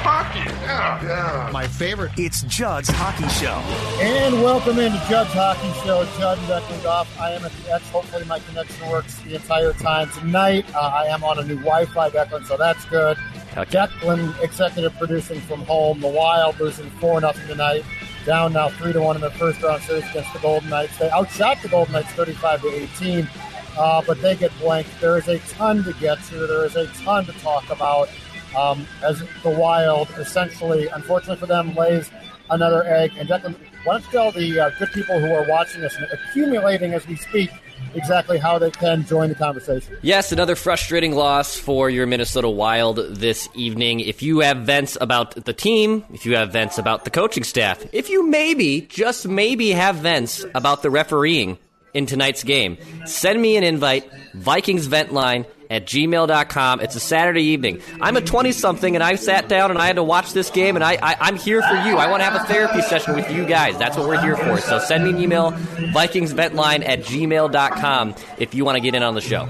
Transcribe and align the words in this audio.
Hockey, 0.00 0.38
yeah, 0.62 1.02
yeah. 1.02 1.50
My 1.52 1.66
favorite. 1.66 2.12
It's 2.16 2.42
Judd's 2.42 2.88
Hockey 2.88 3.28
Show. 3.28 3.58
And 4.02 4.42
welcome 4.42 4.78
into 4.78 4.98
Judd's 5.08 5.32
Hockey 5.32 5.72
Show. 5.84 6.04
Judd 6.18 6.38
and 6.38 6.46
Declan 6.46 6.82
Goff. 6.82 7.20
I 7.20 7.32
am 7.32 7.44
at 7.44 7.52
the 7.52 7.74
X. 7.74 7.88
Hopefully, 7.90 8.24
my 8.24 8.38
connection 8.38 8.88
works 8.88 9.18
the 9.18 9.34
entire 9.34 9.72
time 9.74 10.08
tonight. 10.10 10.64
Uh, 10.74 10.80
I 10.80 11.06
am 11.06 11.24
on 11.24 11.38
a 11.38 11.42
new 11.42 11.56
Wi-Fi, 11.56 12.10
Declan, 12.10 12.46
so 12.46 12.56
that's 12.56 12.84
good. 12.86 13.18
Okay. 13.56 13.70
Declan, 13.70 14.42
executive 14.42 14.96
producing 14.98 15.40
from 15.42 15.62
home. 15.62 16.00
The 16.00 16.08
Wild 16.08 16.58
losing 16.60 16.90
four 16.90 17.20
nothing 17.20 17.46
tonight. 17.46 17.84
Down 18.24 18.52
now 18.52 18.68
three 18.68 18.92
to 18.92 19.00
one 19.00 19.16
in 19.16 19.22
the 19.22 19.30
first 19.32 19.62
round 19.62 19.82
series 19.82 20.08
against 20.10 20.32
the 20.32 20.38
Golden 20.40 20.68
Knights. 20.70 20.96
They 20.98 21.10
outshot 21.10 21.62
the 21.62 21.68
Golden 21.68 21.92
Knights 21.92 22.10
thirty-five 22.12 22.60
to 22.62 22.68
eighteen, 22.68 23.28
uh, 23.76 24.02
but 24.06 24.20
they 24.20 24.36
get 24.36 24.56
blanked. 24.58 24.90
There 25.00 25.16
is 25.18 25.28
a 25.28 25.38
ton 25.38 25.82
to 25.84 25.92
get 25.94 26.22
to. 26.24 26.46
There 26.46 26.64
is 26.66 26.76
a 26.76 26.86
ton 26.88 27.24
to 27.24 27.32
talk 27.32 27.68
about 27.70 28.10
um, 28.56 28.86
as 29.02 29.22
the 29.42 29.50
Wild 29.50 30.08
essentially, 30.18 30.88
unfortunately 30.88 31.36
for 31.36 31.46
them, 31.46 31.74
lays 31.74 32.10
another 32.50 32.84
egg. 32.84 33.12
And 33.18 33.28
Declan, 33.28 33.54
why 33.84 33.94
don't 33.94 34.04
you 34.04 34.10
tell 34.10 34.32
the 34.32 34.60
uh, 34.60 34.70
good 34.78 34.90
people 34.92 35.18
who 35.20 35.32
are 35.32 35.46
watching 35.48 35.84
us 35.84 35.96
and 35.96 36.06
accumulating 36.12 36.94
as 36.94 37.06
we 37.06 37.16
speak 37.16 37.50
exactly 37.94 38.38
how 38.38 38.58
they 38.58 38.70
can 38.70 39.04
join 39.04 39.28
the 39.28 39.34
conversation? 39.34 39.96
Yes, 40.02 40.32
another 40.32 40.56
frustrating 40.56 41.14
loss 41.14 41.58
for 41.58 41.90
your 41.90 42.06
Minnesota 42.06 42.48
Wild 42.48 42.96
this 42.96 43.48
evening. 43.54 44.00
If 44.00 44.22
you 44.22 44.40
have 44.40 44.58
vents 44.58 44.96
about 45.00 45.44
the 45.44 45.52
team, 45.52 46.04
if 46.12 46.26
you 46.26 46.36
have 46.36 46.52
vents 46.52 46.78
about 46.78 47.04
the 47.04 47.10
coaching 47.10 47.44
staff, 47.44 47.84
if 47.92 48.08
you 48.08 48.26
maybe, 48.28 48.82
just 48.82 49.26
maybe 49.26 49.70
have 49.70 49.96
vents 49.96 50.44
about 50.54 50.82
the 50.82 50.90
refereeing 50.90 51.58
in 51.94 52.06
tonight's 52.06 52.44
game, 52.44 52.76
send 53.06 53.40
me 53.40 53.56
an 53.56 53.64
invite, 53.64 54.10
Vikings 54.34 54.86
Vent 54.86 55.12
Line 55.12 55.46
at 55.70 55.86
gmail.com. 55.86 56.80
It's 56.80 56.96
a 56.96 57.00
Saturday 57.00 57.42
evening. 57.42 57.80
I'm 58.00 58.16
a 58.16 58.20
20 58.20 58.52
something 58.52 58.94
and 58.94 59.02
I 59.02 59.16
sat 59.16 59.48
down 59.48 59.70
and 59.70 59.78
I 59.78 59.86
had 59.86 59.96
to 59.96 60.02
watch 60.02 60.32
this 60.32 60.50
game 60.50 60.76
and 60.76 60.84
I, 60.84 60.98
I, 61.02 61.28
am 61.28 61.36
here 61.36 61.62
for 61.62 61.74
you. 61.88 61.96
I 61.96 62.10
want 62.10 62.20
to 62.20 62.24
have 62.24 62.34
a 62.34 62.44
therapy 62.46 62.82
session 62.82 63.14
with 63.14 63.30
you 63.30 63.44
guys. 63.44 63.76
That's 63.78 63.96
what 63.96 64.08
we're 64.08 64.20
here 64.20 64.36
for. 64.36 64.60
So 64.60 64.78
send 64.78 65.04
me 65.04 65.10
an 65.10 65.18
email, 65.18 65.52
VikingsVentLine 65.52 66.86
at 66.88 67.00
gmail.com 67.00 68.14
if 68.38 68.54
you 68.54 68.64
want 68.64 68.76
to 68.76 68.80
get 68.80 68.94
in 68.94 69.02
on 69.02 69.14
the 69.14 69.20
show. 69.20 69.48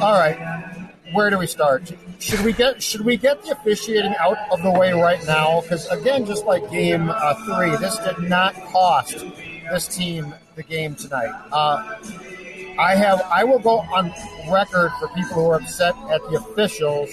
All 0.00 0.12
right. 0.12 0.38
Where 1.12 1.30
do 1.30 1.38
we 1.38 1.46
start? 1.46 1.92
Should 2.18 2.40
we 2.40 2.52
get 2.52 2.82
should 2.82 3.02
we 3.02 3.16
get 3.16 3.42
the 3.44 3.52
officiating 3.52 4.14
out 4.18 4.36
of 4.50 4.62
the 4.62 4.70
way 4.70 4.92
right 4.92 5.24
now? 5.26 5.60
Because 5.60 5.86
again, 5.88 6.26
just 6.26 6.44
like 6.44 6.68
Game 6.70 7.10
uh, 7.10 7.34
Three, 7.44 7.76
this 7.76 7.98
did 7.98 8.28
not 8.28 8.54
cost 8.72 9.24
this 9.70 9.86
team 9.86 10.34
the 10.56 10.62
game 10.62 10.94
tonight. 10.94 11.32
Uh, 11.52 11.96
I 12.78 12.96
have 12.96 13.20
I 13.22 13.44
will 13.44 13.58
go 13.58 13.80
on 13.80 14.12
record 14.50 14.90
for 14.98 15.08
people 15.08 15.34
who 15.34 15.46
are 15.46 15.56
upset 15.56 15.94
at 16.10 16.20
the 16.22 16.36
officials. 16.36 17.10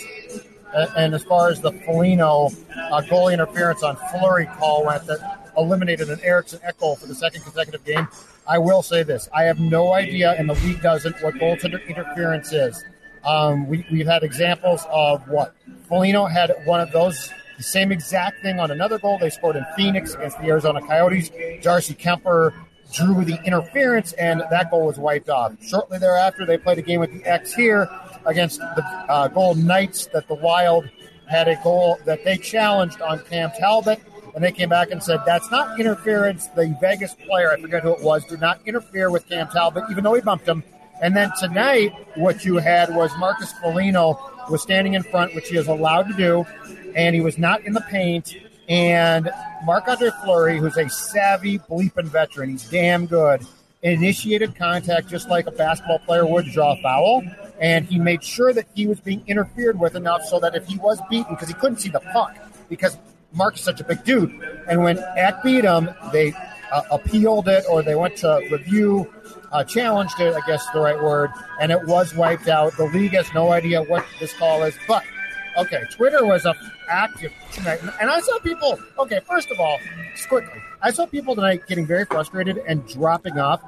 And, 0.74 0.90
and 0.98 1.14
as 1.14 1.24
far 1.24 1.50
as 1.50 1.62
the 1.62 1.72
Foligno 1.72 2.48
uh, 2.48 3.02
goalie 3.02 3.34
interference 3.34 3.84
on 3.84 3.98
Fleury 4.10 4.46
call 4.58 4.86
went, 4.86 5.06
that 5.06 5.52
eliminated 5.58 6.10
an 6.10 6.20
Eriksson 6.24 6.60
Echo 6.64 6.96
for 6.96 7.08
the 7.08 7.16
second 7.16 7.44
consecutive 7.44 7.84
game. 7.84 8.08
I 8.48 8.58
will 8.58 8.82
say 8.82 9.04
this: 9.04 9.30
I 9.34 9.44
have 9.44 9.60
no 9.60 9.94
idea, 9.94 10.34
and 10.38 10.50
the 10.50 10.56
league 10.56 10.82
doesn't, 10.82 11.22
what 11.22 11.36
goaltender 11.36 11.86
interference 11.88 12.52
is. 12.54 12.84
Um, 13.24 13.68
we, 13.68 13.86
we've 13.92 14.08
had 14.08 14.24
examples 14.24 14.86
of 14.90 15.28
what 15.28 15.54
Foligno 15.88 16.26
had 16.26 16.52
one 16.66 16.80
of 16.80 16.92
those 16.92 17.32
the 17.58 17.64
same 17.64 17.92
exact 17.92 18.42
thing 18.42 18.60
on 18.60 18.72
another 18.72 18.98
goal 18.98 19.20
they 19.20 19.30
scored 19.30 19.56
in 19.56 19.64
Phoenix 19.76 20.16
against 20.16 20.40
the 20.40 20.48
Arizona 20.48 20.82
Coyotes. 20.82 21.30
Darcy 21.62 21.94
Kuemper 21.94 22.54
drew 22.92 23.24
the 23.24 23.40
interference, 23.44 24.14
and 24.14 24.44
that 24.50 24.70
goal 24.70 24.88
was 24.88 24.98
wiped 24.98 25.30
off. 25.30 25.54
Shortly 25.64 25.98
thereafter, 26.00 26.46
they 26.46 26.58
played 26.58 26.78
a 26.78 26.82
game 26.82 27.00
with 27.00 27.12
the 27.12 27.24
X 27.26 27.54
here 27.54 27.90
against 28.26 28.60
the 28.60 28.86
uh, 29.10 29.28
Golden 29.28 29.66
Knights 29.66 30.08
that 30.08 30.28
the 30.28 30.36
Wild 30.36 30.90
had 31.28 31.48
a 31.48 31.56
goal 31.64 31.98
that 32.06 32.24
they 32.26 32.38
challenged 32.38 33.02
on 33.02 33.20
Cam 33.26 33.52
Talbot, 33.58 34.02
and 34.36 34.44
they 34.44 34.52
came 34.52 34.70
back 34.70 34.92
and 34.92 35.02
said 35.02 35.22
that's 35.26 35.50
not 35.52 35.80
interference. 35.80 36.48
The 36.48 36.76
Vegas 36.82 37.16
player, 37.16 37.52
I 37.52 37.60
forget 37.60 37.84
who 37.84 37.92
it 37.92 38.04
was, 38.04 38.26
did 38.26 38.42
not 38.42 38.60
interfere 38.66 39.10
with 39.10 39.28
Cam 39.28 39.48
Talbot, 39.48 39.86
even 39.90 40.04
though 40.04 40.14
he 40.14 40.22
bumped 40.22 40.48
him. 40.48 40.64
And 41.02 41.16
then 41.16 41.32
tonight, 41.40 41.94
what 42.16 42.46
you 42.46 42.58
had 42.58 42.94
was 42.94 43.12
Marcus 43.18 43.52
Foligno 43.54 44.20
was 44.50 44.62
standing 44.62 44.94
in 44.94 45.04
front, 45.04 45.34
which 45.34 45.50
he 45.50 45.58
is 45.58 45.68
allowed 45.68 46.04
to 46.10 46.14
do, 46.14 46.46
and 46.96 47.16
he 47.16 47.22
was 47.22 47.38
not 47.38 47.66
in 47.66 47.74
the 47.74 47.82
paint 47.82 48.36
and 48.72 49.30
Marc 49.66 49.90
Andre 49.90 50.12
Fleury, 50.24 50.58
who's 50.58 50.78
a 50.78 50.88
savvy 50.88 51.60
bleeping 51.60 52.08
veteran, 52.08 52.52
he's 52.52 52.70
damn 52.70 53.06
good, 53.06 53.46
initiated 53.82 54.56
contact 54.56 55.10
just 55.10 55.28
like 55.28 55.46
a 55.46 55.52
basketball 55.52 56.00
player 56.00 56.26
would 56.26 56.46
to 56.46 56.52
draw 56.52 56.72
a 56.72 56.82
foul. 56.82 57.22
And 57.60 57.86
he 57.86 58.00
made 58.00 58.24
sure 58.24 58.54
that 58.54 58.68
he 58.74 58.88
was 58.88 59.02
being 59.02 59.24
interfered 59.28 59.78
with 59.78 59.96
enough 59.96 60.24
so 60.24 60.40
that 60.40 60.56
if 60.56 60.66
he 60.68 60.78
was 60.78 61.02
beaten, 61.10 61.36
because 61.36 61.50
he 61.50 61.54
couldn't 61.54 61.80
see 61.80 61.90
the 61.90 62.00
puck, 62.00 62.34
because 62.70 62.98
Mark 63.34 63.56
is 63.56 63.62
such 63.62 63.82
a 63.82 63.84
big 63.84 64.06
dude. 64.06 64.32
And 64.70 64.82
when 64.82 65.00
Ek 65.18 65.44
beat 65.44 65.66
him, 65.66 65.90
they 66.14 66.34
uh, 66.72 66.84
appealed 66.92 67.50
it 67.50 67.66
or 67.70 67.84
they 67.84 67.96
went 67.96 68.16
to 68.18 68.42
review, 68.50 69.14
uh, 69.52 69.66
challenged 69.66 70.18
it, 70.22 70.34
I 70.34 70.40
guess 70.48 70.64
is 70.64 70.70
the 70.74 70.80
right 70.80 71.02
word, 71.02 71.30
and 71.60 71.74
it 71.74 71.86
was 71.88 72.16
wiped 72.16 72.48
out. 72.48 72.78
The 72.78 72.86
league 72.86 73.12
has 73.12 73.32
no 73.34 73.52
idea 73.52 73.84
what 73.84 74.06
this 74.22 74.32
call 74.32 74.64
is, 74.64 74.76
but 74.88 75.04
Okay, 75.58 75.84
Twitter 75.92 76.26
was 76.26 76.46
up 76.46 76.56
active 76.88 77.32
tonight, 77.52 77.80
and 78.00 78.10
I 78.10 78.20
saw 78.22 78.40
people. 78.40 78.80
Okay, 79.00 79.20
first 79.28 79.52
of 79.52 79.60
all, 79.60 79.78
just 80.16 80.30
quickly, 80.30 80.62
I 80.82 80.92
saw 80.92 81.06
people 81.06 81.36
tonight 81.36 81.68
getting 81.68 81.86
very 81.86 82.06
frustrated 82.06 82.58
and 82.68 82.88
dropping 82.88 83.38
off 83.40 83.62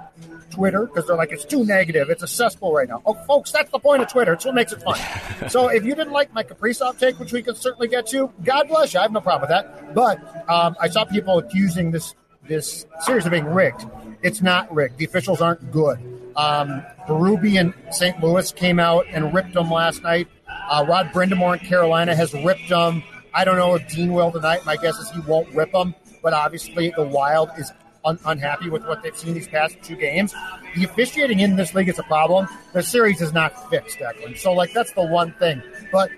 Twitter 0.50 0.86
because 0.86 1.08
they're 1.08 1.16
like, 1.16 1.32
it's 1.32 1.46
too 1.46 1.66
negative. 1.66 2.10
It's 2.10 2.24
a 2.24 2.28
cesspool 2.28 2.74
right 2.74 2.88
now. 2.88 3.02
Oh, 3.06 3.14
folks, 3.26 3.52
that's 3.52 3.72
the 3.72 3.80
point 3.80 4.02
of 4.02 4.08
Twitter. 4.10 4.34
It's 4.34 4.46
what 4.46 4.56
makes 4.56 4.72
it 4.72 4.82
fun. 4.82 5.00
so 5.50 5.68
if 5.68 5.84
you 5.84 5.96
didn't 5.96 6.14
like 6.14 6.34
my 6.34 6.44
Kaprizov 6.44 7.00
take, 7.00 7.20
which 7.20 7.34
we 7.34 7.42
can 7.42 7.56
certainly 7.56 7.88
get 7.88 8.08
to, 8.08 8.32
God 8.44 8.68
bless 8.68 8.94
you. 8.94 9.00
I 9.00 9.04
have 9.04 9.12
no 9.12 9.22
problem 9.22 9.42
with 9.42 9.50
that. 9.50 9.94
But 9.94 10.20
um, 10.50 10.76
I 10.80 10.90
saw 10.90 11.06
people 11.06 11.40
accusing 11.40 11.92
this 11.92 12.16
this 12.48 12.86
series 13.02 13.26
of 13.26 13.32
being 13.32 13.46
rigged. 13.46 13.86
It's 14.22 14.42
not 14.42 14.74
rigged. 14.74 14.98
The 14.98 15.06
officials 15.06 15.40
aren't 15.40 15.72
good. 15.72 15.98
Um, 16.36 16.84
Berube 17.08 17.58
and 17.58 17.74
St. 17.94 18.22
Louis 18.22 18.52
came 18.52 18.80
out 18.80 19.06
and 19.10 19.34
ripped 19.34 19.54
them 19.54 19.72
last 19.72 20.04
night. 20.04 20.28
Uh, 20.70 20.86
Rod 20.88 21.12
Brind'Amour 21.12 21.60
in 21.60 21.66
Carolina 21.68 22.16
has 22.16 22.34
ripped 22.34 22.70
them. 22.70 23.04
I 23.34 23.44
don't 23.46 23.58
know 23.58 23.76
if 23.76 23.88
Dean 23.90 24.14
will 24.14 24.32
tonight. 24.32 24.66
My 24.66 24.76
guess 24.76 24.98
is 24.98 25.10
he 25.12 25.20
won't 25.22 25.54
rip 25.54 25.72
them, 25.72 25.96
but 26.22 26.34
obviously 26.34 26.94
the 26.96 27.04
Wild 27.04 27.50
is 27.58 27.72
un- 28.06 28.20
unhappy 28.26 28.70
with 28.70 28.86
what 28.86 29.02
they've 29.02 29.18
seen 29.18 29.34
these 29.34 29.48
past 29.48 29.78
two 29.82 29.96
games. 29.96 30.34
The 30.76 30.84
officiating 30.84 31.40
in 31.40 31.56
this 31.56 31.74
league 31.74 31.90
is 31.90 32.00
a 32.00 32.04
problem. 32.04 32.48
The 32.74 32.84
series 32.84 33.22
is 33.22 33.34
not 33.34 33.70
fixed, 33.70 33.98
Declan. 34.00 34.38
So, 34.38 34.54
like, 34.54 34.74
that's 34.74 34.94
the 34.94 35.06
one 35.06 35.34
thing. 35.34 35.62
But 35.92 36.12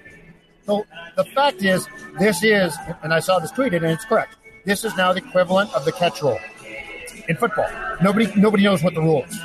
the, 0.65 0.83
the 1.15 1.25
fact 1.25 1.63
is, 1.63 1.87
this 2.19 2.43
is, 2.43 2.75
and 3.03 3.13
I 3.13 3.19
saw 3.19 3.39
this 3.39 3.51
tweeted, 3.51 3.77
and 3.77 3.85
it's 3.85 4.05
correct. 4.05 4.35
This 4.65 4.83
is 4.83 4.95
now 4.97 5.13
the 5.13 5.19
equivalent 5.19 5.73
of 5.73 5.85
the 5.85 5.91
catch 5.91 6.21
rule 6.21 6.39
in 7.27 7.35
football. 7.35 7.69
Nobody, 8.01 8.31
nobody 8.35 8.63
knows 8.63 8.83
what 8.83 8.93
the 8.93 9.01
rule 9.01 9.23
is. 9.23 9.39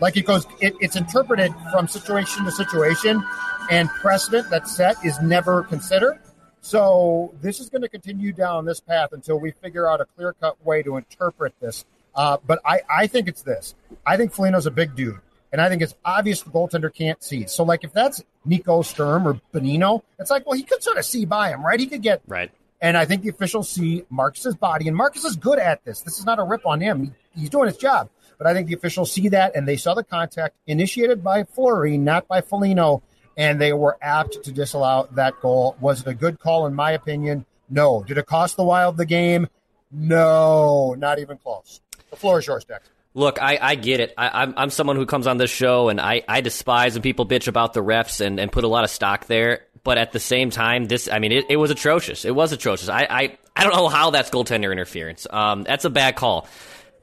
Like 0.00 0.16
it 0.16 0.26
goes, 0.26 0.46
it, 0.60 0.74
it's 0.80 0.96
interpreted 0.96 1.52
from 1.70 1.86
situation 1.86 2.44
to 2.44 2.50
situation, 2.50 3.22
and 3.70 3.88
precedent 3.88 4.50
that's 4.50 4.74
set 4.76 4.96
is 5.04 5.20
never 5.20 5.62
considered. 5.62 6.18
So 6.60 7.34
this 7.40 7.60
is 7.60 7.70
going 7.70 7.82
to 7.82 7.88
continue 7.88 8.32
down 8.32 8.66
this 8.66 8.80
path 8.80 9.12
until 9.12 9.40
we 9.40 9.52
figure 9.52 9.88
out 9.88 10.00
a 10.00 10.04
clear 10.04 10.34
cut 10.34 10.62
way 10.64 10.82
to 10.82 10.96
interpret 10.96 11.54
this. 11.60 11.84
Uh, 12.14 12.36
but 12.46 12.60
I, 12.66 12.80
I 12.90 13.06
think 13.06 13.28
it's 13.28 13.42
this. 13.42 13.74
I 14.04 14.16
think 14.16 14.32
Foligno's 14.32 14.66
a 14.66 14.70
big 14.70 14.94
dude. 14.94 15.20
And 15.52 15.60
I 15.60 15.68
think 15.68 15.82
it's 15.82 15.94
obvious 16.04 16.42
the 16.42 16.50
goaltender 16.50 16.94
can't 16.94 17.22
see. 17.24 17.46
So, 17.46 17.64
like, 17.64 17.82
if 17.82 17.92
that's 17.92 18.22
Nico 18.44 18.82
Sturm 18.82 19.26
or 19.26 19.40
Bonino, 19.52 20.02
it's 20.18 20.30
like, 20.30 20.46
well, 20.46 20.56
he 20.56 20.62
could 20.62 20.82
sort 20.82 20.96
of 20.96 21.04
see 21.04 21.24
by 21.24 21.50
him, 21.50 21.64
right? 21.64 21.80
He 21.80 21.86
could 21.86 22.02
get 22.02 22.22
right. 22.28 22.52
And 22.80 22.96
I 22.96 23.04
think 23.04 23.22
the 23.22 23.30
officials 23.30 23.68
see 23.68 24.04
Marcus's 24.10 24.54
body, 24.54 24.86
and 24.86 24.96
Marcus 24.96 25.24
is 25.24 25.36
good 25.36 25.58
at 25.58 25.84
this. 25.84 26.02
This 26.02 26.18
is 26.18 26.24
not 26.24 26.38
a 26.38 26.44
rip 26.44 26.64
on 26.66 26.80
him. 26.80 27.14
He's 27.34 27.50
doing 27.50 27.66
his 27.66 27.76
job. 27.76 28.08
But 28.38 28.46
I 28.46 28.54
think 28.54 28.68
the 28.68 28.74
officials 28.74 29.12
see 29.12 29.28
that, 29.30 29.54
and 29.54 29.66
they 29.66 29.76
saw 29.76 29.92
the 29.92 30.04
contact 30.04 30.54
initiated 30.66 31.22
by 31.22 31.44
Fleury, 31.44 31.98
not 31.98 32.26
by 32.28 32.40
Foligno, 32.40 33.02
and 33.36 33.60
they 33.60 33.72
were 33.72 33.96
apt 34.02 34.42
to 34.44 34.52
disallow 34.52 35.08
that 35.12 35.40
goal. 35.40 35.76
Was 35.80 36.00
it 36.00 36.06
a 36.06 36.14
good 36.14 36.38
call, 36.38 36.66
in 36.66 36.74
my 36.74 36.92
opinion? 36.92 37.44
No. 37.68 38.04
Did 38.06 38.18
it 38.18 38.26
cost 38.26 38.56
the 38.56 38.64
Wild 38.64 38.96
the 38.96 39.06
game? 39.06 39.48
No, 39.92 40.94
not 40.98 41.18
even 41.18 41.38
close. 41.38 41.80
The 42.10 42.16
floor 42.16 42.38
is 42.38 42.46
yours, 42.46 42.64
Dex. 42.64 42.88
Look, 43.12 43.42
I, 43.42 43.58
I 43.60 43.74
get 43.74 44.00
it. 44.00 44.14
I, 44.16 44.26
am 44.26 44.32
I'm, 44.34 44.54
I'm 44.56 44.70
someone 44.70 44.96
who 44.96 45.06
comes 45.06 45.26
on 45.26 45.36
this 45.36 45.50
show 45.50 45.88
and 45.88 46.00
I, 46.00 46.22
I 46.28 46.40
despise 46.42 46.94
when 46.94 47.02
people 47.02 47.26
bitch 47.26 47.48
about 47.48 47.72
the 47.72 47.82
refs 47.82 48.20
and, 48.20 48.38
and 48.38 48.52
put 48.52 48.62
a 48.62 48.68
lot 48.68 48.84
of 48.84 48.90
stock 48.90 49.26
there. 49.26 49.62
But 49.82 49.98
at 49.98 50.12
the 50.12 50.20
same 50.20 50.50
time, 50.50 50.84
this 50.84 51.08
I 51.10 51.18
mean, 51.18 51.32
it, 51.32 51.46
it 51.48 51.56
was 51.56 51.70
atrocious. 51.70 52.24
It 52.24 52.34
was 52.34 52.52
atrocious. 52.52 52.88
I, 52.88 53.06
I, 53.10 53.38
I 53.56 53.64
don't 53.64 53.74
know 53.74 53.88
how 53.88 54.10
that's 54.10 54.30
goaltender 54.30 54.70
interference. 54.70 55.26
Um, 55.28 55.64
that's 55.64 55.84
a 55.84 55.90
bad 55.90 56.16
call. 56.16 56.46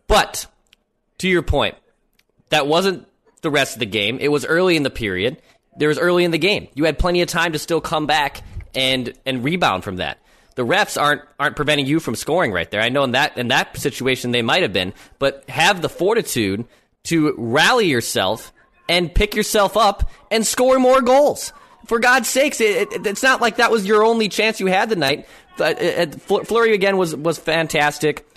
But 0.07 0.45
to 1.17 1.27
your 1.27 1.41
point, 1.41 1.75
that 2.49 2.67
wasn't 2.67 3.07
the 3.41 3.49
rest 3.49 3.73
of 3.73 3.79
the 3.79 3.85
game. 3.85 4.19
It 4.19 4.29
was 4.29 4.45
early 4.45 4.75
in 4.77 4.83
the 4.83 4.89
period. 4.89 5.41
There 5.77 5.89
was 5.89 5.99
early 5.99 6.23
in 6.23 6.31
the 6.31 6.37
game. 6.37 6.67
You 6.73 6.85
had 6.85 6.97
plenty 6.99 7.21
of 7.21 7.29
time 7.29 7.53
to 7.53 7.59
still 7.59 7.81
come 7.81 8.05
back 8.07 8.43
and 8.75 9.13
and 9.25 9.43
rebound 9.43 9.83
from 9.83 9.97
that 9.97 10.19
the 10.57 10.65
refs 10.65 10.99
aren't 10.99 11.21
aren't 11.39 11.55
preventing 11.55 11.85
you 11.85 11.99
from 11.99 12.15
scoring 12.15 12.51
right 12.51 12.69
there. 12.69 12.81
I 12.81 12.89
know 12.89 13.03
in 13.03 13.11
that 13.11 13.37
in 13.37 13.49
that 13.49 13.77
situation 13.77 14.31
they 14.31 14.41
might 14.41 14.63
have 14.63 14.73
been, 14.73 14.93
but 15.19 15.47
have 15.49 15.81
the 15.81 15.87
fortitude 15.87 16.65
to 17.05 17.35
rally 17.37 17.85
yourself 17.85 18.51
and 18.89 19.13
pick 19.13 19.35
yourself 19.35 19.77
up 19.77 20.09
and 20.31 20.45
score 20.45 20.79
more 20.79 21.01
goals. 21.01 21.53
For 21.85 21.99
God's 21.99 22.27
sakes, 22.27 22.59
it, 22.59 22.91
it, 22.91 23.05
it's 23.05 23.23
not 23.23 23.39
like 23.39 23.57
that 23.57 23.71
was 23.71 23.85
your 23.85 24.03
only 24.03 24.29
chance 24.29 24.59
you 24.59 24.65
had 24.65 24.89
tonight. 24.89 25.27
Uh, 25.59 26.07
Fleury 26.43 26.73
again 26.73 26.97
was 26.97 27.15
was 27.15 27.37
fantastic. 27.37 28.27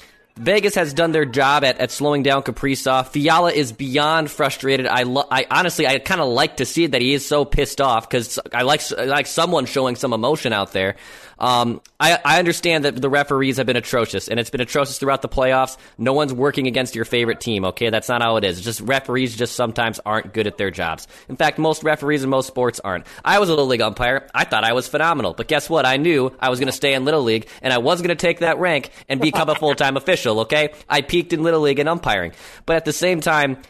Vegas 0.41 0.75
has 0.77 0.95
done 0.95 1.13
their 1.13 1.27
job 1.27 1.65
at, 1.65 1.79
at 1.79 1.91
slowing 1.91 2.23
down 2.23 2.43
Kaprizov. 2.43 3.09
Fiala 3.09 3.53
is 3.53 3.73
beyond 3.73 4.31
frustrated. 4.31 4.87
I, 4.87 5.03
lo- 5.03 5.27
I 5.31 5.47
honestly, 5.51 5.87
I 5.87 5.99
kind 5.99 6.21
of 6.23 6.29
like 6.29 6.57
to 6.57 6.65
see 6.65 6.87
that 6.87 7.03
he 7.03 7.13
is 7.13 7.27
so 7.27 7.45
pissed 7.45 7.79
off 7.79 8.09
because 8.09 8.39
I 8.51 8.63
like 8.63 8.81
I 8.97 9.05
like 9.05 9.27
someone 9.27 9.67
showing 9.67 9.97
some 9.97 10.15
emotion 10.15 10.55
out 10.55 10.73
there. 10.73 10.97
Um, 11.41 11.81
I, 11.99 12.19
I 12.23 12.39
understand 12.39 12.85
that 12.85 13.01
the 13.01 13.09
referees 13.09 13.57
have 13.57 13.67
been 13.67 13.77
atrocious, 13.77 14.29
and 14.29 14.39
it's 14.39 14.51
been 14.51 14.61
atrocious 14.61 14.99
throughout 14.99 15.23
the 15.23 15.29
playoffs. 15.29 15.79
No 15.97 16.13
one's 16.13 16.35
working 16.35 16.67
against 16.67 16.95
your 16.95 17.07
favorite 17.07 17.41
team, 17.41 17.65
okay? 17.65 17.89
That's 17.89 18.09
not 18.09 18.21
how 18.21 18.37
it 18.37 18.45
is. 18.45 18.59
It's 18.59 18.65
just 18.65 18.81
referees 18.83 19.35
just 19.35 19.57
sometimes 19.57 19.99
aren't 20.05 20.35
good 20.35 20.47
at 20.47 20.59
their 20.59 20.71
jobs. 20.71 21.09
In 21.29 21.37
fact, 21.37 21.59
most 21.59 21.83
referees 21.83 22.23
in 22.23 22.31
most 22.31 22.47
sports 22.47 22.79
aren't. 22.81 23.07
I 23.25 23.39
was 23.39 23.49
a 23.49 23.53
Little 23.53 23.67
League 23.67 23.81
umpire. 23.81 24.29
I 24.35 24.45
thought 24.45 24.65
I 24.65 24.75
was 24.75 24.87
phenomenal. 24.87 25.33
But 25.33 25.49
guess 25.49 25.71
what? 25.71 25.87
I 25.87 25.97
knew 25.97 26.31
I 26.39 26.51
was 26.51 26.61
going 26.61 26.69
to 26.69 26.73
stay 26.73 26.93
in 26.93 27.07
Little 27.07 27.23
League, 27.23 27.49
and 27.63 27.73
I 27.73 27.79
was 27.79 28.03
going 28.03 28.11
to 28.11 28.15
take 28.15 28.41
that 28.41 28.59
rank 28.59 28.91
and 29.09 29.21
become 29.21 29.49
a 29.49 29.55
full 29.55 29.75
time 29.75 29.97
official, 29.97 30.41
okay? 30.41 30.75
I 30.89 31.01
peaked 31.01 31.33
in 31.33 31.43
Little 31.43 31.61
League 31.61 31.79
and 31.79 31.89
umpiring. 31.89 32.33
But 32.67 32.77
at 32.77 32.85
the 32.85 32.93
same 32.93 33.21
time, 33.21 33.63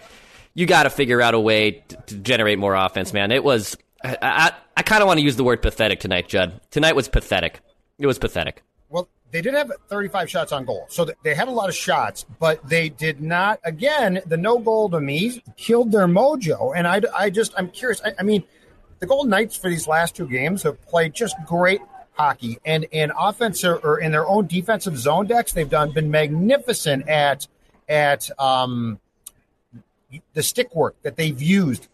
you 0.54 0.66
got 0.66 0.82
to 0.82 0.90
figure 0.90 1.22
out 1.22 1.34
a 1.34 1.40
way 1.40 1.82
to, 1.88 1.96
to 1.96 2.14
generate 2.16 2.58
more 2.58 2.74
offense, 2.74 3.12
man. 3.12 3.30
It 3.30 3.44
was 3.44 3.76
I, 4.02 4.16
I, 4.22 4.52
I 4.76 4.82
kind 4.82 5.02
of 5.02 5.06
want 5.06 5.18
to 5.18 5.24
use 5.24 5.36
the 5.36 5.44
word 5.44 5.62
pathetic 5.62 6.00
tonight, 6.00 6.28
Judd. 6.28 6.60
Tonight 6.70 6.96
was 6.96 7.08
pathetic. 7.08 7.60
It 7.98 8.06
was 8.06 8.18
pathetic. 8.18 8.62
Well, 8.88 9.08
they 9.30 9.42
did 9.42 9.54
have 9.54 9.70
35 9.88 10.30
shots 10.30 10.52
on 10.52 10.64
goal. 10.64 10.86
So 10.88 11.06
they 11.22 11.34
had 11.34 11.48
a 11.48 11.52
lot 11.52 11.68
of 11.68 11.74
shots, 11.74 12.24
but 12.38 12.66
they 12.68 12.88
did 12.88 13.20
not, 13.20 13.60
again, 13.62 14.20
the 14.26 14.36
no 14.36 14.58
goal 14.58 14.88
to 14.90 15.00
me 15.00 15.42
killed 15.56 15.92
their 15.92 16.06
mojo. 16.06 16.72
And 16.74 16.86
I, 16.86 17.02
I 17.16 17.30
just, 17.30 17.52
I'm 17.56 17.68
curious. 17.68 18.00
I, 18.04 18.12
I 18.18 18.22
mean, 18.22 18.42
the 19.00 19.06
Golden 19.06 19.30
Knights 19.30 19.56
for 19.56 19.68
these 19.68 19.86
last 19.86 20.16
two 20.16 20.26
games 20.26 20.62
have 20.62 20.80
played 20.82 21.14
just 21.14 21.34
great 21.46 21.80
hockey 22.12 22.58
and 22.66 22.86
and 22.92 23.12
offense 23.18 23.64
or, 23.64 23.76
or 23.76 23.98
in 23.98 24.12
their 24.12 24.28
own 24.28 24.46
defensive 24.46 24.98
zone 24.98 25.26
decks 25.26 25.52
they've 25.52 25.70
done 25.70 25.90
been 25.90 26.10
magnificent 26.10 27.08
at 27.08 27.48
at 27.88 28.28
um, 28.38 29.00
the 30.34 30.42
stick 30.42 30.74
work 30.74 30.94
that 31.02 31.16
they've 31.16 31.40
used 31.40 31.88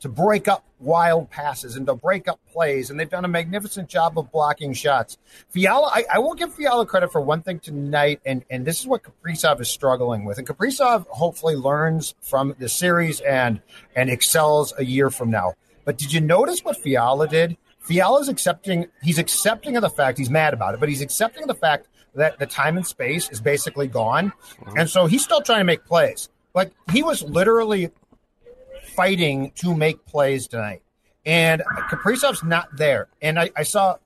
to 0.00 0.08
break 0.08 0.48
up 0.48 0.64
wild 0.78 1.30
passes 1.30 1.76
and 1.76 1.86
to 1.86 1.94
break 1.94 2.26
up 2.26 2.40
plays, 2.50 2.90
and 2.90 2.98
they've 2.98 3.10
done 3.10 3.24
a 3.24 3.28
magnificent 3.28 3.88
job 3.88 4.18
of 4.18 4.32
blocking 4.32 4.72
shots. 4.72 5.18
Fiala, 5.50 5.90
I, 5.92 6.04
I 6.14 6.18
will 6.18 6.34
give 6.34 6.54
Fiala 6.54 6.86
credit 6.86 7.12
for 7.12 7.20
one 7.20 7.42
thing 7.42 7.60
tonight, 7.60 8.20
and, 8.24 8.44
and 8.50 8.66
this 8.66 8.80
is 8.80 8.86
what 8.86 9.02
Kaprizov 9.02 9.60
is 9.60 9.68
struggling 9.68 10.24
with. 10.24 10.38
And 10.38 10.46
Kaprizov 10.46 11.06
hopefully 11.08 11.54
learns 11.54 12.14
from 12.20 12.54
the 12.58 12.68
series 12.68 13.20
and 13.20 13.60
and 13.94 14.10
excels 14.10 14.72
a 14.78 14.84
year 14.84 15.10
from 15.10 15.30
now. 15.30 15.54
But 15.84 15.98
did 15.98 16.12
you 16.12 16.20
notice 16.20 16.64
what 16.64 16.76
Fiala 16.76 17.28
did? 17.28 17.56
Fiala's 17.78 18.28
accepting 18.28 18.86
he's 19.02 19.18
accepting 19.18 19.76
of 19.76 19.82
the 19.82 19.90
fact 19.90 20.18
he's 20.18 20.30
mad 20.30 20.54
about 20.54 20.74
it, 20.74 20.80
but 20.80 20.88
he's 20.88 21.02
accepting 21.02 21.42
of 21.42 21.48
the 21.48 21.54
fact 21.54 21.88
that 22.14 22.38
the 22.38 22.46
time 22.46 22.76
and 22.76 22.86
space 22.86 23.30
is 23.30 23.40
basically 23.40 23.86
gone. 23.86 24.32
Mm-hmm. 24.60 24.78
And 24.78 24.90
so 24.90 25.06
he's 25.06 25.22
still 25.22 25.40
trying 25.42 25.60
to 25.60 25.64
make 25.64 25.84
plays. 25.84 26.28
Like 26.54 26.72
he 26.92 27.02
was 27.02 27.22
literally 27.22 27.90
fighting 29.00 29.50
to 29.54 29.74
make 29.74 30.04
plays 30.04 30.46
tonight. 30.46 30.82
And 31.24 31.62
Kaprizov's 31.88 32.44
not 32.44 32.68
there. 32.76 33.08
And 33.22 33.38
I, 33.38 33.50
I 33.56 33.62
saw 33.62 33.96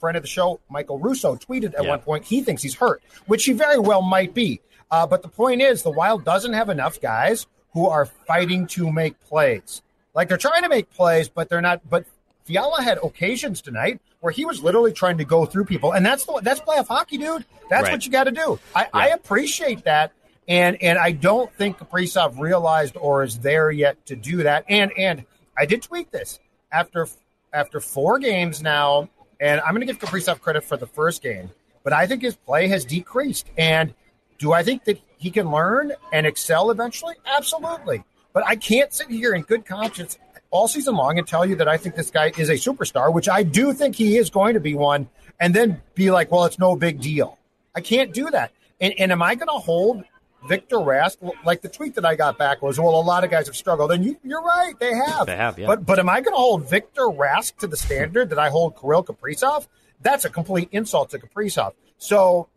friend 0.00 0.16
of 0.16 0.24
the 0.24 0.28
show, 0.28 0.58
Michael 0.68 0.98
Russo, 0.98 1.36
tweeted 1.36 1.74
at 1.78 1.84
yeah. 1.84 1.90
one 1.90 2.00
point 2.00 2.24
he 2.24 2.42
thinks 2.42 2.60
he's 2.60 2.74
hurt, 2.74 3.00
which 3.26 3.44
he 3.44 3.52
very 3.52 3.78
well 3.78 4.02
might 4.02 4.34
be. 4.34 4.60
Uh, 4.90 5.06
but 5.06 5.22
the 5.22 5.28
point 5.28 5.62
is, 5.62 5.84
the 5.84 5.90
Wild 5.90 6.24
doesn't 6.24 6.52
have 6.52 6.68
enough 6.68 7.00
guys 7.00 7.46
who 7.74 7.86
are 7.86 8.06
fighting 8.06 8.66
to 8.66 8.90
make 8.90 9.20
plays. 9.20 9.82
Like 10.14 10.28
they're 10.28 10.36
trying 10.36 10.62
to 10.62 10.68
make 10.68 10.90
plays, 10.90 11.28
but 11.28 11.48
they're 11.48 11.62
not. 11.62 11.88
But 11.88 12.04
Fiala 12.44 12.82
had 12.82 12.98
occasions 13.04 13.62
tonight 13.62 14.00
where 14.18 14.32
he 14.32 14.44
was 14.44 14.64
literally 14.64 14.92
trying 14.92 15.18
to 15.18 15.24
go 15.24 15.46
through 15.46 15.66
people, 15.66 15.92
and 15.92 16.04
that's 16.04 16.24
the 16.24 16.40
that's 16.42 16.58
playoff 16.58 16.88
hockey, 16.88 17.18
dude. 17.18 17.44
That's 17.70 17.84
right. 17.84 17.92
what 17.92 18.04
you 18.04 18.10
got 18.10 18.24
to 18.24 18.32
do. 18.32 18.58
I, 18.74 18.82
yeah. 18.82 18.88
I 18.92 19.06
appreciate 19.10 19.84
that 19.84 20.12
and 20.48 20.82
and 20.82 20.98
I 20.98 21.12
don't 21.12 21.52
think 21.54 21.78
Kaprizov 21.78 22.38
realized 22.38 22.96
or 22.96 23.22
is 23.22 23.38
there 23.38 23.70
yet 23.70 24.04
to 24.06 24.16
do 24.16 24.42
that. 24.42 24.64
And 24.68 24.92
and 24.96 25.24
I 25.56 25.66
did 25.66 25.82
tweet 25.82 26.10
this 26.10 26.38
after 26.70 27.08
after 27.52 27.80
four 27.80 28.18
games 28.18 28.62
now, 28.62 29.08
and 29.40 29.60
I'm 29.60 29.74
going 29.74 29.86
to 29.86 29.92
give 29.92 29.98
Kaprizov 29.98 30.40
credit 30.40 30.64
for 30.64 30.76
the 30.76 30.86
first 30.86 31.22
game, 31.22 31.50
but 31.82 31.92
I 31.92 32.06
think 32.06 32.22
his 32.22 32.36
play 32.36 32.68
has 32.68 32.84
decreased. 32.84 33.48
And 33.56 33.94
do 34.38 34.52
I 34.52 34.62
think 34.62 34.84
that 34.84 35.00
he 35.16 35.30
can 35.30 35.50
learn 35.50 35.92
and 36.12 36.26
excel 36.26 36.70
eventually? 36.70 37.14
Absolutely. 37.24 38.02
But 38.32 38.44
I 38.46 38.56
can't 38.56 38.92
sit 38.92 39.08
here 39.08 39.34
in 39.34 39.42
good 39.42 39.64
conscience 39.64 40.18
all 40.50 40.68
season 40.68 40.96
long 40.96 41.18
and 41.18 41.26
tell 41.26 41.46
you 41.46 41.56
that 41.56 41.68
I 41.68 41.76
think 41.76 41.94
this 41.94 42.10
guy 42.10 42.32
is 42.36 42.48
a 42.48 42.54
superstar, 42.54 43.12
which 43.12 43.28
I 43.28 43.42
do 43.44 43.72
think 43.72 43.96
he 43.96 44.16
is 44.16 44.30
going 44.30 44.54
to 44.54 44.60
be 44.60 44.74
one, 44.74 45.08
and 45.40 45.54
then 45.54 45.80
be 45.94 46.10
like, 46.10 46.30
well, 46.30 46.44
it's 46.44 46.58
no 46.58 46.76
big 46.76 47.00
deal. 47.00 47.38
I 47.74 47.80
can't 47.80 48.12
do 48.12 48.30
that. 48.30 48.52
And, 48.80 48.94
and 48.98 49.12
am 49.12 49.22
I 49.22 49.34
going 49.34 49.48
to 49.48 49.54
hold 49.54 50.04
Victor 50.48 50.76
Rask, 50.76 51.16
like 51.44 51.62
the 51.62 51.68
tweet 51.68 51.94
that 51.94 52.04
I 52.04 52.16
got 52.16 52.36
back 52.38 52.62
was, 52.62 52.78
well, 52.78 52.98
a 52.98 53.00
lot 53.00 53.24
of 53.24 53.30
guys 53.30 53.46
have 53.46 53.56
struggled. 53.56 53.92
And 53.92 54.04
you, 54.04 54.18
are 54.36 54.42
right, 54.42 54.74
they 54.78 54.94
have. 54.94 55.26
They 55.26 55.36
have, 55.36 55.58
yeah. 55.58 55.66
But, 55.66 55.86
but 55.86 55.98
am 55.98 56.08
I 56.08 56.20
going 56.20 56.34
to 56.34 56.38
hold 56.38 56.68
Victor 56.68 57.02
Rask 57.02 57.56
to 57.58 57.66
the 57.66 57.76
standard 57.76 58.30
that 58.30 58.38
I 58.38 58.50
hold 58.50 58.78
Kirill 58.78 59.04
Kaprizov? 59.04 59.66
That's 60.02 60.24
a 60.24 60.30
complete 60.30 60.68
insult 60.72 61.10
to 61.10 61.18
Kaprizov. 61.18 61.72
So, 61.96 62.48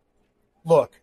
look, 0.65 0.99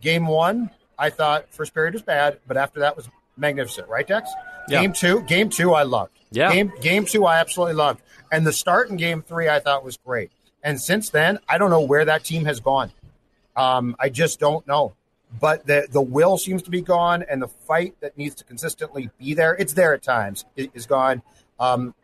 game 0.00 0.26
one, 0.26 0.70
I 0.98 1.10
thought 1.10 1.46
first 1.50 1.72
period 1.72 1.94
was 1.94 2.02
bad, 2.02 2.40
but 2.46 2.56
after 2.56 2.80
that 2.80 2.96
was 2.96 3.08
magnificent, 3.36 3.88
right, 3.88 4.06
Dex? 4.06 4.30
Yeah. 4.68 4.82
Game 4.82 4.92
two, 4.92 5.22
game 5.22 5.48
two, 5.48 5.72
I 5.72 5.84
loved. 5.84 6.12
Yeah. 6.30 6.52
Game, 6.52 6.72
game 6.82 7.06
two, 7.06 7.24
I 7.24 7.38
absolutely 7.38 7.74
loved. 7.74 8.02
And 8.30 8.46
the 8.46 8.52
start 8.52 8.90
in 8.90 8.96
game 8.96 9.22
three, 9.22 9.48
I 9.48 9.60
thought 9.60 9.82
was 9.84 9.96
great. 9.96 10.30
And 10.62 10.78
since 10.78 11.08
then, 11.08 11.38
I 11.48 11.56
don't 11.56 11.70
know 11.70 11.80
where 11.80 12.04
that 12.04 12.24
team 12.24 12.44
has 12.44 12.60
gone. 12.60 12.92
Um, 13.56 13.96
I 13.98 14.10
just 14.10 14.38
don't 14.38 14.66
know 14.66 14.94
but 15.40 15.66
the 15.66 15.86
the 15.90 16.00
will 16.00 16.38
seems 16.38 16.62
to 16.62 16.70
be 16.70 16.80
gone, 16.80 17.24
and 17.28 17.42
the 17.42 17.48
fight 17.48 17.94
that 18.00 18.16
needs 18.16 18.34
to 18.36 18.44
consistently 18.44 19.10
be 19.18 19.34
there, 19.34 19.54
it's 19.56 19.74
there 19.74 19.94
at 19.94 20.02
times, 20.02 20.44
is 20.56 20.86
gone. 20.86 21.22
Um, 21.60 21.94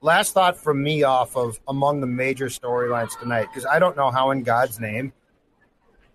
last 0.00 0.34
thought 0.34 0.56
from 0.56 0.82
me 0.82 1.02
off 1.02 1.36
of 1.36 1.60
among 1.68 2.00
the 2.00 2.06
major 2.06 2.46
storylines 2.46 3.18
tonight, 3.18 3.46
because 3.48 3.66
I 3.66 3.78
don't 3.78 3.96
know 3.96 4.10
how 4.10 4.30
in 4.30 4.42
God's 4.42 4.80
name 4.80 5.12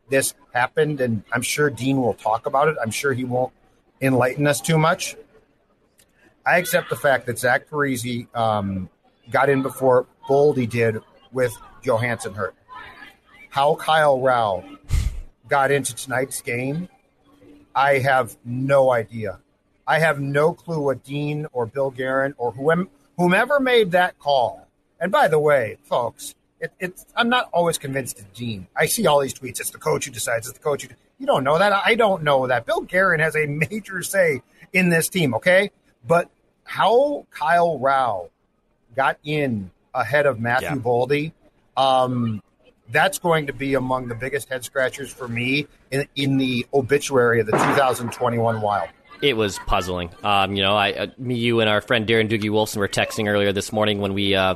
this 0.09 0.33
happened, 0.53 1.01
and 1.01 1.23
I'm 1.31 1.41
sure 1.41 1.69
Dean 1.69 2.01
will 2.01 2.13
talk 2.13 2.45
about 2.45 2.67
it. 2.67 2.75
I'm 2.81 2.91
sure 2.91 3.13
he 3.13 3.23
won't 3.23 3.53
enlighten 4.01 4.45
us 4.45 4.61
too 4.61 4.77
much. 4.77 5.15
I 6.45 6.57
accept 6.57 6.89
the 6.89 6.95
fact 6.95 7.25
that 7.25 7.39
Zach 7.39 7.67
Parise 7.67 8.27
um, 8.35 8.89
got 9.31 9.49
in 9.49 9.63
before 9.63 10.05
Boldy 10.29 10.69
did 10.69 11.01
with 11.31 11.57
Johansson 11.81 12.33
hurt. 12.33 12.55
How 13.49 13.75
Kyle 13.75 14.19
Rau 14.19 14.63
got 15.49 15.71
into 15.71 15.93
tonight's 15.95 16.41
game, 16.41 16.89
I 17.73 17.99
have 17.99 18.37
no 18.45 18.91
idea. 18.91 19.39
I 19.87 19.99
have 19.99 20.19
no 20.19 20.53
clue 20.53 20.81
what 20.81 21.03
Dean 21.03 21.45
or 21.53 21.65
Bill 21.65 21.91
Guerin 21.91 22.33
or 22.37 22.51
whomever 23.17 23.59
made 23.59 23.91
that 23.91 24.17
call. 24.17 24.67
And 24.99 25.11
by 25.11 25.27
the 25.27 25.37
way, 25.39 25.77
folks, 25.83 26.33
it, 26.59 26.71
it's 26.79 27.05
I'm 27.15 27.29
not 27.29 27.49
always 27.51 27.77
convinced 27.77 28.17
it's 28.19 28.27
Dean. 28.39 28.67
I 28.75 28.85
see 28.87 29.05
all 29.05 29.19
these 29.19 29.33
tweets. 29.33 29.59
It's 29.59 29.69
the 29.71 29.77
coach 29.77 30.05
who 30.05 30.11
decides. 30.11 30.47
It's 30.47 30.57
the 30.57 30.63
coach 30.63 30.83
who. 30.83 30.89
You 31.19 31.25
don't 31.27 31.43
know 31.43 31.57
that. 31.59 31.71
I 31.73 31.95
don't 31.95 32.23
know 32.23 32.47
that. 32.47 32.65
Bill 32.65 32.81
Guerin 32.81 33.19
has 33.19 33.35
a 33.35 33.45
major 33.69 34.01
say 34.01 34.41
in 34.73 34.89
this 34.89 35.07
team. 35.09 35.33
Okay, 35.35 35.71
But 36.07 36.29
how 36.63 37.27
Kyle 37.29 37.77
Rau 37.77 38.29
got 38.95 39.17
in 39.23 39.69
ahead 39.93 40.25
of 40.25 40.39
Matthew 40.39 40.69
Yeah. 40.69 40.75
Boldy, 40.75 41.31
um, 41.77 42.41
that's 42.89 43.19
going 43.19 43.47
to 43.47 43.53
be 43.53 43.73
among 43.73 44.07
the 44.07 44.15
biggest 44.15 44.49
head 44.49 44.63
scratchers 44.63 45.11
for 45.11 45.27
me 45.27 45.67
in, 45.91 46.07
in 46.15 46.37
the 46.37 46.65
obituary 46.73 47.39
of 47.39 47.45
the 47.45 47.51
2021 47.53 48.61
Wild. 48.61 48.89
It 49.21 49.37
was 49.37 49.59
puzzling. 49.65 50.09
Um, 50.23 50.55
you 50.55 50.63
know, 50.63 50.75
I, 50.75 50.91
uh, 50.91 51.07
me, 51.17 51.35
you, 51.35 51.61
and 51.61 51.69
our 51.69 51.81
friend 51.81 52.07
Darren 52.07 52.29
Doogie 52.29 52.49
Wolfson 52.49 52.77
were 52.77 52.87
texting 52.87 53.27
earlier 53.27 53.53
this 53.53 53.71
morning 53.71 53.99
when 53.99 54.13
we 54.13 54.35
uh, 54.35 54.55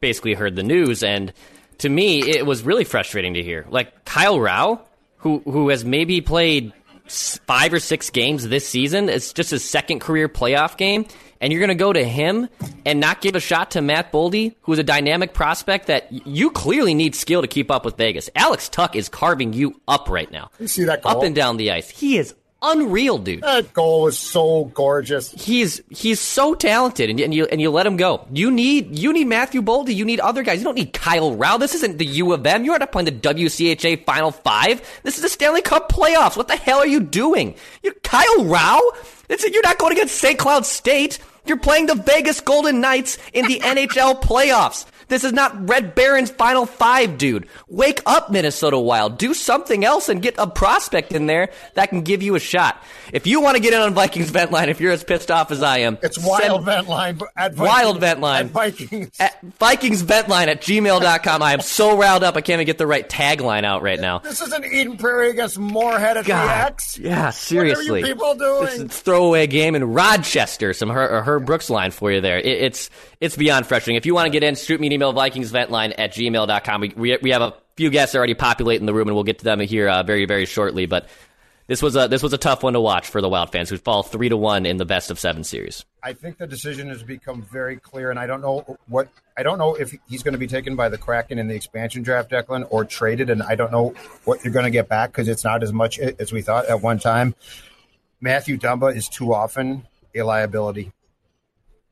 basically 0.00 0.34
heard 0.34 0.56
the 0.56 0.62
news, 0.62 1.02
and 1.02 1.32
to 1.78 1.88
me, 1.88 2.20
it 2.28 2.46
was 2.46 2.62
really 2.62 2.84
frustrating 2.84 3.34
to 3.34 3.42
hear. 3.42 3.66
Like 3.68 4.04
Kyle 4.04 4.40
Rau, 4.40 4.80
who 5.18 5.40
who 5.40 5.68
has 5.68 5.84
maybe 5.84 6.20
played 6.20 6.72
five 7.06 7.72
or 7.72 7.80
six 7.80 8.10
games 8.10 8.48
this 8.48 8.66
season, 8.66 9.08
it's 9.08 9.32
just 9.32 9.50
his 9.50 9.64
second 9.64 10.00
career 10.00 10.28
playoff 10.28 10.76
game, 10.76 11.06
and 11.40 11.52
you're 11.52 11.60
going 11.60 11.68
to 11.68 11.74
go 11.74 11.92
to 11.92 12.04
him 12.04 12.48
and 12.86 13.00
not 13.00 13.20
give 13.20 13.34
a 13.36 13.40
shot 13.40 13.72
to 13.72 13.82
Matt 13.82 14.12
Boldy, 14.12 14.54
who's 14.62 14.78
a 14.78 14.84
dynamic 14.84 15.34
prospect 15.34 15.86
that 15.86 16.08
you 16.10 16.50
clearly 16.50 16.94
need 16.94 17.14
skill 17.14 17.42
to 17.42 17.48
keep 17.48 17.70
up 17.70 17.84
with 17.84 17.96
Vegas. 17.96 18.28
Alex 18.34 18.68
Tuch 18.68 18.94
is 18.96 19.08
carving 19.08 19.52
you 19.52 19.80
up 19.88 20.08
right 20.08 20.30
now, 20.30 20.50
You 20.58 20.68
see 20.68 20.84
that 20.84 21.02
goal? 21.02 21.12
up 21.18 21.22
and 21.22 21.34
down 21.34 21.56
the 21.56 21.70
ice. 21.72 21.88
He 21.90 22.18
is 22.18 22.34
unreal, 22.60 23.18
dude 23.18 23.40
That 23.42 23.72
goal 23.72 24.02
was 24.02 24.18
so 24.18 24.64
gorgeous. 24.74 25.30
he's 25.30 25.80
he's 25.90 26.18
so 26.20 26.54
talented, 26.54 27.08
and, 27.08 27.20
and 27.20 27.32
you 27.32 27.44
and 27.46 27.60
you 27.60 27.70
let 27.70 27.86
him 27.86 27.96
go. 27.96 28.26
You 28.32 28.50
need 28.50 28.98
you 28.98 29.12
need 29.12 29.28
Matthew 29.28 29.62
Boldy. 29.62 29.94
You 29.94 30.04
need 30.04 30.18
other 30.18 30.42
guys. 30.42 30.58
You 30.58 30.64
don't 30.64 30.74
need 30.74 30.92
Kyle 30.92 31.36
Rau. 31.36 31.58
This 31.58 31.76
isn't 31.76 31.98
the 31.98 32.04
U 32.06 32.32
of 32.32 32.44
M. 32.44 32.64
You're 32.64 32.76
not 32.80 32.90
playing 32.90 33.04
the 33.04 33.12
WCHA 33.12 34.04
Final 34.04 34.32
Five. 34.32 34.82
This 35.04 35.14
is 35.16 35.22
the 35.22 35.28
Stanley 35.28 35.62
Cup 35.62 35.88
playoffs. 35.92 36.36
What 36.36 36.48
the 36.48 36.56
hell 36.56 36.78
are 36.78 36.86
you 36.86 36.98
doing? 36.98 37.54
You 37.84 37.92
Kyle 38.02 38.44
Rau? 38.44 38.80
It's, 39.28 39.46
you're 39.48 39.62
not 39.62 39.78
going 39.78 39.92
against 39.92 40.16
St. 40.16 40.36
Cloud 40.38 40.66
State. 40.66 41.18
You're 41.48 41.56
playing 41.56 41.86
the 41.86 41.94
Vegas 41.94 42.40
Golden 42.40 42.80
Knights 42.80 43.18
in 43.32 43.46
the 43.46 43.58
NHL 43.64 44.20
playoffs. 44.22 44.84
This 45.08 45.24
is 45.24 45.32
not 45.32 45.68
Red 45.68 45.94
Baron's 45.94 46.30
Final 46.30 46.66
Five, 46.66 47.18
dude. 47.18 47.48
Wake 47.68 48.00
up, 48.06 48.30
Minnesota 48.30 48.78
Wild. 48.78 49.18
Do 49.18 49.34
something 49.34 49.84
else 49.84 50.08
and 50.08 50.20
get 50.22 50.34
a 50.38 50.46
prospect 50.46 51.12
in 51.12 51.26
there 51.26 51.50
that 51.74 51.88
can 51.90 52.02
give 52.02 52.22
you 52.22 52.34
a 52.34 52.40
shot. 52.40 52.82
If 53.12 53.26
you 53.26 53.40
want 53.40 53.56
to 53.56 53.62
get 53.62 53.72
in 53.72 53.80
on 53.80 53.94
Vikings 53.94 54.30
vent 54.30 54.52
line, 54.52 54.68
if 54.68 54.80
you're 54.80 54.92
as 54.92 55.02
pissed 55.04 55.30
off 55.30 55.50
as 55.50 55.62
I 55.62 55.78
am, 55.78 55.98
It's 56.02 56.18
wild 56.18 56.64
vent 56.64 56.88
line 56.88 57.18
at 57.36 57.54
Vikings, 57.54 57.58
Wild 57.58 58.00
vent 58.00 58.20
line. 58.20 58.46
at 58.46 58.52
Vikings. 58.52 59.10
at 59.18 59.40
Vikings 59.58 60.02
vent 60.02 60.28
line 60.28 60.48
at 60.48 60.60
gmail.com. 60.60 61.42
I 61.42 61.52
am 61.54 61.60
so 61.60 61.96
riled 61.96 62.22
up. 62.22 62.36
I 62.36 62.40
can't 62.40 62.56
even 62.56 62.66
get 62.66 62.78
the 62.78 62.86
right 62.86 63.08
tagline 63.08 63.64
out 63.64 63.82
right 63.82 63.98
now. 64.00 64.18
this 64.18 64.40
is 64.40 64.52
an 64.52 64.64
Eden 64.64 64.96
Prairie 64.98 65.30
against 65.30 65.58
Moorhead 65.58 66.16
at 66.18 66.26
the 66.26 66.34
X. 66.34 66.98
Yeah, 66.98 67.30
seriously. 67.30 67.88
What 67.90 68.04
are 68.04 68.06
you 68.08 68.14
people 68.14 68.34
doing? 68.34 68.64
This 68.66 68.92
is 68.94 69.00
throwaway 69.00 69.46
game 69.46 69.74
in 69.74 69.92
Rochester. 69.94 70.72
Some 70.74 70.90
Her, 70.90 71.22
Herb 71.22 71.46
Brooks 71.46 71.70
line 71.70 71.90
for 71.92 72.12
you 72.12 72.20
there. 72.20 72.38
It, 72.38 72.46
it's 72.46 72.90
it's 73.20 73.36
beyond 73.36 73.66
frustrating. 73.66 73.96
If 73.96 74.06
you 74.06 74.14
want 74.14 74.26
to 74.26 74.30
get 74.30 74.42
in, 74.42 74.54
shoot 74.54 74.80
me 74.80 74.88
email, 74.98 75.14
VikingsVentline 75.14 75.94
at 75.96 76.12
gmail.com. 76.12 76.80
We, 76.80 76.92
we, 76.96 77.18
we 77.22 77.30
have 77.30 77.42
a 77.42 77.54
few 77.76 77.90
guests 77.90 78.14
already 78.14 78.34
populating 78.34 78.86
the 78.86 78.94
room, 78.94 79.08
and 79.08 79.14
we'll 79.14 79.24
get 79.24 79.38
to 79.38 79.44
them 79.44 79.60
here 79.60 79.88
uh, 79.88 80.02
very, 80.02 80.26
very 80.26 80.44
shortly. 80.44 80.86
But 80.86 81.08
this 81.68 81.82
was 81.82 81.96
a 81.96 82.08
this 82.08 82.22
was 82.22 82.32
a 82.32 82.38
tough 82.38 82.62
one 82.62 82.72
to 82.72 82.80
watch 82.80 83.08
for 83.08 83.20
the 83.20 83.28
Wild 83.28 83.52
fans 83.52 83.70
who 83.70 83.76
fall 83.76 84.02
three 84.02 84.28
to 84.28 84.36
one 84.36 84.66
in 84.66 84.78
the 84.78 84.84
best 84.84 85.10
of 85.10 85.18
seven 85.18 85.44
series. 85.44 85.84
I 86.02 86.14
think 86.14 86.38
the 86.38 86.46
decision 86.46 86.88
has 86.88 87.02
become 87.02 87.42
very 87.42 87.76
clear, 87.76 88.10
and 88.10 88.18
I 88.18 88.26
don't 88.26 88.40
know 88.40 88.78
what 88.88 89.08
I 89.36 89.42
don't 89.42 89.58
know 89.58 89.74
if 89.74 89.94
he's 90.08 90.22
going 90.22 90.32
to 90.32 90.38
be 90.38 90.46
taken 90.46 90.76
by 90.76 90.88
the 90.88 90.98
Kraken 90.98 91.38
in 91.38 91.46
the 91.46 91.54
expansion 91.54 92.02
draft, 92.02 92.30
Declan, 92.30 92.66
or 92.70 92.84
traded, 92.84 93.30
and 93.30 93.42
I 93.42 93.54
don't 93.54 93.70
know 93.70 93.94
what 94.24 94.42
you're 94.42 94.52
going 94.52 94.64
to 94.64 94.70
get 94.70 94.88
back 94.88 95.12
because 95.12 95.28
it's 95.28 95.44
not 95.44 95.62
as 95.62 95.72
much 95.72 95.98
as 95.98 96.32
we 96.32 96.42
thought 96.42 96.66
at 96.66 96.80
one 96.82 96.98
time. 96.98 97.34
Mathew 98.20 98.58
Dumba 98.58 98.96
is 98.96 99.08
too 99.08 99.32
often 99.32 99.86
a 100.14 100.22
liability. 100.22 100.90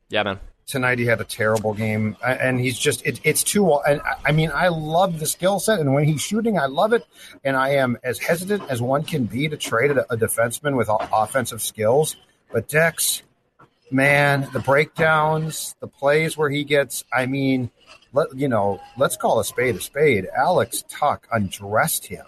Yeah, 0.09 0.23
man. 0.23 0.39
Tonight 0.67 0.99
he 0.99 1.05
had 1.05 1.21
a 1.21 1.23
terrible 1.23 1.73
game, 1.73 2.17
and 2.21 2.59
he's 2.59 2.77
just 2.77 3.05
it, 3.05 3.21
it's 3.23 3.41
too. 3.41 3.73
And 3.87 4.01
I- 4.25 4.33
mean, 4.33 4.51
I 4.53 4.67
love 4.67 5.17
the 5.17 5.25
skill 5.25 5.61
set, 5.61 5.79
and 5.79 5.93
when 5.93 6.03
he's 6.03 6.21
shooting, 6.21 6.59
I 6.59 6.65
love 6.65 6.91
it. 6.91 7.07
And 7.45 7.55
I 7.55 7.69
am 7.75 7.97
as 8.03 8.19
hesitant 8.19 8.63
as 8.69 8.81
one 8.81 9.03
can 9.03 9.23
be 9.23 9.47
to 9.47 9.55
trade 9.55 9.91
a, 9.91 10.11
a 10.11 10.17
defenseman 10.17 10.75
with 10.75 10.89
offensive 10.91 11.61
skills. 11.61 12.17
But 12.51 12.67
Dex, 12.67 13.23
man, 13.91 14.49
the 14.51 14.59
breakdowns, 14.59 15.77
the 15.79 15.87
plays 15.87 16.37
where 16.37 16.49
he 16.49 16.65
gets, 16.65 17.05
I 17.13 17.27
mean, 17.27 17.71
let 18.11 18.35
you 18.35 18.49
know, 18.49 18.81
let's 18.97 19.15
call 19.15 19.39
a 19.39 19.45
spade 19.45 19.77
a 19.77 19.81
spade. 19.81 20.27
Alex 20.35 20.83
Tuch 20.89 21.23
undressed 21.31 22.07
him. 22.07 22.25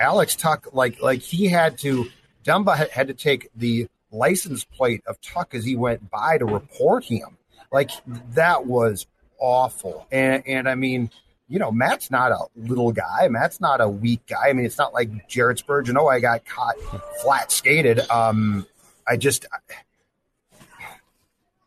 Alex 0.00 0.34
Tuch, 0.34 0.66
like 0.72 1.00
like 1.00 1.20
he 1.20 1.46
had 1.46 1.78
to, 1.78 2.10
Dumba 2.44 2.90
had 2.90 3.06
to 3.06 3.14
take 3.14 3.50
the 3.54 3.86
license 4.10 4.64
plate 4.64 5.02
of 5.06 5.20
Tuch 5.20 5.54
as 5.54 5.64
he 5.64 5.76
went 5.76 6.10
by 6.10 6.38
to 6.38 6.44
report 6.44 7.04
him. 7.04 7.37
Like 7.72 7.90
that 8.34 8.66
was 8.66 9.06
awful. 9.38 10.06
And 10.10 10.42
and 10.46 10.68
I 10.68 10.74
mean, 10.74 11.10
you 11.48 11.58
know, 11.58 11.72
Matt's 11.72 12.10
not 12.10 12.30
a 12.30 12.46
little 12.56 12.92
guy. 12.92 13.26
Matt's 13.28 13.60
not 13.60 13.80
a 13.80 13.88
weak 13.88 14.26
guy. 14.26 14.48
I 14.48 14.52
mean, 14.52 14.66
it's 14.66 14.78
not 14.78 14.92
like 14.92 15.28
Jared 15.28 15.58
Spurgeon. 15.58 15.96
Oh, 15.96 16.06
I 16.06 16.20
got 16.20 16.44
caught 16.44 16.76
flat 17.22 17.50
skated. 17.50 18.00
Um, 18.10 18.66
I 19.06 19.16
just, 19.16 19.46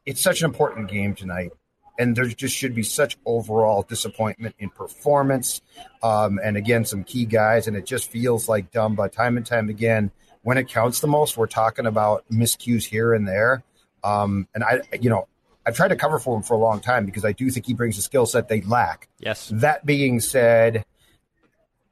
it's 0.05 0.21
such 0.21 0.41
an 0.41 0.45
important 0.45 0.87
game 0.87 1.15
tonight. 1.15 1.51
And 1.97 2.15
there 2.15 2.25
just 2.25 2.55
should 2.55 2.73
be 2.73 2.83
such 2.83 3.17
overall 3.25 3.83
disappointment 3.83 4.55
in 4.59 4.69
performance. 4.69 5.61
Um, 6.01 6.39
and 6.43 6.57
again, 6.57 6.85
some 6.85 7.03
key 7.03 7.25
guys. 7.25 7.67
And 7.67 7.75
it 7.75 7.85
just 7.85 8.09
feels 8.09 8.47
like 8.47 8.71
Dumba 8.71 9.11
time 9.11 9.35
and 9.35 9.45
time 9.45 9.69
again. 9.69 10.11
When 10.43 10.57
it 10.57 10.67
counts 10.67 10.99
the 10.99 11.07
most, 11.07 11.37
we're 11.37 11.47
talking 11.47 11.85
about 11.85 12.23
miscues 12.31 12.83
here 12.83 13.13
and 13.13 13.27
there. 13.27 13.63
Um, 14.03 14.47
and 14.55 14.63
I, 14.63 14.81
you 14.99 15.09
know, 15.09 15.27
I've 15.71 15.77
tried 15.77 15.87
to 15.87 15.95
cover 15.95 16.19
for 16.19 16.35
him 16.35 16.43
for 16.43 16.55
a 16.55 16.57
long 16.57 16.81
time 16.81 17.05
because 17.05 17.23
I 17.23 17.31
do 17.31 17.49
think 17.49 17.65
he 17.65 17.73
brings 17.73 17.97
a 17.97 18.01
skill 18.01 18.25
set 18.25 18.49
they 18.49 18.59
lack. 18.59 19.07
Yes. 19.19 19.49
That 19.53 19.85
being 19.85 20.19
said, 20.19 20.83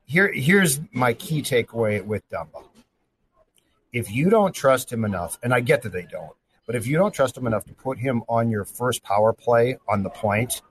here 0.04 0.30
here's 0.34 0.82
my 0.92 1.14
key 1.14 1.42
takeaway 1.42 2.04
with 2.04 2.30
Dumba. 2.30 2.66
If 3.94 4.12
you 4.12 4.30
don't 4.30 4.54
trust 4.54 4.92
him 4.92 5.06
enough, 5.06 5.40
and 5.42 5.54
I 5.54 5.62
get 5.62 5.84
that 5.84 5.94
they 5.94 6.02
don't, 6.02 6.34
but 6.66 6.76
if 6.76 6.88
you 6.88 6.98
don't 6.98 7.14
trust 7.14 7.38
him 7.38 7.48
enough 7.48 7.64
to 7.68 7.74
put 7.74 7.98
him 8.00 8.22
on 8.28 8.50
your 8.50 8.66
first 8.66 9.02
power 9.02 9.32
play 9.32 9.78
on 9.88 10.04
the 10.04 10.10
point, 10.10 10.62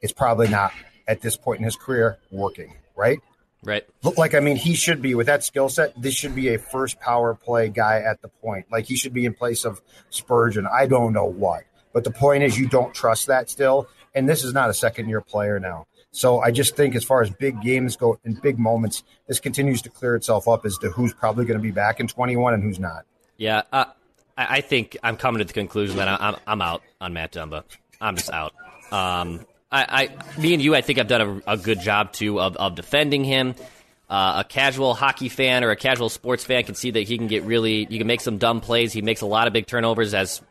it's 0.00 0.12
probably 0.12 0.48
not 0.48 0.72
at 1.06 1.20
this 1.20 1.36
point 1.36 1.60
in 1.60 1.64
his 1.64 1.76
career 1.76 2.18
working, 2.32 2.74
right? 2.96 3.20
Right. 3.62 3.86
Look 4.02 4.18
like 4.18 4.34
I 4.34 4.40
mean 4.40 4.56
he 4.56 4.74
should 4.74 5.00
be 5.00 5.14
with 5.14 5.28
that 5.28 5.44
skill 5.44 5.68
set. 5.68 5.92
This 6.02 6.14
should 6.14 6.34
be 6.34 6.48
a 6.48 6.58
first 6.58 6.98
power 6.98 7.32
play 7.36 7.68
guy 7.68 8.00
at 8.00 8.22
the 8.22 8.28
point. 8.28 8.66
Like 8.72 8.86
he 8.86 8.96
should 8.96 9.14
be 9.14 9.24
in 9.24 9.34
place 9.34 9.64
of 9.64 9.80
Spurgeon. 10.08 10.66
I 10.66 10.86
don't 10.86 11.12
know 11.12 11.26
what, 11.26 11.62
but 11.92 12.04
the 12.04 12.10
point 12.10 12.42
is 12.42 12.58
you 12.58 12.68
don't 12.68 12.94
trust 12.94 13.26
that 13.26 13.50
still. 13.50 13.88
And 14.14 14.28
this 14.28 14.42
is 14.42 14.52
not 14.52 14.70
a 14.70 14.74
second 14.74 15.08
year 15.08 15.20
player 15.20 15.60
now. 15.60 15.86
So 16.12 16.40
I 16.40 16.50
just 16.50 16.74
think 16.74 16.96
as 16.96 17.04
far 17.04 17.22
as 17.22 17.30
big 17.30 17.60
games 17.62 17.96
go 17.96 18.18
and 18.24 18.40
big 18.42 18.58
moments, 18.58 19.04
this 19.28 19.38
continues 19.38 19.82
to 19.82 19.90
clear 19.90 20.16
itself 20.16 20.48
up 20.48 20.66
as 20.66 20.76
to 20.78 20.90
who's 20.90 21.14
probably 21.14 21.44
going 21.44 21.58
to 21.58 21.62
be 21.62 21.70
back 21.70 22.00
in 22.00 22.08
21 22.08 22.54
and 22.54 22.62
who's 22.62 22.80
not. 22.80 23.04
Yeah, 23.36 23.62
uh, 23.72 23.84
I, 24.36 24.60
think 24.60 24.96
I'm 25.02 25.16
coming 25.16 25.38
to 25.38 25.44
the 25.44 25.52
conclusion 25.52 25.96
that 25.96 26.08
I'm 26.08 26.36
I'm 26.46 26.60
out 26.60 26.82
on 27.00 27.12
Matt 27.12 27.32
Dumba. 27.32 27.62
I'm 28.00 28.16
just 28.16 28.30
out. 28.30 28.52
Um, 28.90 29.46
I, 29.70 30.10
I, 30.10 30.40
me 30.40 30.52
and 30.52 30.62
you, 30.62 30.74
I 30.74 30.80
think 30.80 30.98
I've 30.98 31.08
done 31.08 31.42
a, 31.46 31.52
a 31.52 31.56
good 31.56 31.80
job 31.80 32.12
too 32.12 32.40
of, 32.40 32.56
of 32.56 32.74
defending 32.74 33.24
him. 33.24 33.54
Uh, 34.08 34.42
a 34.44 34.44
casual 34.44 34.94
hockey 34.94 35.28
fan 35.28 35.62
or 35.62 35.70
a 35.70 35.76
casual 35.76 36.08
sports 36.08 36.42
fan 36.42 36.64
can 36.64 36.74
see 36.74 36.90
that 36.90 37.02
he 37.02 37.16
can 37.16 37.28
get 37.28 37.44
really, 37.44 37.86
you 37.88 37.98
can 37.98 38.08
make 38.08 38.20
some 38.20 38.38
dumb 38.38 38.60
plays. 38.60 38.92
He 38.92 39.02
makes 39.02 39.20
a 39.20 39.26
lot 39.26 39.46
of 39.46 39.52
big 39.52 39.68
turnovers, 39.68 40.14
as 40.14 40.42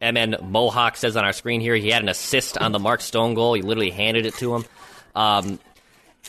MN 0.00 0.36
Mohawk 0.42 0.96
says 0.96 1.16
on 1.16 1.24
our 1.24 1.32
screen 1.32 1.60
here. 1.60 1.74
He 1.74 1.90
had 1.90 2.02
an 2.02 2.08
assist 2.08 2.58
on 2.58 2.72
the 2.72 2.78
Mark 2.78 3.00
Stone 3.00 3.34
goal. 3.34 3.54
He 3.54 3.62
literally 3.62 3.90
handed 3.90 4.26
it 4.26 4.34
to 4.34 4.56
him. 4.56 4.64
Um, 5.14 5.58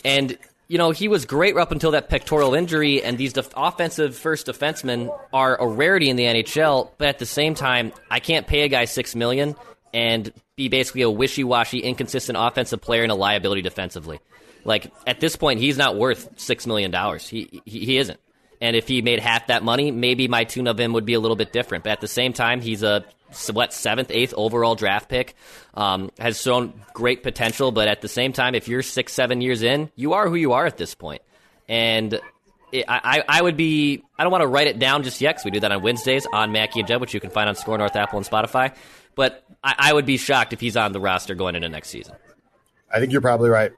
and 0.05 0.37
you 0.67 0.77
know 0.77 0.91
he 0.91 1.07
was 1.07 1.25
great 1.25 1.55
up 1.57 1.71
until 1.71 1.91
that 1.91 2.09
pectoral 2.09 2.53
injury. 2.53 3.03
And 3.03 3.17
these 3.17 3.33
def- 3.33 3.53
offensive 3.55 4.15
first 4.15 4.47
defensemen 4.47 5.15
are 5.33 5.59
a 5.59 5.67
rarity 5.67 6.09
in 6.09 6.15
the 6.15 6.23
NHL. 6.23 6.91
But 6.97 7.09
at 7.09 7.19
the 7.19 7.25
same 7.25 7.55
time, 7.55 7.93
I 8.09 8.19
can't 8.19 8.47
pay 8.47 8.61
a 8.61 8.67
guy 8.67 8.85
six 8.85 9.15
million 9.15 9.55
and 9.93 10.31
be 10.55 10.67
basically 10.69 11.01
a 11.01 11.09
wishy-washy, 11.09 11.79
inconsistent 11.79 12.37
offensive 12.39 12.81
player 12.81 13.03
and 13.03 13.11
a 13.11 13.15
liability 13.15 13.61
defensively. 13.61 14.19
Like 14.63 14.91
at 15.05 15.19
this 15.19 15.35
point, 15.35 15.59
he's 15.59 15.77
not 15.77 15.97
worth 15.97 16.39
six 16.39 16.67
million 16.67 16.91
dollars. 16.91 17.27
He, 17.27 17.61
he 17.65 17.79
he 17.79 17.97
isn't. 17.97 18.19
And 18.59 18.75
if 18.75 18.87
he 18.87 19.01
made 19.01 19.19
half 19.19 19.47
that 19.47 19.63
money, 19.63 19.91
maybe 19.91 20.27
my 20.27 20.43
tune 20.43 20.67
of 20.67 20.79
him 20.79 20.93
would 20.93 21.05
be 21.05 21.13
a 21.13 21.19
little 21.19 21.35
bit 21.35 21.53
different. 21.53 21.83
But 21.83 21.91
at 21.91 22.01
the 22.01 22.07
same 22.07 22.33
time, 22.33 22.59
he's 22.59 22.83
a 22.83 23.05
what 23.53 23.73
seventh, 23.73 24.09
eighth 24.11 24.33
overall 24.35 24.75
draft 24.75 25.09
pick. 25.09 25.35
Um, 25.73 26.11
has 26.17 26.41
shown 26.41 26.73
great 26.93 27.21
potential, 27.23 27.71
but 27.71 27.87
at 27.87 28.01
the 28.01 28.07
same 28.07 28.33
time, 28.33 28.55
if 28.55 28.67
you're 28.67 28.81
six, 28.81 29.13
seven 29.13 29.41
years 29.41 29.61
in, 29.61 29.91
you 29.95 30.13
are 30.13 30.27
who 30.27 30.35
you 30.35 30.53
are 30.53 30.65
at 30.65 30.77
this 30.77 30.95
point. 30.95 31.21
And 31.69 32.19
it, 32.71 32.85
I, 32.87 33.23
I 33.27 33.41
would 33.41 33.55
be. 33.57 34.03
I 34.17 34.23
don't 34.23 34.31
want 34.31 34.41
to 34.41 34.47
write 34.47 34.67
it 34.67 34.79
down 34.79 35.03
just 35.03 35.21
yet 35.21 35.35
because 35.35 35.45
we 35.45 35.51
do 35.51 35.59
that 35.61 35.71
on 35.71 35.81
Wednesdays 35.81 36.25
on 36.31 36.51
Mackie 36.51 36.79
and 36.79 36.87
Jeb, 36.87 36.99
which 37.01 37.13
you 37.13 37.19
can 37.19 37.29
find 37.29 37.47
on 37.47 37.55
Score 37.55 37.77
North, 37.77 37.95
Apple, 37.95 38.17
and 38.17 38.25
Spotify. 38.27 38.75
But 39.15 39.43
I, 39.63 39.75
I 39.77 39.93
would 39.93 40.05
be 40.05 40.17
shocked 40.17 40.53
if 40.53 40.59
he's 40.59 40.75
on 40.77 40.91
the 40.91 40.99
roster 40.99 41.33
going 41.35 41.55
into 41.55 41.69
next 41.69 41.89
season. 41.89 42.15
I 42.93 42.99
think 42.99 43.11
you're 43.11 43.21
probably 43.21 43.49
right. 43.49 43.71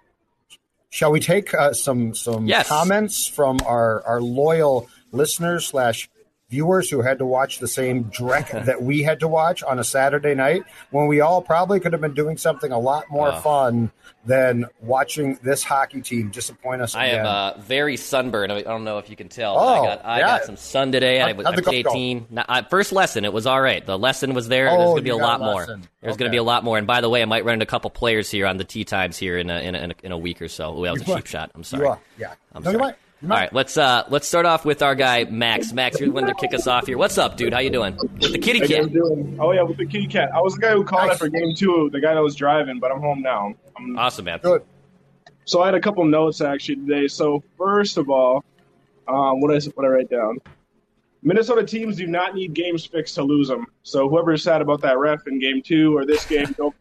Shall 0.92 1.12
we 1.12 1.20
take 1.20 1.54
uh, 1.54 1.74
some 1.74 2.16
some 2.16 2.48
Yes. 2.48 2.68
comments 2.68 3.28
from 3.28 3.60
our 3.66 4.04
our 4.06 4.22
loyal 4.22 4.90
listeners 5.12 5.68
slash 5.68 6.10
viewers 6.50 6.90
who 6.90 7.02
had 7.02 7.20
to 7.20 7.26
watch 7.26 7.60
the 7.60 7.68
same 7.68 8.06
dreck 8.06 8.52
that 8.66 8.82
we 8.82 9.04
had 9.04 9.20
to 9.20 9.28
watch 9.28 9.62
on 9.64 9.80
a 9.80 9.84
Saturday 9.84 10.34
night 10.36 10.64
when 10.92 11.08
we 11.08 11.22
all 11.22 11.42
probably 11.42 11.80
could 11.80 11.92
have 11.94 12.02
been 12.02 12.14
doing 12.14 12.38
something 12.38 12.72
a 12.72 12.80
lot 12.80 13.06
more 13.10 13.32
Oh. 13.34 13.40
fun 13.40 13.92
than 14.26 14.66
watching 14.82 15.40
this 15.44 15.64
hockey 15.64 16.02
team 16.02 16.30
disappoint 16.30 16.82
us 16.82 16.94
I 16.96 17.06
again. 17.06 17.20
am 17.22 17.26
uh, 17.26 17.54
very 17.62 17.96
sunburned. 17.96 18.52
I 18.52 18.62
don't 18.64 18.84
know 18.84 18.98
if 18.98 19.10
you 19.10 19.16
can 19.16 19.30
tell. 19.30 19.58
Oh, 19.58 19.84
I 19.84 19.86
got 19.86 20.06
I 20.06 20.20
yeah. 20.20 20.28
got 20.28 20.44
some 20.46 20.58
sun 20.58 20.92
today. 20.92 21.22
I, 21.22 21.28
How'd- 21.28 21.38
was 21.38 21.46
I 21.48 21.56
golf 21.62 21.74
18. 21.76 22.28
Now, 22.30 22.46
I, 22.50 22.62
first 22.64 22.92
lesson, 22.92 23.24
it 23.26 23.32
was 23.32 23.46
all 23.48 23.62
right. 23.62 23.84
The 23.86 23.98
lesson 23.98 24.34
was 24.34 24.48
there. 24.48 24.70
Oh, 24.70 24.78
There's 24.78 24.86
going 24.90 24.96
to 24.98 25.02
be 25.04 25.10
a 25.12 25.16
lot 25.16 25.40
more. 25.40 25.66
There's 26.02 26.18
going 26.18 26.30
to 26.30 26.34
be 26.34 26.38
a 26.38 26.44
lot 26.44 26.64
more. 26.64 26.78
And 26.78 26.86
by 26.86 27.02
the 27.02 27.10
way, 27.10 27.22
I 27.22 27.26
might 27.26 27.46
run 27.46 27.54
into 27.54 27.64
a 27.64 27.68
couple 27.68 27.90
players 27.92 28.30
here 28.30 28.46
on 28.46 28.58
the 28.58 28.64
tee 28.66 28.84
times 28.84 29.18
here 29.18 29.38
in 29.38 29.50
a, 29.50 29.60
in 29.60 29.76
a, 29.76 29.80
in 29.80 29.92
a, 29.92 29.96
in 30.04 30.12
a 30.12 30.18
week 30.18 30.42
or 30.42 30.48
so. 30.48 30.66
Oh, 30.76 30.84
that 30.84 30.94
was 30.94 31.02
a 31.04 31.06
cheap 31.06 31.26
shot. 31.26 31.52
I'm 31.56 31.64
sorry. 31.64 31.98
yeah. 32.18 32.34
I'm 32.54 32.64
no, 32.64 32.72
you 32.72 32.78
sorry. 32.78 32.94
All 33.22 33.48
let's 33.52 33.76
uh 33.76 34.06
let's 34.10 34.28
start 34.28 34.46
off 34.46 34.64
with 34.64 34.82
our 34.82 34.96
guy 34.96 35.26
Max. 35.26 35.74
Max, 35.74 36.00
you're 36.00 36.08
the 36.08 36.14
one 36.14 36.28
to 36.28 36.34
kick 36.36 36.54
us 36.54 36.68
off 36.68 36.88
here. 36.88 36.98
What's 36.98 37.18
up, 37.18 37.36
dude? 37.36 37.54
How 37.54 37.60
you 37.60 37.70
doing? 37.70 37.98
With 37.98 38.32
the 38.32 38.40
kitty 38.40 38.62
cat. 38.62 38.90
Oh 39.40 39.52
yeah, 39.52 39.64
with 39.64 39.78
the 39.78 39.86
kitty 39.86 40.08
cat. 40.08 40.30
I 40.34 40.40
was 40.40 40.56
the 40.56 40.62
guy 40.62 40.72
who 40.72 40.86
called 40.86 41.10
Nice. 41.10 41.18
for 41.18 41.28
game 41.28 41.54
two, 41.54 41.90
the 41.92 42.00
guy 42.00 42.14
that 42.14 42.22
was 42.24 42.36
driving, 42.36 42.80
but 42.80 42.92
I'm 42.92 43.02
home 43.02 43.22
now. 43.22 43.54
I'm, 43.78 43.98
Awesome, 44.00 44.24
man. 44.26 44.40
Good. 44.42 44.64
so 45.44 45.62
I 45.62 45.66
had 45.66 45.76
a 45.76 45.82
couple 45.82 46.06
notes 46.06 46.40
actually 46.40 46.78
today. 46.78 47.08
So 47.08 47.44
first 47.58 47.98
of 47.98 48.10
all, 48.10 48.46
um, 49.10 49.42
what 49.42 49.54
I 49.54 49.60
what 49.76 49.86
I 49.86 49.90
write 49.90 50.10
down. 50.10 50.38
Minnesota 51.22 51.66
teams 51.66 51.98
do 51.98 52.08
not 52.08 52.34
need 52.36 52.54
games 52.54 52.86
fixed 52.86 53.16
to 53.16 53.24
lose 53.24 53.50
them. 53.50 53.66
So 53.84 54.08
whoever's 54.08 54.42
sad 54.44 54.62
about 54.62 54.80
that 54.82 54.98
ref 54.98 55.28
in 55.28 55.40
game 55.40 55.62
two 55.62 55.98
or 55.98 56.06
this 56.06 56.26
game, 56.26 56.56
don't, 56.58 56.74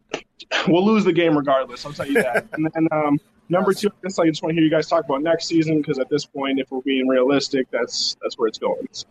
we'll 0.68 0.86
lose 0.86 1.04
the 1.04 1.12
game 1.12 1.36
regardless. 1.36 1.84
I'll 1.84 1.92
tell 1.92 2.06
you 2.06 2.14
that. 2.14 2.46
and 2.54 2.70
then 2.72 2.88
um, 2.90 3.20
number 3.52 3.72
two, 3.72 3.88
I 3.88 3.92
guess 4.02 4.18
I 4.18 4.26
just 4.26 4.42
want 4.42 4.50
to 4.50 4.54
hear 4.54 4.64
you 4.64 4.70
guys 4.70 4.88
talk 4.88 5.04
about 5.04 5.22
next 5.22 5.46
season 5.46 5.78
because 5.78 5.98
at 5.98 6.08
this 6.08 6.24
point, 6.24 6.58
if 6.58 6.70
we're 6.70 6.80
being 6.80 7.06
realistic, 7.06 7.68
that's 7.70 8.16
that's 8.22 8.36
where 8.36 8.48
it's 8.48 8.58
going. 8.58 8.88
So, 8.90 9.06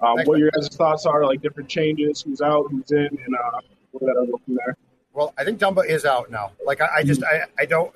um, 0.00 0.18
what 0.24 0.38
your 0.38 0.50
guys' 0.50 0.68
thoughts 0.68 1.06
are, 1.06 1.24
like 1.24 1.40
different 1.40 1.68
changes, 1.68 2.22
who's 2.22 2.40
out, 2.40 2.70
who's 2.70 2.92
in, 2.92 3.06
and 3.24 3.34
uh, 3.34 3.60
we'll 3.92 4.14
let 4.14 4.44
from 4.44 4.54
there. 4.54 4.76
Well, 5.14 5.32
I 5.38 5.44
think 5.44 5.58
Dumba 5.58 5.86
is 5.88 6.04
out 6.04 6.30
now. 6.30 6.52
Like 6.64 6.80
I, 6.80 6.88
I 6.98 7.02
just 7.02 7.24
I, 7.24 7.44
I 7.58 7.64
don't. 7.64 7.92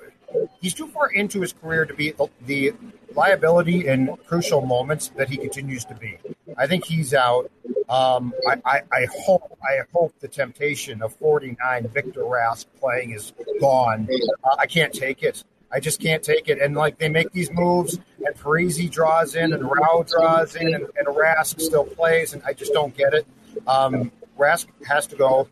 He's 0.61 0.73
too 0.73 0.87
far 0.87 1.09
into 1.09 1.41
his 1.41 1.53
career 1.53 1.85
to 1.85 1.93
be 1.93 2.11
the, 2.11 2.29
the 2.45 2.73
liability 3.15 3.87
in 3.87 4.15
crucial 4.27 4.61
moments 4.61 5.09
that 5.17 5.27
he 5.27 5.37
continues 5.37 5.85
to 5.85 5.95
be. 5.95 6.17
I 6.55 6.67
think 6.67 6.85
he's 6.85 7.15
out. 7.15 7.49
Um, 7.89 8.33
I, 8.47 8.61
I, 8.63 8.81
I 8.91 9.07
hope 9.25 9.57
I 9.63 9.79
hope 9.91 10.13
the 10.19 10.27
temptation 10.27 11.01
of 11.01 11.15
49 11.15 11.87
Victor 11.87 12.21
Rask 12.21 12.65
playing 12.79 13.11
is 13.11 13.33
gone. 13.59 14.07
Uh, 14.43 14.55
I 14.59 14.67
can't 14.67 14.93
take 14.93 15.23
it. 15.23 15.43
I 15.71 15.79
just 15.79 16.01
can't 16.01 16.23
take 16.23 16.47
it. 16.47 16.59
And 16.59 16.75
like 16.75 16.97
they 16.97 17.09
make 17.09 17.31
these 17.31 17.51
moves, 17.51 17.99
and 18.25 18.35
Parise 18.35 18.89
draws 18.89 19.35
in, 19.35 19.53
and 19.53 19.63
Rau 19.63 20.03
draws 20.07 20.55
in, 20.55 20.73
and, 20.73 20.87
and 20.97 21.07
Rask 21.07 21.59
still 21.61 21.85
plays, 21.85 22.33
and 22.33 22.41
I 22.45 22.53
just 22.53 22.73
don't 22.73 22.95
get 22.95 23.13
it. 23.13 23.27
Um, 23.67 24.11
Rask 24.37 24.67
has 24.87 25.05
to 25.07 25.15
go. 25.15 25.47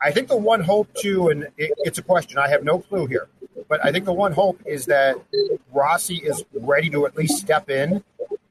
I 0.00 0.10
think 0.10 0.28
the 0.28 0.36
one 0.36 0.62
hope 0.62 0.92
too, 0.94 1.28
and 1.30 1.44
it, 1.56 1.72
it's 1.78 1.98
a 1.98 2.02
question. 2.02 2.38
I 2.38 2.48
have 2.48 2.62
no 2.62 2.78
clue 2.78 3.06
here, 3.06 3.28
but 3.68 3.84
I 3.84 3.90
think 3.90 4.04
the 4.04 4.12
one 4.12 4.32
hope 4.32 4.60
is 4.66 4.86
that 4.86 5.16
Rossi 5.72 6.16
is 6.16 6.44
ready 6.52 6.90
to 6.90 7.06
at 7.06 7.16
least 7.16 7.38
step 7.38 7.70
in, 7.70 8.04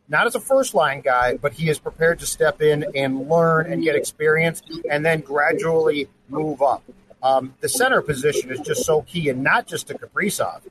not 0.10 0.28
as 0.28 0.36
a 0.36 0.40
first 0.40 0.74
line 0.74 1.02
guy, 1.02 1.38
but 1.38 1.54
he 1.54 1.70
is 1.70 1.80
prepared 1.80 2.20
to 2.20 2.26
step 2.26 2.62
in 2.62 2.86
and 2.96 3.30
learn 3.30 3.72
and 3.72 3.84
get 3.84 3.96
experience, 3.96 4.62
and 4.90 5.06
then 5.06 5.22
gradually 5.22 6.08
move 6.28 6.62
up. 6.62 6.84
Um, 7.24 7.56
the 7.62 7.70
center 7.70 8.02
position 8.02 8.52
is 8.52 8.60
just 8.60 8.84
so 8.84 9.02
key, 9.04 9.30
and 9.30 9.42
not 9.42 9.66
just 9.66 9.88
to 9.88 9.94
Kaprizov. 9.94 10.62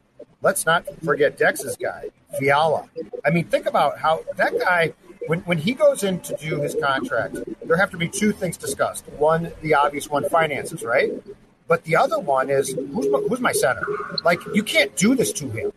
Let's 0.42 0.66
not 0.66 0.84
forget 1.02 1.38
Dex's 1.38 1.76
guy, 1.76 2.10
Fiala. 2.38 2.90
I 3.24 3.30
mean, 3.30 3.44
think 3.44 3.66
about 3.66 3.98
how 3.98 4.24
that 4.36 4.58
guy, 4.58 4.92
when, 5.28 5.40
when 5.40 5.56
he 5.56 5.72
goes 5.72 6.02
in 6.02 6.20
to 6.20 6.36
do 6.36 6.60
his 6.60 6.74
contract, 6.74 7.38
there 7.64 7.76
have 7.76 7.90
to 7.92 7.96
be 7.96 8.08
two 8.08 8.32
things 8.32 8.56
discussed. 8.56 9.06
One, 9.16 9.52
the 9.62 9.74
obvious 9.74 10.10
one, 10.10 10.28
finances, 10.28 10.82
right? 10.82 11.12
But 11.68 11.84
the 11.84 11.96
other 11.96 12.18
one 12.18 12.50
is 12.50 12.70
who's 12.70 13.08
my, 13.08 13.18
who's 13.20 13.40
my 13.40 13.52
center? 13.52 13.86
Like, 14.24 14.40
you 14.52 14.62
can't 14.62 14.94
do 14.96 15.14
this 15.14 15.32
to 15.34 15.48
him. 15.48 15.72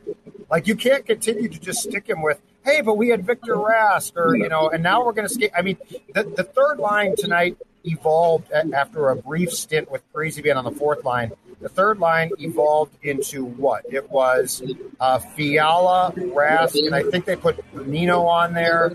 Like, 0.50 0.68
you 0.68 0.76
can't 0.76 1.06
continue 1.06 1.48
to 1.48 1.60
just 1.60 1.84
stick 1.84 2.10
him 2.10 2.22
with, 2.22 2.42
hey, 2.66 2.82
but 2.82 2.98
we 2.98 3.10
had 3.10 3.26
Victor 3.26 3.56
Rask, 3.56 4.18
or, 4.18 4.36
you 4.36 4.50
know, 4.50 4.70
and 4.70 4.84
now 4.84 5.06
we're 5.06 5.14
going 5.14 5.28
to 5.28 5.34
skate. 5.34 5.52
I 5.56 5.62
mean, 5.62 5.78
the, 6.14 6.24
the 6.24 6.44
third 6.44 6.80
line 6.80 7.16
tonight 7.16 7.58
evolved 7.86 8.52
after 8.52 9.10
a 9.10 9.16
brief 9.16 9.52
stint 9.52 9.90
with 9.92 10.02
Parise 10.12 10.42
being 10.42 10.58
on 10.58 10.66
the 10.66 10.72
fourth 10.72 11.04
line. 11.04 11.32
The 11.62 11.70
third 11.70 12.00
line 12.00 12.32
evolved 12.40 12.98
into 13.04 13.46
what? 13.46 13.84
It 13.90 14.10
was 14.10 14.62
uh, 15.00 15.20
Fiala, 15.20 16.14
Rask, 16.16 16.76
and 16.86 16.94
I 16.94 17.04
think 17.04 17.26
they 17.26 17.36
put 17.36 17.64
Nino 17.88 18.26
on 18.26 18.54
there. 18.54 18.94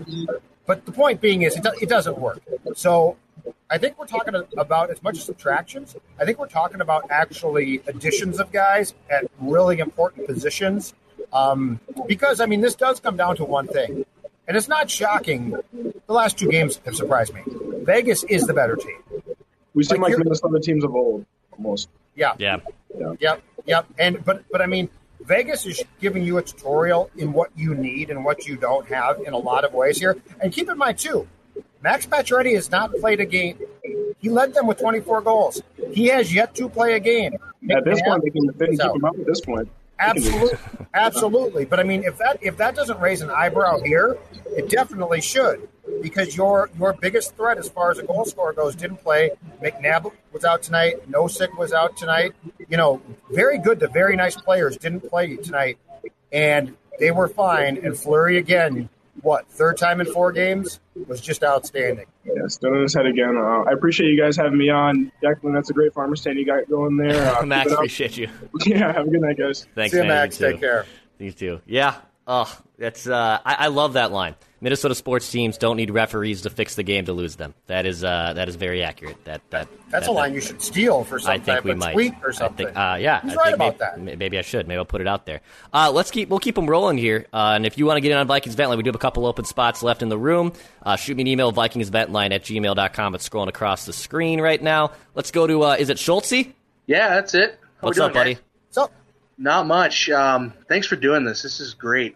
But 0.65 0.85
the 0.85 0.91
point 0.91 1.21
being 1.21 1.41
is, 1.41 1.55
it, 1.55 1.63
do, 1.63 1.71
it 1.81 1.89
doesn't 1.89 2.17
work. 2.17 2.41
So 2.75 3.17
I 3.69 3.77
think 3.77 3.97
we're 3.97 4.05
talking 4.05 4.35
about 4.57 4.91
as 4.91 5.01
much 5.01 5.17
as 5.17 5.25
subtractions. 5.25 5.95
I 6.19 6.25
think 6.25 6.37
we're 6.39 6.47
talking 6.47 6.81
about 6.81 7.09
actually 7.09 7.81
additions 7.87 8.39
of 8.39 8.51
guys 8.51 8.93
at 9.09 9.25
really 9.39 9.79
important 9.79 10.27
positions. 10.27 10.93
Um, 11.33 11.79
because 12.07 12.41
I 12.41 12.45
mean, 12.45 12.61
this 12.61 12.75
does 12.75 12.99
come 12.99 13.15
down 13.15 13.37
to 13.37 13.45
one 13.45 13.67
thing, 13.67 14.05
and 14.47 14.57
it's 14.57 14.67
not 14.67 14.89
shocking. 14.89 15.51
The 15.73 16.13
last 16.13 16.37
two 16.37 16.49
games 16.49 16.79
have 16.85 16.95
surprised 16.95 17.33
me. 17.33 17.41
Vegas 17.83 18.23
is 18.25 18.45
the 18.47 18.53
better 18.53 18.75
team. 18.75 18.97
We 19.73 19.83
seem 19.83 19.97
Like 20.01 20.01
like 20.03 20.11
you're- 20.11 20.23
Minnesota 20.23 20.59
teams 20.59 20.83
of 20.83 20.93
old, 20.95 21.25
almost. 21.51 21.89
Yeah, 22.15 22.33
Yeah. 22.37 22.57
Yep, 23.19 23.41
yep. 23.65 23.85
And 23.97 24.23
but 24.25 24.43
but 24.51 24.61
I 24.61 24.65
mean, 24.65 24.89
Vegas 25.21 25.65
is 25.65 25.81
giving 26.01 26.23
you 26.23 26.37
a 26.37 26.41
tutorial 26.41 27.09
in 27.17 27.31
what 27.31 27.49
you 27.55 27.73
need 27.73 28.09
and 28.09 28.25
what 28.25 28.45
you 28.47 28.57
don't 28.57 28.85
have 28.87 29.19
in 29.21 29.33
a 29.33 29.37
lot 29.37 29.63
of 29.63 29.73
ways 29.73 29.97
here. 29.99 30.17
And 30.41 30.51
keep 30.51 30.69
in 30.69 30.77
mind 30.77 30.97
too, 30.97 31.27
Max 31.81 32.05
Pacioretty 32.05 32.53
has 32.55 32.69
not 32.69 32.91
played 32.95 33.21
a 33.21 33.25
game. 33.25 33.57
He 34.19 34.29
led 34.29 34.53
them 34.53 34.67
with 34.67 34.79
24 34.79 35.21
goals. 35.21 35.61
He 35.91 36.07
has 36.07 36.33
yet 36.33 36.53
to 36.55 36.67
play 36.69 36.93
a 36.95 36.99
game. 36.99 37.33
At 37.71 37.85
this 37.85 38.01
McNabb 38.01 38.05
point, 38.05 38.23
they 38.23 38.29
can, 38.29 38.47
they 38.57 38.65
can 38.67 38.77
keep 38.77 38.95
him 38.95 39.05
up 39.05 39.15
at 39.17 39.25
this 39.25 39.41
point. 39.41 39.69
Absolutely, 40.01 40.57
absolutely. 40.93 41.65
But 41.65 41.79
I 41.79 41.83
mean, 41.83 42.03
if 42.03 42.17
that 42.17 42.39
if 42.41 42.57
that 42.57 42.75
doesn't 42.75 42.99
raise 42.99 43.21
an 43.21 43.29
eyebrow 43.29 43.79
here, 43.79 44.17
it 44.57 44.69
definitely 44.69 45.21
should, 45.21 45.69
because 46.01 46.35
your 46.35 46.69
your 46.77 46.93
biggest 46.93 47.35
threat 47.35 47.57
as 47.57 47.69
far 47.69 47.91
as 47.91 47.99
a 47.99 48.03
goal 48.03 48.25
scorer 48.25 48.53
goes 48.53 48.75
didn't 48.75 48.97
play. 48.97 49.31
McNabb 49.61 50.11
was 50.33 50.43
out 50.43 50.63
tonight. 50.63 51.09
Nosek 51.09 51.55
was 51.57 51.71
out 51.71 51.95
tonight. 51.97 52.33
You 52.67 52.77
know, 52.77 53.01
very 53.29 53.59
good 53.59 53.79
to 53.81 53.87
very 53.87 54.15
nice 54.15 54.35
players 54.35 54.75
didn't 54.75 55.07
play 55.09 55.35
tonight, 55.37 55.77
and 56.31 56.75
they 56.99 57.11
were 57.11 57.27
fine. 57.27 57.77
And 57.77 57.97
Fleury 57.97 58.37
again, 58.37 58.89
what 59.21 59.47
third 59.49 59.77
time 59.77 60.01
in 60.01 60.07
four 60.11 60.31
games 60.31 60.79
was 61.07 61.21
just 61.21 61.43
outstanding. 61.43 62.05
Yeah, 62.25 62.47
still 62.47 62.73
in 62.75 62.81
his 62.81 62.93
head 62.93 63.05
again. 63.05 63.35
Uh, 63.37 63.63
I 63.69 63.71
appreciate 63.71 64.09
you 64.09 64.19
guys 64.19 64.35
having 64.37 64.57
me 64.57 64.69
on. 64.69 65.11
Declan, 65.23 65.53
that's 65.53 65.69
a 65.69 65.73
great 65.73 65.93
farmer 65.93 66.15
stand 66.15 66.37
you 66.39 66.45
got 66.45 66.69
going 66.69 66.97
there. 66.97 67.35
Uh, 67.37 67.45
Max, 67.45 67.63
keep 67.63 67.71
it 67.71 67.73
up. 67.73 67.77
appreciate 67.79 68.17
you. 68.17 68.27
Yeah, 68.65 68.93
have 68.93 69.07
a 69.07 69.09
good 69.09 69.21
night, 69.21 69.37
guys. 69.37 69.67
Thanks, 69.75 69.91
See 69.91 69.97
you, 69.97 70.03
man. 70.03 70.09
Max. 70.09 70.39
You. 70.39 70.51
Take 70.51 70.59
care. 70.59 70.85
You 71.19 71.31
too. 71.31 71.61
Yeah. 71.65 71.95
Oh, 72.27 72.55
that's. 72.77 73.07
Uh, 73.07 73.39
I, 73.43 73.53
I 73.55 73.67
love 73.67 73.93
that 73.93 74.11
line. 74.11 74.35
Minnesota 74.63 74.93
sports 74.93 75.29
teams 75.31 75.57
don't 75.57 75.75
need 75.75 75.89
referees 75.89 76.43
to 76.43 76.51
fix 76.51 76.75
the 76.75 76.83
game 76.83 77.05
to 77.05 77.13
lose 77.13 77.35
them. 77.35 77.55
That 77.65 77.87
is. 77.87 78.03
Uh, 78.03 78.33
that 78.35 78.47
is 78.47 78.55
very 78.55 78.83
accurate. 78.83 79.17
That. 79.25 79.41
That. 79.49 79.67
That's 79.89 80.05
that, 80.05 80.11
a 80.11 80.13
line 80.13 80.29
that- 80.29 80.35
you 80.35 80.41
should 80.41 80.61
steal 80.61 81.03
for 81.03 81.17
some 81.19 81.31
I 81.31 81.35
think 81.39 81.45
type 81.57 81.63
we 81.63 81.71
of 81.71 81.77
might. 81.79 81.93
tweet 81.93 82.13
or 82.23 82.29
I 82.29 82.33
something. 82.33 82.65
think, 82.67 82.77
uh, 82.77 82.97
yeah, 83.01 83.21
He's 83.21 83.33
I 83.33 83.35
right 83.35 83.43
think 83.45 83.55
about 83.55 83.97
maybe, 83.97 84.11
that. 84.11 84.17
Maybe 84.19 84.37
I 84.37 84.41
should. 84.43 84.67
Maybe 84.67 84.77
I'll 84.77 84.85
put 84.85 85.01
it 85.01 85.07
out 85.07 85.25
there. 85.25 85.41
Uh, 85.73 85.91
let's 85.91 86.11
keep. 86.11 86.29
We'll 86.29 86.39
keep 86.39 86.53
them 86.55 86.67
rolling 86.69 86.99
here. 86.99 87.25
Uh, 87.33 87.53
and 87.55 87.65
if 87.65 87.77
you 87.79 87.87
want 87.87 87.97
to 87.97 88.01
get 88.01 88.11
in 88.11 88.17
on 88.19 88.27
Vikings 88.27 88.53
Vent 88.55 88.69
Line, 88.69 88.77
we 88.77 88.83
do 88.83 88.89
have 88.89 88.95
a 88.95 88.99
couple 88.99 89.25
open 89.25 89.43
spots 89.45 89.81
left 89.81 90.03
in 90.03 90.09
the 90.09 90.17
room. 90.17 90.53
Uh, 90.83 90.95
shoot 90.95 91.17
me 91.17 91.21
an 91.23 91.27
email, 91.27 91.51
VikingsVentLine 91.51 92.31
at 92.31 92.43
gmail.com. 92.43 93.15
It's 93.15 93.27
scrolling 93.27 93.47
across 93.49 93.85
the 93.87 93.93
screen 93.93 94.39
right 94.39 94.61
now. 94.61 94.91
Let's 95.15 95.31
go 95.31 95.47
to. 95.47 95.63
Uh, 95.63 95.75
is 95.79 95.89
it 95.89 95.97
Schultze? 95.97 96.53
Yeah, 96.85 97.09
that's 97.09 97.33
it. 97.33 97.57
How 97.81 97.87
we 97.87 97.87
What's 97.87 97.97
doing, 97.97 98.07
up, 98.09 98.13
buddy? 98.13 98.33
guys? 98.35 98.43
So 98.69 98.89
Not 99.37 99.65
much. 99.67 100.09
Um, 100.09 100.53
thanks 100.67 100.87
for 100.87 100.95
doing 100.95 101.23
this. 101.23 101.41
This 101.41 101.59
is 101.59 101.73
great, 101.73 102.15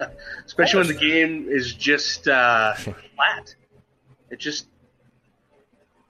especially 0.46 0.78
when 0.80 0.88
the 0.88 0.94
game 0.94 1.46
is 1.48 1.74
just 1.74 2.28
uh, 2.28 2.74
flat. 2.74 3.54
It's 4.30 4.42
just 4.42 4.66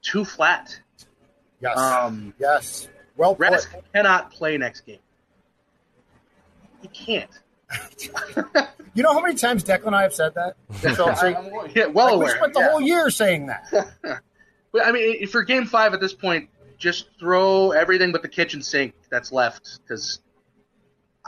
too 0.02 0.24
flat. 0.24 0.78
yes, 1.60 1.76
Um, 1.76 2.32
yes. 2.38 2.88
Well 3.16 3.34
put. 3.34 3.48
Rask 3.48 3.82
cannot 3.94 4.30
play 4.30 4.56
next 4.58 4.82
game. 4.82 4.98
He 6.82 6.88
can't. 6.88 7.30
You 8.96 9.02
know 9.02 9.12
how 9.12 9.20
many 9.20 9.34
times 9.34 9.62
Declan 9.62 9.88
and 9.88 9.96
I 9.96 10.00
have 10.00 10.14
said 10.14 10.32
that? 10.36 10.56
So, 10.80 10.94
so, 10.94 11.06
I'm 11.06 11.70
yeah, 11.74 11.84
well 11.84 12.16
like, 12.16 12.28
we 12.28 12.32
spent 12.32 12.54
the 12.54 12.60
yeah. 12.60 12.70
whole 12.70 12.80
year 12.80 13.10
saying 13.10 13.48
that. 13.48 13.92
But 14.72 14.86
I 14.86 14.90
mean, 14.90 15.26
for 15.26 15.42
Game 15.42 15.66
Five 15.66 15.92
at 15.92 16.00
this 16.00 16.14
point, 16.14 16.48
just 16.78 17.08
throw 17.20 17.72
everything 17.72 18.10
but 18.10 18.22
the 18.22 18.28
kitchen 18.28 18.62
sink 18.62 18.94
that's 19.10 19.32
left 19.32 19.80
because 19.82 20.20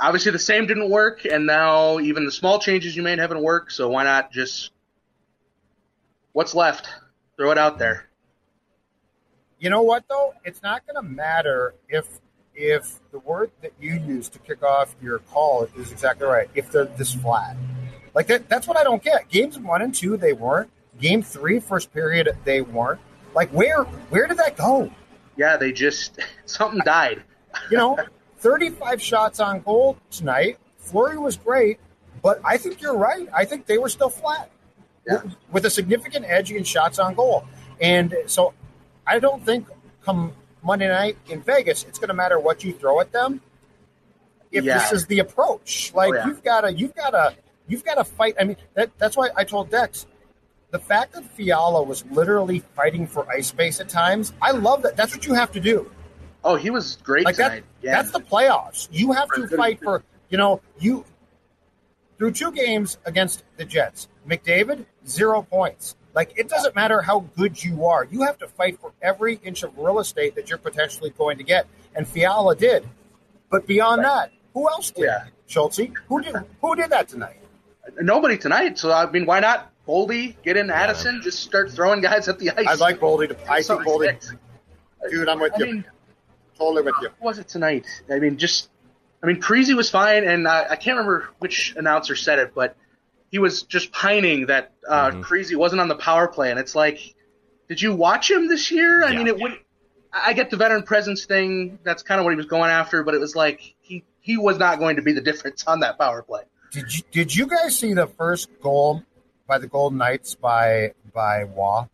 obviously 0.01 0.33
the 0.33 0.39
same 0.39 0.67
didn't 0.67 0.91
work, 0.91 1.25
and 1.25 1.47
now 1.47 1.99
even 1.99 2.25
the 2.25 2.33
small 2.33 2.59
changes 2.59 2.97
you 2.97 3.03
made 3.03 3.19
haven't 3.19 3.43
worked. 3.43 3.73
So 3.73 3.89
why 3.89 4.05
not 4.05 4.33
just 4.33 4.71
what's 6.33 6.55
left? 6.55 6.89
Throw 7.37 7.51
it 7.51 7.59
out 7.59 7.79
there. 7.79 8.09
You 9.59 9.71
know 9.71 9.83
what 9.83 10.05
though? 10.09 10.35
It's 10.45 10.63
not 10.63 10.87
going 10.87 10.97
to 10.97 11.03
matter 11.03 11.75
if 11.89 12.21
if 12.55 12.99
the 13.13 13.19
word 13.21 13.51
that 13.63 13.73
you 13.81 13.95
use 13.95 14.29
to 14.31 14.39
kick 14.41 14.63
off 14.63 14.95
your 15.01 15.21
call 15.21 15.69
is 15.77 15.93
exactly 15.93 16.27
right. 16.27 16.49
If 16.55 16.71
they're 16.73 16.85
this 16.85 17.15
flat, 17.15 17.57
like 18.15 18.27
that, 18.29 18.49
that's 18.49 18.67
what 18.67 18.77
I 18.77 18.85
don't 18.85 19.03
get. 19.03 19.29
Games 19.29 19.59
one 19.59 19.83
and 19.83 19.95
two, 19.95 20.17
they 20.17 20.33
weren't. 20.33 20.71
game 21.01 21.23
three, 21.23 21.61
first 21.61 21.93
period, 21.93 22.37
they 22.45 22.61
weren't. 22.61 23.01
Like, 23.35 23.51
where 23.51 23.85
where 23.85 24.27
did 24.27 24.39
that 24.39 24.57
go? 24.57 24.91
Yeah, 25.37 25.57
they 25.57 25.73
just 25.73 26.19
something 26.47 26.81
died. 26.85 27.23
You 27.71 27.79
know, 27.79 27.99
35 28.39 29.01
shots 29.03 29.41
on 29.41 29.61
goal 29.61 29.97
tonight. 30.11 30.59
Fleury 30.79 31.19
was 31.19 31.37
great, 31.37 31.79
but 32.23 32.41
I 32.45 32.57
think 32.57 32.81
you're 32.81 32.97
right. 32.97 33.29
I 33.35 33.45
think 33.45 33.67
they 33.67 33.79
were 33.79 33.89
still 33.89 34.11
flat 34.11 34.51
Yeah. 35.07 35.23
with, 35.23 35.37
with 35.53 35.65
a 35.67 35.71
significant 35.71 36.25
edge 36.29 36.51
in 36.53 36.65
shots 36.65 36.99
on 36.99 37.15
goal. 37.15 37.45
And 37.81 38.15
so 38.27 38.55
I 39.07 39.19
don't 39.19 39.45
think 39.45 39.67
come 40.05 40.33
Monday 40.63 40.89
night 40.89 41.17
in 41.29 41.41
Vegas, 41.43 41.85
it's 41.85 41.99
going 41.99 42.09
to 42.09 42.15
matter 42.15 42.39
what 42.41 42.65
you 42.65 42.73
throw 42.73 43.01
at 43.01 43.13
them. 43.13 43.41
If 44.51 44.65
Yeah. 44.65 44.79
this 44.79 44.93
is 44.93 45.07
the 45.07 45.19
approach, 45.19 45.93
like 45.95 46.13
Oh, 46.13 46.17
yeah. 46.17 46.27
you've 46.27 46.43
got 46.43 46.63
to, 46.63 46.73
you've 46.73 46.95
got 46.95 47.11
to, 47.11 47.35
you've 47.67 47.85
got 47.85 47.97
to 47.97 48.05
fight. 48.05 48.35
I 48.41 48.45
mean, 48.45 48.57
that, 48.75 48.91
that's 48.99 49.17
why 49.17 49.29
I 49.37 49.45
told 49.45 49.71
Dex 49.71 50.07
the 50.71 50.79
fact 50.79 51.13
that 51.15 51.25
Fiala 51.25 51.83
was 51.83 52.05
literally 52.07 52.61
fighting 52.75 53.07
for 53.07 53.29
ice 53.31 53.49
space 53.49 53.81
at 53.81 53.89
times. 53.89 54.33
I 54.43 54.51
love 54.53 54.83
that. 54.83 54.97
That's 54.97 55.15
what 55.15 55.27
you 55.27 55.35
have 55.35 55.51
to 55.53 55.61
do. 55.61 55.91
Oh, 56.45 56.55
he 56.55 56.71
was 56.71 56.97
great 57.03 57.25
Like 57.25 57.37
That, 57.37 57.63
yeah. 57.83 57.97
That's 57.97 58.13
the 58.13 58.21
playoffs. 58.21 58.89
You 58.91 59.13
have 59.13 59.29
to 59.31 59.49
fight 59.49 59.81
for, 59.83 60.03
you 60.29 60.39
know, 60.39 60.61
you 60.79 61.05
through 62.17 62.33
two 62.33 62.53
games 62.53 62.99
against 63.05 63.45
the 63.57 63.65
Jets. 63.65 64.09
McDavid, 64.29 64.85
zero 65.07 65.43
points. 65.43 65.97
Like 66.15 66.33
it 66.37 66.49
doesn't 66.49 66.75
matter 66.75 67.01
how 67.01 67.21
good 67.37 67.63
you 67.63 67.87
are. 67.87 68.05
You 68.05 68.23
have 68.23 68.39
to 68.39 68.49
fight 68.49 68.81
for 68.81 68.93
every 69.03 69.41
inch 69.45 69.63
of 69.63 69.77
real 69.79 69.99
estate 69.99 70.35
that 70.35 70.49
you're 70.49 70.59
potentially 70.59 71.11
going 71.11 71.39
to 71.39 71.45
get. 71.45 71.67
And 71.95 72.07
Fiala 72.07 72.57
did. 72.57 72.89
But 73.51 73.67
beyond 73.67 74.05
that, 74.05 74.33
who 74.55 74.69
else 74.69 74.91
did? 74.91 75.05
Yeah. 75.05 75.27
Schultze? 75.47 75.91
Who 76.09 76.21
did 76.21 76.35
who 76.61 76.77
did 76.77 76.91
that 76.91 77.09
tonight? 77.09 77.39
Nobody 78.01 78.37
tonight. 78.37 78.79
So 78.79 78.93
I 78.93 79.11
mean, 79.11 79.27
why 79.27 79.41
not 79.41 79.73
Boldy 79.87 80.37
get 80.43 80.57
in 80.57 80.71
Addison? 80.71 81.21
Just 81.23 81.41
start 81.41 81.71
throwing 81.71 82.01
guys 82.01 82.29
at 82.29 82.39
the 82.39 82.51
ice. 82.51 82.67
I 82.67 82.75
like 82.75 83.01
Boldy 83.01 83.29
to 83.29 83.51
I 83.51 83.63
think 83.63 83.83
Boldy 83.83 84.37
dude, 85.11 85.29
I'm 85.29 85.41
with 85.41 85.55
I 85.55 85.59
you. 85.59 85.67
mean, 85.67 85.85
totally 86.59 86.83
with 86.83 86.95
you. 87.01 87.09
What 87.19 87.31
was 87.31 87.39
it 87.39 87.49
tonight? 87.49 87.87
I 88.11 88.19
mean, 88.19 88.37
just, 88.37 88.69
I 89.23 89.27
mean, 89.27 89.41
Parise 89.41 89.75
was 89.75 89.91
fine, 89.91 90.25
and 90.25 90.47
I, 90.47 90.65
I 90.71 90.77
can't 90.77 90.97
remember 90.99 91.29
which 91.39 91.75
announcer 91.77 92.17
said 92.17 92.39
it, 92.39 92.53
but 92.55 92.77
he 93.31 93.39
was 93.39 93.63
just 93.63 93.93
pining 93.93 94.47
that 94.47 94.73
uh. 94.89 95.11
Parise 95.11 95.55
wasn't 95.57 95.81
on 95.81 95.89
the 95.89 95.97
power 95.97 96.29
play, 96.29 96.51
and 96.51 96.59
it's 96.59 96.75
like, 96.75 97.15
did 97.69 97.81
you 97.83 97.95
watch 97.95 98.31
him 98.31 98.49
this 98.49 98.71
year? 98.71 99.05
I 99.05 99.11
Yeah. 99.11 99.19
mean, 99.19 99.27
it 99.29 99.39
would. 99.39 99.53
I 100.13 100.33
get 100.33 100.51
the 100.51 100.57
veteran 100.57 100.85
presence 100.85 101.27
thing. 101.27 101.79
That's 101.85 102.03
kind 102.03 102.19
of 102.19 102.25
what 102.25 102.31
he 102.31 102.37
was 102.37 102.47
going 102.47 102.71
after, 102.71 103.03
but 103.05 103.15
it 103.15 103.21
was 103.21 103.37
like 103.37 103.61
he 103.81 104.05
he 104.21 104.37
was 104.39 104.59
not 104.59 104.79
going 104.79 104.97
to 104.97 105.03
be 105.03 105.13
the 105.13 105.21
difference 105.31 105.65
on 105.67 105.81
that 105.81 105.99
power 105.99 106.23
play. 106.23 106.43
Did 106.73 106.95
you 106.95 107.03
did 107.13 107.37
you 107.37 107.47
guys 107.47 107.77
see 107.79 107.93
the 107.93 108.07
first 108.07 108.49
goal 108.63 109.03
by 109.47 109.59
the 109.59 109.67
Golden 109.67 109.99
Knights 109.99 110.35
by 110.35 110.95
by 111.15 111.45
Waugh? 111.45 111.87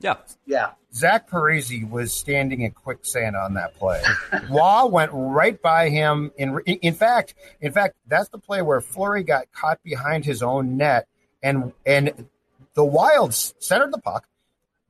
Yeah. 0.00 0.16
Yeah, 0.46 0.70
Zach 0.96 1.28
Parise 1.28 1.88
was 1.90 2.14
standing 2.14 2.62
in 2.62 2.70
quicksand 2.70 3.36
on 3.36 3.52
that 3.54 3.74
play. 3.74 4.02
Waugh 4.48 4.86
went 4.86 5.10
right 5.12 5.60
by 5.60 5.90
him. 5.90 6.32
In 6.38 6.58
in 6.64 6.94
fact, 6.94 7.34
in 7.60 7.70
fact, 7.70 7.96
that's 8.06 8.30
the 8.30 8.38
play 8.38 8.62
where 8.62 8.80
Fleury 8.80 9.22
got 9.22 9.52
caught 9.52 9.82
behind 9.82 10.24
his 10.24 10.42
own 10.42 10.78
net, 10.78 11.06
and 11.42 11.74
and 11.84 12.28
the 12.72 12.84
Wilds 12.84 13.54
centered 13.58 13.92
the 13.92 13.98
puck. 13.98 14.26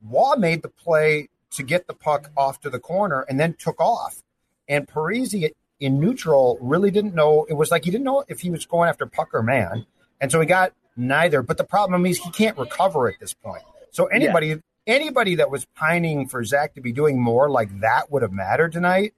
Waugh 0.01 0.37
made 0.37 0.61
the 0.61 0.69
play 0.69 1.27
to 1.51 1.63
get 1.63 1.87
the 1.87 1.93
puck 1.93 2.31
off 2.37 2.61
to 2.61 2.69
the 2.69 2.79
corner, 2.79 3.25
and 3.27 3.37
then 3.37 3.55
took 3.59 3.81
off. 3.81 4.23
And 4.69 4.87
Parise 4.87 5.51
in 5.81 5.99
neutral 5.99 6.57
really 6.61 6.89
didn't 6.89 7.15
know. 7.15 7.45
It 7.49 7.55
was 7.55 7.69
like 7.69 7.83
he 7.83 7.91
didn't 7.91 8.05
know 8.05 8.23
if 8.29 8.39
he 8.39 8.49
was 8.49 8.65
going 8.65 8.87
after 8.87 9.05
puck 9.07 9.33
or 9.33 9.43
man, 9.43 9.85
and 10.21 10.31
so 10.31 10.39
he 10.39 10.45
got 10.45 10.71
neither. 10.95 11.41
But 11.41 11.57
the 11.57 11.65
problem 11.65 12.05
is 12.05 12.17
he 12.17 12.31
can't 12.31 12.57
recover 12.57 13.09
at 13.09 13.19
this 13.19 13.33
point. 13.33 13.63
So 13.91 14.05
anybody 14.05 14.61
anybody 14.87 15.35
that 15.35 15.51
was 15.51 15.65
pining 15.75 16.27
for 16.27 16.43
Zach 16.43 16.73
to 16.75 16.81
be 16.81 16.91
doing 16.91 17.21
more 17.21 17.49
like 17.49 17.81
that 17.81 18.11
would 18.11 18.21
have 18.23 18.31
mattered 18.31 18.71
tonight. 18.71 19.13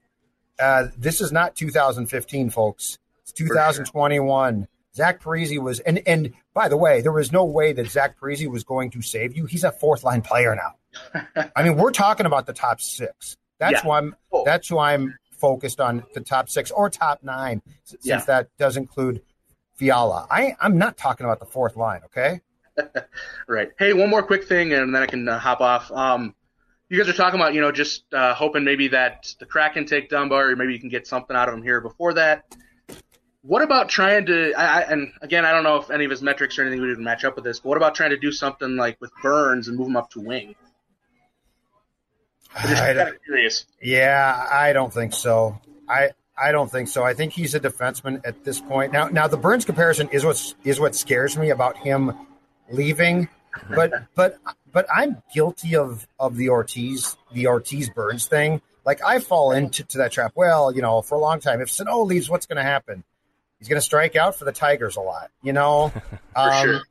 Uh, 0.59 0.87
this 0.97 1.21
is 1.21 1.31
not 1.31 1.55
2015, 1.55 2.49
folks. 2.49 2.97
It's 3.21 3.31
2021. 3.31 4.67
Zach 4.95 5.21
Parise 5.21 5.57
was, 5.61 5.79
and 5.81 6.01
and 6.07 6.33
by 6.53 6.67
the 6.67 6.75
way, 6.75 6.99
there 7.01 7.11
was 7.11 7.31
no 7.31 7.45
way 7.45 7.71
that 7.73 7.87
Zach 7.87 8.19
Parise 8.19 8.49
was 8.49 8.63
going 8.63 8.89
to 8.91 9.01
save 9.01 9.37
you. 9.37 9.45
He's 9.45 9.63
a 9.63 9.71
fourth 9.71 10.03
line 10.03 10.21
player 10.21 10.55
now. 10.55 11.21
I 11.55 11.63
mean, 11.63 11.77
we're 11.77 11.91
talking 11.91 12.25
about 12.25 12.47
the 12.47 12.53
top 12.53 12.81
six. 12.81 13.37
That's 13.59 13.73
Yeah. 13.73 13.85
why 13.87 13.99
I'm. 13.99 14.15
Oh. 14.33 14.43
That's 14.45 14.67
who 14.67 14.79
I'm 14.79 15.15
focused 15.31 15.79
on. 15.79 16.03
The 16.15 16.21
top 16.21 16.49
six 16.49 16.71
or 16.71 16.89
top 16.89 17.19
nine, 17.23 17.61
since 17.83 18.05
Yeah. 18.05 18.19
that 18.25 18.49
does 18.57 18.75
include 18.75 19.21
Fiala. 19.75 20.27
I 20.29 20.55
I'm 20.59 20.77
not 20.77 20.97
talking 20.97 21.25
about 21.25 21.39
the 21.39 21.45
fourth 21.45 21.77
line. 21.77 22.01
Okay. 22.05 22.41
Right. 23.47 23.69
Hey, 23.79 23.93
one 23.93 24.09
more 24.09 24.21
quick 24.21 24.43
thing, 24.43 24.73
and 24.73 24.93
then 24.93 25.01
I 25.01 25.07
can 25.07 25.27
uh, 25.27 25.39
hop 25.39 25.59
off. 25.59 25.91
Um, 25.91 26.35
you 26.87 26.97
guys 26.97 27.09
are 27.09 27.17
talking 27.17 27.39
about, 27.39 27.53
you 27.53 27.61
know, 27.61 27.71
just 27.71 28.03
uh, 28.13 28.33
hoping 28.33 28.63
maybe 28.63 28.89
that 28.89 29.33
the 29.39 29.45
Kraken 29.45 29.85
take 29.85 30.09
Dumba, 30.09 30.51
or 30.51 30.55
maybe 30.55 30.73
you 30.73 30.79
can 30.79 30.89
get 30.89 31.07
something 31.07 31.35
out 31.35 31.47
of 31.47 31.55
him 31.55 31.63
here 31.63 31.81
before 31.81 32.13
that. 32.13 32.45
What 33.41 33.63
about 33.63 33.89
trying 33.89 34.25
to? 34.27 34.53
I, 34.53 34.65
I, 34.65 34.81
and 34.81 35.11
again, 35.21 35.45
I 35.45 35.51
don't 35.51 35.63
know 35.63 35.77
if 35.77 35.89
any 35.89 36.05
of 36.05 36.11
his 36.11 36.21
metrics 36.21 36.59
or 36.59 36.63
anything 36.63 36.81
would 36.81 36.91
even 36.91 37.03
match 37.03 37.23
up 37.23 37.35
with 37.35 37.45
this. 37.45 37.59
But 37.59 37.69
what 37.69 37.77
about 37.77 37.95
trying 37.95 38.09
to 38.09 38.17
do 38.17 38.31
something 38.31 38.75
like 38.75 38.99
with 38.99 39.11
Burns 39.21 39.67
and 39.67 39.77
move 39.77 39.87
him 39.87 39.95
up 39.95 40.11
to 40.11 40.19
wing? 40.19 40.55
I'm 42.55 42.69
just 42.69 42.81
kind 42.81 42.99
of 42.99 43.23
curious. 43.23 43.65
Yeah, 43.81 44.47
I 44.51 44.73
don't 44.73 44.93
think 44.93 45.13
so. 45.13 45.59
I 45.87 46.09
I 46.37 46.51
don't 46.51 46.69
think 46.71 46.87
so. 46.87 47.03
I 47.03 47.13
think 47.13 47.33
he's 47.33 47.55
a 47.55 47.59
defenseman 47.59 48.21
at 48.25 48.43
this 48.43 48.59
point. 48.59 48.91
Now 48.91 49.07
now 49.07 49.27
the 49.27 49.37
Burns 49.37 49.65
comparison 49.65 50.09
is 50.09 50.25
what 50.25 50.55
is 50.63 50.79
what 50.79 50.95
scares 50.95 51.37
me 51.37 51.51
about 51.51 51.77
him 51.77 52.13
leaving. 52.71 53.29
But 53.75 53.91
but 54.15 54.37
but 54.71 54.85
I'm 54.95 55.21
guilty 55.33 55.75
of 55.75 56.07
of 56.19 56.37
the 56.37 56.49
Ortiz 56.49 57.17
the 57.33 57.47
Ortiz 57.47 57.89
Burns 57.89 58.27
thing. 58.27 58.61
Like 58.85 59.03
I 59.03 59.19
fall 59.19 59.51
into 59.51 59.83
to 59.85 59.97
that 59.97 60.11
trap. 60.11 60.33
Well, 60.35 60.73
you 60.73 60.81
know, 60.83 61.01
for 61.01 61.15
a 61.15 61.17
long 61.19 61.39
time, 61.39 61.59
if 61.59 61.69
Sano 61.69 62.01
leaves, 62.03 62.29
what's 62.29 62.45
going 62.45 62.57
to 62.57 62.63
happen? 62.63 63.03
He's 63.57 63.67
going 63.67 63.77
to 63.79 63.85
strike 63.85 64.15
out 64.15 64.35
for 64.35 64.45
the 64.45 64.51
Tigers 64.51 64.95
a 64.97 65.01
lot. 65.01 65.31
You 65.41 65.53
know, 65.53 65.91
Um, 66.35 66.63
sure. 66.63 66.81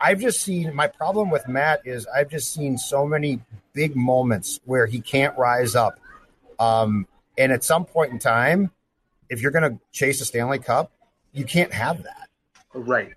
I've 0.00 0.20
just 0.20 0.40
seen 0.40 0.74
my 0.74 0.86
problem 0.86 1.30
with 1.30 1.46
Matt 1.46 1.82
is 1.84 2.06
I've 2.06 2.30
just 2.30 2.52
seen 2.52 2.78
so 2.78 3.06
many 3.06 3.40
big 3.74 3.94
moments 3.94 4.60
where 4.64 4.86
he 4.86 5.00
can't 5.00 5.36
rise 5.36 5.74
up. 5.74 6.00
Um, 6.58 7.06
and 7.36 7.52
at 7.52 7.64
some 7.64 7.84
point 7.84 8.12
in 8.12 8.18
time, 8.18 8.70
if 9.28 9.42
you're 9.42 9.52
going 9.52 9.70
to 9.72 9.78
chase 9.92 10.20
a 10.20 10.24
Stanley 10.24 10.58
Cup, 10.58 10.90
you 11.32 11.44
can't 11.44 11.72
have 11.72 12.02
that. 12.04 12.28
Right. 12.72 13.12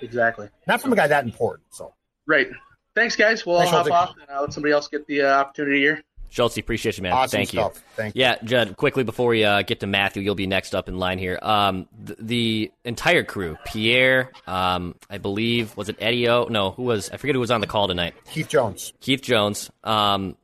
Exactly. 0.00 0.48
Not 0.66 0.80
from 0.80 0.92
a 0.92 0.96
guy 0.96 1.06
that 1.06 1.24
important. 1.24 1.66
So 1.70 1.94
Right. 2.26 2.48
Thanks, 2.94 3.16
guys. 3.16 3.44
Well, 3.44 3.58
Thanks, 3.58 3.72
I'll 3.72 3.78
hop 3.78 3.86
Shelby. 3.86 3.92
off 3.92 4.16
and 4.20 4.30
I'll 4.30 4.42
let 4.42 4.52
somebody 4.52 4.72
else 4.72 4.88
get 4.88 5.06
the 5.06 5.22
uh, 5.22 5.40
opportunity 5.40 5.78
here. 5.80 6.02
Schultz, 6.30 6.56
appreciate 6.56 6.96
you, 6.96 7.04
man. 7.04 7.12
awesome 7.12 7.38
Thank 7.38 7.52
you. 7.54 7.70
Thank 7.94 8.16
you. 8.16 8.20
Yeah, 8.20 8.36
Judd, 8.42 8.76
quickly 8.76 9.04
before 9.04 9.28
we 9.28 9.44
uh, 9.44 9.62
get 9.62 9.80
to 9.80 9.86
Matthew, 9.86 10.20
you'll 10.20 10.34
be 10.34 10.48
next 10.48 10.74
up 10.74 10.88
in 10.88 10.98
line 10.98 11.18
here. 11.18 11.38
Um, 11.40 11.86
the, 11.96 12.16
the 12.18 12.72
entire 12.84 13.22
crew, 13.22 13.56
Pierre, 13.64 14.32
um, 14.48 14.96
I 15.08 15.18
believe, 15.18 15.76
was 15.76 15.88
it 15.88 15.96
Eddie 16.00 16.28
O? 16.28 16.46
No, 16.50 16.72
who 16.72 16.82
was, 16.82 17.08
I 17.10 17.18
forget 17.18 17.34
who 17.36 17.40
was 17.40 17.52
on 17.52 17.60
the 17.60 17.68
call 17.68 17.86
tonight. 17.86 18.14
Keith 18.28 18.48
Jones. 18.48 18.92
Keith 19.00 19.22
Jones. 19.22 19.70
Um, 19.84 20.36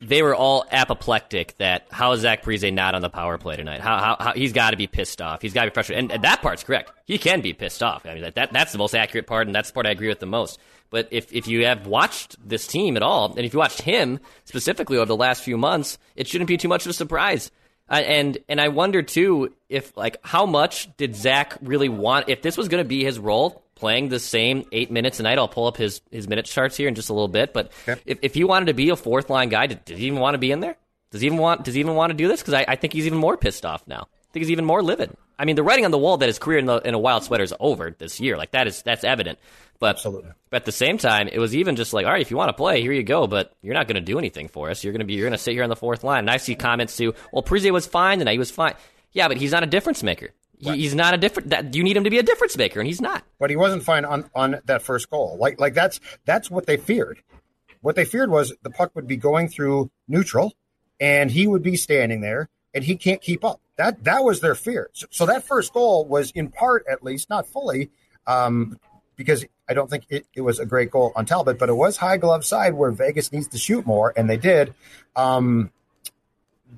they 0.00 0.22
were 0.22 0.34
all 0.34 0.64
apoplectic 0.70 1.56
that 1.58 1.86
how 1.90 2.12
is 2.12 2.20
Zach 2.20 2.44
Parise 2.44 2.72
not 2.72 2.94
on 2.94 3.02
the 3.02 3.10
power 3.10 3.36
play 3.36 3.56
tonight? 3.56 3.80
How, 3.80 3.98
how, 3.98 4.16
how 4.18 4.32
he's 4.32 4.52
got 4.52 4.70
to 4.70 4.76
be 4.76 4.86
pissed 4.86 5.20
off. 5.20 5.42
He's 5.42 5.52
got 5.52 5.64
to 5.64 5.70
be 5.70 5.74
frustrated, 5.74 6.04
and, 6.04 6.12
and 6.12 6.24
that 6.24 6.40
part's 6.40 6.62
correct. 6.62 6.92
He 7.04 7.18
can 7.18 7.40
be 7.40 7.52
pissed 7.52 7.82
off. 7.82 8.06
I 8.06 8.14
mean, 8.14 8.22
that, 8.22 8.36
that 8.36 8.52
that's 8.52 8.72
the 8.72 8.78
most 8.78 8.94
accurate 8.94 9.26
part, 9.26 9.46
and 9.46 9.54
that's 9.54 9.70
the 9.70 9.74
part 9.74 9.86
I 9.86 9.90
agree 9.90 10.08
with 10.08 10.20
the 10.20 10.26
most. 10.26 10.58
But 10.90 11.08
if 11.10 11.32
if 11.32 11.48
you 11.48 11.66
have 11.66 11.86
watched 11.86 12.36
this 12.46 12.66
team 12.66 12.96
at 12.96 13.02
all, 13.02 13.34
and 13.36 13.40
if 13.40 13.52
you 13.52 13.58
watched 13.58 13.82
him 13.82 14.20
specifically 14.44 14.98
over 14.98 15.06
the 15.06 15.16
last 15.16 15.42
few 15.42 15.58
months, 15.58 15.98
it 16.14 16.28
shouldn't 16.28 16.48
be 16.48 16.56
too 16.56 16.68
much 16.68 16.86
of 16.86 16.90
a 16.90 16.94
surprise. 16.94 17.50
Uh, 17.90 17.94
and 17.94 18.38
and 18.48 18.60
I 18.60 18.68
wonder 18.68 19.02
too 19.02 19.54
if 19.68 19.96
like 19.96 20.18
how 20.22 20.46
much 20.46 20.94
did 20.96 21.16
Zach 21.16 21.58
really 21.60 21.88
want? 21.88 22.28
If 22.28 22.42
this 22.42 22.56
was 22.56 22.68
going 22.68 22.84
to 22.84 22.88
be 22.88 23.02
his 23.02 23.18
role, 23.18 23.64
playing 23.78 24.08
the 24.08 24.18
same 24.20 24.64
eight 24.72 24.90
minutes 24.90 25.20
a 25.20 25.22
night, 25.22 25.38
I'll 25.38 25.48
pull 25.48 25.66
up 25.66 25.76
his 25.76 26.00
his 26.10 26.28
minute 26.28 26.46
charts 26.46 26.76
here 26.76 26.88
in 26.88 26.94
just 26.94 27.08
a 27.08 27.12
little 27.12 27.28
bit. 27.28 27.52
But 27.52 27.72
if 28.06 28.18
if 28.22 28.34
he 28.34 28.44
wanted 28.44 28.66
to 28.66 28.74
be 28.74 28.90
a 28.90 28.96
fourth 28.96 29.30
line 29.30 29.48
guy, 29.48 29.66
did, 29.66 29.84
did 29.84 29.98
he 29.98 30.06
even 30.06 30.20
want 30.20 30.34
to 30.34 30.38
be 30.38 30.50
in 30.50 30.60
there? 30.60 30.76
Does 31.10 31.20
he 31.20 31.26
even 31.26 31.38
want 31.38 31.64
Does 31.64 31.74
he 31.74 31.80
even 31.80 31.94
want 31.94 32.10
to 32.10 32.16
do 32.16 32.28
this? 32.28 32.40
Because 32.40 32.54
I, 32.54 32.64
I 32.68 32.76
think 32.76 32.92
he's 32.92 33.06
even 33.06 33.18
more 33.18 33.36
pissed 33.36 33.64
off 33.64 33.86
now. 33.86 34.08
I 34.10 34.32
think 34.32 34.42
he's 34.42 34.50
even 34.50 34.64
more 34.64 34.82
livid. 34.82 35.16
I 35.38 35.44
mean, 35.44 35.56
the 35.56 35.62
writing 35.62 35.84
on 35.84 35.90
the 35.90 35.98
wall 35.98 36.16
that 36.18 36.26
his 36.26 36.38
career 36.38 36.58
in, 36.58 36.66
the, 36.66 36.78
in 36.78 36.94
a 36.94 36.98
wild 36.98 37.22
sweater 37.24 37.44
is 37.44 37.54
over 37.60 37.94
this 37.96 38.20
year. 38.20 38.36
Like 38.36 38.50
that 38.50 38.66
is 38.66 38.82
that's 38.82 39.04
evident. 39.04 39.38
But 39.78 39.96
Absolutely. 39.96 40.32
but 40.50 40.56
at 40.56 40.64
the 40.64 40.72
same 40.72 40.98
time, 40.98 41.28
it 41.28 41.38
was 41.38 41.54
even 41.54 41.76
just 41.76 41.92
like, 41.92 42.04
all 42.04 42.12
right, 42.12 42.20
if 42.20 42.30
you 42.32 42.36
want 42.36 42.48
to 42.48 42.54
play, 42.54 42.82
here 42.82 42.92
you 42.92 43.04
go. 43.04 43.26
But 43.26 43.54
you're 43.62 43.74
not 43.74 43.86
going 43.86 43.94
to 43.94 44.00
do 44.00 44.18
anything 44.18 44.48
for 44.48 44.70
us. 44.70 44.82
You're 44.82 44.92
going 44.92 45.00
to 45.00 45.06
be 45.06 45.14
you're 45.14 45.26
going 45.26 45.32
to 45.32 45.38
sit 45.38 45.54
here 45.54 45.62
on 45.62 45.70
the 45.70 45.76
fourth 45.76 46.02
line. 46.02 46.20
And 46.20 46.30
I 46.30 46.38
see 46.38 46.56
comments 46.56 46.96
too. 46.96 47.14
Well, 47.32 47.42
Prize 47.42 47.70
was 47.70 47.86
fine 47.86 48.18
tonight. 48.18 48.32
He 48.32 48.38
was 48.38 48.50
fine. 48.50 48.74
Yeah, 49.12 49.28
but 49.28 49.36
he's 49.36 49.52
not 49.52 49.62
a 49.62 49.66
difference 49.66 50.02
maker. 50.02 50.30
He, 50.60 50.76
he's 50.76 50.94
not 50.94 51.14
a 51.14 51.16
different. 51.16 51.50
That 51.50 51.74
you 51.74 51.82
need 51.82 51.96
him 51.96 52.04
to 52.04 52.10
be 52.10 52.18
a 52.18 52.22
difference 52.22 52.56
maker, 52.56 52.80
and 52.80 52.86
he's 52.86 53.00
not. 53.00 53.24
But 53.38 53.50
he 53.50 53.56
wasn't 53.56 53.84
fine 53.84 54.04
on, 54.04 54.28
on 54.34 54.60
that 54.64 54.82
first 54.82 55.10
goal. 55.10 55.36
Like 55.40 55.60
like 55.60 55.74
that's 55.74 56.00
that's 56.24 56.50
what 56.50 56.66
they 56.66 56.76
feared. 56.76 57.22
What 57.80 57.96
they 57.96 58.04
feared 58.04 58.30
was 58.30 58.52
the 58.62 58.70
puck 58.70 58.90
would 58.94 59.06
be 59.06 59.16
going 59.16 59.48
through 59.48 59.90
neutral, 60.08 60.54
and 61.00 61.30
he 61.30 61.46
would 61.46 61.62
be 61.62 61.76
standing 61.76 62.20
there, 62.20 62.48
and 62.74 62.84
he 62.84 62.96
can't 62.96 63.20
keep 63.20 63.44
up. 63.44 63.60
That 63.76 64.04
that 64.04 64.24
was 64.24 64.40
their 64.40 64.54
fear. 64.54 64.90
So, 64.92 65.06
so 65.10 65.26
that 65.26 65.44
first 65.44 65.72
goal 65.72 66.04
was 66.04 66.32
in 66.32 66.50
part, 66.50 66.84
at 66.90 67.04
least, 67.04 67.30
not 67.30 67.46
fully, 67.46 67.90
um, 68.26 68.78
because 69.14 69.44
I 69.68 69.74
don't 69.74 69.88
think 69.88 70.06
it, 70.08 70.26
it 70.34 70.40
was 70.40 70.58
a 70.58 70.66
great 70.66 70.90
goal 70.90 71.12
on 71.14 71.26
Talbot, 71.26 71.58
but 71.58 71.68
it 71.68 71.74
was 71.74 71.96
high 71.96 72.16
glove 72.16 72.44
side 72.44 72.74
where 72.74 72.90
Vegas 72.90 73.32
needs 73.32 73.48
to 73.48 73.58
shoot 73.58 73.86
more, 73.86 74.12
and 74.16 74.28
they 74.28 74.36
did. 74.36 74.74
Um, 75.14 75.70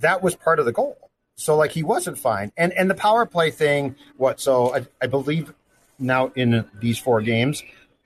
that 0.01 0.23
was 0.23 0.35
part 0.35 0.59
of 0.59 0.67
the 0.67 0.73
goal. 0.73 1.10
So 1.41 1.57
like 1.57 1.73
he 1.73 1.83
wasn't 1.83 2.19
fine, 2.19 2.53
and 2.59 2.73
and 2.75 2.91
the 2.91 2.95
power 2.95 3.25
play 3.25 3.51
thing. 3.51 3.97
What? 4.19 4.41
So 4.41 4.75
I, 4.75 4.87
I 5.01 5.07
believe 5.07 5.55
now 5.99 6.33
in 6.37 6.67
these 6.81 6.99
four 6.99 7.23
games, 7.23 7.63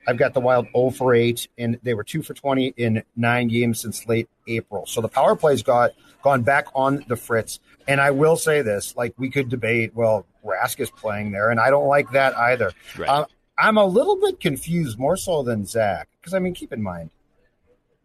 I've 0.07 0.17
got 0.17 0.33
the 0.33 0.39
Wild 0.39 0.67
0 0.75 0.91
for 0.91 1.13
8, 1.13 1.47
and 1.57 1.77
they 1.83 1.93
were 1.93 2.03
2 2.03 2.21
for 2.21 2.33
20 2.33 2.73
in 2.77 3.03
nine 3.15 3.49
games 3.49 3.81
since 3.81 4.07
late 4.07 4.29
April. 4.47 4.85
So 4.85 5.01
the 5.01 5.09
power 5.09 5.35
play's 5.35 5.63
got 5.63 5.91
gone 6.21 6.43
back 6.43 6.67
on 6.73 7.03
the 7.07 7.17
fritz. 7.17 7.59
And 7.89 7.99
I 7.99 8.11
will 8.11 8.37
say 8.37 8.61
this: 8.61 8.95
like 8.95 9.13
we 9.17 9.29
could 9.29 9.49
debate, 9.49 9.93
well, 9.93 10.25
Rask 10.45 10.79
is 10.79 10.89
playing 10.89 11.31
there, 11.31 11.49
and 11.49 11.59
I 11.59 11.69
don't 11.69 11.87
like 11.87 12.11
that 12.11 12.37
either. 12.37 12.71
Right. 12.97 13.09
Uh, 13.09 13.25
I'm 13.57 13.77
a 13.77 13.85
little 13.85 14.19
bit 14.19 14.39
confused, 14.39 14.97
more 14.97 15.17
so 15.17 15.43
than 15.43 15.65
Zach, 15.65 16.07
because 16.21 16.33
I 16.33 16.39
mean, 16.39 16.53
keep 16.53 16.71
in 16.71 16.81
mind, 16.81 17.09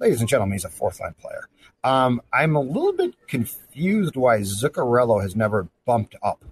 ladies 0.01 0.21
and 0.21 0.29
gentlemen, 0.29 0.55
he's 0.55 0.65
a 0.65 0.71
fourth 0.71 0.99
line 0.99 1.15
player. 1.21 1.47
Um, 1.85 2.21
I'm 2.33 2.57
a 2.57 2.61
little 2.61 2.93
bit 2.93 3.15
confused 3.29 4.17
why 4.17 4.39
Zuccarello 4.41 5.23
has 5.23 5.37
never 5.37 5.69
bumped 5.87 6.17
up. 6.23 6.45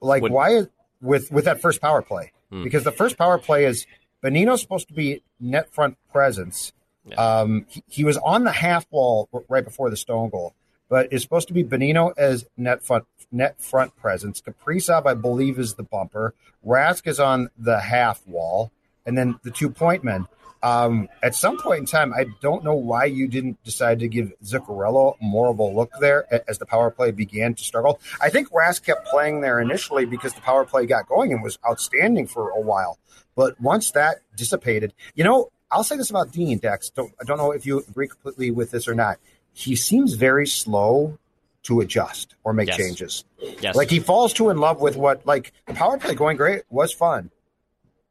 Like, 0.00 0.22
why 0.22 0.64
with 1.00 1.32
with 1.32 1.46
that 1.46 1.60
first 1.60 1.80
power 1.80 2.02
play? 2.02 2.32
Hmm. 2.50 2.62
Because 2.62 2.84
the 2.84 2.92
first 2.92 3.16
power 3.16 3.38
play 3.38 3.64
is 3.64 3.86
Bonino's 4.22 4.60
supposed 4.60 4.88
to 4.88 4.94
be 4.94 5.22
net 5.40 5.72
front 5.72 5.96
presence. 6.12 6.72
Yeah. 7.06 7.16
Um, 7.16 7.66
he, 7.68 7.82
he 7.88 8.04
was 8.04 8.16
on 8.18 8.44
the 8.44 8.52
half 8.52 8.86
wall 8.90 9.28
right 9.48 9.64
before 9.64 9.90
the 9.90 9.96
stone 9.96 10.30
goal, 10.30 10.54
but 10.88 11.08
it's 11.10 11.22
supposed 11.22 11.48
to 11.48 11.54
be 11.54 11.64
Bonino 11.64 12.12
as 12.18 12.46
net 12.56 12.82
front 12.82 13.06
net 13.32 13.60
front 13.60 13.96
presence. 13.96 14.42
Kaprizov, 14.42 15.06
I 15.06 15.14
believe, 15.14 15.58
is 15.58 15.74
the 15.74 15.82
bumper. 15.82 16.34
Rask 16.64 17.06
is 17.06 17.18
on 17.18 17.48
the 17.58 17.80
half 17.80 18.26
wall, 18.26 18.72
and 19.06 19.16
then 19.16 19.38
the 19.42 19.50
two 19.50 19.70
point 19.70 20.04
men. 20.04 20.26
Um, 20.64 21.08
at 21.22 21.34
some 21.34 21.58
point 21.58 21.80
in 21.80 21.86
time, 21.86 22.14
I 22.14 22.24
don't 22.40 22.64
know 22.64 22.74
why 22.74 23.04
you 23.04 23.28
didn't 23.28 23.62
decide 23.64 23.98
to 23.98 24.08
give 24.08 24.32
Zuccarello 24.42 25.14
more 25.20 25.48
of 25.50 25.58
a 25.58 25.62
look 25.64 25.90
there 26.00 26.26
as 26.48 26.56
the 26.58 26.64
power 26.64 26.90
play 26.90 27.10
began 27.10 27.54
to 27.54 27.62
struggle. 27.62 28.00
I 28.20 28.30
think 28.30 28.48
Rask 28.50 28.82
kept 28.82 29.06
playing 29.06 29.42
there 29.42 29.60
initially 29.60 30.06
because 30.06 30.32
the 30.32 30.40
power 30.40 30.64
play 30.64 30.86
got 30.86 31.06
going 31.06 31.32
and 31.34 31.42
was 31.42 31.58
outstanding 31.68 32.26
for 32.26 32.48
a 32.48 32.60
while. 32.60 32.98
But 33.36 33.60
once 33.60 33.90
that 33.90 34.16
dissipated, 34.36 34.94
you 35.14 35.22
know, 35.22 35.50
I'll 35.70 35.84
say 35.84 35.96
this 35.98 36.08
about 36.08 36.32
Dean 36.32 36.56
Dex. 36.58 36.88
Don't, 36.88 37.12
I 37.20 37.24
don't 37.24 37.36
know 37.36 37.50
if 37.50 37.66
you 37.66 37.80
agree 37.86 38.08
completely 38.08 38.50
with 38.50 38.70
this 38.70 38.88
or 38.88 38.94
not. 38.94 39.18
He 39.52 39.76
seems 39.76 40.14
very 40.14 40.46
slow 40.46 41.18
to 41.64 41.80
adjust 41.80 42.36
or 42.44 42.52
make 42.54 42.68
Yes. 42.68 42.76
changes. 42.76 43.24
Yes. 43.60 43.74
Like 43.74 43.90
he 43.90 43.98
falls 44.00 44.32
too 44.32 44.48
in 44.50 44.58
love 44.58 44.80
with 44.80 44.96
what 44.96 45.26
like 45.26 45.52
the 45.66 45.74
power 45.74 45.98
play 45.98 46.14
going 46.14 46.36
great 46.36 46.62
was 46.70 46.92
fun, 46.92 47.30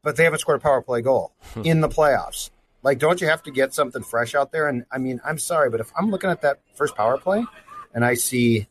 but 0.04 0.16
they 0.18 0.24
haven't 0.26 0.40
scored 0.40 0.58
a 0.58 0.62
power 0.62 0.82
play 0.82 1.02
goal 1.02 1.34
in 1.64 1.82
the 1.82 1.90
playoffs. 1.90 2.50
Like, 2.84 3.00
don't 3.00 3.22
you 3.22 3.28
have 3.28 3.42
to 3.44 3.52
get 3.52 3.74
something 3.74 4.04
fresh 4.04 4.36
out 4.36 4.52
there? 4.52 4.68
And 4.68 4.86
I 4.92 4.98
mean, 4.98 5.22
I'm 5.24 5.40
sorry, 5.40 5.70
but 5.70 5.80
if 5.80 5.92
I'm 5.98 6.12
looking 6.12 6.30
at 6.30 6.42
that 6.42 6.60
first 6.76 6.96
power 6.96 7.18
play 7.18 7.46
and 7.94 8.04
I 8.04 8.16
see 8.16 8.68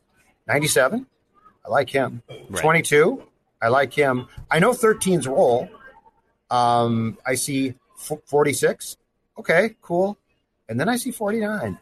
97, 0.46 1.06
I 1.64 1.68
like 1.70 1.88
him. 1.88 2.22
Right. 2.28 2.62
22, 2.62 3.22
I 3.62 3.68
like 3.68 3.92
him. 3.94 4.28
I 4.50 4.58
know 4.58 4.72
13's 4.72 5.26
role. 5.26 5.68
Um, 6.50 7.16
I 7.24 7.34
see 7.36 7.74
46. 7.96 8.98
Okay, 9.38 9.76
cool. 9.80 10.18
And 10.68 10.78
then 10.78 10.88
I 10.88 10.96
see 10.96 11.10
49. 11.10 11.78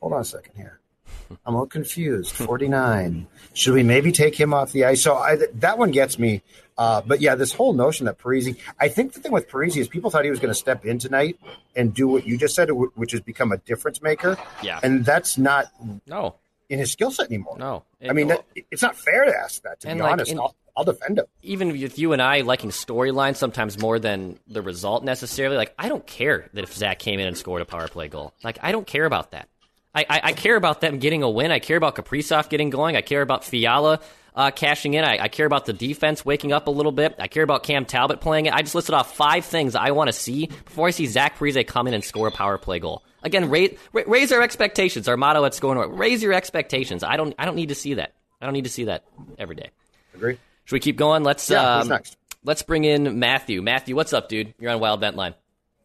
Hold 0.00 0.12
on 0.12 0.20
a 0.20 0.24
second 0.24 0.54
here. 0.56 0.80
I'm 1.46 1.54
a 1.54 1.58
little 1.58 1.66
confused. 1.66 2.32
49. 2.32 3.26
Should 3.52 3.74
we 3.74 3.82
maybe 3.84 4.10
take 4.10 4.34
him 4.34 4.52
off 4.52 4.72
the 4.72 4.84
ice? 4.84 5.02
So 5.02 5.14
I, 5.14 5.38
that 5.54 5.78
one 5.78 5.92
gets 5.92 6.18
me. 6.18 6.42
Uh, 6.80 7.02
but 7.02 7.20
yeah, 7.20 7.34
this 7.34 7.52
whole 7.52 7.74
notion 7.74 8.06
that 8.06 8.16
Parise, 8.16 8.56
I 8.80 8.88
think 8.88 9.12
the 9.12 9.20
thing 9.20 9.32
with 9.32 9.50
Parise 9.50 9.76
is 9.76 9.86
people 9.86 10.10
thought 10.10 10.24
he 10.24 10.30
was 10.30 10.40
going 10.40 10.50
to 10.50 10.58
step 10.58 10.86
in 10.86 10.98
tonight 10.98 11.38
and 11.76 11.92
do 11.92 12.08
what 12.08 12.26
you 12.26 12.38
just 12.38 12.54
said, 12.54 12.70
which 12.70 13.12
is 13.12 13.20
become 13.20 13.52
a 13.52 13.58
difference 13.58 14.00
maker. 14.00 14.38
Yeah. 14.62 14.80
And 14.82 15.04
that's 15.04 15.36
not 15.36 15.66
no, 16.06 16.36
in 16.70 16.78
his 16.78 16.90
skill 16.90 17.10
set 17.10 17.26
anymore. 17.26 17.56
no. 17.58 17.84
I 18.08 18.14
mean, 18.14 18.28
that, 18.28 18.46
it's 18.70 18.80
not 18.80 18.96
fair 18.96 19.26
to 19.26 19.36
ask 19.36 19.60
that, 19.64 19.80
to 19.80 19.88
be 19.88 20.00
like 20.00 20.12
honest. 20.12 20.32
in- 20.32 20.38
I'll, 20.38 20.56
I'll 20.74 20.84
defend 20.84 21.18
him. 21.18 21.26
even 21.42 21.72
with 21.72 21.98
you 21.98 22.14
and 22.14 22.22
I 22.22 22.40
liking 22.40 22.70
storyline 22.70 23.36
sometimes 23.36 23.78
more 23.78 23.98
than 23.98 24.38
the 24.48 24.62
result 24.62 25.04
necessarily, 25.04 25.58
like 25.58 25.74
I 25.78 25.90
don't 25.90 26.06
care 26.06 26.48
that 26.54 26.64
if 26.64 26.72
Zach 26.72 26.98
came 26.98 27.20
in 27.20 27.26
and 27.26 27.36
scored 27.36 27.60
a 27.60 27.66
power 27.66 27.88
play 27.88 28.08
goal. 28.08 28.32
Like 28.42 28.58
I 28.62 28.72
don't 28.72 28.86
care 28.86 29.04
about 29.04 29.32
that. 29.32 29.50
I, 29.94 30.06
I, 30.08 30.20
I 30.24 30.32
care 30.32 30.56
about 30.56 30.80
them 30.80 30.98
getting 30.98 31.22
a 31.22 31.28
win. 31.28 31.50
I 31.50 31.58
care 31.58 31.76
about 31.76 31.96
Kaprizov 31.96 32.48
getting 32.48 32.70
going. 32.70 32.96
I 32.96 33.02
care 33.02 33.20
about 33.20 33.44
Fiala 33.44 34.00
uh, 34.34 34.50
cashing 34.50 34.94
in. 34.94 35.04
I, 35.04 35.18
I 35.24 35.28
care 35.28 35.46
about 35.46 35.66
the 35.66 35.72
defense 35.72 36.24
waking 36.24 36.52
up 36.52 36.66
a 36.66 36.70
little 36.70 36.92
bit. 36.92 37.16
I 37.18 37.28
care 37.28 37.42
about 37.42 37.62
Cam 37.62 37.84
Talbot 37.84 38.20
playing 38.20 38.46
it. 38.46 38.54
I 38.54 38.62
just 38.62 38.74
listed 38.74 38.94
off 38.94 39.14
five 39.14 39.44
things 39.44 39.74
I 39.74 39.90
want 39.90 40.08
to 40.08 40.12
see 40.12 40.46
before 40.46 40.88
I 40.88 40.90
see 40.90 41.06
Zach 41.06 41.38
Parise 41.38 41.66
come 41.66 41.86
in 41.86 41.94
and 41.94 42.04
score 42.04 42.28
a 42.28 42.32
power 42.32 42.58
play 42.58 42.78
goal. 42.78 43.02
Again, 43.22 43.50
raise, 43.50 43.76
raise 43.92 44.32
our 44.32 44.42
expectations. 44.42 45.08
Our 45.08 45.16
motto 45.16 45.44
at 45.44 45.54
Score 45.54 45.74
North: 45.74 45.90
raise 45.90 46.22
your 46.22 46.32
expectations. 46.32 47.02
I 47.02 47.16
don't 47.16 47.34
I 47.38 47.44
don't 47.44 47.56
need 47.56 47.68
to 47.68 47.74
see 47.74 47.94
that. 47.94 48.14
I 48.40 48.46
don't 48.46 48.54
need 48.54 48.64
to 48.64 48.70
see 48.70 48.84
that 48.84 49.04
every 49.38 49.56
day. 49.56 49.70
Agree? 50.14 50.38
Should 50.64 50.76
we 50.76 50.80
keep 50.80 50.96
going? 50.96 51.22
Let's 51.22 51.50
Yeah, 51.50 51.76
who's 51.78 51.82
um, 51.84 51.88
next? 51.88 52.16
let's 52.44 52.62
bring 52.62 52.84
in 52.84 53.18
Matthew. 53.18 53.60
Matthew, 53.60 53.94
what's 53.94 54.12
up, 54.12 54.28
dude? 54.28 54.54
You're 54.58 54.70
on 54.70 54.80
Wild 54.80 55.00
Vent 55.00 55.16
Line. 55.16 55.34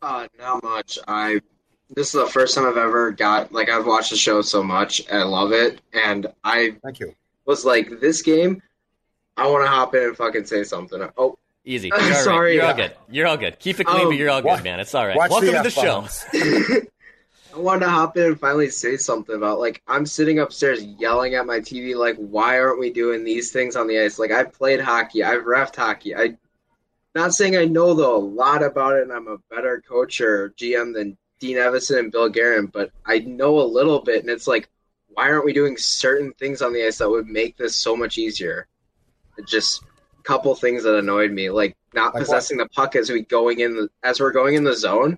Uh, 0.01 0.27
not 0.39 0.63
much. 0.63 0.97
I 1.07 1.41
this 1.89 2.07
is 2.07 2.13
the 2.13 2.27
first 2.27 2.55
time 2.55 2.65
I've 2.65 2.77
ever 2.77 3.11
got 3.11 3.51
like 3.51 3.69
I've 3.69 3.85
watched 3.85 4.11
the 4.11 4.17
show 4.17 4.41
so 4.41 4.63
much 4.63 5.01
and 5.09 5.19
I 5.19 5.23
love 5.23 5.51
it, 5.51 5.81
and 5.93 6.27
I 6.43 6.77
Thank 6.83 6.99
you. 6.99 7.15
Was 7.45 7.65
like, 7.65 7.99
this 7.99 8.21
game, 8.21 8.61
I 9.37 9.47
want 9.47 9.63
to 9.63 9.67
hop 9.67 9.93
in 9.95 10.03
and 10.03 10.17
fucking 10.17 10.45
say 10.45 10.63
something. 10.63 11.07
Oh, 11.17 11.37
Easy. 11.63 11.87
You're 11.93 11.95
all 12.01 12.09
right. 12.09 12.17
Sorry. 12.23 12.55
You're 12.55 12.65
all 12.65 12.73
good. 12.75 12.95
You're 13.09 13.27
all 13.27 13.37
good. 13.37 13.59
Keep 13.59 13.79
it 13.79 13.85
clean, 13.87 14.01
Um, 14.03 14.07
but 14.09 14.17
you're 14.17 14.29
all 14.29 14.41
good, 14.41 14.47
watch- 14.47 14.63
man. 14.63 14.79
It's 14.79 14.93
all 14.93 15.05
right. 15.05 15.17
watch 15.17 15.31
Welcome 15.31 15.47
the 15.51 15.57
to 15.57 15.63
the 15.63 15.69
show. 15.69 16.01
F-bombs. 16.01 16.25
I 17.55 17.59
wanted 17.59 17.85
to 17.85 17.89
hop 17.89 18.17
in 18.17 18.25
and 18.25 18.39
finally 18.39 18.69
say 18.69 18.97
something 18.97 19.33
about 19.35 19.59
like 19.59 19.81
I'm 19.87 20.05
sitting 20.05 20.39
upstairs 20.39 20.83
yelling 20.83 21.35
at 21.35 21.45
my 21.45 21.59
TV 21.59 21.95
like, 21.95 22.17
why 22.17 22.59
aren't 22.59 22.79
we 22.79 22.91
doing 22.91 23.23
these 23.23 23.51
things 23.51 23.75
on 23.77 23.87
the 23.87 23.97
ice? 23.99 24.19
Like 24.19 24.31
I've 24.31 24.51
played 24.51 24.81
hockey, 24.81 25.23
I've 25.23 25.43
refed 25.43 25.75
hockey. 25.77 26.15
I 26.15 26.37
not 27.15 27.33
saying 27.33 27.55
I 27.55 27.63
know 27.63 27.93
though 27.93 28.17
a 28.17 28.19
lot 28.19 28.61
about 28.61 28.97
it, 28.97 29.03
and 29.03 29.11
I'm 29.13 29.27
a 29.29 29.37
better 29.49 29.81
coach 29.87 30.19
or 30.19 30.49
GM 30.51 30.93
than 30.93 31.17
Dean 31.39 31.55
Evason 31.55 31.99
and 31.99 32.11
Bill 32.11 32.27
Guerin, 32.29 32.65
but 32.67 32.91
I 33.05 33.19
know 33.19 33.59
a 33.59 33.63
little 33.63 34.01
bit, 34.01 34.19
and 34.21 34.29
it's 34.29 34.47
like, 34.47 34.67
why 35.15 35.31
aren't 35.31 35.45
we 35.45 35.53
doing 35.53 35.77
certain 35.77 36.33
things 36.33 36.61
on 36.61 36.73
the 36.73 36.85
ice 36.85 36.97
that 36.99 37.09
would 37.09 37.27
make 37.27 37.57
this 37.57 37.75
so 37.75 37.95
much 37.95 38.17
easier? 38.17 38.67
Just 39.47 39.81
a 40.19 40.23
couple 40.23 40.53
things 40.55 40.83
that 40.83 40.95
annoyed 40.97 41.31
me, 41.31 41.49
like 41.49 41.75
not 41.93 42.07
Like 42.07 42.13
what? 42.13 42.19
possessing 42.21 42.57
the 42.57 42.67
puck 42.69 42.95
as 42.95 43.09
we 43.09 43.21
going 43.21 43.61
in 43.61 43.75
the, 43.75 43.89
as 44.03 44.19
we're 44.19 44.31
going 44.31 44.55
in 44.55 44.63
the 44.63 44.75
zone. 44.75 45.17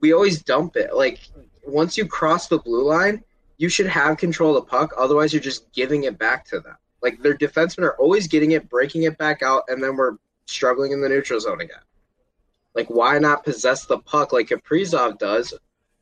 We 0.00 0.12
always 0.12 0.42
dump 0.42 0.76
it. 0.76 0.94
Like 0.94 1.20
once 1.66 1.96
you 1.96 2.06
cross 2.06 2.48
the 2.48 2.58
blue 2.58 2.84
line, 2.84 3.22
you 3.58 3.68
should 3.68 3.86
have 3.86 4.16
control 4.18 4.56
of 4.56 4.64
the 4.64 4.70
puck. 4.70 4.92
Otherwise, 4.96 5.32
you're 5.32 5.40
just 5.42 5.70
giving 5.72 6.04
it 6.04 6.18
back 6.18 6.44
to 6.46 6.60
them. 6.60 6.76
Like 7.02 7.22
their 7.22 7.36
defensemen 7.36 7.84
are 7.84 7.96
always 7.98 8.26
getting 8.26 8.52
it, 8.52 8.68
breaking 8.68 9.04
it 9.04 9.16
back 9.18 9.42
out, 9.42 9.64
and 9.68 9.82
then 9.82 9.96
we're 9.96 10.16
struggling 10.46 10.92
in 10.92 11.00
the 11.00 11.08
neutral 11.08 11.38
zone 11.40 11.60
again. 11.60 11.78
Like, 12.74 12.88
why 12.88 13.18
not 13.18 13.44
possess 13.44 13.86
the 13.86 13.98
puck 13.98 14.32
like 14.32 14.48
Kaprizov 14.48 15.18
does, 15.18 15.54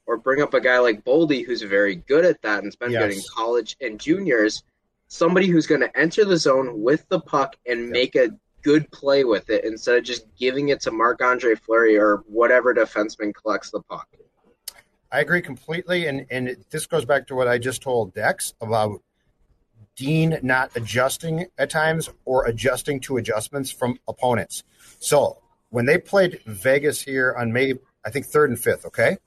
or 0.07 0.17
bring 0.17 0.43
up 0.43 0.55
a 0.55 0.61
guy 0.61 0.79
like 0.79 1.05
Boldy 1.05 1.45
who's 1.45 1.63
very 1.63 1.97
good 1.97 2.25
at 2.25 2.41
that 2.43 2.63
and's 2.63 2.77
been 2.77 2.91
Yes. 2.91 3.03
good 3.03 3.17
in 3.17 3.23
college 3.35 3.77
and 3.81 4.01
juniors? 4.01 4.63
Somebody 5.09 5.47
who's 5.47 5.67
going 5.67 5.83
to 5.83 5.99
enter 5.99 6.25
the 6.25 6.37
zone 6.37 6.83
with 6.83 7.07
the 7.09 7.21
puck 7.21 7.57
and 7.67 7.91
make 7.91 8.17
a 8.17 8.31
good 8.63 8.91
play 8.93 9.25
with 9.25 9.51
it 9.51 9.65
instead 9.65 9.99
of 9.99 10.05
just 10.05 10.25
giving 10.37 10.71
it 10.71 10.81
to 10.81 10.91
Marc 10.91 11.21
Andre 11.23 11.55
Fleury 11.55 11.99
or 11.99 12.23
whatever 12.27 12.73
defenseman 12.75 13.35
collects 13.35 13.71
the 13.71 13.83
puck. 13.83 14.09
I 15.11 15.21
agree 15.21 15.43
completely, 15.43 16.07
and 16.07 16.25
and 16.31 16.49
it, 16.49 16.71
this 16.71 16.87
goes 16.87 17.05
back 17.05 17.27
to 17.27 17.35
what 17.35 17.47
I 17.47 17.59
just 17.59 17.83
told 17.83 18.15
Dex 18.15 18.55
about 18.63 19.03
Dean 19.95 20.39
not 20.43 20.71
adjusting 20.75 21.47
at 21.59 21.69
times 21.69 22.09
or 22.25 22.47
adjusting 22.47 22.99
to 23.01 23.19
adjustments 23.19 23.71
from 23.71 23.99
opponents. 24.09 24.65
So 25.01 25.43
when 25.69 25.85
they 25.85 25.99
played 25.99 26.41
Vegas 26.47 27.03
here 27.03 27.35
on 27.37 27.53
May, 27.53 27.75
I 28.07 28.11
think 28.11 28.25
third 28.25 28.49
and 28.49 28.59
fifth, 28.59 28.87
okay, 28.87 29.19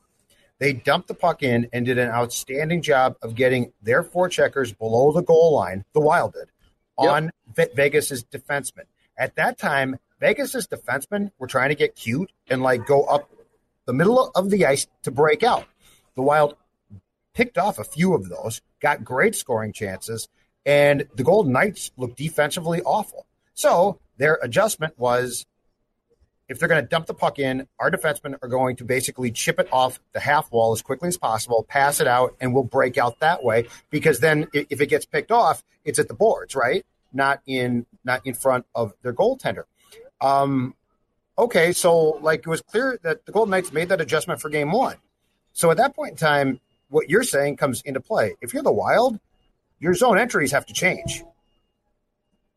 they 0.59 0.73
dumped 0.73 1.07
the 1.07 1.13
puck 1.13 1.43
in 1.43 1.67
and 1.73 1.85
did 1.85 1.97
an 1.97 2.09
outstanding 2.09 2.81
job 2.81 3.15
of 3.21 3.35
getting 3.35 3.73
their 3.81 4.03
four 4.03 4.29
checkers 4.29 4.71
below 4.71 5.11
the 5.11 5.21
goal 5.21 5.53
line. 5.53 5.83
The 5.93 5.99
Wild 5.99 6.33
did 6.33 6.49
on 6.97 7.31
Ve- 7.53 7.69
Vegas's 7.75 8.23
defenseman. 8.23 8.85
At 9.17 9.35
that 9.35 9.57
time, 9.57 9.97
Vegas's 10.19 10.67
defensemen 10.67 11.31
were 11.37 11.47
trying 11.47 11.69
to 11.69 11.75
get 11.75 11.95
cute 11.95 12.31
and 12.49 12.61
like 12.61 12.85
go 12.85 13.03
up 13.03 13.29
the 13.85 13.93
middle 13.93 14.31
of 14.33 14.49
the 14.49 14.65
ice 14.65 14.87
to 15.03 15.11
break 15.11 15.43
out. 15.43 15.65
The 16.15 16.21
Wild 16.21 16.55
picked 17.33 17.57
off 17.57 17.77
a 17.77 17.83
few 17.83 18.13
of 18.13 18.29
those, 18.29 18.61
got 18.79 19.03
great 19.03 19.35
scoring 19.35 19.73
chances, 19.73 20.29
and 20.65 21.07
the 21.15 21.23
Golden 21.23 21.51
Knights 21.51 21.91
looked 21.97 22.17
defensively 22.17 22.81
awful. 22.81 23.25
So 23.53 23.99
their 24.17 24.39
adjustment 24.41 24.97
was 24.97 25.45
if 26.47 26.59
they're 26.59 26.67
going 26.67 26.83
to 26.83 26.87
dump 26.87 27.07
the 27.07 27.13
puck 27.13 27.39
in, 27.39 27.67
our 27.79 27.89
defensemen 27.89 28.37
are 28.41 28.47
going 28.47 28.75
to 28.77 28.85
basically 28.85 29.31
chip 29.31 29.59
it 29.59 29.67
off 29.71 29.99
the 30.13 30.19
half 30.19 30.51
wall 30.51 30.73
as 30.73 30.81
quickly 30.81 31.07
as 31.07 31.17
possible, 31.17 31.65
pass 31.67 31.99
it 31.99 32.07
out, 32.07 32.35
and 32.39 32.53
we'll 32.53 32.63
break 32.63 32.97
out 32.97 33.19
that 33.19 33.43
way. 33.43 33.67
Because 33.89 34.19
then, 34.19 34.47
if 34.53 34.79
it 34.81 34.87
gets 34.87 35.05
picked 35.05 35.31
off, 35.31 35.63
it's 35.83 35.97
at 35.99 36.07
the 36.07 36.13
boards, 36.13 36.55
right? 36.55 36.85
Not 37.13 37.41
in 37.45 37.85
not 38.03 38.21
in 38.25 38.33
front 38.33 38.65
of 38.75 38.93
their 39.01 39.13
goaltender. 39.13 39.63
Um, 40.21 40.75
okay, 41.37 41.71
so 41.71 42.19
like 42.21 42.39
it 42.39 42.47
was 42.47 42.61
clear 42.61 42.99
that 43.03 43.25
the 43.25 43.31
Golden 43.31 43.51
Knights 43.51 43.73
made 43.73 43.89
that 43.89 44.01
adjustment 44.01 44.41
for 44.41 44.49
game 44.49 44.71
one. 44.71 44.97
So 45.53 45.71
at 45.71 45.77
that 45.77 45.95
point 45.95 46.11
in 46.11 46.17
time, 46.17 46.59
what 46.89 47.09
you're 47.09 47.23
saying 47.23 47.57
comes 47.57 47.81
into 47.81 48.01
play. 48.01 48.35
If 48.41 48.53
you're 48.53 48.63
the 48.63 48.71
Wild, 48.71 49.19
your 49.79 49.93
zone 49.93 50.17
entries 50.17 50.51
have 50.51 50.65
to 50.67 50.73
change. 50.73 51.23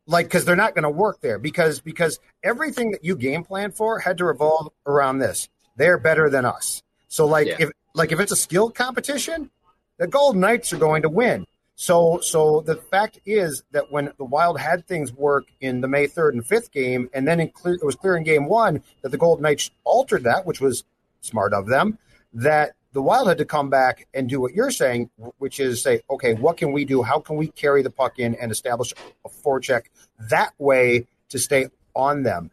Like 0.09 0.25
because 0.25 0.43
they're 0.43 0.55
not 0.55 0.73
going 0.73 0.83
to 0.83 0.89
work 0.89 1.21
there 1.21 1.37
because 1.37 1.79
because 1.81 2.19
everything 2.43 2.91
that 2.91 3.05
you 3.05 3.15
game 3.15 3.43
plan 3.43 3.71
for 3.71 3.99
had 3.99 4.17
to 4.17 4.25
revolve 4.25 4.69
around 4.87 5.19
this. 5.19 5.49
They're 5.77 5.99
better 5.99 6.29
than 6.31 6.45
us. 6.45 6.81
So 7.09 7.25
like 7.27 7.47
Yeah. 7.47 7.57
if 7.59 7.71
like 7.93 8.11
if 8.11 8.19
it's 8.19 8.31
a 8.31 8.35
skill 8.35 8.71
competition, 8.71 9.51
the 9.97 10.07
Golden 10.07 10.41
Knights 10.41 10.73
are 10.73 10.77
going 10.77 11.03
to 11.03 11.09
win. 11.09 11.45
So 11.75 12.19
so 12.21 12.61
the 12.61 12.75
fact 12.75 13.19
is 13.25 13.63
that 13.71 13.91
when 13.91 14.11
the 14.17 14.25
Wild 14.25 14.59
had 14.59 14.87
things 14.87 15.13
work 15.13 15.45
in 15.61 15.79
the 15.79 15.87
May 15.87 16.07
third 16.07 16.33
and 16.33 16.45
fifth 16.45 16.71
game, 16.71 17.09
and 17.13 17.27
then 17.27 17.47
clear, 17.51 17.75
it 17.75 17.85
was 17.85 17.95
clear 17.95 18.17
in 18.17 18.23
game 18.23 18.47
one 18.47 18.81
that 19.03 19.09
the 19.09 19.17
Golden 19.17 19.43
Knights 19.43 19.69
altered 19.83 20.23
that, 20.23 20.45
which 20.45 20.59
was 20.59 20.83
smart 21.21 21.53
of 21.53 21.67
them. 21.67 21.99
That 22.33 22.71
the 22.93 23.01
Wild 23.01 23.27
had 23.27 23.37
to 23.37 23.45
come 23.45 23.69
back 23.69 24.07
and 24.13 24.27
do 24.27 24.41
what 24.41 24.53
you're 24.53 24.71
saying, 24.71 25.09
which 25.37 25.59
is 25.59 25.81
say, 25.81 26.01
okay, 26.09 26.33
what 26.33 26.57
can 26.57 26.71
we 26.71 26.85
do? 26.85 27.03
How 27.03 27.19
can 27.19 27.35
we 27.35 27.47
carry 27.47 27.83
the 27.83 27.89
puck 27.91 28.17
in 28.19 28.35
and 28.35 28.51
establish 28.51 28.93
a 29.25 29.29
forecheck 29.29 29.83
that 30.29 30.53
way 30.57 31.05
to 31.29 31.37
stay 31.39 31.67
on 31.95 32.23
them? 32.23 32.51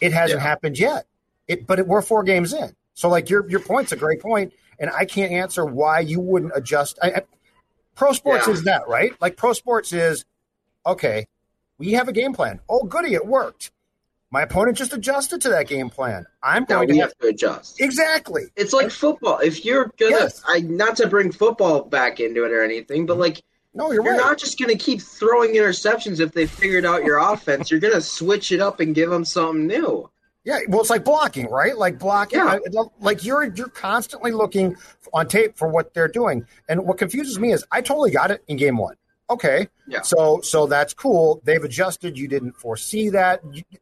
It 0.00 0.12
hasn't 0.12 0.40
Yeah. 0.40 0.46
happened 0.48 0.78
yet. 0.78 1.06
It, 1.48 1.66
but 1.66 1.78
it, 1.78 1.86
we're 1.86 2.00
four 2.02 2.22
games 2.22 2.52
in. 2.54 2.74
So 2.94 3.08
like 3.08 3.28
your 3.28 3.48
your 3.50 3.60
point's 3.60 3.92
a 3.92 3.96
great 3.96 4.20
point, 4.22 4.52
and 4.78 4.90
I 4.90 5.04
can't 5.04 5.32
answer 5.32 5.64
why 5.64 6.00
you 6.00 6.20
wouldn't 6.20 6.52
adjust. 6.54 6.98
I, 7.02 7.08
I, 7.10 7.22
pro 7.94 8.12
sports 8.12 8.46
Yeah. 8.46 8.52
is 8.54 8.64
that 8.64 8.88
right? 8.88 9.12
Like 9.20 9.36
pro 9.36 9.52
sports 9.52 9.92
is 9.92 10.24
okay. 10.86 11.26
We 11.76 11.92
have 11.92 12.08
a 12.08 12.12
game 12.12 12.32
plan. 12.32 12.60
Oh, 12.68 12.84
goody, 12.84 13.14
it 13.14 13.26
worked. 13.26 13.72
My 14.34 14.42
opponent 14.42 14.76
just 14.76 14.92
adjusted 14.92 15.40
to 15.42 15.48
that 15.50 15.68
game 15.68 15.88
plan. 15.88 16.26
I'm 16.42 16.66
Now 16.68 16.78
going 16.78 16.88
we 16.88 16.94
to 16.94 17.00
have 17.02 17.16
to 17.18 17.28
adjust. 17.28 17.80
exactly. 17.80 18.42
It's 18.56 18.72
like 18.72 18.90
football. 18.90 19.38
If 19.38 19.64
you're 19.64 19.92
gonna, 19.96 20.10
Yes. 20.10 20.42
I 20.44 20.58
not 20.58 20.96
to 20.96 21.06
bring 21.06 21.30
football 21.30 21.82
back 21.84 22.18
into 22.18 22.44
it 22.44 22.50
or 22.50 22.60
anything, 22.64 23.06
but 23.06 23.16
like 23.16 23.42
No, 23.74 23.92
you're, 23.92 24.02
you're 24.02 24.14
right. 24.14 24.16
not 24.20 24.36
just 24.38 24.58
gonna 24.58 24.74
keep 24.74 25.00
throwing 25.00 25.52
interceptions 25.54 26.18
if 26.18 26.32
they 26.32 26.46
figured 26.46 26.84
out 26.84 27.04
your 27.04 27.18
offense. 27.18 27.70
You're 27.70 27.78
gonna 27.78 28.00
switch 28.00 28.50
it 28.50 28.58
up 28.58 28.80
and 28.80 28.92
give 28.92 29.08
them 29.08 29.24
something 29.24 29.68
new. 29.68 30.10
Yeah, 30.42 30.58
well, 30.68 30.80
it's 30.80 30.90
like 30.90 31.04
blocking, 31.04 31.48
right? 31.48 31.78
Like 31.78 32.00
blocking, 32.00 32.40
Yeah. 32.40 32.58
Like 32.98 33.24
you're 33.24 33.44
you're 33.54 33.68
constantly 33.68 34.32
looking 34.32 34.74
on 35.12 35.28
tape 35.28 35.56
for 35.56 35.68
what 35.68 35.94
they're 35.94 36.08
doing. 36.08 36.44
And 36.68 36.84
what 36.84 36.98
confuses 36.98 37.38
me 37.38 37.52
is 37.52 37.64
I 37.70 37.82
totally 37.82 38.10
got 38.10 38.32
it 38.32 38.42
in 38.48 38.56
game 38.56 38.78
one. 38.78 38.96
Okay, 39.30 39.68
Yeah. 39.86 40.02
so 40.02 40.40
so 40.42 40.66
that's 40.66 40.92
cool. 40.92 41.40
They've 41.44 41.62
adjusted. 41.64 42.18
You 42.18 42.28
didn't 42.28 42.52
foresee 42.56 43.08
that. 43.10 43.40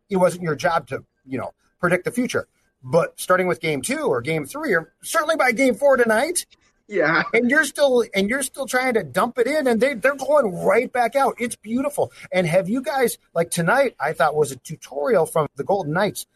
It 0.08 0.16
wasn't 0.16 0.44
your 0.44 0.54
job 0.54 0.86
to 0.88 1.04
you 1.26 1.38
know 1.38 1.52
predict 1.80 2.04
the 2.04 2.10
future. 2.12 2.46
But 2.84 3.18
starting 3.20 3.46
with 3.46 3.60
game 3.60 3.82
two 3.82 4.04
or 4.06 4.20
game 4.20 4.44
three, 4.46 4.72
or 4.74 4.92
certainly 5.02 5.36
by 5.36 5.52
game 5.52 5.74
four 5.74 5.96
tonight, 5.96 6.46
Yeah. 6.88 7.22
and 7.32 7.50
you're 7.50 7.64
still 7.64 8.04
and 8.14 8.28
you're 8.30 8.42
still 8.42 8.66
trying 8.66 8.94
to 8.94 9.02
dump 9.02 9.38
it 9.38 9.46
in 9.48 9.66
and 9.66 9.80
they, 9.80 9.94
they're 9.94 10.14
going 10.16 10.52
right 10.64 10.92
back 10.92 11.16
out 11.16 11.34
it's 11.38 11.56
beautiful 11.56 12.12
and 12.32 12.46
have 12.46 12.68
you 12.68 12.82
guys 12.82 13.18
like 13.34 13.50
tonight 13.50 13.94
i 14.00 14.12
thought 14.12 14.34
was 14.34 14.50
a 14.52 14.56
tutorial 14.56 15.24
from 15.26 15.46
the 15.56 15.64
golden 15.64 15.92
knights 15.92 16.26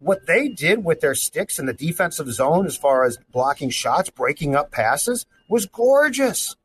what 0.00 0.26
they 0.26 0.48
did 0.48 0.84
with 0.84 1.00
their 1.00 1.14
sticks 1.14 1.58
in 1.58 1.66
the 1.66 1.72
defensive 1.74 2.30
zone 2.32 2.66
as 2.66 2.76
far 2.76 3.04
as 3.04 3.18
blocking 3.30 3.68
shots 3.70 4.08
breaking 4.10 4.56
up 4.56 4.70
passes 4.72 5.26
was 5.48 5.66
gorgeous 5.66 6.56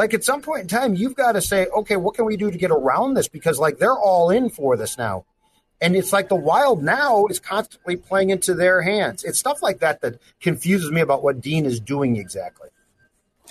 like 0.00 0.14
at 0.14 0.24
some 0.24 0.40
point 0.40 0.62
in 0.62 0.68
time 0.68 0.94
you've 0.94 1.14
got 1.14 1.32
to 1.32 1.42
say 1.42 1.66
okay 1.66 1.96
what 1.96 2.14
can 2.14 2.24
we 2.24 2.36
do 2.36 2.50
to 2.50 2.56
get 2.56 2.70
around 2.70 3.14
this 3.14 3.28
because 3.28 3.58
like 3.58 3.78
they're 3.78 3.98
all 3.98 4.30
in 4.30 4.48
for 4.48 4.76
this 4.76 4.96
now 4.96 5.24
and 5.82 5.94
it's 5.94 6.12
like 6.12 6.28
the 6.28 6.34
wild 6.34 6.82
now 6.82 7.26
is 7.26 7.38
constantly 7.38 7.96
playing 7.96 8.30
into 8.30 8.54
their 8.54 8.80
hands 8.80 9.22
it's 9.24 9.38
stuff 9.38 9.62
like 9.62 9.78
that 9.80 10.00
that 10.00 10.18
confuses 10.40 10.90
me 10.90 11.02
about 11.02 11.22
what 11.22 11.40
dean 11.40 11.66
is 11.66 11.78
doing 11.78 12.16
exactly 12.16 12.70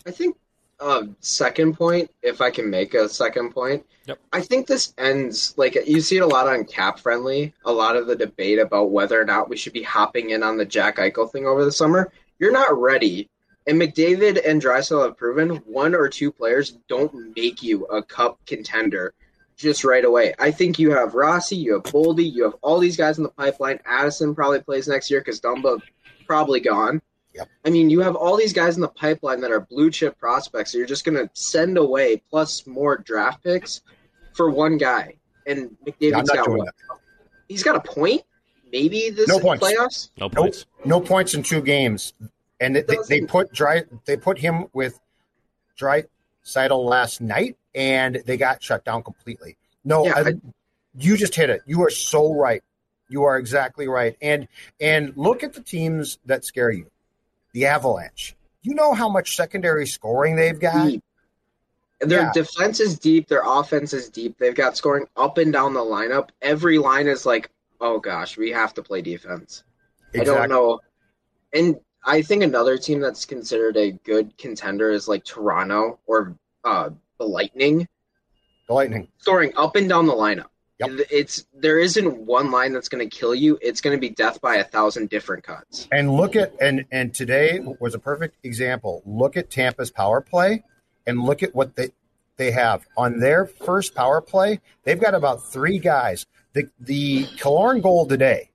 I 0.07 0.11
think 0.11 0.35
uh, 0.81 1.03
second 1.19 1.73
point, 1.73 2.09
if 2.23 2.39
I 2.39 2.51
can 2.51 2.69
make 2.69 2.93
a 2.93 3.09
second 3.09 3.51
point, 3.51 3.85
Yep. 4.09 4.19
I 4.33 4.41
think 4.41 4.65
this 4.65 4.91
ends 4.97 5.53
like 5.55 5.77
you 5.85 6.01
see 6.01 6.17
it 6.17 6.21
a 6.23 6.25
lot 6.25 6.47
on 6.47 6.65
Cap 6.65 6.97
Friendly. 6.99 7.53
A 7.65 7.71
lot 7.71 7.95
of 7.95 8.07
the 8.07 8.15
debate 8.15 8.57
about 8.57 8.89
whether 8.89 9.21
or 9.21 9.23
not 9.23 9.49
we 9.49 9.55
should 9.55 9.73
be 9.73 9.83
hopping 9.83 10.31
in 10.31 10.41
on 10.41 10.57
the 10.57 10.65
Jack 10.65 10.97
Eichel 10.97 11.31
thing 11.31 11.45
over 11.45 11.63
the 11.63 11.71
summer. 11.71 12.11
You're 12.39 12.51
not 12.51 12.75
ready, 12.75 13.29
and 13.69 13.79
McDavid 13.79 14.41
and 14.45 14.61
Draisaitl 14.61 15.03
have 15.05 15.15
proven 15.17 15.49
one 15.65 15.93
or 15.93 16.09
two 16.09 16.31
players 16.31 16.77
don't 16.87 17.35
make 17.35 17.61
you 17.63 17.85
a 17.85 18.01
Cup 18.03 18.39
contender 18.47 19.13
just 19.55 19.83
right 19.83 20.03
away. 20.03 20.33
I 20.39 20.51
think 20.51 20.79
you 20.79 20.91
have 20.91 21.13
Rossi, 21.13 21.55
you 21.55 21.73
have 21.73 21.83
Boldy, 21.83 22.31
you 22.33 22.43
have 22.43 22.55
all 22.61 22.79
these 22.79 22.97
guys 22.97 23.17
in 23.17 23.23
the 23.23 23.29
pipeline. 23.29 23.79
Addison 23.85 24.33
probably 24.33 24.61
plays 24.61 24.87
next 24.87 25.11
year 25.11 25.19
because 25.21 25.39
Dumba 25.39 25.81
probably 26.25 26.59
gone. 26.61 27.01
Yep. 27.35 27.47
I 27.65 27.69
mean, 27.69 27.89
you 27.89 27.99
have 27.99 28.15
all 28.15 28.35
these 28.37 28.53
guys 28.53 28.75
in 28.75 28.81
the 28.81 28.87
pipeline 28.87 29.41
that 29.41 29.51
are 29.51 29.59
blue 29.59 29.91
chip 29.91 30.17
prospects. 30.17 30.71
So 30.71 30.77
you're 30.79 30.87
just 30.87 31.05
going 31.05 31.17
to 31.17 31.29
send 31.33 31.77
away 31.77 32.23
plus 32.29 32.65
more 32.65 32.97
draft 32.97 33.43
picks 33.43 33.81
for 34.33 34.49
one 34.49 34.77
guy. 34.77 35.13
And 35.45 35.75
Yeah, 35.99 36.17
I'm 36.17 36.23
McDavid's 36.23 36.27
not 36.29 36.37
got 36.37 36.49
one. 36.49 36.57
what? 36.59 36.73
He's 37.47 37.63
got 37.63 37.75
a 37.75 37.81
point, 37.81 38.21
maybe 38.71 39.09
this 39.09 39.27
No 39.27 39.39
points. 39.39 39.63
playoffs. 39.63 40.09
No 40.17 40.25
Nope. 40.27 40.35
points. 40.35 40.65
No 40.85 40.99
points 41.01 41.33
in 41.33 41.43
two 41.43 41.61
games, 41.61 42.13
and 42.59 42.75
they, 42.75 42.97
they, 43.07 43.21
put 43.21 43.51
dry. 43.53 43.83
They 44.05 44.17
put 44.17 44.37
him 44.39 44.65
with 44.73 44.99
dry 45.77 46.05
Seidel 46.43 46.85
last 46.85 47.21
night, 47.21 47.57
and 47.75 48.21
they 48.25 48.37
got 48.37 48.61
shut 48.61 48.83
down 48.85 49.03
completely. 49.03 49.57
No, 49.85 50.05
Yeah, 50.05 50.13
I- 50.15 50.29
I- 50.29 50.33
you 50.97 51.15
just 51.15 51.35
hit 51.35 51.49
it. 51.49 51.61
You 51.65 51.83
are 51.83 51.89
so 51.91 52.33
right. 52.33 52.63
You 53.07 53.23
are 53.23 53.37
exactly 53.37 53.87
right. 53.87 54.15
And 54.21 54.47
and 54.81 55.13
look 55.15 55.43
at 55.43 55.53
the 55.53 55.61
teams 55.61 56.17
that 56.25 56.43
scare 56.45 56.71
you. 56.71 56.89
The 57.53 57.67
Avalanche. 57.67 58.35
You 58.61 58.75
know 58.75 58.93
how 58.93 59.07
much 59.09 59.35
secondary 59.35 59.87
scoring 59.87 60.35
they've 60.35 60.59
got. 60.59 60.87
Deep. 60.87 61.03
Their 62.01 62.21
Yeah. 62.23 62.31
defense 62.33 62.79
is 62.79 62.97
deep. 62.99 63.27
Their 63.27 63.41
offense 63.45 63.93
is 63.93 64.09
deep. 64.09 64.37
They've 64.37 64.55
got 64.55 64.77
scoring 64.77 65.05
up 65.15 65.37
and 65.37 65.51
down 65.53 65.73
the 65.73 65.79
lineup. 65.81 66.29
Every 66.41 66.77
line 66.77 67.07
is 67.07 67.25
like, 67.25 67.49
oh 67.81 67.99
gosh, 67.99 68.37
we 68.37 68.51
have 68.51 68.73
to 68.75 68.83
play 68.83 69.01
defense. 69.01 69.63
I 70.13 70.23
don't 70.23 70.49
know. 70.49 70.79
And 71.53 71.79
I 72.05 72.21
think 72.21 72.43
another 72.43 72.77
team 72.77 72.99
that's 72.99 73.25
considered 73.25 73.77
a 73.77 73.91
good 73.91 74.37
contender 74.37 74.89
is 74.91 75.07
like 75.07 75.23
Toronto 75.25 75.99
or 76.07 76.35
uh, 76.63 76.89
the 77.17 77.25
Lightning, 77.25 77.87
The 78.67 78.73
Lightning. 78.73 79.07
scoring 79.17 79.51
up 79.57 79.75
and 79.75 79.87
down 79.89 80.05
the 80.05 80.13
lineup. 80.13 80.45
Yep. 80.79 81.07
It's 81.11 81.45
there 81.53 81.77
isn't 81.77 82.19
one 82.25 82.51
line 82.51 82.71
that's 82.71 82.87
going 82.87 83.07
to 83.07 83.13
kill 83.17 83.35
you. 83.35 83.59
It's 83.61 83.81
going 83.81 83.97
to 83.97 83.99
be 83.99 84.09
death 84.09 84.39
by 84.39 84.55
a 84.55 84.63
thousand 84.63 85.09
different 85.09 85.43
cuts. 85.43 85.89
And 85.91 86.15
look 86.15 86.37
at 86.37 86.53
and 86.61 86.85
and 86.89 87.13
today 87.13 87.59
was 87.81 87.95
a 87.95 87.99
perfect 87.99 88.37
example. 88.45 89.03
Look 89.05 89.35
at 89.35 89.49
Tampa's 89.49 89.91
power 89.91 90.21
play 90.21 90.63
and 91.05 91.21
look 91.21 91.43
at 91.43 91.53
what 91.53 91.75
they 91.75 91.89
they 92.37 92.51
have 92.51 92.85
on 92.95 93.19
their 93.19 93.45
first 93.45 93.93
power 93.93 94.21
play. 94.21 94.61
They've 94.85 94.99
got 94.99 95.13
about 95.15 95.43
three 95.43 95.79
guys. 95.79 96.25
The 96.53 96.69
the 96.79 97.25
Killorn 97.25 97.81
goal 97.81 98.05
today 98.05 98.49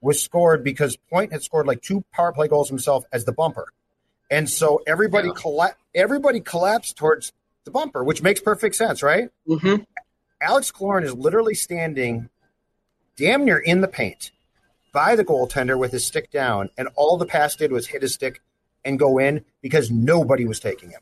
was 0.00 0.22
scored 0.22 0.64
because 0.64 0.96
Point 1.10 1.32
had 1.32 1.42
scored 1.42 1.66
like 1.66 1.82
two 1.82 2.04
power 2.12 2.32
play 2.32 2.48
goals 2.48 2.68
himself 2.68 3.04
as 3.12 3.24
the 3.24 3.32
bumper, 3.32 3.66
and 4.30 4.48
so 4.48 4.82
everybody 4.86 5.28
Yeah. 5.28 5.34
colla- 5.36 5.76
everybody 5.94 6.40
collapsed 6.40 6.96
towards 6.96 7.32
the 7.64 7.70
bumper, 7.70 8.02
which 8.04 8.22
makes 8.22 8.40
perfect 8.40 8.74
sense, 8.74 9.02
right? 9.02 9.28
Mm-hmm. 9.48 9.82
Alex 10.40 10.72
Killorn 10.72 11.04
is 11.04 11.12
literally 11.14 11.54
standing 11.54 12.30
damn 13.16 13.44
near 13.44 13.58
in 13.58 13.80
the 13.82 13.88
paint 13.88 14.30
by 14.92 15.14
the 15.14 15.24
goaltender 15.24 15.78
with 15.78 15.92
his 15.92 16.06
stick 16.06 16.30
down, 16.30 16.70
and 16.78 16.88
all 16.96 17.16
the 17.18 17.26
pass 17.26 17.54
did 17.56 17.70
was 17.70 17.88
hit 17.88 18.02
his 18.02 18.14
stick 18.14 18.40
and 18.84 18.98
go 18.98 19.18
in 19.18 19.44
because 19.60 19.90
nobody 19.90 20.46
was 20.46 20.58
taking 20.58 20.90
him. 20.90 21.00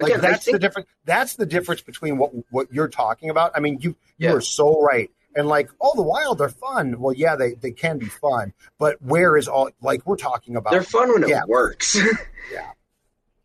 Like 0.00 0.12
Again, 0.12 0.22
that's 0.22 0.46
the 0.46 0.58
difference. 0.58 0.88
That's 1.04 1.34
the 1.34 1.44
difference 1.46 1.80
between 1.82 2.16
what 2.18 2.30
what 2.50 2.72
you're 2.72 2.88
talking 2.88 3.30
about. 3.30 3.52
I 3.54 3.60
mean, 3.60 3.78
you 3.80 3.90
you 4.16 4.28
Yeah. 4.28 4.32
are 4.32 4.40
so 4.40 4.80
right. 4.80 5.10
And 5.36 5.46
like, 5.46 5.70
all 5.78 5.94
the 5.94 6.02
while 6.02 6.34
they're 6.34 6.48
fun. 6.48 6.98
Well, 6.98 7.14
yeah, 7.14 7.36
they, 7.36 7.54
they 7.54 7.70
can 7.70 7.98
be 7.98 8.06
fun, 8.06 8.52
but 8.78 9.00
where 9.02 9.36
is 9.36 9.46
all 9.46 9.70
like 9.80 10.06
we're 10.06 10.16
talking 10.16 10.56
about? 10.56 10.70
They're 10.70 10.82
fun 10.82 11.12
when 11.12 11.24
it 11.24 11.48
works. 11.48 11.98
Yeah. 12.50 12.70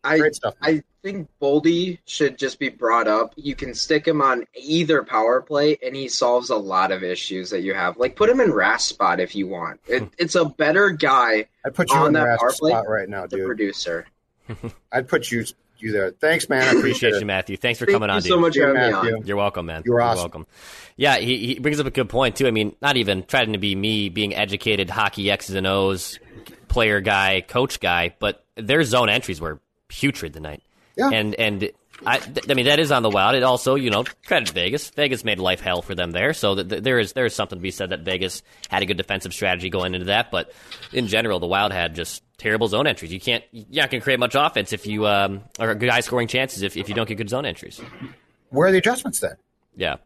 I 0.04 0.18
Great 0.18 0.34
stuff. 0.34 0.54
I 0.62 0.82
think 1.02 1.28
Boldy 1.40 1.98
should 2.04 2.38
just 2.38 2.58
be 2.58 2.68
brought 2.68 3.08
up. 3.08 3.32
You 3.36 3.54
can 3.54 3.74
stick 3.74 4.06
him 4.06 4.20
on 4.20 4.44
either 4.54 5.02
power 5.02 5.40
play, 5.40 5.78
and 5.82 5.96
he 5.96 6.08
solves 6.08 6.50
a 6.50 6.56
lot 6.56 6.92
of 6.92 7.02
issues 7.02 7.50
that 7.50 7.62
you 7.62 7.74
have. 7.74 7.96
Like 7.96 8.14
put 8.14 8.28
him 8.28 8.40
in 8.40 8.52
Ras 8.52 8.84
spot 8.84 9.18
if 9.18 9.34
you 9.34 9.48
want. 9.48 9.80
It, 9.86 10.02
hmm. 10.02 10.08
it's 10.18 10.34
a 10.34 10.44
better 10.44 10.90
guy, 10.90 11.46
I 11.64 11.70
put 11.70 11.90
you 11.90 11.96
on 11.96 12.12
that 12.12 12.38
power 12.38 12.52
play, 12.52 12.72
right 12.86 13.08
now, 13.08 13.26
the 13.26 13.38
dude. 13.38 13.46
producer. 13.46 14.06
I'd 14.92 15.08
put 15.08 15.30
you 15.30 15.44
you 15.84 15.92
there. 15.92 16.10
Thanks, 16.10 16.48
man. 16.48 16.62
I 16.62 16.64
appreciate 16.66 16.80
Appreciate 17.10 17.20
you, 17.20 17.26
Matthew. 17.26 17.56
Thanks 17.56 17.78
for 17.78 17.86
Thank 17.86 17.94
coming 17.94 18.08
you 18.08 18.14
on, 18.16 18.22
so 18.22 18.28
dude. 18.30 18.40
much 18.40 18.54
for 18.54 18.60
Yeah, 18.60 18.66
having 18.66 18.82
me 18.82 18.92
Matthew. 18.92 19.16
on. 19.16 19.26
You're 19.26 19.36
welcome, 19.36 19.66
man. 19.66 19.82
You're 19.84 20.00
awesome. 20.02 20.22
welcome. 20.22 20.46
Yeah, 20.96 21.16
he, 21.18 21.46
he 21.54 21.58
brings 21.60 21.78
up 21.80 21.86
a 21.86 21.90
good 21.90 22.08
point 22.08 22.36
too. 22.36 22.46
I 22.46 22.50
mean, 22.50 22.74
not 22.82 22.96
even 22.96 23.22
trying 23.24 23.52
to 23.52 23.58
be 23.58 23.74
me 23.74 24.08
being 24.08 24.34
educated 24.34 24.90
hockey 24.90 25.30
X's 25.30 25.54
and 25.54 25.66
O's 25.66 26.18
player 26.68 27.00
guy, 27.00 27.40
coach 27.42 27.78
guy, 27.80 28.14
but 28.18 28.44
their 28.56 28.82
zone 28.84 29.08
entries 29.08 29.40
were 29.40 29.60
putrid 29.88 30.32
tonight. 30.34 30.62
Yeah. 30.96 31.10
And 31.12 31.34
and 31.36 31.70
I, 32.04 32.18
th- 32.18 32.50
I 32.50 32.54
mean, 32.54 32.66
that 32.66 32.80
is 32.80 32.90
on 32.90 33.02
the 33.04 33.08
Wild. 33.08 33.36
It 33.36 33.44
also, 33.44 33.76
you 33.76 33.88
know, 33.88 34.04
credit 34.26 34.50
Vegas. 34.50 34.90
Vegas 34.90 35.24
made 35.24 35.38
life 35.38 35.60
hell 35.60 35.80
for 35.80 35.94
them 35.94 36.10
there, 36.10 36.32
so 36.34 36.56
th- 36.56 36.68
th- 36.68 36.82
there 36.82 36.98
is 36.98 37.12
there 37.12 37.24
is 37.24 37.34
something 37.36 37.56
to 37.58 37.62
be 37.62 37.70
said 37.70 37.90
that 37.90 38.00
Vegas 38.00 38.42
had 38.68 38.82
a 38.82 38.86
good 38.86 38.96
defensive 38.96 39.32
strategy 39.32 39.70
going 39.70 39.94
into 39.94 40.06
that. 40.06 40.32
But 40.32 40.52
in 40.92 41.06
general, 41.06 41.38
the 41.38 41.46
Wild 41.46 41.72
had 41.72 41.94
just 41.94 42.23
terrible 42.38 42.68
zone 42.68 42.86
entries. 42.86 43.12
You 43.12 43.20
can't 43.20 43.44
you're 43.52 43.82
not 43.82 43.90
going 43.90 44.00
to 44.00 44.04
create 44.04 44.18
much 44.20 44.34
offense 44.34 44.72
if 44.72 44.86
you 44.86 45.06
um, 45.06 45.42
or 45.58 45.74
good 45.74 45.90
high 45.90 46.00
scoring 46.00 46.28
chances 46.28 46.62
if, 46.62 46.76
if 46.76 46.88
you 46.88 46.94
don't 46.94 47.08
get 47.08 47.16
good 47.16 47.28
zone 47.30 47.46
entries. 47.46 47.80
Where 48.50 48.68
are 48.68 48.72
the 48.72 48.78
adjustments 48.78 49.20
then? 49.20 49.36
Yeah, 49.76 49.96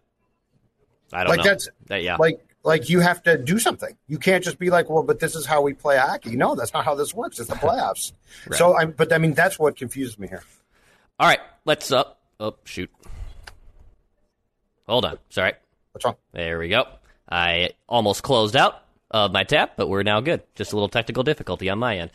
I 1.12 1.24
don't 1.24 1.30
like 1.30 1.38
know. 1.38 1.44
that's 1.44 1.68
That- 1.86 2.02
yeah, 2.02 2.16
like 2.16 2.40
like 2.64 2.88
you 2.88 3.00
have 3.00 3.22
to 3.22 3.38
do 3.38 3.58
something. 3.58 3.96
You 4.08 4.18
can't 4.18 4.42
just 4.44 4.58
be 4.58 4.70
like, 4.70 4.90
well, 4.90 5.02
but 5.02 5.20
this 5.20 5.34
is 5.34 5.46
how 5.46 5.62
we 5.62 5.72
play 5.74 5.96
hockey. 5.96 6.36
No, 6.36 6.54
that's 6.54 6.72
not 6.74 6.84
how 6.84 6.94
this 6.94 7.14
works. 7.14 7.38
It's 7.38 7.48
the 7.48 7.54
playoffs. 7.56 8.12
So 8.52 8.76
I'm, 8.76 8.92
but 8.92 9.12
I 9.12 9.18
mean, 9.18 9.34
that's 9.34 9.58
what 9.58 9.76
confuses 9.76 10.18
me 10.18 10.28
here. 10.28 10.42
All 11.18 11.26
right, 11.28 11.40
let's 11.64 11.90
up. 11.92 12.20
Oh 12.40 12.54
shoot! 12.64 12.90
Hold 14.86 15.04
on. 15.04 15.18
Sorry. 15.30 15.52
What's 15.92 16.04
wrong? 16.04 16.16
There 16.32 16.58
we 16.58 16.68
go. 16.68 16.84
I 17.30 17.70
almost 17.88 18.22
closed 18.22 18.56
out 18.56 18.82
of 19.10 19.32
my 19.32 19.44
tap, 19.44 19.72
but 19.76 19.88
we're 19.88 20.02
now 20.02 20.20
good. 20.20 20.42
Just 20.54 20.72
a 20.72 20.76
little 20.76 20.88
technical 20.88 21.22
difficulty 21.22 21.68
on 21.68 21.78
my 21.78 21.98
end. 21.98 22.10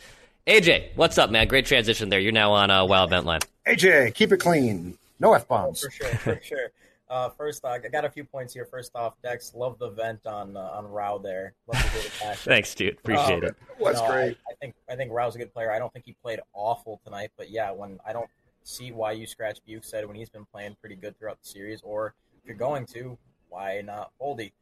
AJ, 0.46 0.90
what's 0.96 1.16
up, 1.18 1.30
man? 1.30 1.48
Great 1.48 1.66
transition 1.66 2.08
there. 2.08 2.20
You're 2.20 2.32
now 2.32 2.52
on 2.52 2.70
a 2.70 2.84
Wild 2.84 3.10
Vent 3.10 3.24
line. 3.26 3.40
AJ, 3.66 4.14
keep 4.14 4.30
it 4.32 4.38
clean. 4.38 4.98
No 5.18 5.32
f 5.32 5.48
bombs. 5.48 5.80
For 5.80 5.90
sure, 5.90 6.06
for 6.08 6.40
sure. 6.42 6.68
Uh, 7.08 7.28
first, 7.30 7.64
uh, 7.64 7.68
I 7.68 7.78
got 7.78 8.04
a 8.04 8.10
few 8.10 8.24
points 8.24 8.52
here. 8.52 8.64
First 8.64 8.94
off, 8.94 9.14
Dex, 9.22 9.52
love 9.54 9.78
the 9.78 9.90
vent 9.90 10.26
on 10.26 10.56
uh, 10.56 10.60
on 10.60 10.86
Rau 10.90 11.18
there. 11.18 11.54
Love 11.66 11.82
the 11.82 12.10
passion. 12.18 12.42
Thanks, 12.52 12.74
dude. 12.74 12.94
Appreciate 12.94 13.44
Um, 13.44 13.50
it. 13.50 13.56
What's 13.78 14.00
no, 14.00 14.08
great? 14.10 14.36
I, 14.48 14.52
I 14.52 14.54
think 14.60 14.74
I 14.90 14.96
think 14.96 15.12
Rau's 15.12 15.34
a 15.34 15.38
good 15.38 15.52
player. 15.52 15.70
I 15.70 15.78
don't 15.78 15.92
think 15.92 16.04
he 16.06 16.14
played 16.22 16.40
awful 16.54 17.00
tonight, 17.04 17.30
but 17.36 17.50
yeah, 17.50 17.70
when 17.70 17.98
I 18.06 18.12
don't 18.12 18.28
see 18.64 18.90
why 18.92 19.12
you 19.12 19.26
scratch 19.26 19.58
Bjugstad 19.68 20.06
when 20.06 20.16
he's 20.16 20.30
been 20.30 20.46
playing 20.46 20.76
pretty 20.80 20.96
good 20.96 21.18
throughout 21.18 21.38
the 21.42 21.48
series, 21.48 21.80
or 21.82 22.14
if 22.40 22.46
you're 22.48 22.56
going 22.56 22.86
to, 22.86 23.16
why 23.48 23.82
not 23.82 24.10
Boldy? 24.20 24.52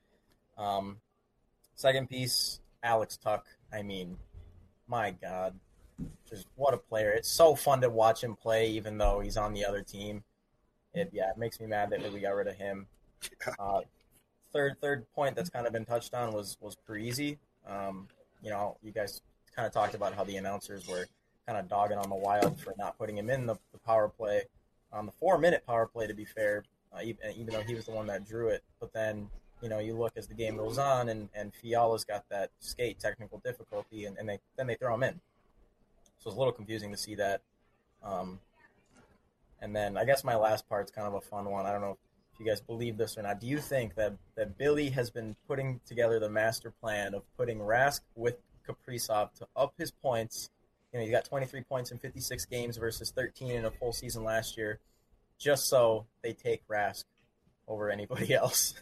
Um, 0.59 0.99
second 1.75 2.09
piece, 2.09 2.61
Alex 2.83 3.17
Tuch. 3.17 3.45
I 3.73 3.83
mean, 3.83 4.17
my 4.87 5.13
God, 5.13 5.59
just 6.29 6.47
what 6.57 6.75
a 6.75 6.79
player! 6.79 7.11
It's 7.11 7.29
so 7.29 7.55
fun 7.55 7.81
to 7.81 7.91
watch 7.91 8.23
him 8.23 8.37
play, 8.37 8.71
even 8.71 8.99
though 8.99 9.21
he's 9.21 9.37
on 9.37 9.53
the 9.53 9.65
other 9.65 9.83
team. 9.83 10.25
It 10.95 11.11
yeah, 11.13 11.31
it 11.31 11.39
makes 11.39 11.61
me 11.61 11.67
mad 11.67 11.91
that 11.91 12.13
we 12.13 12.21
got 12.21 12.35
rid 12.35 12.49
of 12.49 12.57
him. 12.57 12.87
Uh, 13.59 13.81
third 14.53 14.77
third 14.81 15.07
point 15.15 15.37
that's 15.37 15.51
kind 15.51 15.67
of 15.67 15.73
been 15.73 15.85
touched 15.85 16.15
on 16.15 16.33
was 16.33 16.57
was 16.61 16.77
Parise. 16.89 17.39
Um, 17.67 18.09
you 18.43 18.51
know, 18.51 18.77
you 18.83 18.93
guys 18.93 19.23
kind 19.55 19.67
of 19.67 19.73
talked 19.73 19.95
about 19.95 20.15
how 20.15 20.25
the 20.25 20.37
announcers 20.37 20.87
were 20.89 21.07
kind 21.47 21.59
of 21.59 21.69
dogging 21.69 21.99
on 21.99 22.09
the 22.09 22.17
Wild 22.17 22.61
for 22.61 22.75
not 22.79 22.99
putting 22.99 23.17
him 23.17 23.31
in 23.31 23.47
the, 23.47 23.57
the 23.73 23.79
power 23.79 24.09
play, 24.09 24.43
on 24.93 25.07
the 25.07 25.13
four 25.13 25.39
minute 25.39 25.65
power 25.67 25.87
play. 25.87 26.07
To 26.07 26.15
be 26.15 26.25
fair, 26.25 26.65
uh, 26.95 27.01
even, 27.03 27.19
even 27.37 27.55
though 27.55 27.63
he 27.63 27.75
was 27.75 27.87
the 27.87 27.93
one 27.93 28.07
that 28.09 28.27
drew 28.27 28.49
it, 28.49 28.63
but 28.81 28.93
then 28.93 29.29
you 29.63 29.69
know 29.69 29.79
you 29.79 29.97
look 29.97 30.13
as 30.17 30.27
the 30.27 30.35
game 30.35 30.57
goes 30.57 30.77
on, 30.79 31.09
and 31.09 31.29
and 31.35 31.55
Fiala's 31.55 32.05
got 32.05 32.29
that 32.31 32.51
skate 32.61 32.99
technical 32.99 33.39
difficulty, 33.39 34.05
and, 34.05 34.19
and 34.19 34.29
they 34.29 34.39
then 34.57 34.67
they 34.67 34.75
throw 34.75 34.95
him 34.95 35.03
in. 35.05 35.21
So 36.19 36.29
it's 36.29 36.37
a 36.37 36.39
little 36.39 36.53
confusing 36.53 36.91
to 36.93 36.97
see 36.97 37.15
that. 37.17 37.41
Um, 38.03 38.41
and 39.61 39.75
then 39.75 39.97
I 39.97 40.05
guess 40.05 40.25
my 40.25 40.37
last 40.37 40.69
part's 40.69 40.91
kind 40.91 41.07
of 41.07 41.15
a 41.15 41.21
fun 41.21 41.51
one. 41.51 41.67
I 41.67 41.73
don't 41.73 41.81
know 41.81 41.97
if 42.35 42.41
you 42.41 42.47
guys 42.47 42.61
believe 42.61 42.97
this 42.97 43.17
or 43.17 43.23
not. 43.23 43.41
Do 43.41 43.47
you 43.47 43.59
think 43.59 43.95
that, 43.95 44.15
that 44.37 44.59
Billy 44.59 44.91
has 44.91 45.11
been 45.11 45.37
putting 45.47 45.81
together 45.87 46.19
the 46.19 46.29
master 46.29 46.71
plan 46.71 47.15
of 47.15 47.23
putting 47.37 47.59
Rask 47.59 48.01
with 48.17 48.37
Kaprizov 48.69 49.33
to 49.35 49.47
up 49.57 49.75
his 49.79 49.91
points? 49.91 50.51
You 50.93 50.99
know, 50.99 51.07
he 51.07 51.13
got 51.13 51.25
23 51.25 51.63
points 51.63 51.91
in 51.93 51.99
56 51.99 52.45
games 52.47 52.77
versus 52.77 53.13
13 53.13 53.53
in 53.53 53.65
a 53.65 53.71
full 53.71 53.93
season 53.93 54.25
last 54.25 54.57
year, 54.57 54.81
just 55.39 55.69
so 55.69 56.07
they 56.23 56.33
take 56.33 56.67
Rask 56.69 57.05
over 57.69 57.91
anybody 57.91 58.35
else. 58.35 58.75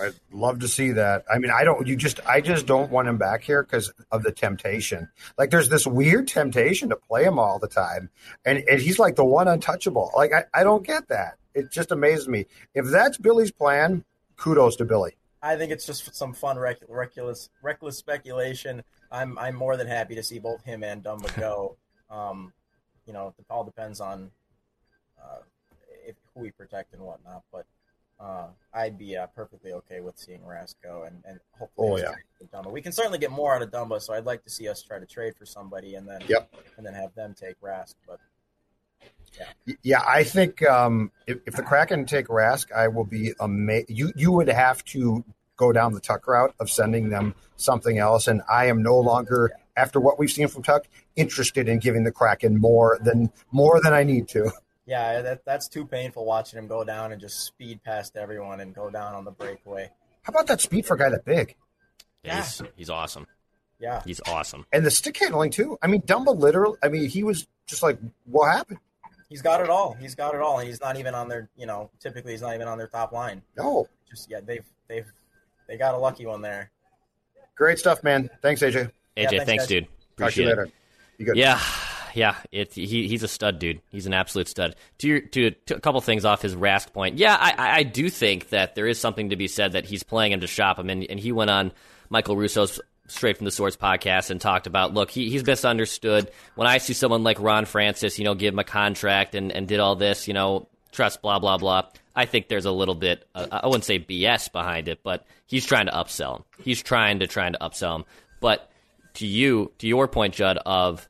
I'd 0.00 0.14
love 0.30 0.60
to 0.60 0.68
see 0.68 0.92
that. 0.92 1.24
I 1.32 1.38
mean, 1.38 1.50
I 1.50 1.64
don't. 1.64 1.86
You 1.86 1.96
just, 1.96 2.20
I 2.26 2.40
just 2.40 2.66
don't 2.66 2.90
want 2.90 3.08
him 3.08 3.18
back 3.18 3.42
here 3.42 3.62
because 3.62 3.92
of 4.10 4.22
the 4.22 4.32
temptation. 4.32 5.08
Like, 5.38 5.50
there's 5.50 5.68
this 5.68 5.86
weird 5.86 6.28
temptation 6.28 6.88
to 6.90 6.96
play 6.96 7.24
him 7.24 7.38
all 7.38 7.58
the 7.58 7.68
time, 7.68 8.10
and, 8.44 8.62
and 8.68 8.80
he's 8.80 8.98
like 8.98 9.16
the 9.16 9.24
one 9.24 9.48
untouchable. 9.48 10.10
Like, 10.14 10.32
I, 10.32 10.44
I 10.52 10.64
don't 10.64 10.86
get 10.86 11.08
that. 11.08 11.36
It 11.54 11.70
just 11.72 11.90
amazes 11.90 12.28
me. 12.28 12.46
If 12.74 12.86
that's 12.86 13.16
Billy's 13.18 13.50
plan, 13.50 14.04
kudos 14.36 14.76
to 14.76 14.84
Billy. 14.84 15.16
I 15.42 15.56
think 15.56 15.72
it's 15.72 15.86
just 15.86 16.14
some 16.14 16.32
fun, 16.32 16.58
rec- 16.58 16.82
reckless, 16.88 17.50
reckless 17.62 17.96
speculation. 17.96 18.82
I'm 19.10 19.38
I'm 19.38 19.54
more 19.54 19.76
than 19.76 19.86
happy 19.86 20.14
to 20.16 20.22
see 20.22 20.38
both 20.38 20.64
him 20.64 20.82
and 20.82 21.02
Dumba 21.02 21.34
go. 21.38 21.76
Um, 22.08 22.52
you 23.04 23.12
know, 23.12 23.34
it 23.36 23.44
all 23.50 23.64
depends 23.64 24.00
on 24.00 24.30
uh, 25.20 25.38
if, 26.06 26.14
who 26.32 26.42
we 26.42 26.52
protect 26.52 26.94
and 26.94 27.02
whatnot. 27.02 27.42
But 27.52 27.66
uh, 28.18 28.46
I'd 28.72 28.98
be 28.98 29.16
uh, 29.16 29.26
perfectly 29.28 29.72
okay 29.72 30.00
with 30.00 30.18
seeing 30.18 30.40
Rask 30.40 30.74
go 30.82 31.04
and, 31.04 31.22
and 31.26 31.38
hopefully 31.58 32.02
Oh, 32.02 32.08
yeah. 32.08 32.14
Dumba. 32.52 32.70
We 32.72 32.80
can 32.80 32.92
certainly 32.92 33.18
get 33.18 33.30
more 33.30 33.54
out 33.54 33.62
of 33.62 33.70
Dumba, 33.70 34.00
so 34.00 34.14
I'd 34.14 34.24
like 34.24 34.42
to 34.44 34.50
see 34.50 34.68
us 34.68 34.82
try 34.82 34.98
to 34.98 35.06
trade 35.06 35.34
for 35.36 35.44
somebody 35.46 35.94
and 35.96 36.08
then 36.08 36.20
Yep. 36.28 36.54
and 36.76 36.86
then 36.86 36.94
have 36.94 37.14
them 37.14 37.34
take 37.38 37.60
Rask. 37.60 37.94
But 38.06 38.20
Yeah, 39.38 39.74
yeah 39.82 40.02
I 40.06 40.24
think 40.24 40.62
um, 40.66 41.10
if, 41.26 41.38
if 41.46 41.54
the 41.56 41.62
Kraken 41.62 42.06
take 42.06 42.28
Rask, 42.28 42.72
I 42.72 42.88
will 42.88 43.04
be 43.04 43.32
amazed. 43.40 43.90
You 43.90 44.12
you 44.16 44.32
would 44.32 44.48
have 44.48 44.84
to 44.86 45.24
go 45.56 45.72
down 45.72 45.92
the 45.92 46.00
Tuch 46.00 46.26
route 46.26 46.54
of 46.60 46.70
sending 46.70 47.08
them 47.10 47.34
something 47.56 47.98
else, 47.98 48.28
and 48.28 48.42
I 48.50 48.66
am 48.66 48.82
no 48.82 48.98
longer 48.98 49.52
after 49.76 50.00
what 50.00 50.18
we've 50.18 50.30
seen 50.30 50.48
from 50.48 50.62
Tuch 50.62 50.86
interested 51.16 51.68
in 51.68 51.78
giving 51.78 52.04
the 52.04 52.12
Kraken 52.12 52.58
more 52.58 52.98
than 53.02 53.30
more 53.52 53.80
than 53.82 53.92
I 53.92 54.04
need 54.04 54.28
to. 54.28 54.50
Yeah, 54.86 55.20
that, 55.22 55.44
that's 55.44 55.68
too 55.68 55.84
painful 55.86 56.24
watching 56.24 56.58
him 56.58 56.66
go 56.68 56.84
down 56.84 57.12
and 57.12 57.20
just 57.20 57.40
speed 57.44 57.82
past 57.84 58.16
everyone 58.16 58.60
and 58.60 58.74
go 58.74 58.88
down 58.90 59.14
on 59.14 59.24
the 59.24 59.30
breakaway. 59.32 59.90
How 60.22 60.30
about 60.32 60.46
that 60.48 60.60
speed 60.60 60.86
for 60.86 60.94
a 60.94 60.98
guy 60.98 61.08
that 61.10 61.24
big 61.24 61.54
Yeah, 62.24 62.36
he's, 62.36 62.62
he's 62.76 62.90
awesome. 62.90 63.26
Yeah, 63.78 64.02
He's 64.06 64.20
awesome. 64.26 64.64
and 64.72 64.86
the 64.86 64.90
stick 64.90 65.18
handling 65.18 65.50
too? 65.50 65.76
I 65.82 65.86
mean, 65.86 66.00
Dumba 66.02 66.34
literally. 66.36 66.78
I 66.82 66.88
mean, 66.88 67.10
he 67.10 67.22
was 67.22 67.46
just 67.66 67.82
like, 67.82 67.98
what 68.24 68.50
happened? 68.50 68.78
He's 69.28 69.42
got 69.42 69.60
it 69.60 69.68
all. 69.68 69.92
He's 69.92 70.14
got 70.14 70.34
it 70.34 70.40
all. 70.40 70.58
He's 70.58 70.80
not 70.80 70.96
even 70.98 71.14
on 71.14 71.28
their, 71.28 71.50
you 71.58 71.66
know, 71.66 71.90
typically 72.00 72.32
he's 72.32 72.40
not 72.40 72.54
even 72.54 72.68
on 72.68 72.78
their 72.78 72.86
top 72.86 73.12
line. 73.12 73.42
No, 73.56 73.86
Just 74.08 74.30
yeah, 74.30 74.40
they've 74.42 74.64
they've 74.88 75.04
they 75.68 75.76
got 75.76 75.94
a 75.94 75.98
lucky 75.98 76.24
one 76.26 76.40
there. 76.42 76.70
great 77.54 77.78
stuff, 77.78 78.02
man. 78.02 78.30
Thanks, 78.40 78.62
AJ. 78.62 78.72
AJ, 78.72 78.90
Yeah, 79.16 79.28
thanks, 79.28 79.44
thanks, 79.44 79.62
guys. 79.64 79.68
dude. 79.68 79.84
Talk 79.84 79.90
to 79.90 80.22
Appreciate 80.24 80.44
you 80.44 80.50
it. 80.50 80.56
later. 80.56 80.70
You 81.18 81.24
good? 81.26 81.36
Yeah, 81.36 81.60
yeah. 82.16 82.36
It, 82.50 82.72
he 82.72 83.08
he's 83.08 83.22
a 83.22 83.28
stud, 83.28 83.58
dude. 83.58 83.80
He's 83.90 84.06
an 84.06 84.14
absolute 84.14 84.48
stud. 84.48 84.74
To 84.98 85.08
your, 85.08 85.20
to, 85.20 85.50
to 85.50 85.76
a 85.76 85.80
couple 85.80 86.00
things 86.00 86.24
off 86.24 86.42
his 86.42 86.54
Rask 86.54 86.92
point. 86.92 87.18
Yeah, 87.18 87.36
I, 87.38 87.78
I 87.78 87.82
do 87.82 88.08
think 88.08 88.50
that 88.50 88.74
there 88.74 88.86
is 88.86 88.98
something 88.98 89.30
to 89.30 89.36
be 89.36 89.48
said 89.48 89.72
that 89.72 89.84
he's 89.84 90.02
playing 90.02 90.32
him 90.32 90.40
to 90.40 90.46
shop 90.46 90.78
him, 90.78 90.90
and 90.90 91.04
and 91.04 91.20
he 91.20 91.32
went 91.32 91.50
on 91.50 91.72
Michael 92.08 92.36
Russo's 92.36 92.80
Straight 93.08 93.36
from 93.36 93.44
the 93.44 93.52
Source 93.52 93.76
podcast 93.76 94.30
and 94.30 94.40
talked 94.40 94.66
about 94.66 94.92
look, 94.92 95.10
he, 95.10 95.30
he's 95.30 95.46
misunderstood. 95.46 96.30
When 96.56 96.66
I 96.66 96.78
see 96.78 96.92
someone 96.92 97.22
like 97.22 97.38
Ron 97.38 97.64
Francis, 97.64 98.18
you 98.18 98.24
know, 98.24 98.34
give 98.34 98.52
him 98.52 98.58
a 98.58 98.64
contract 98.64 99.34
and 99.34 99.52
and 99.52 99.68
did 99.68 99.78
all 99.78 99.94
this, 99.94 100.26
you 100.26 100.34
know, 100.34 100.68
trust 100.90 101.22
blah 101.22 101.38
blah 101.38 101.58
blah. 101.58 101.82
I 102.16 102.24
think 102.24 102.48
there's 102.48 102.64
a 102.64 102.72
little 102.72 102.94
bit, 102.94 103.28
uh, 103.34 103.46
I 103.50 103.66
wouldn't 103.66 103.84
say 103.84 103.98
BS 103.98 104.50
behind 104.50 104.88
it, 104.88 105.00
but 105.02 105.26
he's 105.46 105.66
trying 105.66 105.84
to 105.84 105.92
upsell 105.92 106.36
him. 106.36 106.44
He's 106.64 106.82
trying 106.82 107.18
to 107.18 107.26
trying 107.26 107.52
to 107.52 107.58
upsell 107.58 107.96
him. 107.96 108.04
But 108.40 108.70
to 109.14 109.26
you, 109.26 109.72
to 109.78 109.86
your 109.86 110.08
point, 110.08 110.34
Judd, 110.34 110.58
of 110.64 111.06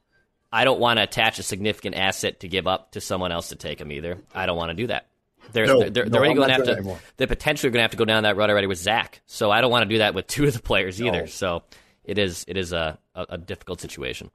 I 0.53 0.64
don't 0.64 0.80
want 0.80 0.99
to 0.99 1.03
attach 1.03 1.38
a 1.38 1.42
significant 1.42 1.97
asset 1.97 2.40
to 2.40 2.49
give 2.49 2.66
up 2.66 2.92
to 2.92 3.01
someone 3.01 3.32
else 3.32 3.49
to 3.51 3.57
take 3.57 3.80
him 3.80 3.92
either. 3.92 4.18
I 4.34 4.47
don't 4.47 4.57
want 4.57 4.70
to 4.70 4.74
do 4.74 4.86
that. 4.88 5.07
They're 5.53 5.66
No, 5.66 5.80
they're, 5.80 5.90
they're 5.90 6.07
no, 6.07 6.18
already 6.18 6.30
I'm 6.30 6.36
going 6.36 6.49
to 6.49 6.55
have 6.55 6.64
to. 6.84 6.99
They're 7.16 7.26
potentially 7.26 7.70
going 7.70 7.78
to 7.78 7.82
have 7.82 7.90
to 7.92 7.97
go 7.97 8.05
down 8.05 8.24
that 8.24 8.36
road 8.36 8.51
already 8.51 8.66
with 8.66 8.78
Zach. 8.78 9.20
So 9.26 9.51
I 9.51 9.61
don't 9.61 9.70
want 9.70 9.82
to 9.82 9.88
do 9.88 9.99
that 9.99 10.14
with 10.14 10.26
two 10.28 10.44
of 10.44 10.53
the 10.53 10.61
players 10.61 11.01
either. 11.01 11.20
No. 11.20 11.26
So 11.26 11.62
it 12.05 12.18
is 12.18 12.44
it 12.49 12.57
is 12.57 12.72
a, 12.72 12.99
a, 13.14 13.26
a 13.30 13.38
difficult 13.38 13.80
situation. 13.80 14.30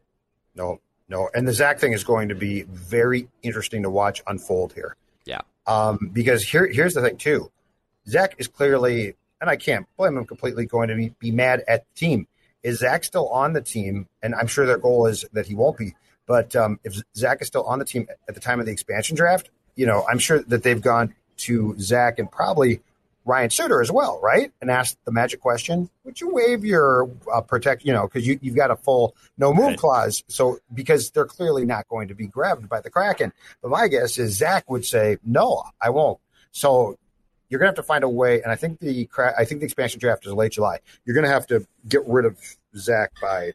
No, 0.55 0.79
no. 1.09 1.29
And 1.33 1.47
the 1.47 1.53
Zach 1.53 1.79
thing 1.79 1.93
is 1.93 2.03
going 2.03 2.29
to 2.29 2.35
be 2.35 2.63
very 2.63 3.27
interesting 3.43 3.83
to 3.83 3.89
watch 3.89 4.21
unfold 4.27 4.73
here. 4.73 4.95
Yeah. 5.25 5.41
Um, 5.67 6.09
because 6.11 6.43
here, 6.43 6.67
here's 6.67 6.93
the 6.93 7.01
thing 7.01 7.17
too. 7.17 7.51
Zach 8.07 8.35
is 8.37 8.47
clearly, 8.47 9.15
and 9.39 9.49
I 9.49 9.55
can't 9.55 9.85
blame 9.97 10.17
him 10.17 10.25
completely, 10.25 10.65
going 10.65 10.89
to 10.89 10.95
be, 10.95 11.13
be 11.19 11.31
mad 11.31 11.63
at 11.67 11.85
the 11.85 11.99
team. 11.99 12.27
Is 12.63 12.79
Zach 12.79 13.03
still 13.03 13.27
on 13.29 13.53
the 13.53 13.61
team? 13.61 14.07
And 14.21 14.35
I'm 14.35 14.47
sure 14.47 14.65
their 14.65 14.77
goal 14.77 15.05
is 15.07 15.25
that 15.33 15.47
he 15.47 15.55
won't 15.55 15.77
be. 15.77 15.95
But 16.27 16.55
um, 16.55 16.79
if 16.83 16.95
Zach 17.15 17.41
is 17.41 17.47
still 17.47 17.63
on 17.63 17.79
the 17.79 17.85
team 17.85 18.07
at 18.29 18.35
the 18.35 18.41
time 18.41 18.59
of 18.59 18.65
the 18.65 18.71
expansion 18.71 19.15
draft, 19.15 19.49
you 19.75 19.85
know, 19.85 20.05
I'm 20.09 20.19
sure 20.19 20.39
that 20.43 20.63
they've 20.63 20.81
gone 20.81 21.13
to 21.37 21.75
Zach 21.79 22.19
and 22.19 22.31
probably 22.31 22.81
Ryan 23.25 23.49
Suter 23.49 23.81
as 23.81 23.91
well, 23.91 24.19
right? 24.21 24.51
And 24.61 24.71
asked 24.71 24.97
the 25.05 25.11
magic 25.11 25.41
question: 25.41 25.89
Would 26.05 26.21
you 26.21 26.29
waive 26.33 26.63
your 26.65 27.09
uh, 27.31 27.41
protect? 27.41 27.83
You 27.85 27.93
know, 27.93 28.03
because 28.07 28.25
you, 28.27 28.39
you've 28.41 28.55
got 28.55 28.71
a 28.71 28.75
full 28.75 29.15
no 29.37 29.53
move 29.53 29.67
Right. 29.67 29.77
clause. 29.77 30.23
So 30.27 30.59
because 30.73 31.11
they're 31.11 31.25
clearly 31.25 31.65
not 31.65 31.87
going 31.87 32.07
to 32.07 32.15
be 32.15 32.27
grabbed 32.27 32.67
by 32.69 32.81
the 32.81 32.89
Kraken. 32.89 33.31
But 33.61 33.69
my 33.69 33.87
guess 33.87 34.17
is 34.17 34.37
Zach 34.37 34.69
would 34.69 34.85
say, 34.85 35.17
"No, 35.23 35.63
I 35.81 35.89
won't." 35.91 36.19
So 36.51 36.97
you're 37.51 37.59
going 37.59 37.67
to 37.67 37.77
have 37.77 37.83
to 37.83 37.87
find 37.87 38.03
a 38.03 38.09
way. 38.09 38.41
And 38.41 38.51
I 38.51 38.55
think 38.55 38.79
the 38.79 39.07
I 39.37 39.45
think 39.45 39.59
the 39.59 39.65
expansion 39.65 39.99
draft 39.99 40.25
is 40.25 40.33
late 40.33 40.53
July. 40.53 40.79
You're 41.05 41.13
going 41.13 41.25
to 41.25 41.29
have 41.29 41.45
to 41.47 41.67
get 41.87 42.01
rid 42.07 42.25
of 42.25 42.39
Zach 42.75 43.11
by 43.21 43.51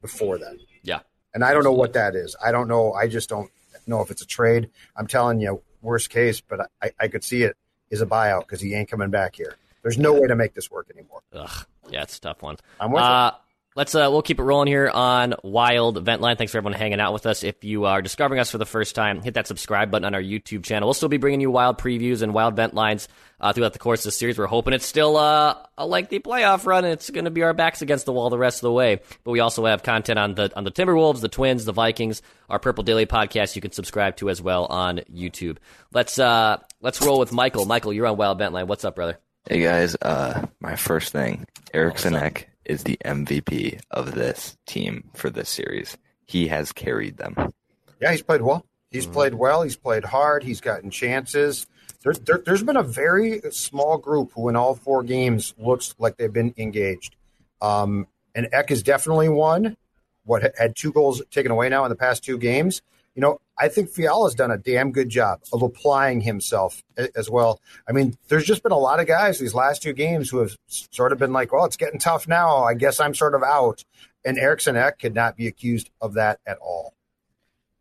before 0.00 0.38
then. 0.38 0.60
Yeah. 0.84 1.00
And 1.34 1.44
I 1.44 1.52
don't 1.52 1.64
know 1.64 1.72
what 1.72 1.92
that 1.94 2.14
is. 2.14 2.36
I 2.42 2.52
don't 2.52 2.68
know. 2.68 2.92
I 2.92 3.08
just 3.08 3.28
don't 3.28 3.50
know 3.86 4.00
if 4.00 4.12
it's 4.12 4.22
a 4.22 4.26
trade. 4.26 4.70
I'm 4.96 5.08
telling 5.08 5.40
you, 5.40 5.60
worst 5.82 6.08
case, 6.08 6.40
but 6.40 6.70
I, 6.80 6.92
I 7.00 7.08
could 7.08 7.24
see 7.24 7.42
it 7.42 7.56
is 7.90 8.00
a 8.00 8.06
buyout 8.06 8.42
because 8.42 8.60
he 8.60 8.74
ain't 8.74 8.88
coming 8.88 9.10
back 9.10 9.34
here. 9.34 9.56
There's 9.82 9.98
no 9.98 10.12
way 10.14 10.28
to 10.28 10.36
make 10.36 10.54
this 10.54 10.70
work 10.70 10.88
anymore. 10.94 11.22
Ugh, 11.32 11.66
yeah, 11.90 12.02
it's 12.02 12.18
a 12.18 12.20
tough 12.20 12.42
one. 12.42 12.56
I'm 12.80 12.90
with 12.90 13.02
uh, 13.02 13.32
Let's 13.76 13.94
uh, 13.94 14.08
we'll 14.10 14.22
keep 14.22 14.40
it 14.40 14.42
rolling 14.42 14.68
here 14.68 14.88
on 14.88 15.34
Wild 15.42 16.02
Vent 16.02 16.22
Line. 16.22 16.38
Thanks 16.38 16.52
for 16.52 16.56
everyone 16.56 16.72
hanging 16.72 16.98
out 16.98 17.12
with 17.12 17.26
us. 17.26 17.44
If 17.44 17.62
you 17.62 17.84
are 17.84 18.00
discovering 18.00 18.40
us 18.40 18.50
for 18.50 18.56
the 18.56 18.64
first 18.64 18.94
time, 18.94 19.20
hit 19.20 19.34
that 19.34 19.46
subscribe 19.46 19.90
button 19.90 20.06
on 20.06 20.14
our 20.14 20.22
YouTube 20.22 20.64
channel. 20.64 20.86
We'll 20.86 20.94
still 20.94 21.10
be 21.10 21.18
bringing 21.18 21.42
you 21.42 21.50
wild 21.50 21.76
previews 21.76 22.22
and 22.22 22.32
wild 22.32 22.56
vent 22.56 22.72
lines 22.72 23.06
uh, 23.38 23.52
throughout 23.52 23.74
the 23.74 23.78
course 23.78 24.00
of 24.00 24.04
the 24.04 24.12
series. 24.12 24.38
We're 24.38 24.46
hoping 24.46 24.72
it's 24.72 24.86
still 24.86 25.18
uh, 25.18 25.56
a 25.76 25.86
lengthy 25.86 26.20
playoff 26.20 26.64
run, 26.64 26.84
and 26.86 26.94
it's 26.94 27.10
going 27.10 27.26
to 27.26 27.30
be 27.30 27.42
our 27.42 27.52
backs 27.52 27.82
against 27.82 28.06
the 28.06 28.14
wall 28.14 28.30
the 28.30 28.38
rest 28.38 28.60
of 28.60 28.62
the 28.62 28.72
way. 28.72 29.02
But 29.24 29.32
we 29.32 29.40
also 29.40 29.66
have 29.66 29.82
content 29.82 30.18
on 30.18 30.34
the 30.36 30.50
on 30.56 30.64
the 30.64 30.70
Timberwolves, 30.70 31.20
the 31.20 31.28
Twins, 31.28 31.66
the 31.66 31.72
Vikings, 31.72 32.22
our 32.48 32.58
Purple 32.58 32.82
Daily 32.82 33.04
podcast. 33.04 33.56
You 33.56 33.60
can 33.60 33.72
subscribe 33.72 34.16
to 34.16 34.30
as 34.30 34.40
well 34.40 34.64
on 34.64 35.00
YouTube. 35.14 35.58
Let's 35.92 36.18
uh, 36.18 36.62
let's 36.80 37.02
roll 37.02 37.18
with 37.18 37.30
Michael. 37.30 37.66
Michael, 37.66 37.92
you're 37.92 38.06
on 38.06 38.16
Wild 38.16 38.38
Vent 38.38 38.54
Line. 38.54 38.68
What's 38.68 38.86
up, 38.86 38.96
brother? 38.96 39.18
Hey 39.46 39.60
guys, 39.60 39.96
uh, 40.00 40.46
my 40.60 40.76
first 40.76 41.12
thing, 41.12 41.46
Eriksson 41.74 42.14
Ek 42.14 42.48
is 42.66 42.84
the 42.84 42.98
MVP 43.04 43.80
of 43.90 44.14
this 44.14 44.56
team 44.66 45.10
for 45.14 45.30
this 45.30 45.48
series. 45.48 45.96
He 46.26 46.48
has 46.48 46.72
carried 46.72 47.16
them. 47.16 47.52
Yeah, 48.00 48.10
he's 48.10 48.22
played 48.22 48.42
well. 48.42 48.66
He's 48.90 49.04
mm-hmm. 49.04 49.14
played 49.14 49.34
well. 49.34 49.62
He's 49.62 49.76
played 49.76 50.04
hard. 50.04 50.42
He's 50.42 50.60
gotten 50.60 50.90
chances. 50.90 51.66
There's 52.02 52.18
there, 52.20 52.42
has 52.46 52.62
been 52.62 52.76
a 52.76 52.82
very 52.82 53.40
small 53.50 53.98
group 53.98 54.32
who, 54.34 54.48
in 54.48 54.56
all 54.56 54.74
four 54.74 55.02
games, 55.02 55.54
looks 55.58 55.94
like 55.98 56.16
they've 56.16 56.32
been 56.32 56.54
engaged. 56.56 57.16
Um, 57.60 58.06
and 58.34 58.48
Ek 58.52 58.70
is 58.70 58.82
definitely 58.82 59.28
one. 59.28 59.76
What 60.24 60.54
had 60.58 60.76
two 60.76 60.92
goals 60.92 61.22
taken 61.30 61.52
away 61.52 61.68
now 61.68 61.84
in 61.84 61.90
the 61.90 61.96
past 61.96 62.24
two 62.24 62.36
games, 62.36 62.82
you 63.14 63.22
know, 63.22 63.40
I 63.58 63.68
think 63.68 63.88
Fiala's 63.88 64.34
done 64.34 64.50
a 64.50 64.58
damn 64.58 64.92
good 64.92 65.08
job 65.08 65.40
of 65.52 65.62
applying 65.62 66.20
himself 66.20 66.82
as 67.14 67.30
well. 67.30 67.60
I 67.88 67.92
mean, 67.92 68.16
there's 68.28 68.44
just 68.44 68.62
been 68.62 68.72
a 68.72 68.78
lot 68.78 69.00
of 69.00 69.06
guys 69.06 69.38
these 69.38 69.54
last 69.54 69.82
two 69.82 69.92
games 69.92 70.28
who 70.28 70.38
have 70.38 70.56
sort 70.68 71.12
of 71.12 71.18
been 71.18 71.32
like, 71.32 71.52
well, 71.52 71.64
it's 71.64 71.76
getting 71.76 71.98
tough 71.98 72.28
now. 72.28 72.64
I 72.64 72.74
guess 72.74 73.00
I'm 73.00 73.14
sort 73.14 73.34
of 73.34 73.42
out. 73.42 73.82
And 74.24 74.38
Eriksson 74.38 74.76
Ek 74.76 74.98
could 74.98 75.14
not 75.14 75.36
be 75.36 75.46
accused 75.46 75.90
of 76.00 76.14
that 76.14 76.40
at 76.46 76.58
all. 76.58 76.94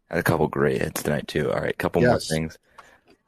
Had 0.10 0.20
a 0.20 0.24
couple 0.24 0.48
great 0.48 0.82
hits 0.82 1.04
tonight 1.04 1.28
too. 1.28 1.52
All 1.52 1.60
right, 1.60 1.78
couple 1.78 2.02
yes. 2.02 2.10
more 2.10 2.20
things. 2.20 2.58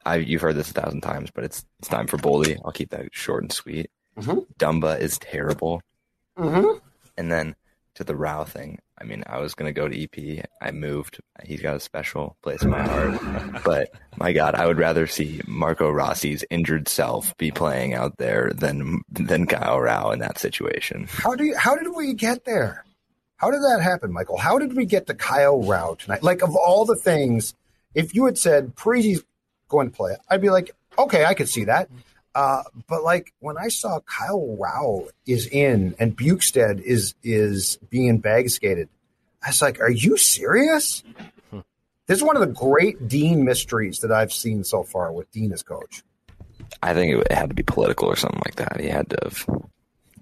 I 0.05 0.17
you've 0.17 0.41
heard 0.41 0.55
this 0.55 0.69
a 0.69 0.73
thousand 0.73 1.01
times, 1.01 1.31
but 1.31 1.43
it's 1.43 1.65
it's 1.79 1.89
time 1.89 2.07
for 2.07 2.17
Boldy. 2.17 2.59
I'll 2.63 2.71
keep 2.71 2.91
that 2.91 3.09
short 3.11 3.43
and 3.43 3.51
sweet. 3.51 3.89
Mm-hmm. 4.17 4.39
Dumba 4.59 4.99
is 4.99 5.17
terrible. 5.17 5.81
Mm-hmm. 6.37 6.77
And 7.17 7.31
then 7.31 7.55
to 7.97 8.03
the 8.03 8.15
Rau 8.15 8.43
thing. 8.43 8.79
I 8.99 9.03
mean, 9.03 9.23
I 9.27 9.39
was 9.39 9.53
gonna 9.53 9.73
go 9.73 9.87
to 9.87 10.03
EP. 10.03 10.45
I 10.61 10.71
moved. 10.71 11.19
He's 11.43 11.61
got 11.61 11.75
a 11.75 11.79
special 11.79 12.37
place 12.41 12.63
in 12.63 12.69
my 12.69 12.81
heart. 12.81 13.63
but 13.65 13.91
my 14.17 14.33
God, 14.33 14.55
I 14.55 14.65
would 14.65 14.77
rather 14.77 15.07
see 15.07 15.41
Marco 15.47 15.89
Rossi's 15.89 16.45
injured 16.49 16.87
self 16.87 17.35
be 17.37 17.51
playing 17.51 17.93
out 17.93 18.17
there 18.17 18.51
than 18.55 19.01
than 19.09 19.47
Kyle 19.47 19.79
Rau 19.79 20.11
in 20.11 20.19
that 20.19 20.37
situation. 20.37 21.07
How 21.09 21.35
do 21.35 21.43
you, 21.43 21.57
how 21.57 21.75
did 21.75 21.95
we 21.95 22.13
get 22.13 22.45
there? 22.45 22.85
How 23.37 23.51
did 23.51 23.61
that 23.61 23.81
happen, 23.81 24.11
Michael? 24.11 24.37
How 24.37 24.57
did 24.57 24.75
we 24.75 24.85
get 24.85 25.07
to 25.07 25.13
Kyle 25.13 25.61
Rau 25.61 25.95
tonight? 25.95 26.23
Like 26.23 26.41
of 26.41 26.55
all 26.55 26.85
the 26.85 26.95
things, 26.95 27.53
if 27.93 28.15
you 28.15 28.25
had 28.25 28.37
said 28.37 28.75
Parise's 28.75 29.23
going 29.69 29.89
to 29.89 29.95
play, 29.95 30.15
I'd 30.29 30.41
be 30.41 30.49
like, 30.49 30.71
okay, 30.97 31.25
I 31.25 31.33
could 31.33 31.49
see 31.49 31.65
that. 31.65 31.89
Uh, 32.37 32.61
but 32.87 33.03
like 33.03 33.33
when 33.39 33.57
I 33.57 33.67
saw 33.69 33.99
Kyle 34.01 34.55
Rau 34.57 35.07
is 35.25 35.47
in 35.47 35.95
and 35.97 36.15
Bjugstad 36.15 36.79
is 36.81 37.15
is 37.23 37.79
being 37.89 38.19
bag 38.19 38.51
skated, 38.51 38.89
I 39.43 39.49
was 39.49 39.59
like, 39.61 39.81
"Are 39.81 39.89
you 39.89 40.17
serious?" 40.17 41.01
Hmm. 41.49 41.61
This 42.05 42.19
is 42.19 42.23
one 42.23 42.35
of 42.37 42.41
the 42.41 42.53
great 42.53 43.07
Dean 43.07 43.43
mysteries 43.43 44.01
that 44.01 44.11
I've 44.11 44.31
seen 44.31 44.63
so 44.63 44.83
far 44.83 45.11
with 45.11 45.31
Dean 45.31 45.51
as 45.51 45.63
coach. 45.63 46.03
I 46.83 46.93
think 46.93 47.25
it 47.25 47.31
had 47.31 47.49
to 47.49 47.55
be 47.55 47.63
political 47.63 48.07
or 48.07 48.15
something 48.15 48.41
like 48.45 48.55
that. 48.57 48.79
He 48.79 48.87
had 48.87 49.09
to 49.09 49.17
have 49.23 49.45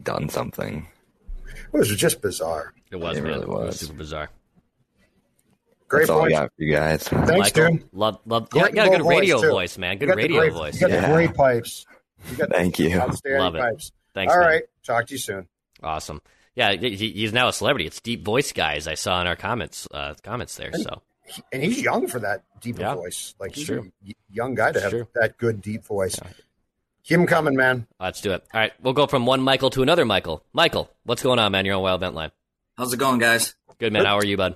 done 0.02 0.30
something. 0.30 0.88
It 1.74 1.78
was 1.78 1.94
just 1.98 2.22
bizarre. 2.22 2.74
It 2.92 2.96
was, 2.96 3.18
it 3.18 3.24
man. 3.24 3.34
really 3.34 3.46
was. 3.46 3.62
It 3.64 3.66
was 3.68 3.80
super 3.82 3.94
bizarre. 3.98 4.30
Great 5.90 6.02
That's 6.02 6.10
all 6.12 6.26
I 6.26 6.30
got 6.30 6.52
for 6.56 6.64
you 6.64 6.72
guys. 6.74 7.04
Thanks, 7.10 7.30
Michael, 7.32 7.72
dude. 7.78 7.90
Love, 7.92 8.20
love. 8.26 8.48
You 8.54 8.62
got, 8.62 8.74
got 8.74 8.88
a 8.88 8.98
good 8.98 9.06
radio 9.06 9.38
voice, 9.40 9.50
voice, 9.52 9.78
man. 9.78 9.98
Good 9.98 10.08
You 10.08 10.08
got 10.08 10.16
the 10.16 10.22
radio 10.24 10.40
great- 10.40 10.54
voice. 10.54 10.74
You 10.76 10.80
got 10.82 10.90
Yeah. 10.92 11.02
the 11.10 11.14
great 11.14 11.34
pipes. 11.34 11.86
You 12.32 12.38
got 12.38 12.50
Thank 12.50 12.80
you. 12.80 12.98
outstanding 13.00 13.42
Love 13.42 13.56
it. 13.56 13.60
pipes. 13.60 13.92
Thanks. 14.14 14.34
All 14.34 14.40
man. 14.40 14.50
right. 14.50 14.64
Talk 14.86 15.08
to 15.08 15.14
you 15.14 15.18
soon. 15.20 15.48
Awesome. 15.84 16.22
Yeah, 16.56 16.72
he, 16.74 16.96
he's 16.96 17.34
now 17.34 17.50
a 17.50 17.54
celebrity. 17.54 17.86
It's 17.86 18.00
deep 18.00 18.24
voice 18.24 18.52
guys. 18.54 18.88
I 18.88 18.94
saw 18.94 19.20
in 19.22 19.28
our 19.28 19.36
comments 19.36 19.88
uh, 19.94 20.14
comments 20.24 20.56
there. 20.56 20.72
So 20.74 21.02
and 21.52 21.62
he's 21.64 21.82
young 21.82 22.08
for 22.08 22.20
that 22.20 22.44
deep 22.62 22.80
Yeah, 22.80 22.96
voice. 22.96 23.36
Like 23.40 23.50
it's 23.52 23.60
he's 23.60 23.68
true. 23.68 23.80
a 23.82 24.06
y- 24.08 24.14
young 24.32 24.56
guy 24.56 24.72
to 24.72 24.78
It's 24.78 24.84
have 24.84 24.92
true. 24.92 25.08
that 25.16 25.38
good 25.38 25.62
deep 25.62 25.84
voice. 25.84 26.18
Keep 27.04 27.20
him 27.20 27.28
coming, 27.28 27.56
man. 27.56 27.88
let's 28.00 28.22
do 28.22 28.32
it. 28.32 28.44
All 28.54 28.60
right, 28.60 28.72
we'll 28.82 28.94
go 28.94 29.06
from 29.06 29.26
one 29.26 29.42
Michael 29.42 29.70
to 29.72 29.84
another 29.84 30.06
Michael. 30.06 30.44
Michael, 30.54 30.90
what's 31.04 31.22
going 31.22 31.38
on, 31.40 31.52
man? 31.52 31.66
You're 31.66 31.76
on 31.76 31.82
Wild 31.84 32.00
Vent 32.00 32.16
Line. 32.16 32.32
How's 32.78 32.94
it 32.94 32.98
going, 32.98 33.20
guys? 33.20 33.54
Good 33.78 33.92
man. 33.94 34.06
How 34.06 34.18
are 34.18 34.26
you, 34.26 34.38
bud? 34.38 34.56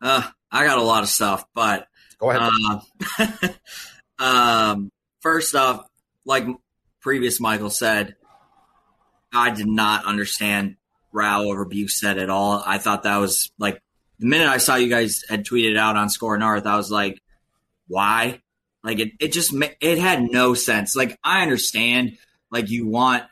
Uh, 0.00 0.22
I 0.50 0.64
got 0.64 0.78
a 0.78 0.82
lot 0.82 1.02
of 1.02 1.08
stuff, 1.08 1.44
but 1.54 1.88
Go 2.18 2.30
ahead. 2.30 2.50
uh, 3.18 3.26
um, 4.18 4.90
first 5.20 5.54
off, 5.54 5.86
like 6.24 6.44
previous 7.06 7.38
Michael 7.38 7.70
said, 7.70 8.16
I 9.32 9.50
did 9.50 9.68
not 9.68 10.06
understand 10.06 10.74
Rau 11.12 11.44
over 11.44 11.64
Bjugstad 11.64 12.20
at 12.20 12.30
all. 12.30 12.60
I 12.66 12.78
thought 12.78 13.04
that 13.04 13.18
was 13.18 13.52
like 13.60 13.80
the 14.18 14.26
minute 14.26 14.48
I 14.48 14.56
saw 14.56 14.74
you 14.74 14.88
guys 14.88 15.22
had 15.28 15.46
tweeted 15.46 15.76
out 15.76 15.94
on 15.94 16.08
Skor 16.08 16.36
North, 16.36 16.66
I 16.66 16.76
was 16.76 16.90
like, 16.90 17.22
why? 17.86 18.42
Like 18.82 18.98
it, 18.98 19.12
it 19.20 19.32
just 19.32 19.54
it 19.80 19.98
had 19.98 20.20
no 20.20 20.54
sense. 20.54 20.96
Like 20.96 21.16
I 21.22 21.42
understand, 21.42 22.18
like 22.50 22.70
you 22.70 22.88
want 22.88 23.22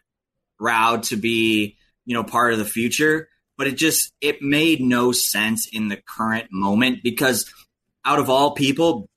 Rau 0.61 0.99
to 0.99 1.17
be, 1.17 1.77
you 2.05 2.15
know, 2.15 2.23
part 2.23 2.53
of 2.53 2.61
the 2.61 2.65
future, 2.65 3.29
but 3.59 3.67
it 3.67 3.75
just 3.75 4.13
it 4.21 4.41
made 4.41 4.83
no 4.83 5.11
sense 5.11 5.67
in 5.67 5.89
the 5.89 5.97
current 5.97 6.47
moment 6.53 7.01
because 7.03 7.53
out 8.05 8.21
of 8.21 8.31
all 8.31 8.53
people, 8.53 9.09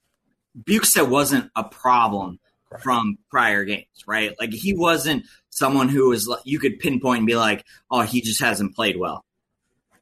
Bjugstad 0.60 1.08
wasn't 1.08 1.48
a 1.54 1.62
problem 1.62 2.40
from 2.80 3.18
prior 3.30 3.64
games, 3.64 3.86
right? 4.06 4.34
Like 4.38 4.52
he 4.52 4.74
wasn't 4.74 5.24
someone 5.50 5.88
who 5.88 6.10
was 6.10 6.32
you 6.44 6.58
could 6.58 6.78
pinpoint 6.78 7.18
and 7.18 7.26
be 7.26 7.36
like, 7.36 7.64
oh, 7.90 8.02
he 8.02 8.20
just 8.20 8.42
hasn't 8.42 8.74
played 8.74 8.98
well. 8.98 9.24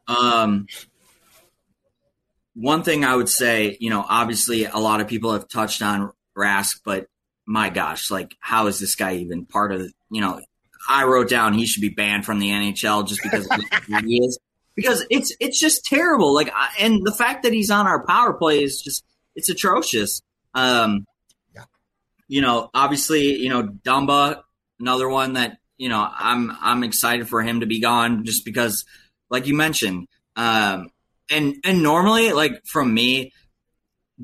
Um, 0.08 0.66
one 2.54 2.82
thing 2.82 3.04
I 3.04 3.14
would 3.14 3.28
say, 3.28 3.76
you 3.80 3.90
know, 3.90 4.04
obviously 4.08 4.64
a 4.64 4.78
lot 4.78 5.00
of 5.00 5.08
people 5.08 5.32
have 5.32 5.48
touched 5.48 5.82
on 5.82 6.12
Rask, 6.36 6.80
but 6.84 7.06
my 7.46 7.70
gosh, 7.70 8.10
like 8.10 8.34
how 8.40 8.66
is 8.66 8.78
this 8.78 8.94
guy 8.94 9.16
even 9.16 9.46
part 9.46 9.72
of? 9.72 9.92
You 10.10 10.20
know, 10.20 10.40
I 10.88 11.04
wrote 11.04 11.28
down 11.28 11.54
he 11.54 11.66
should 11.66 11.80
be 11.80 11.88
banned 11.88 12.24
from 12.24 12.38
the 12.38 12.48
NHL 12.48 13.06
just 13.06 13.22
because 13.22 13.48
he 14.04 14.18
is. 14.18 14.38
Because 14.74 15.06
it's 15.08 15.34
it's 15.40 15.58
just 15.58 15.86
terrible. 15.86 16.34
Like, 16.34 16.50
I, 16.54 16.68
and 16.80 17.00
the 17.02 17.12
fact 17.12 17.44
that 17.44 17.52
he's 17.54 17.70
on 17.70 17.86
our 17.86 18.04
power 18.04 18.34
play 18.34 18.62
is 18.62 18.82
just 18.82 19.04
it's 19.34 19.48
atrocious. 19.48 20.20
Um. 20.54 21.06
You 22.28 22.40
know, 22.40 22.70
obviously, 22.74 23.36
you 23.36 23.48
know, 23.48 23.62
Dumba, 23.62 24.42
another 24.80 25.08
one 25.08 25.34
that 25.34 25.58
you 25.76 25.88
know 25.88 26.06
I'm 26.18 26.56
I'm 26.60 26.84
excited 26.84 27.28
for 27.28 27.42
him 27.42 27.60
to 27.60 27.66
be 27.66 27.80
gone 27.80 28.24
just 28.24 28.44
because, 28.44 28.84
like 29.30 29.46
you 29.46 29.54
mentioned, 29.54 30.08
um, 30.36 30.90
and 31.30 31.56
and 31.64 31.82
normally, 31.82 32.32
like 32.32 32.64
from 32.66 32.92
me, 32.92 33.32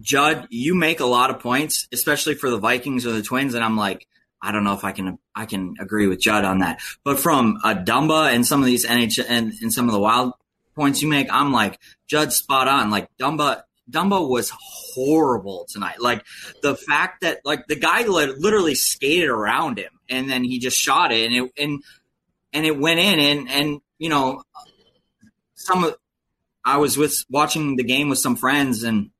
Judd, 0.00 0.46
you 0.50 0.74
make 0.74 1.00
a 1.00 1.07
lot 1.07 1.30
of 1.30 1.40
points, 1.40 1.88
especially 1.92 2.34
for 2.34 2.50
the 2.50 2.59
Vikings 2.59 3.07
or 3.07 3.12
the 3.12 3.22
Twins, 3.22 3.55
and 3.55 3.64
I'm 3.64 3.76
like, 3.76 4.07
I 4.40 4.53
don't 4.53 4.64
know 4.64 4.74
if 4.74 4.84
I 4.84 4.92
can 4.92 5.18
I 5.34 5.46
can 5.46 5.74
agree 5.78 6.07
with 6.07 6.20
Judd 6.20 6.44
on 6.44 6.61
that. 6.61 6.80
But 7.05 7.20
from 7.20 7.59
a 7.64 7.74
Dumba 7.74 8.34
and 8.34 8.46
some 8.46 8.61
of 8.61 8.66
these 8.66 8.86
NH 8.86 9.24
and, 9.28 9.53
and 9.61 9.72
some 9.72 9.88
of 9.88 9.92
the 9.92 10.00
wild 10.00 10.32
points 10.74 11.03
you 11.03 11.09
make, 11.09 11.28
I'm 11.30 11.53
like, 11.53 11.78
Judd 12.09 12.32
spot 12.32 12.68
on. 12.68 12.90
Like 12.90 13.09
Dumba 13.20 13.62
Dumba 13.91 14.26
was 14.28 14.53
horrible 14.55 15.66
tonight. 15.68 16.01
Like 16.01 16.24
the 16.62 16.76
fact 16.76 17.22
that 17.22 17.41
like 17.45 17.66
the 17.66 17.76
guy 17.76 18.07
literally 18.07 18.74
skated 18.74 19.28
around 19.28 19.78
him 19.78 19.93
and 20.09 20.30
then 20.30 20.45
he 20.45 20.59
just 20.59 20.78
shot 20.78 21.12
it 21.12 21.26
and 21.26 21.35
it 21.35 21.53
and 21.62 21.83
and 22.53 22.66
it 22.66 22.78
went 22.78 23.01
in 23.01 23.18
and 23.18 23.51
and 23.51 23.80
you 23.99 24.09
know 24.09 24.43
some 25.55 25.85
of 25.85 25.97
I 26.64 26.76
was 26.76 26.97
with 26.97 27.24
watching 27.28 27.76
the 27.76 27.85
game 27.85 28.09
with 28.09 28.18
some 28.18 28.37
friends 28.37 28.85
and 28.85 29.11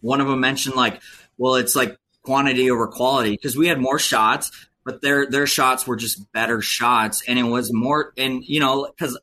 one 0.00 0.20
of 0.20 0.28
them 0.28 0.40
mentioned 0.40 0.76
like, 0.76 1.00
well, 1.38 1.54
it's 1.54 1.74
like 1.74 1.96
quantity 2.22 2.70
over 2.70 2.86
quality 2.86 3.30
because 3.30 3.56
we 3.56 3.68
had 3.68 3.80
more 3.80 3.98
shots, 3.98 4.50
but 4.84 5.00
their 5.00 5.26
their 5.26 5.46
shots 5.46 5.86
were 5.86 5.96
just 5.96 6.30
better 6.32 6.60
shots, 6.60 7.22
and 7.26 7.38
it 7.38 7.44
was 7.44 7.72
more. 7.72 8.12
And 8.16 8.44
you 8.44 8.60
know, 8.60 8.86
because 8.86 9.18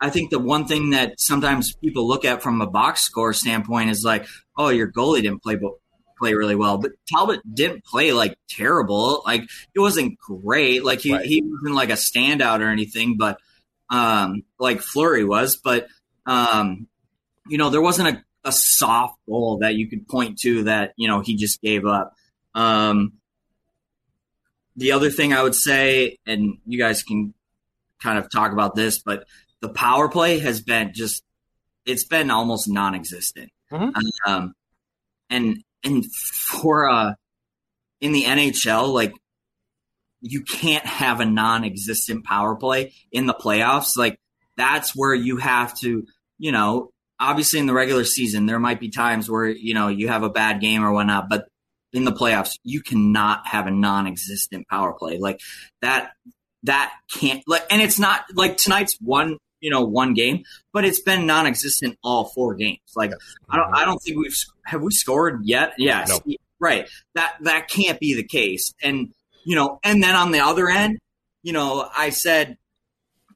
I 0.00 0.10
think 0.10 0.30
the 0.30 0.38
one 0.38 0.66
thing 0.66 0.90
that 0.90 1.18
sometimes 1.18 1.74
people 1.76 2.06
look 2.06 2.24
at 2.24 2.42
from 2.42 2.60
a 2.60 2.66
box 2.66 3.02
score 3.02 3.32
standpoint 3.32 3.90
is 3.90 4.04
like, 4.04 4.26
oh, 4.56 4.68
your 4.68 4.90
goalie 4.90 5.22
didn't 5.22 5.42
play 5.42 5.58
play 6.18 6.34
really 6.34 6.54
well, 6.56 6.78
but 6.78 6.92
Talbot 7.12 7.40
didn't 7.54 7.84
play 7.84 8.12
like 8.12 8.38
terrible. 8.48 9.22
Like 9.26 9.42
it 9.74 9.80
wasn't 9.80 10.18
great. 10.18 10.84
Like 10.84 11.00
he 11.00 11.12
Right. 11.12 11.24
he 11.26 11.42
wasn't 11.42 11.74
like 11.74 11.90
a 11.90 11.94
standout 11.94 12.60
or 12.60 12.70
anything, 12.70 13.16
but 13.18 13.38
um, 13.90 14.42
like 14.58 14.80
Fleury 14.80 15.24
was, 15.24 15.56
but 15.56 15.88
um, 16.26 16.88
you 17.48 17.58
know, 17.58 17.70
there 17.70 17.82
wasn't 17.82 18.08
a, 18.08 18.24
a 18.44 18.52
soft 18.52 19.18
goal 19.28 19.58
that 19.58 19.74
you 19.74 19.88
could 19.88 20.08
point 20.08 20.38
to 20.40 20.64
that, 20.64 20.92
you 20.96 21.06
know, 21.08 21.20
he 21.20 21.36
just 21.36 21.60
gave 21.60 21.86
up. 21.86 22.14
Um, 22.54 23.12
the 24.76 24.92
other 24.92 25.10
thing 25.10 25.32
I 25.32 25.42
would 25.42 25.54
say, 25.54 26.18
and 26.26 26.58
you 26.66 26.78
guys 26.78 27.02
can 27.02 27.32
kind 28.02 28.18
of 28.18 28.30
talk 28.30 28.52
about 28.52 28.74
this, 28.74 28.98
but 29.02 29.24
the 29.60 29.68
power 29.68 30.08
play 30.08 30.38
has 30.38 30.60
been 30.60 30.92
just 30.94 31.22
it's 31.84 32.04
been 32.04 32.30
almost 32.30 32.68
non-existent. 32.68 33.50
Mm-hmm. 33.72 33.90
Um, 34.26 34.54
and 35.30 35.62
and 35.84 36.04
for 36.14 36.88
uh 36.88 37.14
in 38.00 38.12
the 38.12 38.24
NHL, 38.24 38.92
like 38.92 39.14
you 40.20 40.42
can't 40.42 40.84
have 40.84 41.20
a 41.20 41.24
non-existent 41.24 42.24
power 42.24 42.56
play 42.56 42.92
in 43.12 43.26
the 43.26 43.34
playoffs. 43.34 43.96
Like 43.96 44.18
that's 44.56 44.94
where 44.94 45.14
you 45.14 45.36
have 45.38 45.78
to, 45.80 46.06
you 46.38 46.52
know, 46.52 46.90
obviously 47.18 47.58
in 47.58 47.66
the 47.66 47.72
regular 47.72 48.04
season 48.04 48.46
there 48.46 48.58
might 48.58 48.80
be 48.80 48.90
times 48.90 49.30
where 49.30 49.46
you 49.46 49.72
know 49.72 49.88
you 49.88 50.08
have 50.08 50.22
a 50.22 50.30
bad 50.30 50.60
game 50.60 50.84
or 50.84 50.92
whatnot, 50.92 51.28
but 51.28 51.48
in 51.92 52.04
the 52.04 52.12
playoffs 52.12 52.58
you 52.62 52.82
cannot 52.82 53.46
have 53.46 53.66
a 53.66 53.70
non-existent 53.70 54.68
power 54.68 54.92
play 54.92 55.18
like 55.18 55.40
that. 55.82 56.12
That 56.62 56.92
can't 57.12 57.44
like, 57.46 57.64
and 57.70 57.80
it's 57.80 57.98
not 57.98 58.24
like 58.34 58.56
tonight's 58.56 58.96
one 59.00 59.38
you 59.60 59.70
know 59.70 59.82
one 59.82 60.14
game, 60.14 60.44
but 60.72 60.84
it's 60.84 61.00
been 61.00 61.26
non-existent 61.26 61.98
all 62.02 62.26
four 62.26 62.54
games. 62.54 62.80
Like 62.94 63.12
I 63.48 63.56
don't 63.56 63.66
I 63.66 63.78
mm-hmm. 63.78 63.90
don't 63.90 63.98
think 63.98 64.18
we've 64.18 64.36
have 64.64 64.82
we 64.82 64.90
scored 64.92 65.40
yet. 65.44 65.74
Yes, 65.78 66.08
No. 66.08 66.34
right. 66.60 66.88
That 67.14 67.36
that 67.42 67.68
can't 67.68 68.00
be 68.00 68.14
the 68.14 68.24
case. 68.24 68.72
And 68.82 69.12
you 69.44 69.54
know, 69.54 69.78
and 69.84 70.02
then 70.02 70.14
on 70.14 70.32
the 70.32 70.40
other 70.40 70.68
end, 70.68 70.98
you 71.42 71.52
know, 71.52 71.88
I 71.96 72.10
said 72.10 72.56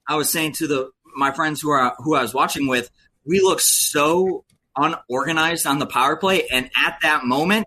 I 0.08 0.16
was 0.16 0.30
saying 0.30 0.52
to 0.54 0.66
the 0.66 0.90
my 1.16 1.32
friends 1.32 1.60
who 1.60 1.70
are 1.70 1.94
who 1.98 2.14
I 2.14 2.22
was 2.22 2.34
watching 2.34 2.66
with, 2.66 2.90
we 3.24 3.40
look 3.40 3.60
so 3.60 4.44
unorganized 4.76 5.66
on 5.66 5.78
the 5.78 5.86
power 5.86 6.16
play, 6.16 6.46
and 6.52 6.70
at 6.76 6.98
that 7.02 7.24
moment 7.24 7.66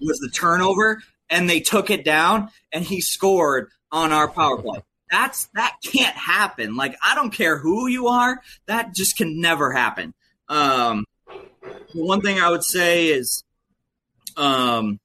was 0.00 0.18
the 0.18 0.30
turnover, 0.30 1.02
and 1.28 1.48
they 1.48 1.60
took 1.60 1.90
it 1.90 2.04
down, 2.04 2.50
and 2.72 2.84
he 2.84 3.00
scored 3.00 3.68
on 3.90 4.12
our 4.12 4.28
power 4.28 4.60
play. 4.60 4.82
That's 5.12 5.48
that 5.54 5.76
can't 5.84 6.16
happen. 6.16 6.74
Like 6.74 6.96
I 7.02 7.14
don't 7.14 7.30
care 7.30 7.58
who 7.58 7.86
you 7.86 8.08
are, 8.08 8.40
that 8.66 8.94
just 8.94 9.16
can 9.16 9.40
never 9.40 9.70
happen. 9.70 10.14
Um, 10.48 11.04
the 11.60 12.02
one 12.02 12.22
thing 12.22 12.40
I 12.40 12.50
would 12.50 12.64
say 12.64 13.08
is, 13.08 13.44
um, 14.36 14.98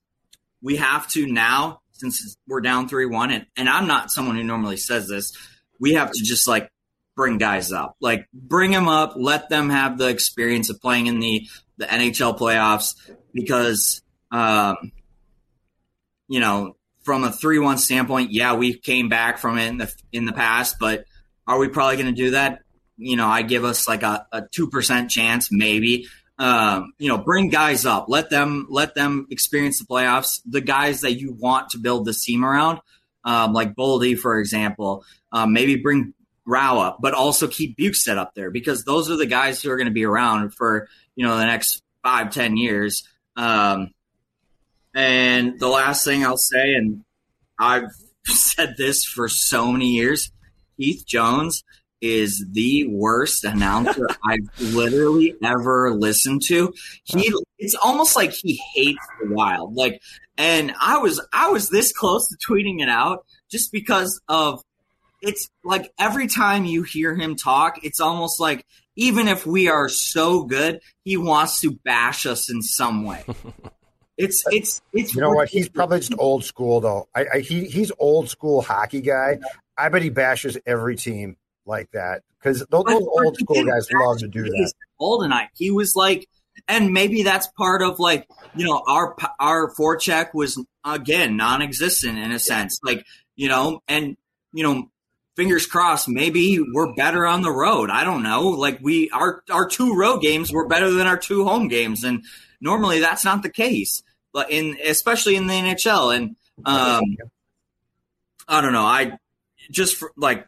we 0.62 0.76
have 0.76 1.08
to 1.10 1.26
now 1.26 1.82
since 1.92 2.36
we're 2.46 2.62
down 2.62 2.88
three 2.88 3.04
one, 3.04 3.30
and 3.30 3.46
and 3.56 3.68
I'm 3.68 3.86
not 3.86 4.10
someone 4.10 4.36
who 4.36 4.44
normally 4.44 4.78
says 4.78 5.08
this. 5.08 5.36
We 5.78 5.92
have 5.92 6.10
to 6.10 6.24
just 6.24 6.48
like 6.48 6.70
bring 7.14 7.36
guys 7.36 7.70
up, 7.70 7.96
like 8.00 8.26
bring 8.32 8.70
them 8.70 8.88
up, 8.88 9.12
let 9.14 9.50
them 9.50 9.68
have 9.68 9.98
the 9.98 10.08
experience 10.08 10.70
of 10.70 10.80
playing 10.80 11.06
in 11.06 11.20
the 11.20 11.46
the 11.76 11.84
NHL 11.84 12.38
playoffs 12.38 12.94
because, 13.34 14.00
um, 14.32 14.90
you 16.28 16.40
know, 16.40 16.77
from 17.08 17.24
a 17.24 17.32
three 17.32 17.58
one 17.58 17.78
standpoint, 17.78 18.32
yeah, 18.32 18.52
we 18.52 18.74
came 18.74 19.08
back 19.08 19.38
from 19.38 19.56
it 19.56 19.66
in 19.66 19.78
the 19.78 19.94
in 20.12 20.26
the 20.26 20.32
past, 20.34 20.76
but 20.78 21.06
are 21.46 21.58
we 21.58 21.66
probably 21.66 21.96
going 21.96 22.14
to 22.14 22.22
do 22.22 22.32
that? 22.32 22.58
You 22.98 23.16
know, 23.16 23.26
I 23.26 23.40
give 23.40 23.64
us 23.64 23.88
like 23.88 24.02
a 24.02 24.26
two 24.52 24.68
percent 24.68 25.10
chance, 25.10 25.48
maybe. 25.50 26.06
Um, 26.38 26.92
you 26.98 27.08
know, 27.08 27.16
bring 27.16 27.48
guys 27.48 27.86
up, 27.86 28.10
let 28.10 28.28
them 28.28 28.66
let 28.68 28.94
them 28.94 29.26
experience 29.30 29.78
the 29.78 29.86
playoffs. 29.86 30.42
The 30.44 30.60
guys 30.60 31.00
that 31.00 31.14
you 31.14 31.32
want 31.32 31.70
to 31.70 31.78
build 31.78 32.04
this 32.04 32.22
team 32.22 32.44
around, 32.44 32.80
um, 33.24 33.54
like 33.54 33.74
Boldy, 33.74 34.18
for 34.18 34.38
example, 34.38 35.02
um, 35.32 35.54
maybe 35.54 35.76
bring 35.76 36.12
Rau 36.44 36.78
up, 36.78 36.98
but 37.00 37.14
also 37.14 37.48
keep 37.48 37.78
Bjugstad 37.78 38.18
up 38.18 38.34
there 38.34 38.50
because 38.50 38.84
those 38.84 39.10
are 39.10 39.16
the 39.16 39.24
guys 39.24 39.62
who 39.62 39.70
are 39.70 39.78
going 39.78 39.88
to 39.88 39.94
be 39.94 40.04
around 40.04 40.52
for 40.52 40.88
you 41.16 41.24
know 41.24 41.38
the 41.38 41.46
next 41.46 41.82
five 42.02 42.34
ten 42.34 42.58
years. 42.58 43.08
Um, 43.34 43.94
and 44.98 45.60
the 45.60 45.68
last 45.68 46.04
thing 46.04 46.24
I'll 46.24 46.36
say, 46.36 46.74
and 46.74 47.04
I've 47.56 47.90
said 48.26 48.74
this 48.76 49.04
for 49.04 49.28
so 49.28 49.70
many 49.70 49.92
years, 49.92 50.32
Keith 50.76 51.04
Jones 51.06 51.62
is 52.00 52.44
the 52.50 52.84
worst 52.88 53.44
announcer 53.44 54.08
I've 54.24 54.48
literally 54.74 55.36
ever 55.42 55.94
listened 55.94 56.42
to. 56.46 56.72
He 57.04 57.32
it's 57.58 57.76
almost 57.76 58.16
like 58.16 58.32
he 58.32 58.60
hates 58.74 59.06
the 59.20 59.32
wild. 59.32 59.76
Like 59.76 60.02
and 60.36 60.74
I 60.80 60.98
was 60.98 61.24
I 61.32 61.50
was 61.50 61.68
this 61.68 61.92
close 61.92 62.28
to 62.28 62.36
tweeting 62.36 62.82
it 62.82 62.88
out 62.88 63.24
just 63.50 63.70
because 63.70 64.20
of 64.28 64.62
it's 65.22 65.48
like 65.62 65.92
every 65.96 66.26
time 66.26 66.64
you 66.64 66.82
hear 66.82 67.14
him 67.14 67.36
talk, 67.36 67.84
it's 67.84 68.00
almost 68.00 68.40
like 68.40 68.64
even 68.96 69.28
if 69.28 69.46
we 69.46 69.68
are 69.68 69.88
so 69.88 70.42
good, 70.42 70.80
he 71.04 71.16
wants 71.16 71.60
to 71.60 71.78
bash 71.84 72.26
us 72.26 72.50
in 72.50 72.62
some 72.62 73.04
way. 73.04 73.24
It's 74.18 74.42
it's 74.50 74.82
it's 74.92 75.14
You 75.14 75.22
know 75.22 75.30
what? 75.30 75.48
He's 75.48 75.68
probably 75.68 76.00
just 76.00 76.14
old 76.18 76.44
school, 76.44 76.80
though. 76.80 77.08
I, 77.14 77.26
I 77.34 77.38
he 77.38 77.64
he's 77.66 77.92
old 77.98 78.28
school 78.28 78.60
hockey 78.60 79.00
guy. 79.00 79.38
I 79.76 79.88
bet 79.88 80.02
he 80.02 80.10
bashes 80.10 80.58
every 80.66 80.96
team 80.96 81.36
like 81.64 81.90
that 81.92 82.22
because 82.38 82.66
those, 82.70 82.84
those 82.84 83.02
old 83.02 83.36
school 83.36 83.64
guys 83.64 83.88
love 83.92 84.18
to 84.18 84.28
do 84.28 84.42
that. 84.42 84.72
Goldeneye. 85.00 85.48
He 85.54 85.70
was 85.70 85.94
like, 85.94 86.28
and 86.66 86.92
maybe 86.92 87.22
that's 87.22 87.46
part 87.56 87.80
of 87.80 88.00
like 88.00 88.26
you 88.56 88.66
know 88.66 88.82
our 88.88 89.16
our 89.38 89.72
forecheck 89.74 90.34
was 90.34 90.62
again 90.84 91.36
non-existent 91.36 92.18
in 92.18 92.32
a 92.32 92.38
sense, 92.38 92.80
like 92.82 93.06
you 93.36 93.48
know, 93.48 93.80
and 93.86 94.16
you 94.52 94.64
know, 94.64 94.90
fingers 95.36 95.66
crossed, 95.66 96.08
maybe 96.08 96.58
we're 96.72 96.92
better 96.94 97.24
on 97.24 97.42
the 97.42 97.52
road. 97.52 97.90
I 97.90 98.02
don't 98.02 98.24
know, 98.24 98.48
like 98.48 98.80
we 98.82 99.10
our 99.10 99.44
our 99.50 99.68
two 99.68 99.96
road 99.96 100.20
games 100.22 100.52
were 100.52 100.66
better 100.66 100.90
than 100.90 101.06
our 101.06 101.18
two 101.18 101.44
home 101.44 101.68
games, 101.68 102.02
and 102.02 102.24
normally 102.60 102.98
that's 102.98 103.24
not 103.24 103.42
the 103.42 103.50
case, 103.50 104.02
in 104.48 104.76
especially 104.84 105.36
in 105.36 105.46
the 105.46 105.54
NHL, 105.54 106.16
and 106.16 106.36
um, 106.64 107.02
I 108.46 108.60
don't 108.60 108.72
know, 108.72 108.84
I 108.84 109.18
just 109.70 109.96
for, 109.96 110.12
like 110.16 110.46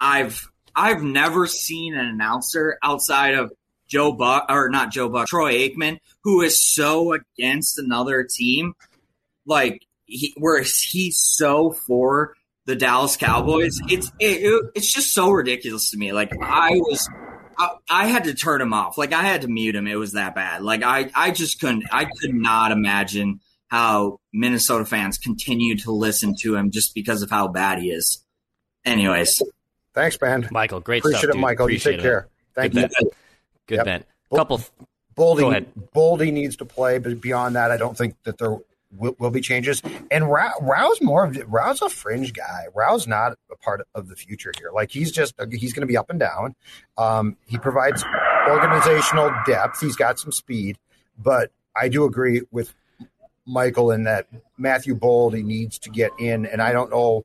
I've 0.00 0.48
I've 0.74 1.02
never 1.02 1.46
seen 1.46 1.94
an 1.94 2.06
announcer 2.06 2.78
outside 2.82 3.34
of 3.34 3.52
Joe 3.88 4.12
Buck 4.12 4.46
or 4.48 4.68
not 4.68 4.90
Joe 4.90 5.08
Buck, 5.08 5.28
Troy 5.28 5.54
Aikman, 5.54 5.98
who 6.22 6.42
is 6.42 6.62
so 6.62 7.12
against 7.12 7.78
another 7.78 8.26
team, 8.28 8.74
like 9.46 9.86
he, 10.06 10.34
where 10.36 10.62
he's 10.62 11.20
so 11.20 11.72
for 11.72 12.34
the 12.66 12.76
Dallas 12.76 13.16
Cowboys. 13.16 13.78
It's 13.88 14.10
it, 14.18 14.70
it's 14.74 14.92
just 14.92 15.12
so 15.12 15.30
ridiculous 15.30 15.90
to 15.90 15.98
me. 15.98 16.12
Like 16.12 16.32
I 16.42 16.70
was. 16.72 17.08
I, 17.58 17.70
I 17.90 18.06
had 18.06 18.24
to 18.24 18.34
turn 18.34 18.60
him 18.60 18.72
off. 18.72 18.96
Like 18.98 19.12
I 19.12 19.22
had 19.22 19.42
to 19.42 19.48
mute 19.48 19.74
him. 19.74 19.86
It 19.86 19.96
was 19.96 20.12
that 20.12 20.34
bad. 20.34 20.62
Like 20.62 20.82
I, 20.82 21.10
I 21.14 21.30
just 21.30 21.60
couldn't. 21.60 21.84
I 21.92 22.04
could 22.04 22.34
not 22.34 22.72
imagine 22.72 23.40
how 23.68 24.20
Minnesota 24.32 24.84
fans 24.84 25.18
continue 25.18 25.76
to 25.78 25.90
listen 25.92 26.34
to 26.42 26.54
him 26.54 26.70
just 26.70 26.94
because 26.94 27.22
of 27.22 27.30
how 27.30 27.48
bad 27.48 27.78
he 27.80 27.90
is. 27.90 28.24
Anyways, 28.84 29.40
Thanks, 29.94 30.20
man. 30.20 30.48
Michael, 30.50 30.80
great 30.80 30.98
Appreciate 30.98 31.20
stuff, 31.20 31.30
it, 31.30 31.32
dude. 31.34 31.40
Michael. 31.42 31.66
Appreciate 31.66 31.92
you 31.92 31.98
take 31.98 32.04
it. 32.04 32.08
care. 32.08 32.28
Thank 32.54 32.72
Good 32.74 32.82
you. 32.82 32.88
bet. 32.88 33.16
Good 33.66 33.74
Yep. 33.76 33.84
bet. 33.84 34.06
Bol- 34.30 34.38
Couple. 34.38 34.60
Boldy, 35.16 35.64
Boldy 35.94 36.32
needs 36.32 36.56
to 36.56 36.64
play, 36.64 36.98
but 36.98 37.20
beyond 37.20 37.54
that, 37.54 37.70
I 37.70 37.76
don't 37.76 37.96
think 37.96 38.16
that 38.24 38.36
there 38.38 38.56
will, 38.96 39.16
will 39.18 39.30
be 39.30 39.40
changes. 39.40 39.82
And 40.10 40.30
Rau, 40.30 40.52
Rau's 40.60 41.00
more 41.02 41.24
of 41.24 41.36
Rau's 41.46 41.82
a 41.82 41.88
fringe 41.88 42.32
guy. 42.32 42.66
Rau's 42.74 43.06
not 43.06 43.32
a 43.50 43.56
part 43.56 43.86
of 43.94 44.08
the 44.08 44.16
future 44.16 44.52
here. 44.58 44.70
Like 44.74 44.90
he's 44.90 45.10
just 45.10 45.34
he's 45.50 45.72
going 45.72 45.82
to 45.82 45.86
be 45.86 45.96
up 45.96 46.10
and 46.10 46.20
down. 46.20 46.54
Um, 46.96 47.36
he 47.46 47.58
provides 47.58 48.04
organizational 48.48 49.32
depth. 49.46 49.80
He's 49.80 49.96
got 49.96 50.18
some 50.18 50.32
speed, 50.32 50.78
but 51.18 51.50
I 51.76 51.88
do 51.88 52.04
agree 52.04 52.42
with 52.50 52.74
Michael 53.46 53.90
in 53.90 54.04
that 54.04 54.26
Matthew 54.56 54.94
Boldy 54.94 55.44
needs 55.44 55.78
to 55.80 55.90
get 55.90 56.12
in. 56.18 56.46
And 56.46 56.62
I 56.62 56.72
don't 56.72 56.90
know, 56.90 57.24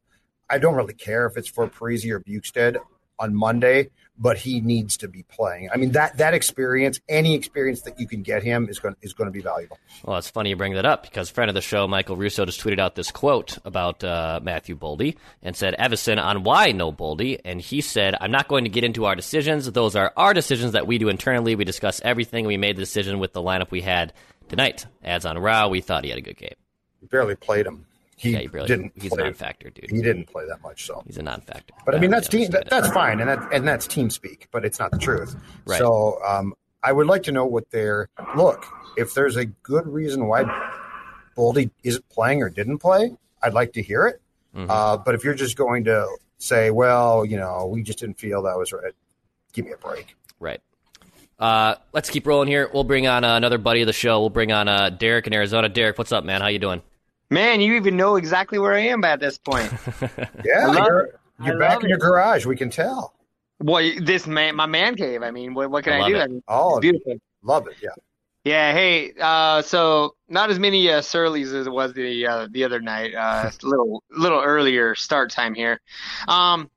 I 0.50 0.58
don't 0.58 0.76
really 0.76 0.94
care 0.94 1.26
if 1.26 1.38
it's 1.38 1.50
for 1.50 1.68
Parise 1.68 2.10
or 2.10 2.20
Bjugstad 2.20 2.78
on 3.20 3.36
Monday, 3.36 3.90
but 4.20 4.38
he 4.38 4.60
needs 4.60 4.98
to 4.98 5.08
be 5.08 5.24
playing. 5.24 5.70
I 5.74 5.78
mean 5.78 5.94
that 5.94 6.18
that 6.18 6.34
experience, 6.34 7.00
any 7.08 7.34
experience 7.34 7.82
that 7.84 8.00
you 8.00 8.08
can 8.08 8.22
get 8.22 8.44
him 8.44 8.68
is 8.70 8.78
going 8.80 8.96
is 9.02 9.14
going 9.14 9.28
to 9.28 9.32
be 9.32 9.42
valuable. 9.42 9.80
Well, 10.04 10.18
it's 10.18 10.30
funny 10.30 10.50
you 10.50 10.56
bring 10.56 10.74
that 10.74 10.86
up 10.86 11.04
because 11.04 11.30
friend 11.30 11.50
of 11.50 11.56
the 11.56 11.62
show, 11.62 11.88
Michael 11.88 12.18
Russo, 12.18 12.46
just 12.46 12.62
tweeted 12.62 12.80
out 12.80 12.96
this 12.96 13.12
quote 13.12 13.58
about 13.64 14.04
uh, 14.04 14.40
Matthew 14.44 14.78
Boldy 14.78 15.16
and 15.42 15.56
said, 15.56 15.76
Evason 15.80 16.22
on 16.22 16.44
why 16.44 16.72
no 16.72 16.92
Boldy. 16.92 17.40
And 17.46 17.62
he 17.62 17.82
said, 17.82 18.16
I'm 18.20 18.32
not 18.32 18.48
going 18.48 18.66
to 18.66 18.70
get 18.70 18.84
into 18.84 19.06
our 19.06 19.16
decisions. 19.16 19.72
Those 19.72 19.96
are 19.96 20.14
our 20.18 20.34
decisions 20.34 20.74
that 20.74 20.86
we 20.86 20.98
do 20.98 21.10
internally. 21.10 21.56
We 21.56 21.64
discuss 21.64 22.02
everything. 22.04 22.46
We 22.46 22.58
made 22.58 22.76
the 22.76 22.82
decision 22.82 23.20
with 23.20 23.34
the 23.34 23.42
lineup 23.42 23.72
we 23.72 23.82
had 23.82 24.14
tonight. 24.50 24.86
As 25.04 25.26
on 25.26 25.38
Rau, 25.38 25.70
we 25.70 25.82
thought 25.82 26.04
he 26.04 26.10
had 26.10 26.20
a 26.20 26.24
good 26.24 26.38
game. 26.38 26.56
He 27.00 27.08
barely 27.08 27.36
played 27.36 27.66
him. 27.66 27.86
He, 28.20 28.32
Yeah, 28.32 28.40
he 28.40 28.48
barely- 28.48 28.68
didn't. 28.68 28.92
he's 28.96 29.12
play. 29.12 29.22
a 29.22 29.24
non-factor, 29.26 29.70
dude. 29.70 29.90
He 29.90 30.02
didn't 30.02 30.26
play 30.26 30.46
that 30.46 30.62
much, 30.62 30.86
so 30.86 31.02
He's 31.08 31.18
a 31.18 31.24
non-factor. 31.24 31.74
But 31.86 31.96
I 31.96 32.00
mean, 32.00 32.12
that's 32.12 32.28
team. 32.28 32.50
That, 32.52 32.70
that's 32.70 32.90
fine, 32.90 33.22
and 33.22 33.30
that 33.30 33.54
and 33.54 33.66
that's 33.66 33.88
team 33.88 34.10
speak. 34.10 34.50
But 34.52 34.66
it's 34.66 34.78
not 34.78 34.92
the 34.92 34.98
truth. 34.98 35.36
Right. 35.66 35.78
So 35.80 36.20
um, 36.28 36.54
I 36.84 36.92
would 36.92 37.08
like 37.08 37.24
to 37.24 37.32
know 37.32 37.46
what 37.46 37.72
their 37.72 38.10
look. 38.36 38.66
If 38.98 39.14
there's 39.14 39.38
a 39.38 39.46
good 39.46 39.88
reason 39.88 40.28
why 40.28 40.44
Boldy 41.38 41.72
isn't 41.84 42.08
playing 42.10 42.44
or 42.44 42.50
didn't 42.50 42.80
play, 42.80 43.16
I'd 43.42 43.54
like 43.54 43.72
to 43.74 43.82
hear 43.82 44.06
it. 44.08 44.22
Mhm. 44.56 44.66
Uh, 44.70 44.98
but 44.98 45.16
if 45.16 45.24
you're 45.24 45.34
just 45.34 45.56
going 45.56 45.86
to 45.86 46.06
say, 46.40 46.72
well, 46.72 47.24
you 47.24 47.38
know, 47.38 47.68
we 47.72 47.84
just 47.84 48.00
didn't 48.00 48.20
feel 48.20 48.42
that 48.44 48.58
was 48.58 48.74
right, 48.74 48.94
give 49.54 49.64
me 49.66 49.72
a 49.72 49.78
break. 49.78 50.16
Right. 50.42 50.60
Uh, 51.38 51.76
let's 51.94 52.10
keep 52.10 52.28
rolling 52.28 52.50
here. 52.50 52.70
We'll 52.74 52.84
bring 52.84 53.08
on 53.08 53.24
uh, 53.24 53.36
another 53.38 53.58
buddy 53.58 53.80
of 53.82 53.88
the 53.88 53.94
show. 53.94 54.20
We'll 54.20 54.30
bring 54.30 54.52
on 54.52 54.68
uh, 54.68 54.90
Derek 54.90 55.26
in 55.28 55.34
Arizona. 55.34 55.70
Derek, 55.70 55.98
what's 55.98 56.12
up, 56.12 56.26
man? 56.26 56.42
How 56.42 56.48
you 56.48 56.60
doing? 56.60 56.82
Man, 57.30 57.62
you 57.62 57.76
even 57.76 57.96
know 57.96 58.16
exactly 58.16 58.58
where 58.58 58.74
I 58.74 58.80
am 58.80 59.04
at 59.04 59.20
this 59.20 59.38
point. 59.38 59.72
Yeah, 60.46 60.72
you're, 60.74 61.20
you're 61.44 61.60
back 61.60 61.76
love 61.76 61.84
in 61.84 61.90
your 61.90 62.00
garage. 62.00 62.46
We 62.46 62.56
can 62.56 62.70
tell. 62.70 63.14
Well, 63.60 63.92
this 64.02 64.26
man, 64.26 64.56
my 64.56 64.66
man 64.66 64.96
cave. 64.96 65.22
I 65.22 65.32
mean, 65.32 65.54
what, 65.54 65.70
what 65.70 65.84
can 65.84 65.94
I 65.94 66.02
I, 66.02 66.10
do? 66.10 66.16
it. 66.16 66.22
I 66.22 66.28
mean, 66.28 66.44
Oh, 66.48 66.80
beautiful. 66.80 67.18
Love 67.44 67.68
it. 67.68 67.76
Yeah. 67.82 67.90
Yeah. 68.46 68.72
Hey. 68.72 69.14
Uh, 69.20 69.62
so 69.62 70.16
not 70.28 70.50
as 70.50 70.60
many 70.60 70.90
uh, 70.90 71.02
Surleys 71.02 71.54
as 71.54 71.68
it 71.68 71.70
was 71.70 71.94
the 71.94 72.26
uh, 72.26 72.48
the 72.52 72.64
other 72.64 72.80
night. 72.80 73.14
Uh, 73.14 73.52
a 73.64 73.68
little 73.68 74.04
little 74.10 74.42
earlier 74.42 74.96
start 74.96 75.30
time 75.30 75.54
here. 75.54 75.80
Um, 76.28 76.70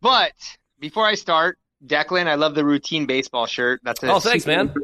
but 0.00 0.32
before 0.78 1.06
I 1.06 1.14
start, 1.14 1.58
Declan, 1.84 2.26
I 2.26 2.34
love 2.34 2.54
the 2.54 2.64
routine 2.64 3.06
baseball 3.06 3.46
shirt. 3.46 3.80
That's 3.82 4.02
a 4.02 4.12
Oh, 4.12 4.20
thanks, 4.20 4.46
man. 4.46 4.74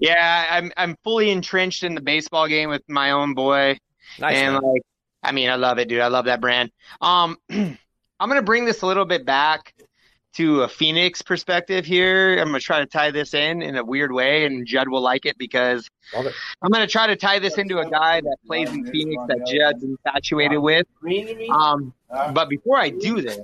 Yeah, 0.00 0.46
I'm 0.50 0.72
I'm 0.76 0.96
fully 1.04 1.30
entrenched 1.30 1.82
in 1.84 1.94
the 1.94 2.00
baseball 2.00 2.48
game 2.48 2.70
with 2.70 2.82
my 2.88 3.10
own 3.12 3.34
boy. 3.34 3.78
Nice, 4.18 4.36
and 4.36 4.54
man. 4.54 4.62
like, 4.62 4.82
I 5.22 5.32
mean, 5.32 5.50
I 5.50 5.56
love 5.56 5.78
it, 5.78 5.88
dude. 5.88 6.00
I 6.00 6.08
love 6.08 6.26
that 6.26 6.40
brand. 6.40 6.70
Um, 7.00 7.36
I'm 7.50 7.78
gonna 8.20 8.42
bring 8.42 8.64
this 8.64 8.82
a 8.82 8.86
little 8.86 9.04
bit 9.04 9.24
back 9.24 9.74
to 10.34 10.62
a 10.62 10.68
Phoenix 10.68 11.22
perspective 11.22 11.84
here. 11.84 12.38
I'm 12.38 12.48
gonna 12.48 12.60
try 12.60 12.80
to 12.80 12.86
tie 12.86 13.10
this 13.10 13.34
in 13.34 13.62
in 13.62 13.76
a 13.76 13.84
weird 13.84 14.12
way, 14.12 14.44
and 14.44 14.66
Judd 14.66 14.88
will 14.88 15.00
like 15.00 15.26
it 15.26 15.38
because 15.38 15.88
it. 16.14 16.34
I'm 16.62 16.70
gonna 16.70 16.86
try 16.86 17.06
to 17.06 17.16
tie 17.16 17.38
this 17.38 17.58
into 17.58 17.78
a 17.78 17.88
guy 17.88 18.20
that 18.20 18.36
plays 18.46 18.70
in 18.70 18.84
Phoenix 18.86 19.22
that 19.28 19.46
Judd's 19.46 19.82
infatuated 19.82 20.58
with. 20.58 20.86
Um, 21.50 21.92
but 22.10 22.48
before 22.48 22.78
I 22.78 22.90
do 22.90 23.20
this, 23.20 23.38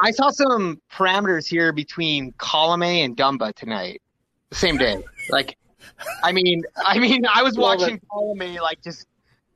I 0.00 0.10
saw 0.12 0.30
some 0.30 0.80
parameters 0.92 1.46
here 1.46 1.72
between 1.72 2.32
Colome 2.32 3.04
and 3.04 3.16
Dumba 3.16 3.54
tonight, 3.54 4.02
the 4.50 4.56
same 4.56 4.76
day. 4.76 5.02
Like, 5.30 5.56
I 6.22 6.32
mean, 6.32 6.64
I 6.76 6.98
mean, 6.98 7.26
I 7.26 7.42
was 7.42 7.56
watching 7.56 8.00
Colome 8.10 8.60
like 8.60 8.82
just 8.82 9.06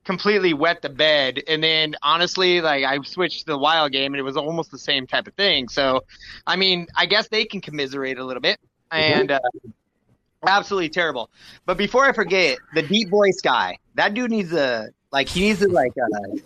completely 0.04 0.54
wet 0.54 0.82
the 0.82 0.88
bed, 0.88 1.42
and 1.48 1.62
then 1.62 1.96
honestly, 2.02 2.60
like 2.60 2.84
I 2.84 3.00
switched 3.02 3.40
to 3.40 3.46
the 3.46 3.58
Wild 3.58 3.92
game, 3.92 4.14
and 4.14 4.20
it 4.20 4.22
was 4.22 4.36
almost 4.36 4.70
the 4.70 4.78
same 4.78 5.06
type 5.06 5.26
of 5.26 5.34
thing. 5.34 5.68
So, 5.68 6.04
I 6.46 6.56
mean, 6.56 6.86
I 6.96 7.06
guess 7.06 7.28
they 7.28 7.44
can 7.44 7.60
commiserate 7.60 8.18
a 8.18 8.24
little 8.24 8.40
bit, 8.40 8.58
and 8.90 9.30
uh, 9.30 9.40
absolutely 10.46 10.88
terrible. 10.88 11.30
But 11.66 11.76
before 11.76 12.04
I 12.04 12.12
forget, 12.12 12.58
the 12.74 12.82
deep 12.82 13.08
voice 13.08 13.40
guy, 13.42 13.78
that 13.94 14.14
dude 14.14 14.30
needs 14.30 14.52
a 14.52 14.88
like 15.12 15.28
he 15.28 15.40
needs 15.40 15.60
to 15.60 15.68
like 15.68 15.92
uh, 15.92 16.36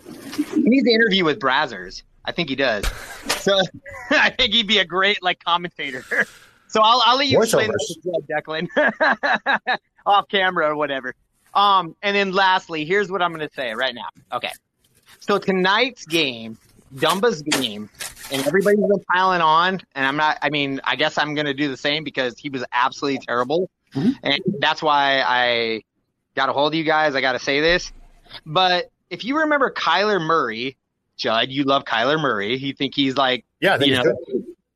he 0.55 0.63
needs 0.63 0.85
to 0.87 0.93
interview 0.93 1.25
with 1.25 1.39
Brazzers. 1.39 2.03
I 2.25 2.33
think 2.33 2.49
he 2.49 2.57
does. 2.57 2.87
So 3.41 3.59
I 4.11 4.31
think 4.31 4.53
he'd 4.55 4.67
be 4.67 4.79
a 4.79 4.85
great 4.85 5.23
like 5.23 5.43
commentator. 5.45 6.05
So 6.71 6.81
I'll 6.83 7.03
I'll 7.05 7.17
let 7.17 7.27
you 7.27 7.43
explain 7.43 7.71
Declan 8.31 8.69
off 10.07 10.29
camera 10.29 10.71
or 10.71 10.77
whatever. 10.77 11.15
Um, 11.53 11.97
and 12.01 12.15
then 12.15 12.33
lastly, 12.33 12.85
here's 12.85 13.11
what 13.11 13.21
I'm 13.23 13.35
going 13.35 13.47
to 13.47 13.55
say 13.55 13.75
right 13.75 13.95
now. 13.95 14.09
Okay, 14.33 14.53
so 15.19 15.39
tonight's 15.39 16.07
game, 16.07 16.57
Dumba's 16.95 17.43
game, 17.43 17.91
and 18.31 18.47
everybody's 18.47 18.79
been 18.79 19.03
piling 19.13 19.41
on, 19.41 19.81
and 19.97 20.07
I'm 20.07 20.17
not. 20.17 20.39
I 20.43 20.51
mean, 20.51 20.81
I 20.85 20.95
guess 20.95 21.19
I'm 21.19 21.35
going 21.35 21.47
to 21.47 21.55
do 21.55 21.69
the 21.69 21.77
same 21.77 22.05
because 22.05 22.39
he 22.39 22.51
was 22.51 22.65
absolutely 22.73 23.19
terrible, 23.27 23.69
and 24.23 24.41
that's 24.61 24.81
why 24.81 25.23
I 25.27 25.83
got 26.37 26.49
a 26.49 26.53
hold 26.53 26.73
of 26.73 26.79
you 26.79 26.85
guys. 26.85 27.17
I 27.17 27.21
got 27.21 27.33
to 27.33 27.41
say 27.41 27.61
this, 27.61 27.93
but 28.47 28.91
if 29.11 29.25
you 29.25 29.39
remember 29.41 29.73
Kyler 29.73 30.25
Murray, 30.25 30.77
Judd, 31.17 31.51
you 31.51 31.65
love 31.65 31.85
Kyler 31.85 32.21
Murray. 32.21 32.57
You 32.57 32.73
think 32.75 32.95
he's 32.95 33.17
like, 33.17 33.45
Yeah, 33.61 33.77
you 33.81 33.95
know. 33.95 34.15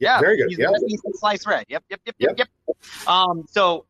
Yeah, 0.04 0.20
very 0.20 0.36
good, 0.36 0.46
He's 0.48 0.58
yeah. 0.58 0.68
East. 0.86 1.04
Yep, 1.32 1.66
yep, 1.68 1.82
yep, 1.88 2.14
yep, 2.18 2.38
yep. 2.38 2.48
Um, 3.08 3.46
so 3.50 3.86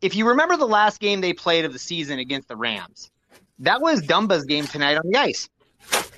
if 0.00 0.14
you 0.14 0.28
remember 0.28 0.56
the 0.56 0.66
last 0.66 1.00
game 1.00 1.20
they 1.20 1.32
played 1.32 1.64
of 1.64 1.72
the 1.72 1.78
season 1.78 2.18
against 2.18 2.48
the 2.48 2.56
Rams, 2.56 3.10
that 3.60 3.80
was 3.80 4.02
Dumba's 4.02 4.44
game 4.44 4.66
tonight 4.66 4.96
on 4.96 5.02
the 5.10 5.16
ice. 5.18 5.48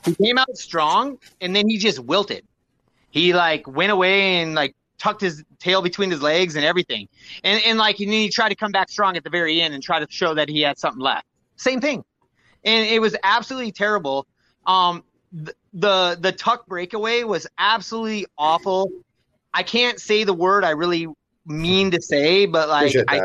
He 0.05 0.15
came 0.15 0.39
out 0.39 0.57
strong, 0.57 1.19
and 1.41 1.55
then 1.55 1.69
he 1.69 1.79
just 1.79 1.99
wilted. 1.99 2.47
He 3.11 3.33
like 3.33 3.67
went 3.67 3.93
away 3.93 4.41
and 4.41 4.55
like 4.55 4.75
tucked 4.99 5.21
his 5.21 5.45
tail 5.59 5.83
between 5.83 6.11
his 6.11 6.23
legs 6.23 6.57
and 6.57 6.65
everything, 6.65 7.09
and 7.45 7.61
and 7.65 7.79
like 7.79 8.01
and 8.01 8.09
then 8.09 8.21
he 8.21 8.29
tried 8.29 8.51
to 8.51 8.55
come 8.55 8.73
back 8.73 8.91
strong 8.91 9.17
at 9.17 9.25
the 9.25 9.31
very 9.31 9.61
end 9.61 9.75
and 9.75 9.83
try 9.83 9.99
to 9.99 10.07
show 10.11 10.35
that 10.35 10.49
he 10.49 10.61
had 10.61 10.79
something 10.79 11.03
left. 11.03 11.27
Same 11.57 11.81
thing, 11.81 12.05
and 12.65 12.87
it 12.87 13.01
was 13.01 13.17
absolutely 13.23 13.73
terrible. 13.73 14.27
Um, 14.67 15.05
the 15.33 15.55
the, 15.73 16.19
the 16.21 16.33
Tuch 16.33 16.67
breakaway 16.67 17.23
was 17.23 17.47
absolutely 17.59 18.27
awful. 18.37 18.91
I 19.59 19.65
can't 19.65 19.99
say 19.99 20.23
the 20.23 20.33
word 20.33 20.65
I 20.65 20.71
really 20.71 21.09
mean 21.45 21.91
to 21.91 22.01
say, 22.01 22.47
but 22.47 22.69
like 22.69 22.95
I. 23.09 23.23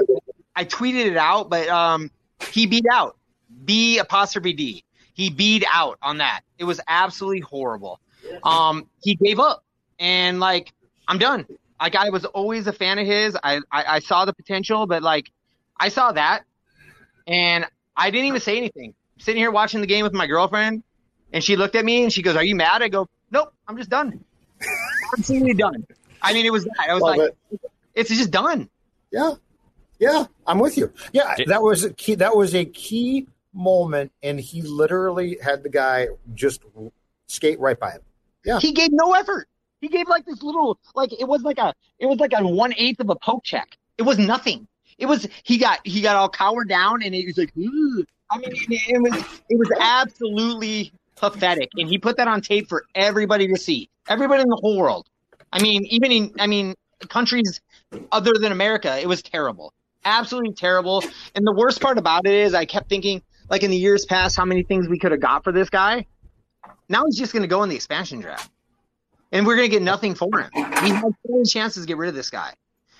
I 0.55 0.65
tweeted 0.65 1.07
it 1.07 1.17
out, 1.17 1.49
but 1.49 1.67
um, 1.67 2.11
he 2.51 2.67
beat 2.67 2.85
out 2.91 3.17
B 3.65 3.97
apostrophe 3.97 4.53
D. 4.53 4.83
He 5.13 5.29
beat 5.29 5.63
out 5.71 5.97
on 6.01 6.17
that. 6.19 6.41
It 6.57 6.63
was 6.63 6.79
absolutely 6.87 7.41
horrible. 7.41 7.99
Um, 8.43 8.87
he 9.01 9.15
gave 9.15 9.39
up, 9.39 9.63
and 9.99 10.39
like 10.39 10.73
I'm 11.07 11.17
done. 11.17 11.45
Like 11.79 11.95
I 11.95 12.09
was 12.09 12.25
always 12.25 12.67
a 12.67 12.73
fan 12.73 12.99
of 12.99 13.05
his. 13.05 13.37
I, 13.43 13.61
I 13.71 13.95
I 13.95 13.99
saw 13.99 14.25
the 14.25 14.33
potential, 14.33 14.87
but 14.87 15.03
like 15.03 15.31
I 15.79 15.89
saw 15.89 16.11
that, 16.11 16.43
and 17.27 17.65
I 17.95 18.11
didn't 18.11 18.27
even 18.27 18.41
say 18.41 18.57
anything. 18.57 18.93
I'm 19.15 19.19
sitting 19.19 19.41
here 19.41 19.51
watching 19.51 19.81
the 19.81 19.87
game 19.87 20.03
with 20.03 20.13
my 20.13 20.27
girlfriend, 20.27 20.83
and 21.31 21.43
she 21.43 21.55
looked 21.55 21.75
at 21.75 21.83
me 21.83 22.03
and 22.03 22.13
she 22.13 22.21
goes, 22.21 22.35
"Are 22.35 22.43
you 22.43 22.55
mad?" 22.55 22.81
I 22.81 22.89
go, 22.89 23.07
"Nope, 23.31 23.53
I'm 23.67 23.77
just 23.77 23.89
done. 23.89 24.23
Absolutely 25.17 25.55
done." 25.55 25.85
I 26.23 26.33
mean, 26.33 26.45
it 26.45 26.51
was 26.51 26.63
that. 26.65 26.87
I 26.89 26.93
was 26.93 27.03
Love 27.03 27.17
like, 27.17 27.35
"It's 27.93 28.09
just 28.09 28.31
done." 28.31 28.69
Yeah, 29.11 29.33
yeah, 29.99 30.25
I'm 30.47 30.59
with 30.59 30.77
you. 30.77 30.91
Yeah, 31.11 31.35
that 31.47 31.61
was 31.61 31.83
a 31.83 31.93
key. 31.93 32.15
That 32.15 32.35
was 32.35 32.55
a 32.55 32.65
key 32.65 33.27
moment, 33.53 34.11
and 34.21 34.39
he 34.39 34.61
literally 34.61 35.37
had 35.41 35.63
the 35.63 35.69
guy 35.69 36.07
just 36.33 36.61
skate 37.27 37.59
right 37.59 37.79
by 37.79 37.91
him. 37.91 38.01
Yeah, 38.43 38.59
He 38.59 38.71
gave 38.71 38.89
no 38.91 39.13
effort. 39.13 39.47
He 39.81 39.87
gave 39.89 40.07
like 40.07 40.25
this 40.25 40.41
little, 40.41 40.79
like 40.95 41.11
it 41.13 41.27
was 41.27 41.41
like 41.43 41.57
a, 41.57 41.73
it 41.99 42.05
was 42.05 42.19
like 42.19 42.31
a 42.35 42.45
one 42.45 42.73
eighth 42.77 42.99
of 42.99 43.09
a 43.09 43.15
poke 43.15 43.43
check. 43.43 43.77
It 43.97 44.03
was 44.03 44.17
nothing. 44.17 44.67
It 44.97 45.05
was 45.05 45.27
he 45.43 45.57
got 45.57 45.79
he 45.85 46.01
got 46.01 46.15
all 46.15 46.29
cowered 46.29 46.69
down 46.69 47.03
and 47.03 47.13
he 47.13 47.25
was 47.25 47.37
like, 47.37 47.51
"Ugh." 47.57 48.05
I 48.31 48.37
mean, 48.37 48.51
it, 48.51 48.89
it 48.89 49.01
was 49.01 49.23
it 49.49 49.59
was 49.59 49.69
absolutely 49.79 50.93
pathetic, 51.15 51.69
and 51.77 51.87
he 51.87 51.97
put 51.97 52.17
that 52.17 52.27
on 52.27 52.41
tape 52.41 52.67
for 52.67 52.85
everybody 52.95 53.47
to 53.47 53.57
see, 53.57 53.89
everybody 54.07 54.41
in 54.41 54.49
the 54.49 54.59
whole 54.61 54.77
world. 54.77 55.07
I 55.53 55.61
mean, 55.61 55.85
even 55.85 56.11
in 56.11 56.33
I 56.39 56.47
mean 56.47 56.73
countries 57.09 57.61
other 58.11 58.33
than 58.33 58.51
America, 58.51 58.99
it 58.99 59.07
was 59.07 59.21
terrible, 59.21 59.71
absolutely 60.03 60.53
terrible. 60.53 61.03
And 61.35 61.45
the 61.45 61.53
worst 61.53 61.79
part 61.79 61.97
about 61.99 62.25
it 62.25 62.33
is, 62.33 62.53
I 62.55 62.65
kept 62.65 62.89
thinking, 62.89 63.21
like 63.49 63.61
in 63.61 63.69
the 63.69 63.77
years 63.77 64.05
past, 64.05 64.35
how 64.35 64.45
many 64.45 64.63
things 64.63 64.87
we 64.87 64.97
could 64.97 65.11
have 65.11 65.21
got 65.21 65.43
for 65.43 65.51
this 65.51 65.69
guy. 65.69 66.07
Now 66.89 67.05
he's 67.05 67.17
just 67.17 67.33
going 67.33 67.43
to 67.43 67.47
go 67.47 67.61
in 67.63 67.69
the 67.69 67.75
expansion 67.75 68.19
draft, 68.19 68.49
and 69.31 69.45
we're 69.45 69.55
going 69.55 69.69
to 69.69 69.71
get 69.71 69.83
nothing 69.83 70.15
for 70.15 70.39
him. 70.39 70.49
We 70.55 70.89
had 70.89 71.01
so 71.01 71.13
many 71.29 71.45
chances 71.45 71.83
to 71.83 71.87
get 71.87 71.97
rid 71.97 72.09
of 72.09 72.15
this 72.15 72.31
guy. 72.31 72.51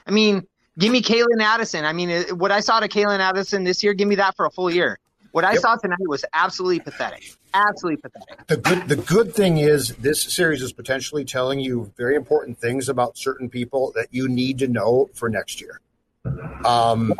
I 0.05 0.11
mean, 0.11 0.45
give 0.77 0.91
me 0.91 1.01
Calen 1.01 1.41
Addison. 1.41 1.85
I 1.85 1.93
mean, 1.93 2.37
what 2.37 2.51
I 2.51 2.59
saw 2.59 2.79
to 2.79 2.87
Calen 2.87 3.19
Addison 3.19 3.63
this 3.63 3.83
year, 3.83 3.93
give 3.93 4.07
me 4.07 4.15
that 4.15 4.35
for 4.35 4.45
a 4.45 4.51
full 4.51 4.69
year. 4.69 4.99
What 5.33 5.43
I 5.43 5.53
Yep. 5.53 5.61
saw 5.61 5.75
tonight 5.77 6.07
was 6.07 6.23
absolutely 6.31 6.79
pathetic. 6.79 7.35
Absolutely 7.55 8.01
pathetic. 8.03 8.45
the 8.45 8.57
good 8.57 8.87
the 8.87 8.95
good 8.95 9.33
thing 9.33 9.57
is 9.57 9.95
this 9.95 10.21
series 10.21 10.61
is 10.61 10.71
potentially 10.71 11.25
telling 11.25 11.59
you 11.59 11.91
very 11.97 12.15
important 12.15 12.59
things 12.59 12.87
about 12.87 13.17
certain 13.17 13.49
people 13.49 13.91
that 13.95 14.09
you 14.11 14.29
need 14.29 14.59
to 14.59 14.67
know 14.67 15.09
for 15.15 15.29
next 15.29 15.59
year. 15.59 15.81
Um, 16.63 17.15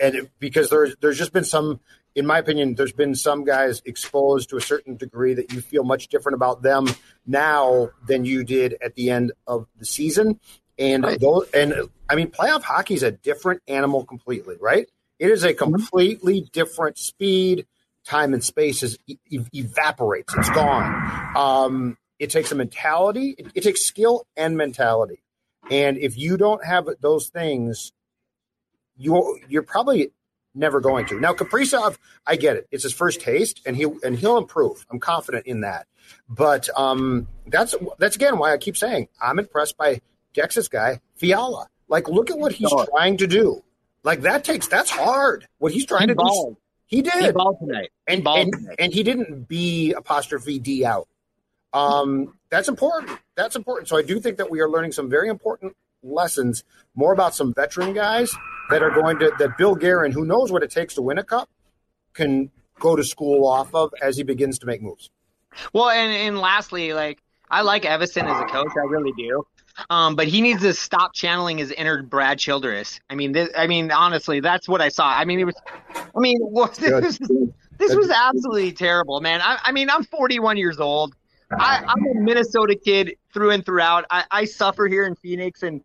and 0.00 0.14
it, 0.14 0.30
because 0.38 0.70
there's 0.70 0.96
there's 1.02 1.18
just 1.18 1.34
been 1.34 1.44
some, 1.44 1.80
in 2.14 2.26
my 2.26 2.38
opinion, 2.38 2.74
there's 2.74 2.94
been 2.94 3.14
some 3.14 3.44
guys 3.44 3.82
exposed 3.84 4.48
to 4.48 4.56
a 4.56 4.60
certain 4.62 4.96
degree 4.96 5.34
that 5.34 5.52
you 5.52 5.60
feel 5.60 5.84
much 5.84 6.08
different 6.08 6.36
about 6.36 6.62
them 6.62 6.86
now 7.26 7.90
than 8.06 8.24
you 8.24 8.44
did 8.44 8.78
at 8.82 8.94
the 8.94 9.10
end 9.10 9.32
of 9.46 9.66
the 9.78 9.84
season. 9.84 10.40
And 10.78 11.04
those, 11.20 11.50
and 11.52 11.74
I 12.08 12.14
mean, 12.14 12.30
playoff 12.30 12.62
hockey 12.62 12.94
is 12.94 13.02
a 13.02 13.10
different 13.10 13.60
animal 13.68 14.06
completely, 14.06 14.56
right? 14.58 14.88
It 15.22 15.30
is 15.30 15.44
a 15.44 15.54
completely 15.54 16.48
different 16.52 16.98
speed, 16.98 17.68
time, 18.04 18.34
and 18.34 18.42
space 18.42 18.82
is 18.82 18.98
e- 19.06 19.18
e- 19.30 19.38
evaporates. 19.52 20.34
It's 20.36 20.50
gone. 20.50 21.36
Um, 21.36 21.96
it 22.18 22.28
takes 22.30 22.50
a 22.50 22.56
mentality. 22.56 23.36
It, 23.38 23.46
it 23.54 23.60
takes 23.62 23.86
skill 23.86 24.26
and 24.36 24.56
mentality. 24.56 25.22
And 25.70 25.96
if 25.96 26.18
you 26.18 26.36
don't 26.36 26.64
have 26.64 26.88
those 27.00 27.28
things, 27.28 27.92
you 28.96 29.38
you're 29.48 29.62
probably 29.62 30.10
never 30.56 30.80
going 30.80 31.06
to. 31.06 31.20
Now, 31.20 31.34
Kaprizov, 31.34 31.98
I 32.26 32.34
get 32.34 32.56
it. 32.56 32.66
It's 32.72 32.82
his 32.82 32.92
first 32.92 33.20
taste, 33.20 33.60
and 33.64 33.76
he 33.76 33.86
and 34.02 34.18
he'll 34.18 34.38
improve. 34.38 34.84
I'm 34.90 34.98
confident 34.98 35.46
in 35.46 35.60
that. 35.60 35.86
But 36.28 36.68
um, 36.76 37.28
that's 37.46 37.76
that's 38.00 38.16
again 38.16 38.38
why 38.38 38.52
I 38.52 38.58
keep 38.58 38.76
saying 38.76 39.06
I'm 39.22 39.38
impressed 39.38 39.76
by 39.76 40.00
Texas 40.34 40.66
guy 40.66 41.00
Fiala. 41.14 41.68
Like, 41.86 42.08
look 42.08 42.28
at 42.28 42.40
what 42.40 42.50
he's 42.50 42.72
trying 42.90 43.18
to 43.18 43.28
do. 43.28 43.62
Like 44.04 44.22
that 44.22 44.44
takes 44.44 44.66
that's 44.68 44.90
hard. 44.90 45.46
What 45.58 45.72
he's 45.72 45.86
trying 45.86 46.02
He 46.02 46.06
to 46.08 46.14
balled. 46.14 46.54
do. 46.54 46.60
He 46.86 47.02
did. 47.02 47.24
He 47.24 47.32
balled 47.32 47.58
tonight. 47.60 47.90
He 48.06 48.14
and, 48.14 48.24
balled 48.24 48.38
and, 48.40 48.52
tonight. 48.52 48.76
and 48.78 48.92
he 48.92 49.02
didn't 49.02 49.48
be 49.48 49.92
apostrophe 49.92 50.58
D 50.58 50.84
out. 50.84 51.08
Um, 51.72 52.34
that's 52.50 52.68
important. 52.68 53.18
That's 53.34 53.56
important. 53.56 53.88
So 53.88 53.96
I 53.96 54.02
do 54.02 54.20
think 54.20 54.36
that 54.36 54.50
we 54.50 54.60
are 54.60 54.68
learning 54.68 54.92
some 54.92 55.08
very 55.08 55.28
important 55.28 55.74
lessons, 56.02 56.64
more 56.94 57.12
about 57.12 57.34
some 57.34 57.54
veteran 57.54 57.94
guys 57.94 58.30
that 58.70 58.82
are 58.82 58.90
going 58.90 59.18
to 59.20 59.32
that 59.38 59.56
Bill 59.56 59.74
Guerin, 59.74 60.12
who 60.12 60.24
knows 60.26 60.52
what 60.52 60.62
it 60.62 60.70
takes 60.70 60.94
to 60.94 61.02
win 61.02 61.16
a 61.18 61.24
cup, 61.24 61.48
can 62.12 62.50
go 62.78 62.96
to 62.96 63.04
school 63.04 63.46
off 63.46 63.74
of 63.74 63.94
as 64.02 64.16
he 64.16 64.22
begins 64.22 64.58
to 64.58 64.66
make 64.66 64.82
moves. 64.82 65.10
Well, 65.72 65.88
and 65.88 66.12
and 66.12 66.38
lastly, 66.38 66.92
like 66.92 67.22
I 67.50 67.62
like 67.62 67.84
Evason 67.84 68.24
as 68.24 68.40
a 68.40 68.44
coach, 68.46 68.72
I 68.76 68.84
really 68.86 69.12
do. 69.16 69.46
Um, 69.90 70.16
but 70.16 70.28
he 70.28 70.40
needs 70.40 70.62
to 70.62 70.74
stop 70.74 71.14
channeling 71.14 71.58
his 71.58 71.70
inner 71.72 72.02
Brad 72.02 72.38
Childress. 72.38 73.00
I 73.10 73.14
mean, 73.14 73.32
this, 73.32 73.48
I 73.56 73.66
mean, 73.66 73.90
honestly, 73.90 74.40
that's 74.40 74.68
what 74.68 74.80
I 74.80 74.88
saw. 74.88 75.08
I 75.08 75.24
mean, 75.24 75.40
it 75.40 75.44
was, 75.44 75.56
I 75.94 76.18
mean, 76.20 76.38
what, 76.40 76.74
this, 76.74 77.18
this 77.78 77.94
was 77.94 78.10
absolutely 78.10 78.72
terrible, 78.72 79.20
man. 79.20 79.40
I, 79.42 79.58
I 79.64 79.72
mean, 79.72 79.90
I'm 79.90 80.04
41 80.04 80.56
years 80.56 80.78
old. 80.78 81.14
I, 81.50 81.84
I'm 81.86 82.06
a 82.06 82.20
Minnesota 82.20 82.74
kid 82.74 83.16
through 83.32 83.50
and 83.50 83.64
throughout. 83.64 84.06
I, 84.10 84.24
I 84.30 84.44
suffer 84.44 84.88
here 84.88 85.04
in 85.04 85.14
Phoenix, 85.16 85.62
and 85.62 85.82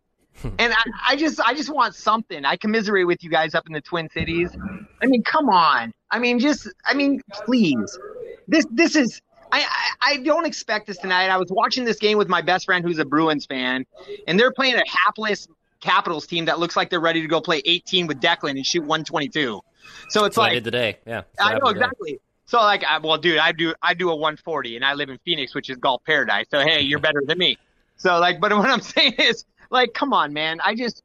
and 0.58 0.72
I, 0.72 0.82
I 1.10 1.16
just 1.16 1.40
I 1.40 1.54
just 1.54 1.68
want 1.68 1.94
something. 1.94 2.44
I 2.44 2.56
commiserate 2.56 3.06
with 3.06 3.22
you 3.22 3.30
guys 3.30 3.54
up 3.54 3.66
in 3.66 3.72
the 3.72 3.80
Twin 3.80 4.08
Cities. 4.08 4.56
I 5.02 5.06
mean, 5.06 5.22
come 5.22 5.48
on. 5.48 5.92
I 6.10 6.18
mean, 6.18 6.38
just 6.38 6.68
I 6.86 6.94
mean, 6.94 7.20
please. 7.30 7.98
This 8.46 8.66
this 8.70 8.96
is 8.96 9.20
I, 9.52 9.60
I, 9.60 10.12
I 10.12 10.16
don't 10.18 10.46
expect 10.46 10.86
this 10.86 10.98
tonight. 10.98 11.28
I 11.28 11.36
was 11.36 11.50
watching 11.50 11.84
this 11.84 11.98
game 11.98 12.18
with 12.18 12.28
my 12.28 12.42
best 12.42 12.66
friend 12.66 12.84
who's 12.84 12.98
a 12.98 13.04
Bruins 13.04 13.46
fan, 13.46 13.86
and 14.26 14.38
they're 14.38 14.52
playing 14.52 14.74
a 14.74 14.84
hapless 14.86 15.48
Capitals 15.80 16.26
team 16.26 16.46
that 16.46 16.58
looks 16.58 16.76
like 16.76 16.90
they're 16.90 17.00
ready 17.00 17.22
to 17.22 17.28
go 17.28 17.40
play 17.40 17.62
18 17.64 18.08
with 18.08 18.20
Declan 18.20 18.50
and 18.50 18.66
shoot 18.66 18.80
122. 18.80 19.60
So 20.08 20.24
it's 20.24 20.34
That's 20.34 20.36
like 20.36 20.50
I 20.50 20.54
did 20.54 20.64
today. 20.64 20.98
Yeah. 21.06 21.22
I 21.38 21.52
know 21.52 21.66
today. 21.66 21.70
exactly. 21.70 22.20
So 22.46 22.58
like, 22.58 22.82
I, 22.84 22.98
well, 22.98 23.16
dude, 23.18 23.38
I 23.38 23.52
do 23.52 23.74
I 23.82 23.94
do 23.94 24.10
a 24.10 24.16
140, 24.16 24.76
and 24.76 24.84
I 24.84 24.94
live 24.94 25.08
in 25.08 25.18
Phoenix, 25.24 25.54
which 25.54 25.70
is 25.70 25.76
golf 25.76 26.02
paradise. 26.04 26.46
So 26.50 26.60
hey, 26.60 26.80
you're 26.80 26.98
better 26.98 27.22
than 27.24 27.38
me. 27.38 27.58
So 27.96 28.18
like, 28.18 28.40
but 28.40 28.52
what 28.56 28.68
I'm 28.68 28.80
saying 28.80 29.14
is, 29.18 29.44
like, 29.70 29.92
come 29.94 30.12
on, 30.12 30.32
man. 30.32 30.58
I 30.64 30.74
just 30.74 31.02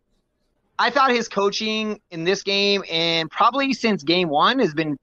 I 0.79 0.89
thought 0.89 1.11
his 1.11 1.27
coaching 1.27 1.99
in 2.11 2.23
this 2.23 2.43
game 2.43 2.83
and 2.89 3.29
probably 3.29 3.73
since 3.73 4.03
game 4.03 4.29
one 4.29 4.59
has 4.59 4.73
been 4.73 4.97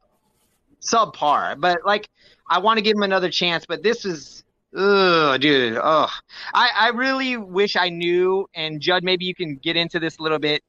subpar. 0.80 1.60
But 1.60 1.84
like, 1.84 2.08
I 2.50 2.58
want 2.58 2.78
to 2.78 2.82
give 2.82 2.96
him 2.96 3.02
another 3.04 3.30
chance. 3.30 3.64
But 3.64 3.82
this 3.82 4.04
is, 4.04 4.44
ugh, 4.76 5.40
dude, 5.40 5.78
ugh. 5.78 6.10
I 6.52 6.68
I 6.76 6.88
really 6.88 7.36
wish 7.36 7.76
I 7.76 7.88
knew. 7.88 8.48
And 8.54 8.80
Judd, 8.80 9.04
maybe 9.04 9.24
you 9.24 9.34
can 9.34 9.56
get 9.56 9.76
into 9.76 10.00
this 10.00 10.18
a 10.18 10.22
little 10.22 10.40
bit. 10.40 10.62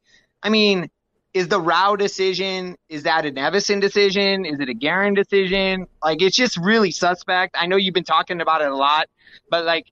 I 0.43 0.49
mean, 0.49 0.89
is 1.33 1.47
the 1.47 1.59
Rau 1.59 1.95
decision 1.95 2.77
is 2.87 3.03
that 3.03 3.25
an 3.25 3.35
Evason 3.35 3.81
decision? 3.81 4.45
Is 4.45 4.59
it 4.59 4.69
a 4.69 4.73
Guerin 4.73 5.15
decision? 5.15 5.87
Like, 6.03 6.21
it's 6.21 6.37
just 6.37 6.57
really 6.57 6.91
suspect. 6.91 7.57
I 7.59 7.65
know 7.65 7.75
you've 7.77 7.93
been 7.93 8.03
talking 8.03 8.39
about 8.39 8.61
it 8.61 8.71
a 8.71 8.75
lot, 8.75 9.09
but 9.49 9.65
like, 9.65 9.87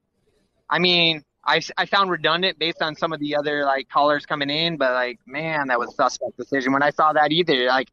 I 0.70 0.80
mean. 0.80 1.24
I, 1.46 1.62
I 1.78 1.86
found 1.88 2.12
redundant 2.12 2.60
based 2.60 2.82
on 2.82 2.96
some 2.96 3.12
of 3.12 3.20
the 3.20 3.36
other 3.36 3.64
like 3.64 3.90
callers 3.90 4.26
coming 4.26 4.52
in, 4.52 4.78
but 4.78 4.92
like 4.92 5.20
man, 5.26 5.70
that 5.70 5.80
was 5.80 5.96
suspect 5.96 6.38
decision. 6.38 6.74
When 6.74 6.84
I 6.84 6.92
saw 6.92 7.14
that 7.14 7.32
either, 7.32 7.66
like 7.66 7.90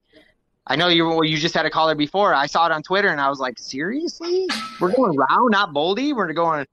I 0.66 0.76
know 0.76 0.88
you 0.88 1.06
well, 1.06 1.24
you 1.24 1.36
just 1.36 1.54
had 1.54 1.66
a 1.66 1.70
caller 1.70 1.94
before. 1.94 2.34
I 2.34 2.46
saw 2.46 2.66
it 2.66 2.72
on 2.72 2.82
Twitter 2.82 3.08
and 3.08 3.20
I 3.20 3.28
was 3.28 3.38
like, 3.38 3.58
seriously, 3.58 4.48
we're 4.80 4.92
going 4.92 5.16
Rau, 5.16 5.46
not 5.48 5.72
Boldy. 5.72 6.14
We're 6.14 6.32
going. 6.32 6.66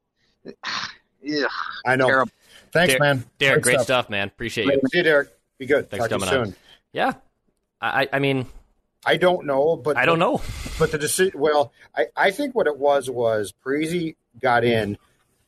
Ugh, 0.45 1.49
I 1.85 1.95
know. 1.95 2.07
terrible. 2.07 2.31
Thanks, 2.71 2.93
Derek, 2.93 3.01
man. 3.01 3.25
Derek, 3.37 3.63
great, 3.63 3.79
stuff. 3.81 4.09
man. 4.09 4.27
Appreciate 4.27 4.65
you. 4.65 4.81
See 4.91 4.97
you, 4.97 5.03
Derek. 5.03 5.29
Be 5.59 5.67
good. 5.67 5.89
Thanks 5.91 6.03
Talk 6.07 6.19
for 6.19 6.25
to 6.25 6.25
coming 6.25 6.33
you 6.33 6.41
on. 6.41 6.45
soon. 6.47 6.55
Yeah. 6.91 7.13
I, 7.79 8.07
I 8.11 8.19
mean, 8.19 8.47
I 9.05 9.17
don't 9.17 9.45
know, 9.45 9.75
but 9.75 9.97
I 9.97 10.05
don't 10.05 10.19
know. 10.19 10.41
But 10.79 10.91
the 10.91 10.97
decision. 10.97 11.39
Well, 11.39 11.71
I, 11.95 12.05
I 12.15 12.31
think 12.31 12.55
what 12.55 12.65
it 12.67 12.77
was 12.77 13.09
was 13.09 13.53
Parise 13.63 14.15
got 14.39 14.63
in, 14.63 14.97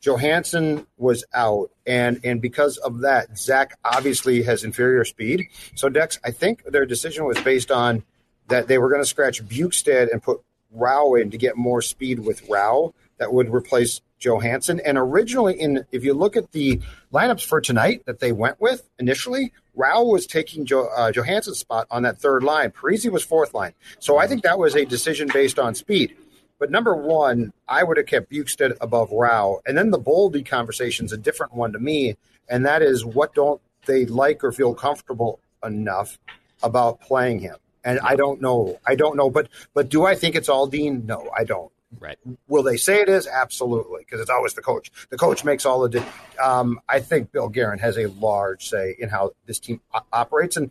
Johansson 0.00 0.86
was 0.98 1.24
out, 1.34 1.70
and 1.86 2.20
and 2.22 2.40
because 2.40 2.76
of 2.76 3.00
that, 3.00 3.38
Zach 3.38 3.78
obviously 3.84 4.42
has 4.42 4.62
inferior 4.64 5.04
speed. 5.04 5.48
So 5.74 5.88
Dex, 5.88 6.20
I 6.22 6.30
think 6.30 6.64
their 6.64 6.84
decision 6.86 7.24
was 7.24 7.40
based 7.40 7.70
on 7.70 8.04
that 8.48 8.68
they 8.68 8.78
were 8.78 8.88
going 8.88 9.02
to 9.02 9.06
scratch 9.06 9.44
Bjugstad 9.44 10.10
and 10.12 10.22
put 10.22 10.40
Rau 10.70 11.14
in 11.14 11.30
to 11.30 11.38
get 11.38 11.56
more 11.56 11.82
speed 11.82 12.20
with 12.20 12.48
Rau 12.48 12.92
that 13.18 13.32
would 13.32 13.52
replace 13.52 14.00
Johansson. 14.18 14.80
And 14.84 14.98
originally, 14.98 15.58
in 15.58 15.84
if 15.92 16.04
you 16.04 16.14
look 16.14 16.36
at 16.36 16.52
the 16.52 16.80
lineups 17.12 17.44
for 17.44 17.60
tonight 17.60 18.02
that 18.06 18.20
they 18.20 18.32
went 18.32 18.60
with 18.60 18.88
initially, 18.98 19.52
Rau 19.74 20.04
was 20.04 20.26
taking 20.26 20.64
jo, 20.64 20.88
uh, 20.96 21.12
Johansson's 21.12 21.58
spot 21.58 21.86
on 21.90 22.02
that 22.02 22.18
third 22.18 22.42
line. 22.42 22.70
Parise 22.70 23.10
was 23.10 23.24
fourth 23.24 23.54
line. 23.54 23.72
So 23.98 24.18
I 24.18 24.26
think 24.26 24.42
that 24.42 24.58
was 24.58 24.74
a 24.74 24.84
decision 24.84 25.28
based 25.32 25.58
on 25.58 25.74
speed. 25.74 26.16
But 26.58 26.70
number 26.70 26.96
one, 26.96 27.52
I 27.68 27.84
would 27.84 27.98
have 27.98 28.06
kept 28.06 28.30
Bjugstad 28.30 28.76
above 28.80 29.12
Rau. 29.12 29.60
And 29.66 29.76
then 29.76 29.90
the 29.90 29.98
Boldy 29.98 30.44
conversation 30.44 31.04
is 31.04 31.12
a 31.12 31.18
different 31.18 31.54
one 31.54 31.72
to 31.72 31.78
me. 31.78 32.16
And 32.48 32.64
that 32.64 32.80
is 32.80 33.04
what 33.04 33.34
don't 33.34 33.60
they 33.84 34.06
like 34.06 34.42
or 34.42 34.52
feel 34.52 34.74
comfortable 34.74 35.40
enough 35.62 36.18
about 36.62 37.00
playing 37.00 37.40
him? 37.40 37.56
And 37.86 38.00
I 38.00 38.16
don't 38.16 38.42
know. 38.42 38.78
I 38.86 38.96
don't 38.96 39.16
know. 39.16 39.30
But 39.30 39.48
but 39.72 39.88
do 39.88 40.04
I 40.04 40.14
think 40.14 40.34
it's 40.34 40.48
all 40.50 40.66
Dean? 40.66 41.06
No, 41.06 41.30
I 41.34 41.44
don't. 41.44 41.72
Right. 42.00 42.18
Will 42.48 42.64
they 42.64 42.76
say 42.76 43.00
it 43.00 43.08
is? 43.08 43.26
Absolutely, 43.28 44.00
because 44.00 44.20
it's 44.20 44.28
always 44.28 44.54
the 44.54 44.60
coach. 44.60 44.90
The 45.08 45.16
coach 45.16 45.44
makes 45.44 45.64
all 45.64 45.80
the. 45.80 46.00
Di- 46.00 46.06
um, 46.42 46.80
I 46.88 46.98
think 47.00 47.30
Bill 47.32 47.48
Guerin 47.48 47.78
has 47.78 47.96
a 47.96 48.06
large 48.08 48.68
say 48.68 48.96
in 48.98 49.08
how 49.08 49.30
this 49.46 49.60
team 49.60 49.80
o- 49.94 50.00
operates, 50.12 50.56
and 50.56 50.70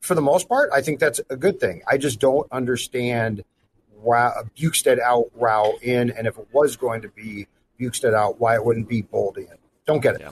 for 0.00 0.14
the 0.14 0.22
most 0.22 0.48
part, 0.48 0.70
I 0.72 0.80
think 0.80 1.00
that's 1.00 1.20
a 1.28 1.36
good 1.36 1.60
thing. 1.60 1.82
I 1.86 1.98
just 1.98 2.18
don't 2.18 2.50
understand 2.50 3.44
why 4.00 4.32
Bjugstad 4.56 4.98
out, 5.00 5.26
Rau 5.34 5.74
in, 5.82 6.10
and 6.10 6.26
if 6.26 6.38
it 6.38 6.46
was 6.50 6.76
going 6.76 7.02
to 7.02 7.08
be 7.08 7.46
Bjugstad 7.78 8.14
out, 8.14 8.40
why 8.40 8.54
it 8.54 8.64
wouldn't 8.64 8.88
be 8.88 9.02
Boldy 9.02 9.50
in. 9.50 9.58
Don't 9.86 10.00
get 10.00 10.20
it. 10.20 10.26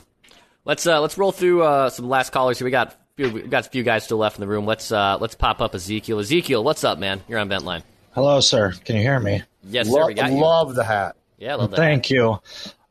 Let's 0.65 0.87
uh, 0.87 1.01
let's 1.01 1.19
roll 1.19 1.31
through 1.31 1.63
uh, 1.63 1.91
some 1.91 2.09
last 2.09 2.31
callers 2.33 2.59
here. 2.59 2.65
We 2.65 2.71
got 2.71 2.97
we 3.19 3.43
got 3.43 3.67
a 3.67 3.71
few 3.71 3.83
guys 3.83 4.05
still 4.05 4.19
left 4.19 4.37
in 4.37 4.41
the 4.41 4.47
room. 4.47 4.67
Let's 4.67 4.93
uh, 4.93 5.17
let's 5.21 5.35
pop 5.35 5.61
up 5.61 5.75
Ezekiel. 5.75 6.19
Ezekiel, 6.19 6.63
what's 6.63 6.85
up, 6.85 6.99
man? 6.99 7.23
You're 7.29 7.39
on 7.39 7.49
vent 7.49 7.65
line. 7.65 7.83
Hello, 8.13 8.41
sir. 8.41 8.73
Can 8.85 8.97
you 8.97 9.03
hear 9.03 9.21
me? 9.21 9.43
Yes, 9.65 9.89
sir. 9.89 10.07
We 10.07 10.15
got 10.15 10.31
you. 10.33 10.39
Love 10.41 10.75
the 10.75 10.85
hat. 10.85 11.17
Yeah, 11.39 11.57
love 11.57 11.71
that. 11.71 11.77
Thank 11.77 12.11
you. 12.11 12.41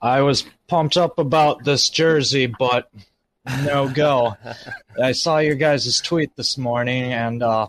I 0.01 0.21
was 0.21 0.45
pumped 0.67 0.97
up 0.97 1.17
about 1.19 1.63
this 1.63 1.89
jersey, 1.89 2.47
but 2.47 2.91
no 3.63 3.89
go. 3.89 4.35
I 5.01 5.13
saw 5.13 5.39
your 5.39 5.55
guys' 5.55 5.99
tweet 6.01 6.35
this 6.35 6.57
morning, 6.57 7.11
and 7.13 7.41
uh, 7.41 7.67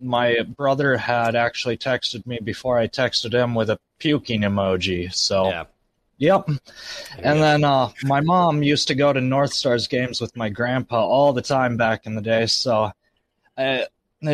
my 0.00 0.40
brother 0.56 0.96
had 0.96 1.34
actually 1.34 1.76
texted 1.76 2.26
me 2.26 2.38
before 2.42 2.78
I 2.78 2.86
texted 2.88 3.32
him 3.34 3.54
with 3.54 3.70
a 3.70 3.78
puking 3.98 4.42
emoji. 4.42 5.12
So, 5.14 5.48
Yeah. 5.48 5.64
Yep. 6.24 6.48
And 7.18 7.42
then 7.42 7.64
uh, 7.64 7.90
my 8.04 8.20
mom 8.20 8.62
used 8.62 8.88
to 8.88 8.94
go 8.94 9.12
to 9.12 9.20
North 9.20 9.52
Stars 9.52 9.86
games 9.86 10.20
with 10.20 10.34
my 10.36 10.48
grandpa 10.48 11.04
all 11.04 11.32
the 11.34 11.42
time 11.42 11.76
back 11.76 12.06
in 12.06 12.14
the 12.14 12.22
day. 12.22 12.46
So, 12.46 12.90
uh, 13.58 13.84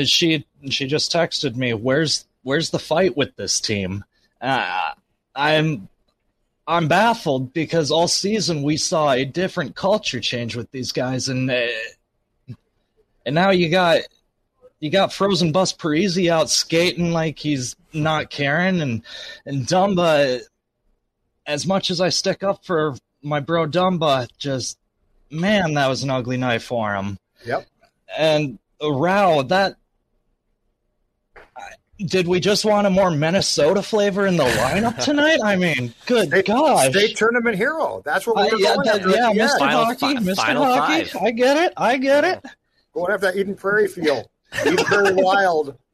she 0.04 0.46
she 0.68 0.86
just 0.86 1.12
texted 1.12 1.56
me, 1.56 1.74
"Where's 1.74 2.26
where's 2.42 2.70
the 2.70 2.78
fight 2.78 3.16
with 3.16 3.34
this 3.34 3.60
team?" 3.60 4.04
Uh, 4.40 4.92
I'm 5.34 5.88
I'm 6.66 6.86
baffled 6.86 7.52
because 7.52 7.90
all 7.90 8.06
season 8.06 8.62
we 8.62 8.76
saw 8.76 9.10
a 9.10 9.24
different 9.24 9.74
culture 9.74 10.20
change 10.20 10.54
with 10.54 10.70
these 10.70 10.92
guys, 10.92 11.28
and 11.28 11.50
uh, 11.50 11.66
and 13.26 13.34
now 13.34 13.50
you 13.50 13.68
got 13.68 14.02
you 14.78 14.90
got 14.90 15.12
Frozen 15.12 15.50
Bus 15.50 15.72
Parise 15.72 16.30
out 16.30 16.48
skating 16.50 17.10
like 17.10 17.38
he's 17.38 17.74
not 17.92 18.30
caring, 18.30 18.80
and 18.80 19.02
and 19.44 19.66
Dumba. 19.66 20.42
As 21.46 21.66
much 21.66 21.90
as 21.90 22.00
I 22.00 22.08
stick 22.10 22.42
up 22.42 22.64
for 22.64 22.94
my 23.22 23.40
bro 23.40 23.66
Dumba, 23.66 24.28
just 24.38 24.78
man, 25.30 25.74
that 25.74 25.88
was 25.88 26.02
an 26.02 26.10
ugly 26.10 26.36
night 26.36 26.62
for 26.62 26.94
him. 26.94 27.18
Yep. 27.46 27.66
And 28.16 28.58
Rau, 28.82 29.42
that 29.42 29.76
did 31.98 32.26
we 32.26 32.40
just 32.40 32.64
want 32.64 32.86
a 32.86 32.90
more 32.90 33.10
Minnesota 33.10 33.82
flavor 33.82 34.26
in 34.26 34.36
the 34.38 34.44
lineup 34.44 34.98
tonight? 35.04 35.38
I 35.44 35.56
mean, 35.56 35.92
good 36.06 36.28
State, 36.28 36.46
gosh. 36.46 36.90
State 36.90 37.16
tournament 37.16 37.56
hero. 37.56 38.00
That's 38.04 38.26
what 38.26 38.36
we 38.36 38.42
Uh, 38.42 38.52
were 38.52 38.58
yeah, 38.58 38.74
going 38.74 38.86
that- 38.86 38.96
after. 38.96 39.10
yeah, 39.10 39.28
at 39.30 39.36
Mr. 39.36 39.60
end. 39.60 39.70
Hockey, 39.70 40.14
Mr. 40.16 40.56
Hockey. 40.56 41.18
I 41.26 41.30
get 41.30 41.56
it. 41.58 41.72
I 41.76 41.96
get 41.98 42.24
it. 42.24 42.44
Going 42.94 43.12
after 43.12 43.26
that 43.26 43.36
Eden 43.36 43.54
Prairie 43.54 43.86
field. 43.88 44.26
Eden 44.62 44.76
Prairie 44.76 45.14
Wild. 45.14 45.76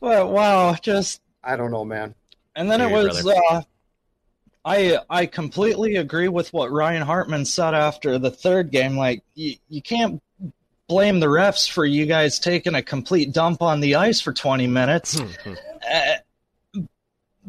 But 0.00 0.30
wow, 0.30 0.74
just 0.80 1.20
I 1.44 1.56
don't 1.56 1.70
know, 1.70 1.84
man. 1.84 2.14
And 2.56 2.70
then 2.70 2.80
it 2.80 2.90
was 2.90 3.26
uh 3.26 3.62
I 4.64 4.98
I 5.08 5.26
completely 5.26 5.96
agree 5.96 6.28
with 6.28 6.52
what 6.52 6.70
Ryan 6.70 7.02
Hartman 7.02 7.44
said 7.44 7.74
after 7.74 8.18
the 8.18 8.30
third 8.30 8.70
game. 8.70 8.96
Like 8.96 9.22
you, 9.34 9.54
you 9.68 9.80
can't 9.80 10.22
blame 10.86 11.20
the 11.20 11.26
refs 11.26 11.70
for 11.70 11.84
you 11.86 12.04
guys 12.04 12.38
taking 12.38 12.74
a 12.74 12.82
complete 12.82 13.32
dump 13.32 13.62
on 13.62 13.80
the 13.80 13.94
ice 13.94 14.20
for 14.20 14.32
20 14.32 14.66
minutes. 14.66 15.18
Uh, 15.20 16.80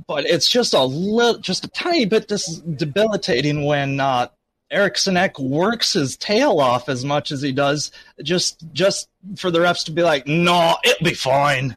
but 0.08 0.26
it's 0.26 0.50
just 0.50 0.74
a 0.74 0.84
little, 0.84 1.40
just 1.42 1.66
a 1.66 1.68
tiny 1.70 2.06
bit 2.06 2.28
dis- 2.28 2.60
debilitating 2.60 3.66
when 3.66 4.00
uh, 4.00 4.28
Eriksson 4.70 5.18
Ek 5.18 5.38
works 5.38 5.94
his 5.94 6.16
tail 6.16 6.60
off 6.60 6.88
as 6.88 7.04
much 7.04 7.32
as 7.32 7.42
he 7.42 7.52
does, 7.52 7.92
just 8.24 8.64
just 8.72 9.10
for 9.36 9.52
the 9.52 9.60
refs 9.60 9.84
to 9.86 9.92
be 9.92 10.02
like, 10.02 10.28
"No, 10.28 10.78
it'll 10.86 11.04
be 11.04 11.14
fine." 11.14 11.76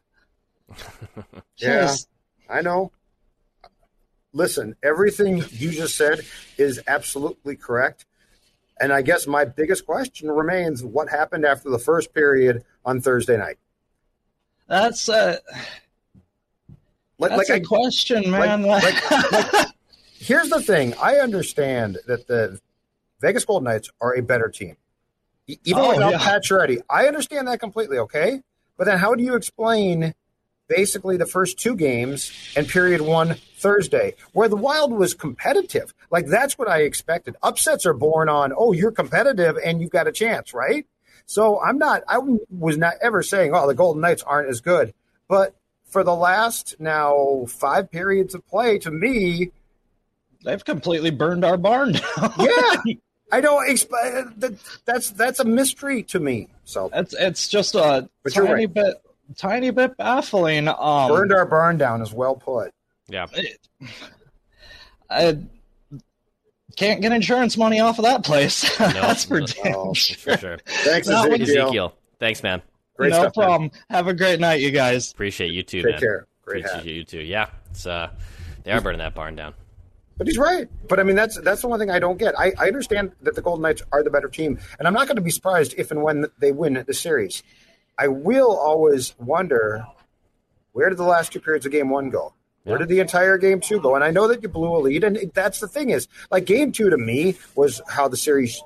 Yeah, 1.57 1.81
Just- 1.81 2.09
I 2.49 2.61
know. 2.61 2.91
Listen, 4.39 4.75
everything 4.83 5.37
you 5.51 5.71
just 5.71 5.95
said 5.95 6.19
is 6.57 6.81
absolutely 6.87 7.55
correct. 7.55 8.05
And 8.81 8.91
I 8.91 9.01
guess 9.01 9.25
my 9.27 9.45
biggest 9.45 9.85
question 9.85 10.29
remains 10.29 10.83
what 10.83 11.07
happened 11.09 11.45
after 11.45 11.69
the 11.69 11.79
first 11.79 12.13
period 12.13 12.65
on 12.83 12.99
Thursday 12.99 13.37
night? 13.37 13.57
That's 14.67 15.07
a, 15.07 15.39
that's 17.17 17.37
like 17.37 17.49
a 17.49 17.53
I- 17.55 17.59
question, 17.61 18.29
man. 18.29 18.63
like- 18.63 19.11
like- 19.31 19.67
here's 20.19 20.49
the 20.49 20.61
thing. 20.61 20.93
I 21.01 21.19
understand 21.19 21.99
that 22.07 22.27
the 22.27 22.59
Vegas 23.21 23.45
Golden 23.45 23.63
Knights 23.71 23.89
are 24.01 24.15
a 24.17 24.21
better 24.21 24.49
team. 24.49 24.75
Even 25.47 25.83
Oh, 25.83 25.89
without 25.93 26.11
yeah. 26.11 26.19
Pacioretty, 26.19 26.81
I 26.89 27.07
understand 27.07 27.47
that 27.47 27.59
completely. 27.61 27.99
Okay, 27.99 28.41
but 28.77 28.83
then 28.85 28.97
how 28.97 29.15
do 29.15 29.23
you 29.23 29.35
explain 29.35 30.13
basically 30.67 31.17
the 31.17 31.25
first 31.25 31.59
two 31.59 31.75
games 31.75 32.31
and 32.55 32.67
period 32.67 33.01
one 33.01 33.35
Thursday, 33.57 34.15
where 34.33 34.49
the 34.49 34.55
Wild 34.55 34.91
was 34.91 35.13
competitive? 35.13 35.93
Like 36.11 36.27
that's 36.27 36.57
what 36.57 36.67
I 36.67 36.81
expected. 36.81 37.35
Upsets 37.43 37.85
are 37.85 37.93
born 37.93 38.29
on 38.29 38.53
oh 38.55 38.73
you're 38.73 38.91
competitive 38.91 39.57
and 39.63 39.81
you've 39.81 39.91
got 39.91 40.07
a 40.07 40.11
chance, 40.11 40.53
right? 40.53 40.85
So 41.25 41.59
I'm 41.61 41.77
not. 41.77 42.03
I 42.07 42.19
was 42.49 42.77
not 42.77 42.95
ever 43.01 43.23
saying 43.23 43.53
oh 43.53 43.67
the 43.67 43.73
Golden 43.73 44.01
Knights 44.01 44.23
aren't 44.23 44.49
as 44.49 44.61
good, 44.61 44.93
but 45.27 45.55
for 45.85 46.03
the 46.03 46.15
last 46.15 46.75
now 46.79 47.45
five 47.47 47.89
periods 47.89 48.35
of 48.35 48.45
play, 48.47 48.79
to 48.79 48.91
me, 48.91 49.51
They've 50.45 50.63
completely 50.63 51.09
burned 51.09 51.43
our 51.43 51.57
barn 51.57 51.93
down. 51.93 52.33
yeah, 52.39 52.75
I 53.31 53.41
don't. 53.41 53.67
Exp- 53.67 53.91
uh, 53.91 54.29
that, 54.37 54.57
that's 54.85 55.09
that's 55.09 55.39
a 55.39 55.43
mystery 55.43 56.03
to 56.03 56.19
me. 56.19 56.49
So 56.65 56.91
it's 56.93 57.15
it's 57.15 57.47
just 57.47 57.73
a 57.73 58.07
tiny 58.29 58.67
right. 58.67 58.73
bit 58.73 59.01
tiny 59.37 59.71
bit 59.71 59.97
baffling. 59.97 60.67
Um, 60.67 61.09
burned 61.09 61.33
our 61.33 61.45
barn 61.45 61.77
down 61.77 62.01
is 62.01 62.13
well 62.13 62.35
put. 62.35 62.71
Yeah. 63.07 63.27
I 65.09 65.37
can't 66.75 67.01
get 67.01 67.11
insurance 67.11 67.57
money 67.57 67.79
off 67.79 67.99
of 67.99 68.05
that 68.05 68.23
place. 68.23 68.75
That's 68.79 69.25
for 69.25 69.41
no, 69.41 69.45
damn 69.45 69.93
sure. 69.93 70.17
for 70.17 70.37
sure. 70.37 70.57
Thanks, 70.65 71.07
That 71.07 71.29
was- 71.29 71.41
Ezekiel. 71.41 71.93
Thanks, 72.19 72.41
man. 72.43 72.61
Great 72.97 73.09
no 73.11 73.19
stuff, 73.23 73.35
man. 73.37 73.45
problem. 73.45 73.71
Have 73.89 74.07
a 74.07 74.13
great 74.13 74.39
night, 74.39 74.61
you 74.61 74.71
guys. 74.71 75.11
Appreciate 75.11 75.51
you 75.51 75.63
too, 75.63 75.81
Take 75.81 75.91
man. 75.93 75.99
care. 75.99 76.27
Great 76.45 76.65
Appreciate 76.65 76.85
hat. 76.85 76.95
you 76.95 77.03
too. 77.03 77.21
Yeah, 77.21 77.49
it's 77.71 77.85
uh, 77.85 78.09
they 78.63 78.71
are 78.71 78.79
burning 78.79 78.99
that 78.99 79.13
barn 79.13 79.35
down. 79.35 79.53
But 80.17 80.27
he's 80.27 80.37
right. 80.37 80.69
But 80.87 81.01
I 81.01 81.03
mean, 81.03 81.17
that's 81.17 81.37
that's 81.41 81.61
the 81.61 81.67
one 81.67 81.77
thing 81.77 81.89
I 81.91 81.99
don't 81.99 82.17
get. 82.17 82.39
I, 82.39 82.53
I 82.57 82.67
understand 82.67 83.11
that 83.23 83.35
the 83.35 83.41
Golden 83.41 83.63
Knights 83.63 83.81
are 83.91 84.01
the 84.01 84.09
better 84.09 84.29
team, 84.29 84.59
and 84.79 84.87
I'm 84.87 84.93
not 84.93 85.07
going 85.07 85.17
to 85.17 85.21
be 85.21 85.29
surprised 85.29 85.73
if 85.77 85.91
and 85.91 86.03
when 86.03 86.27
they 86.39 86.53
win 86.53 86.81
the 86.87 86.93
series. 86.93 87.43
I 87.97 88.07
will 88.07 88.57
always 88.57 89.17
wonder 89.19 89.85
where 90.73 90.89
did 90.89 90.97
the 90.97 91.03
last 91.03 91.31
two 91.31 91.39
periods 91.39 91.65
of 91.65 91.71
Game 91.71 91.89
One 91.89 92.09
go? 92.09 92.33
Where 92.63 92.79
did 92.79 92.87
the 92.87 92.99
entire 92.99 93.37
Game 93.37 93.59
Two 93.59 93.79
go? 93.79 93.93
And 93.93 94.03
I 94.03 94.09
know 94.09 94.27
that 94.27 94.41
you 94.41 94.49
blew 94.49 94.75
a 94.75 94.79
lead, 94.79 95.03
and 95.03 95.31
that's 95.35 95.59
the 95.59 95.67
thing 95.67 95.91
is, 95.91 96.07
like 96.31 96.45
Game 96.45 96.71
Two 96.71 96.89
to 96.89 96.97
me 96.97 97.35
was 97.55 97.79
how 97.87 98.07
the 98.07 98.17
series 98.17 98.59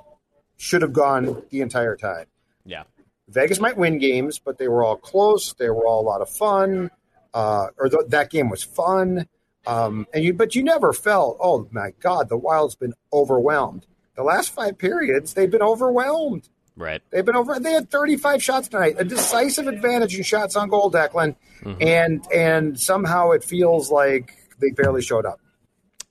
should 0.56 0.82
have 0.82 0.94
gone 0.94 1.44
the 1.50 1.62
entire 1.62 1.98
time. 1.98 2.26
Yeah. 2.66 2.84
Vegas 3.28 3.60
might 3.60 3.78
win 3.78 4.00
games, 4.00 4.40
but 4.40 4.58
they 4.58 4.68
were 4.70 4.84
all 4.84 4.96
close. 4.96 5.54
They 5.54 5.70
were 5.70 5.86
all 5.86 6.02
a 6.02 6.08
lot 6.08 6.22
of 6.22 6.30
fun, 6.30 6.92
uh, 7.34 7.68
or 7.78 7.90
th- 7.90 8.08
that 8.08 8.30
game 8.30 8.50
was 8.50 8.64
fun. 8.64 9.28
Um, 9.68 10.08
and 10.14 10.24
you, 10.24 10.34
but 10.34 10.56
you 10.56 10.64
never 10.64 10.94
felt, 10.94 11.38
oh 11.42 11.68
my 11.72 11.92
God, 12.00 12.30
the 12.30 12.38
Wild's 12.38 12.76
been 12.76 12.94
overwhelmed. 13.12 13.86
The 14.16 14.24
last 14.24 14.50
five 14.50 14.78
periods, 14.78 15.34
they've 15.34 15.52
been 15.52 15.62
overwhelmed. 15.62 16.50
Right. 16.76 17.02
They've 17.12 17.26
been 17.26 17.36
over. 17.36 17.60
They 17.60 17.72
had 17.74 17.90
35 17.90 18.42
shots 18.42 18.68
tonight, 18.70 18.96
a 18.98 19.04
decisive 19.04 19.68
advantage 19.68 20.16
in 20.16 20.24
shots 20.24 20.56
on 20.56 20.70
goal, 20.70 20.90
Declan, 20.92 21.36
and 21.82 22.26
and 22.34 22.80
somehow 22.80 23.32
it 23.32 23.44
feels 23.44 23.92
like 23.92 24.34
they 24.60 24.70
barely 24.72 25.02
showed 25.02 25.26
up. 25.26 25.40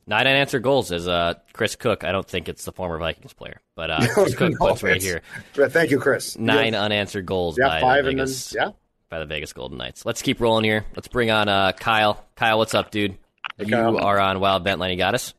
Nine 0.07 0.27
unanswered 0.27 0.63
goals 0.63 0.91
is 0.91 1.07
uh, 1.09 1.35
Chris 1.53 1.77
Cook. 1.77 2.03
I 2.05 2.13
don't 2.13 2.27
think 2.27 2.49
it's 2.49 2.65
the 2.65 2.73
former 2.73 2.99
Vikings 2.99 3.33
player, 3.35 3.61
but 3.75 3.91
uh, 3.91 4.07
Chris 4.15 4.35
Cook 4.35 4.53
No, 4.59 4.69
puts 4.69 4.83
right 4.83 5.03
here. 5.03 5.21
Yeah, 5.57 5.69
Thank 5.69 5.91
you, 5.91 5.99
Chris. 6.01 6.37
Nine 6.39 6.73
Yeah. 6.73 6.83
unanswered 6.83 7.27
goals 7.27 7.59
Yeah, 7.59 7.69
by 7.69 7.81
five 7.81 8.05
the 8.05 8.11
and 8.11 8.19
then- 8.21 8.27
Vegas, 8.27 8.55
yeah. 8.55 8.71
by 9.11 9.19
the 9.19 9.27
Vegas 9.27 9.53
Golden 9.53 9.77
Knights. 9.79 10.07
Let's 10.07 10.23
keep 10.23 10.41
rolling 10.41 10.65
here. 10.65 10.85
Let's 10.97 11.09
bring 11.09 11.31
on 11.31 11.49
uh, 11.49 11.73
Kyle. 11.73 12.25
Kyle, 12.37 12.57
what's 12.59 12.75
up, 12.75 12.91
dude? 12.91 13.19
Hey, 13.59 13.65
you 13.67 13.73
Kyle. 13.73 13.99
are 13.99 14.19
on 14.19 14.41
Wild 14.41 14.65
Vent 14.65 14.81
Line. 14.81 14.91
You 14.93 14.97
got 14.97 15.15
us. 15.15 15.35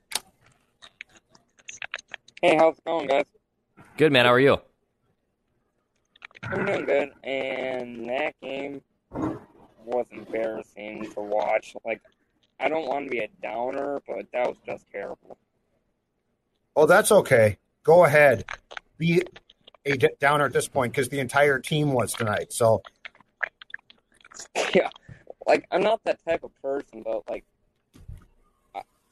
Hey, 2.42 2.56
how's 2.56 2.78
it 2.78 2.84
going, 2.86 3.08
guys? 3.08 3.26
Good 3.98 4.12
man. 4.12 4.26
How 4.26 4.34
are 4.34 4.40
you? 4.40 4.58
I'm 6.44 6.66
doing 6.66 6.86
good, 6.86 7.12
and 7.24 8.10
that 8.10 8.34
game 8.42 8.82
was 9.86 10.06
embarrassing 10.12 11.12
to 11.14 11.22
watch. 11.22 11.76
Like, 11.86 12.02
I 12.60 12.70
don't 12.70 12.88
want 12.88 13.06
to 13.06 13.10
be 13.10 13.20
a 13.20 13.30
downer, 13.42 14.02
but 14.08 14.26
that 14.34 14.48
was 14.48 14.58
just 14.66 14.86
terrible. 14.92 15.38
Oh, 16.76 16.86
that's 16.86 17.12
okay. 17.12 17.58
Go 17.84 18.06
ahead. 18.06 18.46
Be 18.98 19.24
a 19.86 19.98
downer 20.20 20.46
at 20.46 20.54
this 20.54 20.68
point 20.68 20.94
because 20.94 21.10
the 21.10 21.20
entire 21.20 21.60
team 21.60 21.94
was 21.94 22.14
tonight. 22.14 22.54
So 22.54 22.82
yeah, 24.74 24.90
like 25.48 25.66
I'm 25.72 25.82
not 25.82 26.04
that 26.04 26.24
type 26.26 26.44
of 26.44 26.52
person, 26.62 27.04
but 27.04 27.24
like, 27.30 27.44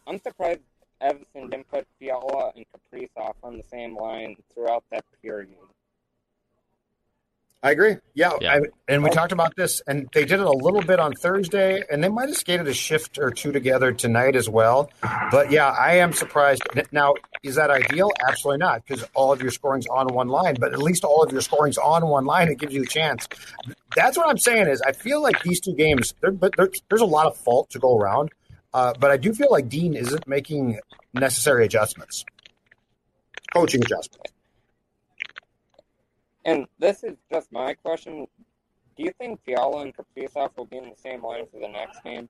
I'm 0.05 0.19
surprised 0.21 0.61
Evason 1.01 1.49
didn't 1.51 1.69
put 1.69 1.87
Fiala 1.99 2.51
and 2.55 2.65
Kaprizov 2.71 3.35
on 3.43 3.57
the 3.57 3.63
same 3.69 3.95
line 3.95 4.35
throughout 4.53 4.83
that 4.91 5.05
period. 5.21 5.49
I 7.63 7.71
agree. 7.71 7.95
Yeah, 8.13 8.33
Yeah. 8.39 8.53
I, 8.53 8.59
and 8.87 9.03
we 9.03 9.09
talked 9.09 9.31
about 9.31 9.55
this, 9.55 9.81
and 9.87 10.07
they 10.13 10.25
did 10.25 10.39
it 10.39 10.45
a 10.45 10.51
little 10.51 10.81
bit 10.81 10.99
on 10.99 11.13
Thursday, 11.13 11.83
and 11.91 12.03
they 12.03 12.07
might 12.07 12.29
have 12.29 12.37
skated 12.37 12.67
a 12.67 12.73
shift 12.73 13.17
or 13.17 13.31
two 13.31 13.51
together 13.51 13.91
tonight 13.91 14.35
as 14.35 14.47
well. 14.47 14.91
But 15.31 15.51
yeah, 15.51 15.69
I 15.69 15.95
am 15.95 16.13
surprised. 16.13 16.61
Now, 16.91 17.15
is 17.41 17.55
that 17.55 17.71
ideal? 17.71 18.11
Absolutely 18.27 18.59
not, 18.59 18.85
because 18.85 19.03
all 19.15 19.33
of 19.33 19.41
your 19.41 19.49
scoring's 19.51 19.87
on 19.87 20.07
one 20.13 20.27
line. 20.27 20.55
But 20.59 20.73
at 20.73 20.79
least 20.79 21.03
all 21.03 21.23
of 21.23 21.31
your 21.31 21.41
scoring's 21.41 21.79
on 21.79 22.07
one 22.07 22.25
line. 22.25 22.47
It 22.47 22.59
gives 22.59 22.73
you 22.73 22.83
a 22.83 22.87
chance. 22.87 23.27
That's 23.95 24.17
what 24.17 24.29
I'm 24.29 24.37
saying. 24.37 24.67
Is 24.67 24.81
I 24.81 24.91
feel 24.91 25.21
like 25.21 25.41
these 25.41 25.59
two 25.59 25.73
games, 25.73 26.13
but 26.21 26.53
there's 26.55 27.01
a 27.01 27.05
lot 27.05 27.25
of 27.25 27.35
fault 27.37 27.71
to 27.71 27.79
go 27.79 27.97
around. 27.97 28.31
Uh, 28.73 28.93
but 28.99 29.09
I 29.09 29.17
do 29.17 29.33
feel 29.33 29.47
like 29.49 29.67
Dean 29.67 29.95
isn't 29.95 30.27
making 30.27 30.79
necessary 31.13 31.65
adjustments, 31.65 32.23
coaching 33.51 33.81
adjustments. 33.81 34.31
And 36.47 36.65
this 36.79 37.03
is 37.03 37.17
just 37.31 37.51
my 37.51 37.73
question: 37.75 38.25
Do 38.95 39.03
you 39.03 39.11
think 39.19 39.43
Fiala 39.45 39.81
and 39.83 39.93
Kaprizov 39.95 40.51
will 40.57 40.65
be 40.65 40.77
in 40.77 40.89
the 40.89 40.95
same 40.95 41.23
line 41.23 41.45
for 41.51 41.59
the 41.59 41.67
next 41.67 42.01
game? 42.03 42.27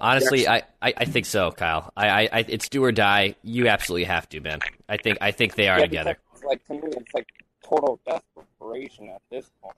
Honestly, 0.00 0.46
I, 0.46 0.58
I, 0.82 0.94
I 0.96 1.04
think 1.04 1.26
so, 1.26 1.50
Kyle. 1.52 1.92
I, 1.96 2.08
I, 2.08 2.28
I 2.32 2.44
it's 2.48 2.68
do 2.68 2.82
or 2.84 2.92
die. 2.92 3.36
You 3.42 3.68
absolutely 3.68 4.04
have 4.04 4.28
to, 4.30 4.40
man. 4.40 4.58
I 4.88 4.96
think 4.96 5.18
I 5.20 5.30
think 5.30 5.54
they 5.54 5.68
are 5.68 5.78
Yeah, 5.78 5.84
together. 5.86 6.16
because, 6.32 6.44
Like 6.44 6.66
to 6.66 6.74
me, 6.74 6.80
it's 6.84 7.14
like 7.14 7.28
total 7.64 8.00
desperation 8.06 9.08
at 9.10 9.22
this 9.30 9.48
point. 9.62 9.76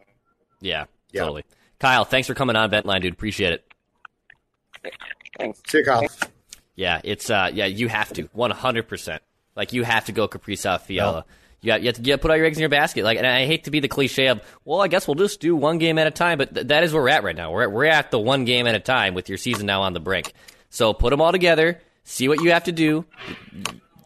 Yeah, 0.61 0.87
totally. 1.15 1.45
Kyle, 1.79 2.05
thanks 2.05 2.27
for 2.27 2.35
coming 2.35 2.57
on 2.57 2.71
Ventline, 2.71 3.03
dude. 3.03 3.13
Appreciate 3.13 3.53
it. 3.53 4.93
Thanks. 5.39 5.61
See 5.69 5.79
you, 5.79 5.85
Kyle. 5.85 6.07
Yeah, 6.75 7.01
it's 7.05 7.29
uh, 7.29 7.51
yeah, 7.53 7.67
you 7.67 7.89
have 7.89 8.13
to, 8.15 8.23
one 8.33 8.51
hundred 8.51 8.89
percent. 8.89 9.23
Like 9.57 9.73
you 9.75 9.83
have 9.85 10.07
to 10.07 10.13
go 10.13 10.27
Kaprizov 10.29 10.83
Fiala. 10.83 11.25
You 11.63 11.69
got 11.69 11.83
you 11.83 11.89
have 11.89 11.97
to 11.97 12.03
get, 12.03 12.21
put 12.21 12.31
all 12.31 12.37
your 12.37 12.47
eggs 12.47 12.57
in 12.57 12.61
your 12.61 12.71
basket. 12.71 13.05
Like, 13.05 13.19
and 13.19 13.27
I 13.27 13.45
hate 13.45 13.65
to 13.65 13.71
be 13.71 13.81
the 13.81 13.89
cliche 13.89 14.29
of, 14.29 14.41
well, 14.65 14.81
I 14.81 14.89
guess 14.89 15.07
we'll 15.07 15.15
just 15.15 15.41
do 15.41 15.55
one 15.55 15.79
game 15.79 15.99
at 15.99 16.07
a 16.07 16.11
time. 16.11 16.39
But 16.39 16.55
th- 16.55 16.67
that 16.69 16.85
is 16.85 16.93
where 16.93 17.03
we're 17.03 17.11
at 17.11 17.23
right 17.23 17.37
now. 17.37 17.53
We're 17.53 17.65
at, 17.65 17.73
we're 17.73 17.85
at 17.85 18.11
the 18.11 18.19
one 18.19 18.45
game 18.45 18.67
at 18.67 18.75
a 18.75 18.81
time 18.81 19.15
with 19.15 19.29
your 19.29 19.39
season 19.39 19.67
now 19.67 19.83
on 19.83 19.93
the 19.93 20.01
brink. 20.01 20.33
So 20.71 20.93
put 20.95 21.11
them 21.11 21.21
all 21.21 21.33
together. 21.33 21.81
See 22.05 22.29
what 22.29 22.41
you 22.41 22.53
have 22.53 22.65
to 22.65 22.73
do. 22.73 23.05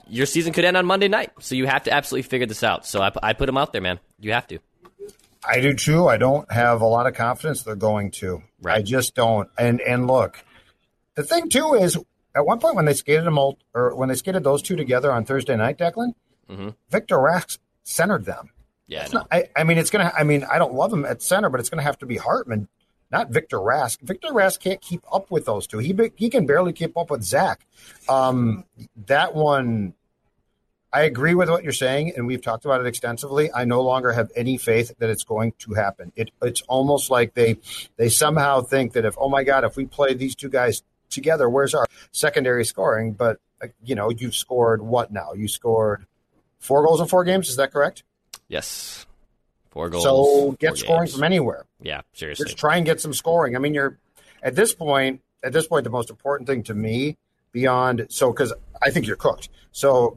Your 0.08 0.26
season 0.26 0.52
could 0.52 0.64
end 0.64 0.76
on 0.76 0.84
Monday 0.84 1.08
night, 1.08 1.32
so 1.40 1.54
you 1.54 1.66
have 1.66 1.84
to 1.84 1.92
absolutely 1.92 2.28
figure 2.28 2.46
this 2.46 2.62
out. 2.62 2.86
So 2.86 3.00
I, 3.00 3.12
I 3.22 3.32
put 3.32 3.46
them 3.46 3.56
out 3.56 3.72
there, 3.72 3.80
man. 3.80 4.00
You 4.18 4.32
have 4.32 4.46
to. 4.48 4.58
I 5.46 5.60
do 5.60 5.74
too. 5.74 6.08
I 6.08 6.16
don't 6.16 6.50
have 6.50 6.80
a 6.80 6.86
lot 6.86 7.06
of 7.06 7.14
confidence 7.14 7.62
they're 7.62 7.76
going 7.76 8.10
to. 8.12 8.42
Right. 8.60 8.78
I 8.78 8.82
just 8.82 9.14
don't. 9.14 9.48
And 9.58 9.80
and 9.80 10.06
look, 10.06 10.44
the 11.14 11.22
thing 11.22 11.48
too 11.48 11.74
is, 11.74 11.98
at 12.34 12.44
one 12.44 12.58
point 12.58 12.76
when 12.76 12.84
they 12.84 12.94
skated 12.94 13.24
them 13.24 13.38
all, 13.38 13.58
or 13.74 13.94
when 13.94 14.08
they 14.08 14.14
skated 14.14 14.42
those 14.42 14.62
two 14.62 14.76
together 14.76 15.12
on 15.12 15.24
Thursday 15.24 15.56
night, 15.56 15.78
Declan, 15.78 16.14
Mm-hmm. 16.48 16.68
Victor 16.90 17.16
Rask 17.16 17.58
centered 17.82 18.24
them. 18.24 18.50
Yeah, 18.86 19.04
It's 19.04 19.12
not- 19.14 19.28
I, 19.32 19.48
I 19.56 19.64
mean, 19.64 19.78
it's 19.78 19.90
gonna. 19.90 20.12
I 20.16 20.24
mean, 20.24 20.44
I 20.44 20.58
don't 20.58 20.74
love 20.74 20.92
him 20.92 21.04
at 21.04 21.22
center, 21.22 21.48
but 21.48 21.58
it's 21.60 21.70
gonna 21.70 21.82
have 21.82 21.98
to 22.00 22.06
be 22.06 22.16
Hartman, 22.18 22.68
not 23.10 23.30
Victor 23.30 23.56
Rask. 23.58 24.00
Victor 24.02 24.28
Rask 24.28 24.60
can't 24.60 24.80
keep 24.80 25.02
up 25.10 25.30
with 25.30 25.46
those 25.46 25.66
two. 25.66 25.78
He 25.78 25.94
he 26.16 26.28
can 26.28 26.44
barely 26.46 26.72
keep 26.74 26.96
up 26.96 27.10
with 27.10 27.22
Zach. 27.22 27.66
Um, 28.08 28.64
that 29.06 29.34
one. 29.34 29.94
I 30.92 31.02
agree 31.02 31.34
with 31.34 31.50
what 31.50 31.64
you're 31.64 31.72
saying, 31.72 32.12
and 32.16 32.24
we've 32.24 32.40
talked 32.40 32.64
about 32.64 32.80
it 32.80 32.86
extensively. 32.86 33.52
I 33.52 33.64
no 33.64 33.80
longer 33.82 34.12
have 34.12 34.30
any 34.36 34.56
faith 34.58 34.94
that 35.00 35.10
it's 35.10 35.24
going 35.24 35.52
to 35.58 35.74
happen. 35.74 36.12
It, 36.14 36.30
it's 36.40 36.60
almost 36.68 37.10
like 37.10 37.34
they 37.34 37.56
they 37.96 38.08
somehow 38.08 38.60
think 38.60 38.92
that 38.92 39.04
if 39.04 39.16
oh 39.18 39.28
my 39.28 39.42
god, 39.44 39.64
if 39.64 39.76
we 39.76 39.86
play 39.86 40.14
these 40.14 40.36
two 40.36 40.48
guys 40.50 40.82
together, 41.10 41.48
where's 41.50 41.74
our 41.74 41.86
secondary 42.12 42.64
scoring? 42.64 43.12
But 43.12 43.38
uh, 43.60 43.68
you 43.82 43.96
know, 43.96 44.10
you've 44.10 44.36
scored 44.36 44.82
what 44.82 45.10
now? 45.10 45.32
You 45.32 45.48
scored 45.48 46.06
four 46.64 46.84
goals 46.84 47.00
in 47.00 47.06
four 47.06 47.24
games. 47.24 47.48
Is 47.48 47.56
that 47.56 47.70
correct? 47.72 48.02
Yes, 48.48 49.06
four 49.70 49.90
goals. 49.90 50.04
So 50.04 50.52
get 50.58 50.76
scoring 50.78 51.02
games. 51.02 51.14
from 51.14 51.24
anywhere. 51.24 51.66
Yeah, 51.80 52.00
seriously. 52.12 52.46
Just 52.46 52.58
try 52.58 52.76
and 52.76 52.86
get 52.86 53.00
some 53.00 53.12
scoring. 53.14 53.54
I 53.54 53.58
mean, 53.58 53.74
you're 53.74 53.98
at 54.42 54.54
this 54.56 54.74
point. 54.74 55.20
At 55.42 55.52
this 55.52 55.66
point, 55.66 55.84
the 55.84 55.90
most 55.90 56.08
important 56.08 56.48
thing 56.48 56.62
to 56.64 56.74
me, 56.74 57.18
beyond 57.52 58.06
so, 58.08 58.32
because 58.32 58.52
I 58.82 58.90
think 58.90 59.06
you're 59.06 59.16
cooked. 59.16 59.50
So 59.72 60.16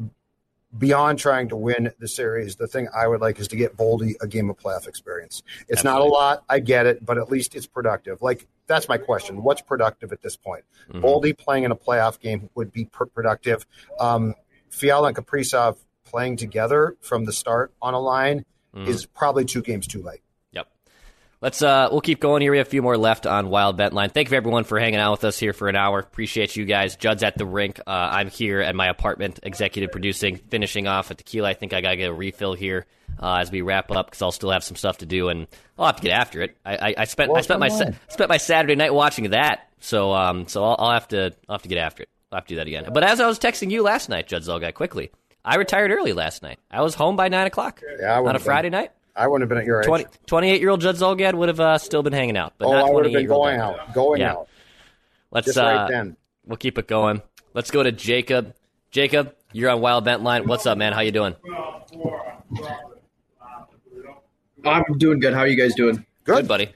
beyond 0.77 1.19
trying 1.19 1.49
to 1.49 1.55
win 1.57 1.91
the 1.99 2.07
series, 2.07 2.55
the 2.55 2.67
thing 2.67 2.87
I 2.95 3.07
would 3.07 3.19
like 3.19 3.39
is 3.39 3.47
to 3.49 3.55
get 3.57 3.75
Boldy 3.75 4.13
a 4.21 4.27
game 4.27 4.49
of 4.49 4.57
playoff 4.57 4.87
experience. 4.87 5.43
It's 5.67 5.83
not 5.83 5.99
a 6.01 6.05
lot, 6.05 6.43
I 6.49 6.59
get 6.59 6.85
it, 6.85 7.05
but 7.05 7.17
at 7.17 7.29
least 7.29 7.55
it's 7.55 7.67
productive. 7.67 8.21
Like 8.21 8.47
that's 8.67 8.87
my 8.87 8.97
question: 8.97 9.43
What's 9.43 9.61
productive 9.61 10.13
at 10.13 10.21
this 10.21 10.37
point? 10.37 10.63
Mhm. 10.91 11.01
Boldy 11.01 11.37
playing 11.37 11.63
in 11.65 11.71
a 11.71 11.75
playoff 11.75 12.19
game 12.21 12.49
would 12.55 12.71
be 12.71 12.85
pr- 12.85 13.05
productive. 13.05 13.65
Um, 13.99 14.33
Fiala 14.69 15.09
and 15.09 15.17
Kaprizov 15.17 15.77
playing 16.09 16.37
together 16.37 16.95
from 17.01 17.25
the 17.25 17.33
start 17.33 17.71
on 17.81 17.93
a 17.93 17.99
line 17.99 18.45
Mhm. 18.75 18.87
is 18.87 19.05
probably 19.05 19.45
two 19.45 19.61
games 19.61 19.87
too 19.87 20.01
late. 20.01 20.21
Yep. 20.51 20.67
Let's 21.41 21.61
uh 21.61 21.89
we'll 21.91 22.01
keep 22.01 22.19
going 22.19 22.41
here. 22.41 22.51
We 22.51 22.57
have 22.57 22.67
a 22.67 22.69
few 22.69 22.81
more 22.81 22.97
left 22.97 23.25
on 23.27 23.49
Wild 23.49 23.77
Vent 23.77 23.93
Line. 23.93 24.09
Thank 24.09 24.31
you 24.31 24.37
everyone 24.37 24.63
for 24.63 24.79
hanging 24.79 24.99
out 24.99 25.11
with 25.11 25.23
us 25.23 25.37
here 25.39 25.53
for 25.53 25.67
an 25.69 25.75
hour. 25.75 25.99
Appreciate 25.99 26.55
you 26.55 26.65
guys. 26.65 26.95
Judd's 26.95 27.23
at 27.23 27.37
the 27.37 27.45
rink. 27.45 27.79
Uh, 27.79 27.91
I'm 27.91 28.29
here 28.29 28.61
at 28.61 28.75
my 28.75 28.87
apartment, 28.87 29.39
executive 29.43 29.91
producing, 29.91 30.37
finishing 30.37 30.87
off 30.87 31.11
at 31.11 31.17
tequila. 31.19 31.49
I 31.49 31.53
think 31.53 31.73
I 31.73 31.81
gotta 31.81 31.95
get 31.97 32.09
a 32.09 32.13
refill 32.13 32.53
here 32.53 32.85
uh, 33.21 33.35
as 33.35 33.51
we 33.51 33.61
wrap 33.61 33.91
up 33.91 34.07
because 34.07 34.21
I'll 34.21 34.31
still 34.31 34.51
have 34.51 34.63
some 34.63 34.75
stuff 34.75 34.99
to 34.99 35.05
do 35.05 35.29
and 35.29 35.47
I'll 35.77 35.85
have 35.87 35.97
to 35.97 36.01
get 36.03 36.11
after 36.11 36.41
it. 36.41 36.57
I, 36.65 36.77
I, 36.89 36.95
I 36.99 37.05
spent 37.05 37.31
I 37.35 37.41
spent 37.41 37.59
my 37.59 37.69
sa- 37.69 37.91
spent 38.09 38.29
my 38.29 38.37
Saturday 38.37 38.75
night 38.75 38.93
watching 38.93 39.29
that. 39.31 39.69
So 39.79 40.13
um 40.13 40.47
so 40.47 40.63
I'll, 40.63 40.75
I'll 40.79 40.91
have 40.93 41.07
to 41.09 41.33
I'll 41.47 41.55
have 41.55 41.63
to 41.63 41.69
get 41.69 41.77
after 41.77 42.03
it. 42.03 42.09
I'll 42.31 42.37
have 42.39 42.45
to 42.47 42.53
do 42.53 42.55
that 42.57 42.67
again. 42.67 42.89
But 42.91 43.03
as 43.03 43.19
I 43.21 43.27
was 43.27 43.39
texting 43.39 43.69
you 43.71 43.83
last 43.83 44.09
night, 44.09 44.27
Judd 44.27 44.41
Zulgad, 44.41 44.73
quickly, 44.73 45.11
I 45.45 45.55
retired 45.55 45.91
early 45.91 46.13
last 46.13 46.43
night. 46.43 46.59
I 46.69 46.81
was 46.81 46.93
home 46.95 47.15
by 47.15 47.29
nine 47.29 47.47
o'clock 47.47 47.81
Yeah, 47.99 48.17
on 48.17 48.23
would've 48.23 48.35
a 48.35 48.39
been- 48.39 48.45
Friday 48.45 48.69
night. 48.69 48.91
I 49.15 49.25
wouldn't 49.27 49.43
have 49.43 49.49
been 49.49 49.57
at 49.57 49.65
your 49.65 49.81
age. 49.81 50.05
28 50.27 50.61
year 50.61 50.69
old 50.69 50.79
Judd 50.81 50.95
Zulgad 50.95 51.33
would 51.33 51.47
have 51.49 51.59
uh, 51.59 51.77
still 51.79 52.03
been 52.03 52.13
hanging 52.13 52.37
out, 52.37 52.53
but 52.59 52.67
oh, 52.67 52.73
not 52.73 52.87
I 52.87 52.91
would 52.91 53.05
have 53.05 53.13
been 53.13 53.25
going 53.25 53.59
out, 53.59 53.93
going 53.93 54.21
Yeah. 54.21 54.33
out. 54.33 54.47
Let's 55.31 55.45
Just 55.47 55.57
uh, 55.57 55.87
then. 55.89 56.15
we'll 56.45 56.57
keep 56.57 56.77
it 56.77 56.87
going. 56.87 57.23
Let's 57.55 57.71
go 57.71 57.81
to 57.81 57.91
Jacob. 57.91 58.53
Jacob, 58.91 59.33
you're 59.53 59.71
on 59.71 59.81
Wild 59.81 60.05
Vent 60.05 60.21
Line. 60.21 60.45
What's 60.47 60.67
up, 60.67 60.77
man? 60.77 60.93
How 60.93 61.01
you 61.01 61.11
doing? 61.11 61.35
I'm 64.65 64.83
doing 64.97 65.19
good. 65.19 65.33
How 65.33 65.41
are 65.41 65.47
you 65.47 65.55
guys 65.55 65.73
doing? 65.75 66.05
Good, 66.23 66.47
buddy. 66.47 66.69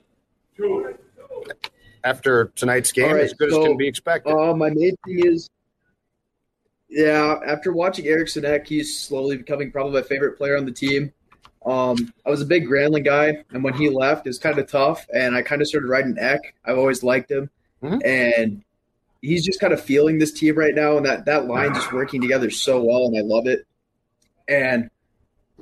After 2.04 2.46
tonight's 2.56 2.92
game, 2.92 3.06
All 3.10 3.14
right, 3.16 3.24
as 3.26 3.34
good 3.34 3.52
so, 3.52 3.62
as 3.62 3.68
can 3.68 3.78
be 3.78 3.88
expected. 3.88 4.34
Uh, 4.34 4.56
my 4.56 4.70
main 4.72 4.96
thing 5.06 5.26
is, 5.28 5.48
yeah, 6.92 7.40
after 7.48 7.72
watching 7.72 8.06
Eriksson 8.06 8.44
Ek, 8.44 8.68
he's 8.68 9.00
slowly 9.00 9.38
becoming 9.38 9.72
probably 9.72 9.94
my 9.94 10.06
favorite 10.06 10.38
player 10.38 10.58
on 10.58 10.66
the 10.66 10.72
team. 10.74 11.14
Um, 11.66 12.14
I 12.26 12.30
was 12.30 12.42
a 12.42 12.46
big 12.46 12.68
Granlund 12.68 13.06
guy, 13.06 13.44
and 13.52 13.64
when 13.64 13.74
he 13.74 13.90
left, 13.90 14.26
it 14.26 14.30
was 14.30 14.40
kind 14.40 14.60
of 14.60 14.68
tough, 14.68 15.08
and 15.14 15.36
I 15.36 15.42
kind 15.42 15.62
of 15.62 15.68
started 15.68 15.88
riding 15.88 16.18
Ek. 16.20 16.54
I've 16.66 16.78
always 16.78 17.02
liked 17.02 17.32
him, 17.32 17.50
and 18.04 18.64
he's 19.22 19.46
just 19.46 19.60
kind 19.62 19.72
of 19.72 19.82
feeling 19.82 20.20
this 20.20 20.34
team 20.34 20.58
right 20.58 20.76
now, 20.76 20.98
and 20.98 21.06
that 21.06 21.26
that 21.26 21.46
line 21.46 21.74
just 21.74 21.94
working 21.94 22.20
together 22.20 22.50
so 22.50 22.84
well, 22.84 23.06
and 23.06 23.18
I 23.18 23.22
love 23.22 23.48
it. 23.48 23.66
And 24.50 24.90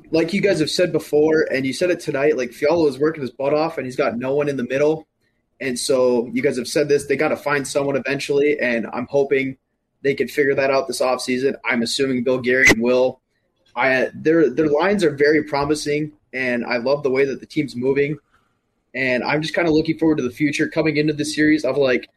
like 0.10 0.34
you 0.34 0.42
guys 0.42 0.60
have 0.62 0.72
said 0.72 0.92
before, 0.92 1.48
and 1.52 1.66
you 1.66 1.74
said 1.74 1.92
it 1.92 2.00
tonight, 2.00 2.38
like 2.38 2.54
Fiala 2.54 2.88
is 2.88 2.98
working 2.98 3.22
his 3.22 3.32
butt 3.32 3.54
off, 3.54 3.78
and 3.78 3.86
he's 3.86 3.98
got 3.98 4.18
no 4.18 4.34
one 4.34 4.50
in 4.50 4.58
the 4.58 4.64
middle. 4.64 5.06
And 5.62 5.78
so 5.78 6.28
you 6.34 6.42
guys 6.42 6.58
have 6.58 6.70
said 6.70 6.88
this, 6.88 7.06
they 7.06 7.18
got 7.18 7.28
to 7.28 7.38
find 7.38 7.68
someone 7.68 7.98
eventually, 7.98 8.60
and 8.60 8.88
I'm 8.94 9.08
hoping 9.08 9.58
they 10.02 10.16
could 10.16 10.32
figure 10.32 10.56
that 10.56 10.72
out 10.72 10.88
this 10.88 11.02
offseason. 11.02 11.56
I'm 11.66 11.82
assuming 11.82 12.24
Bill 12.24 12.40
Guerin 12.40 12.82
will. 12.82 13.20
I 13.76 14.10
their 14.14 14.50
their 14.50 14.68
lines 14.68 15.04
are 15.04 15.16
very 15.16 15.44
promising, 15.44 16.12
and 16.34 16.66
I 16.66 16.78
love 16.78 17.04
the 17.04 17.10
way 17.10 17.26
that 17.26 17.40
the 17.40 17.46
team's 17.46 17.76
moving. 17.76 18.18
And 18.96 19.24
I'm 19.24 19.42
just 19.42 19.54
kind 19.54 19.68
of 19.68 19.74
looking 19.74 19.98
forward 19.98 20.18
to 20.18 20.24
the 20.24 20.32
future 20.32 20.68
coming 20.68 20.98
into 20.98 21.14
the 21.14 21.26
series. 21.26 21.64
Of 21.64 21.78
like, 21.78 22.10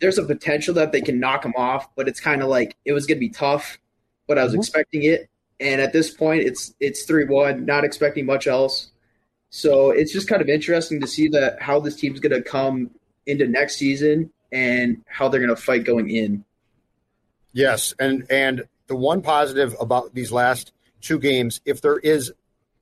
there's 0.00 0.18
a 0.18 0.24
potential 0.24 0.74
that 0.74 0.92
they 0.92 1.00
can 1.00 1.18
knock 1.18 1.42
them 1.42 1.54
off, 1.56 1.88
but 1.96 2.08
it's 2.08 2.20
kind 2.20 2.42
of 2.42 2.48
like 2.48 2.76
it 2.84 2.92
was 2.92 3.06
going 3.06 3.16
to 3.16 3.20
be 3.20 3.30
tough, 3.30 3.78
but 4.26 4.38
I 4.38 4.44
was 4.44 4.52
mm-hmm. 4.52 4.60
expecting 4.60 5.04
it. 5.04 5.28
And 5.60 5.80
at 5.80 5.92
this 5.92 6.10
point, 6.10 6.42
it's 6.42 6.74
it's 6.80 7.04
three 7.04 7.24
one, 7.24 7.64
not 7.64 7.84
expecting 7.84 8.26
much 8.26 8.46
else. 8.46 8.90
So 9.50 9.90
it's 9.90 10.12
just 10.12 10.28
kind 10.28 10.42
of 10.42 10.48
interesting 10.48 11.00
to 11.00 11.06
see 11.06 11.28
that 11.28 11.60
how 11.60 11.80
this 11.80 11.96
team's 11.96 12.20
going 12.20 12.32
to 12.32 12.42
come 12.42 12.90
into 13.26 13.46
next 13.46 13.76
season 13.76 14.30
and 14.52 15.02
how 15.06 15.28
they're 15.28 15.40
going 15.40 15.54
to 15.54 15.60
fight 15.60 15.84
going 15.84 16.10
in. 16.10 16.44
Yes, 17.58 17.92
and 17.98 18.24
and 18.30 18.68
the 18.86 18.94
one 18.94 19.20
positive 19.20 19.74
about 19.80 20.14
these 20.14 20.30
last 20.30 20.70
two 21.00 21.18
games, 21.18 21.60
if 21.64 21.80
there 21.80 21.98
is 21.98 22.32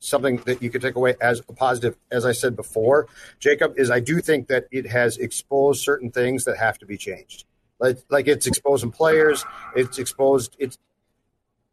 something 0.00 0.36
that 0.44 0.62
you 0.62 0.68
could 0.68 0.82
take 0.82 0.96
away 0.96 1.14
as 1.18 1.40
a 1.48 1.54
positive, 1.54 1.96
as 2.10 2.26
I 2.26 2.32
said 2.32 2.56
before, 2.56 3.08
Jacob, 3.40 3.72
is 3.78 3.90
I 3.90 4.00
do 4.00 4.20
think 4.20 4.48
that 4.48 4.66
it 4.70 4.86
has 4.86 5.16
exposed 5.16 5.82
certain 5.82 6.10
things 6.10 6.44
that 6.44 6.58
have 6.58 6.76
to 6.80 6.86
be 6.86 6.98
changed. 6.98 7.46
Like 7.78 8.00
like 8.10 8.28
it's 8.28 8.46
exposing 8.46 8.90
players, 8.90 9.46
it's 9.74 9.98
exposed 9.98 10.54
it's 10.58 10.76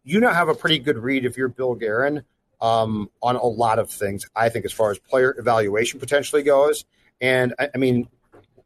you 0.05 0.21
now 0.21 0.31
have 0.33 0.47
a 0.47 0.55
pretty 0.55 0.79
good 0.79 0.97
read 0.97 1.25
if 1.25 1.35
you're 1.35 1.49
Bill 1.49 1.75
Guerin 1.75 2.23
um, 2.61 3.09
on 3.21 3.35
a 3.35 3.45
lot 3.45 3.79
of 3.79 3.89
things. 3.89 4.29
I 4.33 4.47
think 4.47 4.63
as 4.63 4.71
far 4.71 4.91
as 4.91 4.99
player 4.99 5.35
evaluation 5.37 5.99
potentially 5.99 6.43
goes, 6.43 6.85
and 7.19 7.53
I, 7.59 7.67
I 7.75 7.77
mean, 7.77 8.07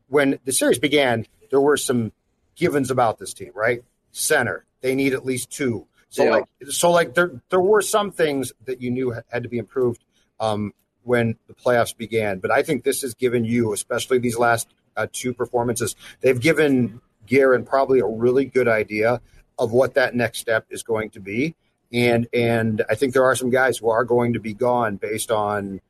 when 0.10 0.38
the 0.46 0.52
series 0.52 0.78
began, 0.78 1.26
there 1.50 1.60
were 1.60 1.78
some 1.78 2.12
givens 2.56 2.92
about 2.92 3.18
this 3.18 3.34
team, 3.34 3.52
right? 3.56 3.84
Center, 4.12 4.66
they 4.82 4.96
need 4.96 5.14
at 5.14 5.26
least 5.26 5.50
two. 5.52 5.88
So 6.10 6.24
Yeah. 6.24 6.30
like, 6.32 6.46
so 6.70 6.92
like 6.92 7.14
there 7.14 7.42
there 7.50 7.60
were 7.60 7.82
some 7.82 8.12
things 8.12 8.54
that 8.66 8.82
you 8.82 8.92
knew 8.92 9.14
had 9.30 9.44
to 9.44 9.50
be 9.50 9.58
improved 9.58 10.04
um, 10.40 10.74
when 11.04 11.36
the 11.48 11.54
playoffs 11.54 11.96
began. 11.96 12.40
But 12.40 12.52
I 12.52 12.64
think 12.64 12.84
this 12.84 13.02
has 13.02 13.14
given 13.14 13.44
you, 13.46 13.74
especially 13.74 14.20
these 14.20 14.38
last 14.38 14.68
uh, 14.96 15.08
two 15.12 15.34
performances, 15.34 15.96
they've 16.22 16.40
given 16.40 17.02
Guerin 17.28 17.66
probably 17.66 18.00
a 18.00 18.06
really 18.06 18.46
good 18.46 18.68
idea 18.68 19.22
of 19.60 19.72
what 19.72 19.96
that 19.96 20.16
next 20.16 20.40
step 20.40 20.66
is 20.70 20.84
going 20.84 21.10
to 21.12 21.20
be. 21.20 21.56
And 21.92 22.28
and 22.34 22.84
I 22.90 22.96
think 22.96 23.14
there 23.14 23.26
are 23.26 23.36
some 23.36 23.50
guys 23.50 23.78
who 23.78 23.90
are 23.90 24.04
going 24.04 24.34
to 24.34 24.40
be 24.40 24.54
gone 24.54 24.98
based 24.98 25.32
on 25.32 25.82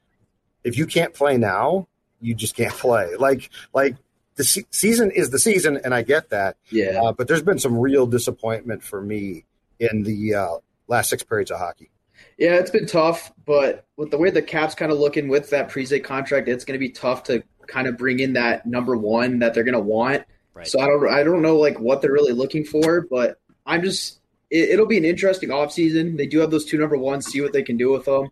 if 0.64 0.78
you 0.78 0.86
can't 0.86 1.14
play 1.14 1.38
now, 1.38 1.88
you 2.20 2.34
just 2.36 2.56
can't 2.56 2.74
play. 2.86 3.16
Like 3.18 3.50
like 3.74 3.96
the 4.38 4.44
se- 4.44 4.66
season 4.72 5.12
is 5.12 5.30
the 5.32 5.40
season, 5.40 5.80
and 5.84 5.94
I 5.94 6.04
get 6.04 6.30
that. 6.30 6.56
Yeah. 6.70 7.02
Uh, 7.04 7.12
but 7.12 7.28
there's 7.28 7.42
been 7.42 7.60
some 7.60 7.78
real 7.78 8.08
disappointment 8.08 8.84
for 8.84 9.02
me 9.02 9.44
in 9.80 10.04
the 10.04 10.36
uh, 10.36 10.56
last 10.88 11.10
six 11.10 11.24
periods 11.24 11.52
of 11.52 11.60
hockey. 11.60 11.90
Yeah, 12.38 12.54
it's 12.54 12.72
been 12.72 12.86
tough, 12.86 13.32
but 13.46 13.86
with 13.98 14.12
the 14.12 14.18
way 14.18 14.30
the 14.30 14.42
cap's 14.42 14.76
kind 14.76 14.92
of 14.92 15.00
looking 15.00 15.28
with 15.28 15.50
that 15.50 15.70
Prize 15.70 15.94
contract, 16.04 16.48
it's 16.48 16.66
going 16.66 16.74
to 16.74 16.80
be 16.80 16.90
tough 16.90 17.24
to 17.24 17.44
kind 17.68 17.88
of 17.88 17.98
bring 17.98 18.20
in 18.20 18.34
that 18.34 18.66
number 18.66 18.96
one 18.96 19.40
that 19.40 19.54
they're 19.54 19.64
going 19.64 19.74
to 19.74 19.80
want. 19.80 20.24
Right. 20.54 20.68
So 20.68 20.80
I 20.80 20.86
don't, 20.86 21.10
I 21.10 21.24
don't 21.24 21.42
know 21.42 21.58
like 21.58 21.80
what 21.80 22.02
they're 22.02 22.14
really 22.14 22.34
looking 22.34 22.64
for, 22.64 23.02
but 23.02 23.40
I'm 23.66 23.84
just, 23.84 24.20
it, 24.50 24.70
it'll 24.70 24.88
be 24.88 24.98
an 24.98 25.06
interesting 25.06 25.50
offseason. 25.50 26.18
They 26.18 26.28
do 26.28 26.40
have 26.40 26.50
those 26.50 26.66
two 26.66 26.78
number 26.78 26.98
ones, 26.98 27.28
see 27.28 27.42
what 27.42 27.54
they 27.54 27.64
can 27.64 27.78
do 27.78 27.92
with 27.92 28.06
them. 28.06 28.30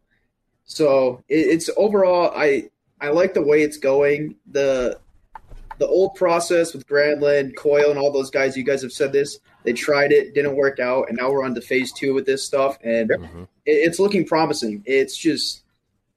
So 0.66 1.24
it, 1.28 1.48
it's 1.48 1.70
overall, 1.76 2.32
I, 2.36 2.70
I 3.02 3.10
like 3.10 3.34
the 3.34 3.44
way 3.44 3.62
it's 3.62 3.78
going. 3.78 4.36
The, 4.50 5.00
the 5.78 5.88
old 5.88 6.16
process 6.16 6.74
with 6.74 6.88
Granlund, 6.88 7.56
Coyle, 7.56 7.90
and 7.90 8.00
all 8.00 8.12
those 8.12 8.30
guys, 8.30 8.56
you 8.56 8.64
guys 8.64 8.82
have 8.82 8.92
said 8.92 9.12
this. 9.12 9.40
They 9.64 9.74
tried 9.74 10.12
it, 10.12 10.34
didn't 10.34 10.56
work 10.56 10.80
out, 10.80 11.10
and 11.10 11.18
now 11.18 11.32
we're 11.32 11.44
on 11.44 11.56
to 11.56 11.62
phase 11.62 11.92
two 11.92 12.14
with 12.14 12.26
this 12.26 12.44
stuff, 12.44 12.78
and 12.84 13.10
mm-hmm. 13.10 13.42
it, 13.66 13.72
it's 13.72 14.00
looking 14.00 14.26
promising. 14.26 14.84
It's 14.86 15.18
just 15.18 15.64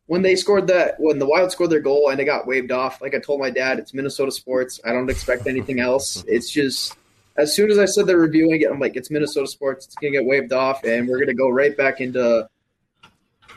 when 0.07 0.23
they 0.23 0.37
scored 0.37 0.67
that, 0.69 0.95
when 0.99 1.19
the 1.19 1.27
Wild 1.27 1.53
scored 1.53 1.71
their 1.71 1.81
goal 1.81 2.09
and 2.09 2.19
they 2.19 2.25
got 2.25 2.47
waved 2.47 2.73
off. 2.73 3.01
Like 3.01 3.15
I 3.15 3.19
told 3.19 3.41
my 3.41 3.51
dad, 3.51 3.79
it's 3.79 3.93
Minnesota 3.95 4.33
sports. 4.33 4.81
I 4.85 4.93
don't 4.93 5.11
expect 5.11 5.47
anything 5.47 5.81
else. 5.81 6.25
It's 6.29 6.51
just 6.51 6.97
as 7.37 7.55
soon 7.55 7.71
as 7.71 7.79
I 7.79 7.85
said 7.85 8.07
they're 8.07 8.19
reviewing 8.19 8.61
it, 8.63 8.71
I'm 8.71 8.81
like, 8.81 8.97
it's 8.97 9.11
Minnesota 9.11 9.47
sports. 9.47 9.87
It's 9.87 9.95
gonna 9.95 10.13
get 10.13 10.25
waved 10.25 10.53
off, 10.53 10.83
and 10.85 11.09
we're 11.09 11.21
gonna 11.21 11.35
go 11.35 11.49
right 11.49 11.77
back 11.77 12.01
into. 12.01 12.49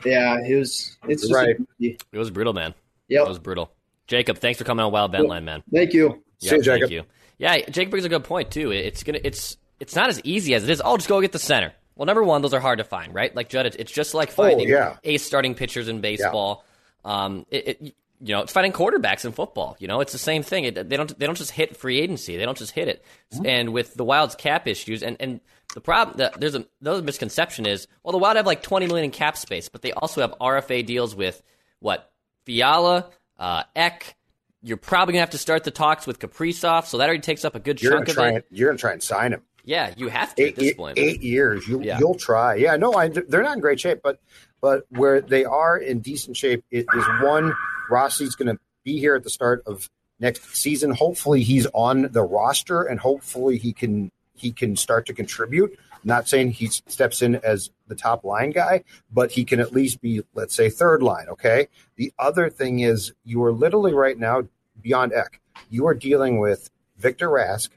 Yeah, 0.05 0.39
it 0.39 0.55
was. 0.55 0.97
It's 1.07 1.23
just 1.23 1.33
Right. 1.33 1.55
It 1.79 1.97
was 2.13 2.31
brutal, 2.31 2.53
man. 2.53 2.73
Yep. 3.07 3.25
It 3.25 3.29
was 3.29 3.39
brutal. 3.39 3.71
Jacob, 4.11 4.39
thanks 4.39 4.57
for 4.57 4.65
coming 4.65 4.83
on 4.83 4.91
Wild 4.91 5.13
Vent 5.13 5.29
Line, 5.29 5.45
man. 5.45 5.63
Thank 5.71 5.93
you. 5.93 6.21
Yeah, 6.41 6.57
thank 6.57 6.89
you. 6.89 7.03
Yeah, 7.37 7.61
Jake 7.69 7.89
brings 7.89 8.05
a 8.05 8.09
good 8.09 8.25
point 8.25 8.51
too. 8.51 8.71
It's 8.71 9.03
gonna 9.03 9.21
it's 9.23 9.55
it's 9.79 9.95
not 9.95 10.09
as 10.09 10.19
easy 10.25 10.53
as 10.53 10.65
it 10.65 10.69
is. 10.69 10.81
Oh, 10.83 10.97
just 10.97 11.07
go 11.07 11.21
get 11.21 11.31
the 11.31 11.39
center. 11.39 11.71
Well, 11.95 12.07
number 12.07 12.21
one, 12.21 12.41
those 12.41 12.53
are 12.53 12.59
hard 12.59 12.79
to 12.79 12.83
find, 12.83 13.15
right? 13.15 13.33
Like 13.33 13.47
Judd, 13.47 13.67
it's, 13.67 13.91
just 13.91 14.13
like 14.13 14.29
finding 14.29 14.67
yeah. 14.67 14.97
ace 15.05 15.23
starting 15.23 15.55
pitchers 15.55 15.87
in 15.87 16.01
baseball. 16.01 16.65
Um, 17.05 17.45
it, 17.51 17.67
it 17.67 17.95
you 18.19 18.35
know, 18.35 18.41
it's 18.41 18.51
finding 18.51 18.73
quarterbacks 18.73 19.23
in 19.23 19.31
football. 19.31 19.77
You 19.79 19.87
know, 19.87 20.01
it's 20.01 20.11
the 20.11 20.17
same 20.17 20.43
thing. 20.43 20.65
It, 20.65 20.89
they 20.89 20.97
don't 20.97 21.17
they 21.17 21.25
don't 21.25 21.37
just 21.37 21.51
hit 21.51 21.77
free 21.77 22.01
agency. 22.01 22.35
They 22.35 22.43
don't 22.43 22.57
just 22.57 22.71
hit 22.73 22.89
it. 22.89 23.05
And 23.45 23.71
with 23.71 23.93
the 23.93 24.03
Wild's 24.03 24.35
cap 24.35 24.67
issues, 24.67 25.03
and 25.03 25.15
and 25.21 25.39
the 25.73 25.79
problem, 25.79 26.17
the, 26.17 26.33
there's 26.37 26.55
a 26.55 26.65
another 26.81 27.01
misconception 27.01 27.65
is, 27.65 27.87
well, 28.03 28.11
the 28.11 28.17
Wild 28.17 28.35
have 28.35 28.45
like 28.45 28.61
20 28.61 28.87
million 28.87 29.05
in 29.05 29.11
cap 29.11 29.37
space, 29.37 29.69
but 29.69 29.81
they 29.81 29.93
also 29.93 30.19
have 30.19 30.35
RFA 30.41 30.85
deals 30.85 31.15
with 31.15 31.41
what 31.79 32.11
Fiala, 32.45 33.09
uh, 33.41 33.63
Ek. 33.75 34.15
You're 34.63 34.77
probably 34.77 35.13
gonna 35.13 35.21
have 35.21 35.31
to 35.31 35.37
start 35.39 35.63
the 35.63 35.71
talks 35.71 36.05
with 36.05 36.19
Kaprizov, 36.19 36.85
so 36.85 36.99
that 36.99 37.05
already 37.05 37.21
takes 37.21 37.43
up 37.43 37.55
a 37.55 37.59
good 37.59 37.81
You're 37.81 37.93
chunk 37.93 38.09
of 38.09 38.17
it. 38.19 38.23
and 38.35 38.43
you're 38.51 38.69
gonna 38.69 38.77
try 38.77 38.91
and 38.93 39.01
sign 39.01 39.33
him. 39.33 39.41
Yeah, 39.65 39.91
you 39.97 40.07
have 40.09 40.33
to 40.35 40.43
at 40.43 40.47
Eight, 40.49 40.55
this 40.55 40.65
eight- 40.69 40.77
point. 40.77 40.97
eight 40.99 41.21
years, 41.23 41.67
you, 41.67 41.81
Yeah. 41.81 41.97
you'll 41.99 42.15
try. 42.15 42.55
Yeah, 42.55 42.75
no, 42.77 42.93
I, 42.93 43.07
they're 43.09 43.43
not 43.43 43.55
in 43.55 43.59
great 43.59 43.79
shape, 43.79 43.99
but 44.03 44.19
but 44.61 44.83
where 44.89 45.19
they 45.21 45.43
are 45.45 45.77
in 45.77 45.99
decent 46.01 46.37
shape 46.37 46.63
is 46.69 46.85
one. 47.23 47.53
Rossi's 47.89 48.35
going 48.35 48.55
to 48.55 48.61
be 48.85 48.99
here 48.99 49.15
at 49.15 49.23
the 49.23 49.29
start 49.31 49.63
of 49.65 49.89
next 50.19 50.55
season. 50.55 50.91
Hopefully, 50.91 51.41
he's 51.41 51.65
on 51.73 52.09
the 52.11 52.21
roster, 52.21 52.83
and 52.83 52.99
hopefully 52.99 53.57
he 53.57 53.73
can 53.73 54.11
he 54.35 54.51
can 54.51 54.75
start 54.75 55.07
to 55.07 55.13
contribute. 55.13 55.77
Not 56.03 56.27
saying 56.27 56.51
he 56.51 56.67
steps 56.67 57.21
in 57.23 57.35
as 57.37 57.69
the 57.91 57.95
top 57.95 58.23
line 58.23 58.49
guy, 58.49 58.83
but 59.11 59.31
he 59.31 59.45
can 59.45 59.59
at 59.59 59.71
least 59.73 60.01
be, 60.01 60.23
let's 60.33 60.55
say, 60.55 60.69
third 60.69 61.03
line. 61.03 61.27
Okay. 61.29 61.67
The 61.97 62.11
other 62.17 62.49
thing 62.49 62.79
is 62.79 63.13
you 63.23 63.43
are 63.43 63.51
literally 63.51 63.93
right 63.93 64.17
now 64.17 64.47
beyond 64.81 65.13
Ek. 65.13 65.39
You 65.69 65.85
are 65.85 65.93
dealing 65.93 66.39
with 66.39 66.69
Victor 66.97 67.27
Rask, 67.29 67.69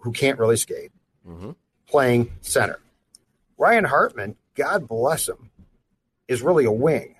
who 0.00 0.10
can't 0.12 0.38
really 0.38 0.56
skate, 0.56 0.90
Mm-hmm. 1.28 1.50
playing 1.86 2.32
center. 2.40 2.80
Ryan 3.58 3.84
Hartman, 3.84 4.36
God 4.54 4.88
bless 4.88 5.28
him, 5.28 5.50
is 6.26 6.40
really 6.40 6.64
a 6.64 6.72
wing. 6.72 7.16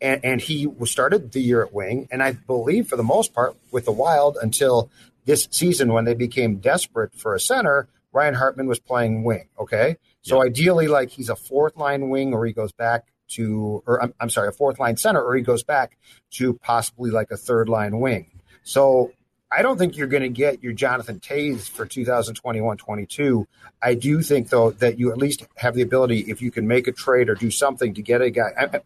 And, 0.00 0.24
and 0.24 0.40
he 0.40 0.66
was 0.66 0.90
started 0.90 1.32
the 1.32 1.40
year 1.40 1.62
at 1.64 1.72
wing, 1.72 2.06
and 2.10 2.22
I 2.22 2.32
believe 2.32 2.88
for 2.88 2.96
the 2.96 3.02
most 3.02 3.34
part 3.34 3.56
with 3.72 3.84
the 3.86 3.92
Wild 3.92 4.38
until 4.40 4.90
this 5.24 5.48
season 5.50 5.92
when 5.92 6.04
they 6.04 6.14
became 6.14 6.56
desperate 6.58 7.14
for 7.14 7.34
a 7.34 7.40
center, 7.40 7.88
Ryan 8.12 8.34
Hartman 8.34 8.66
was 8.68 8.78
playing 8.78 9.24
wing. 9.24 9.48
Okay, 9.58 9.96
so 10.24 10.42
ideally, 10.42 10.88
like 10.88 11.10
he's 11.10 11.28
a 11.28 11.36
fourth 11.36 11.76
line 11.76 12.08
wing, 12.08 12.32
or 12.32 12.46
he 12.46 12.52
goes 12.52 12.72
back 12.72 13.12
to, 13.28 13.82
or 13.86 14.02
I'm, 14.02 14.14
I'm 14.20 14.30
sorry, 14.30 14.48
a 14.48 14.52
fourth 14.52 14.78
line 14.78 14.96
center, 14.96 15.22
or 15.22 15.34
he 15.36 15.42
goes 15.42 15.62
back 15.62 15.98
to 16.32 16.54
possibly 16.54 17.10
like 17.10 17.30
a 17.30 17.36
third 17.36 17.68
line 17.68 18.00
wing. 18.00 18.40
So 18.62 19.12
I 19.52 19.62
don't 19.62 19.76
think 19.76 19.96
you're 19.96 20.08
going 20.08 20.22
to 20.22 20.28
get 20.30 20.62
your 20.62 20.72
Jonathan 20.72 21.20
Toews 21.20 21.68
for 21.68 21.86
2021-22. 21.86 23.44
I 23.82 23.94
do 23.94 24.22
think 24.22 24.48
though 24.48 24.70
that 24.72 24.98
you 24.98 25.12
at 25.12 25.18
least 25.18 25.46
have 25.56 25.74
the 25.74 25.82
ability, 25.82 26.20
if 26.20 26.40
you 26.40 26.50
can 26.50 26.66
make 26.66 26.88
a 26.88 26.92
trade 26.92 27.28
or 27.28 27.34
do 27.34 27.50
something 27.50 27.94
to 27.94 28.02
get 28.02 28.22
a 28.22 28.30
guy. 28.30 28.50
I, 28.58 28.80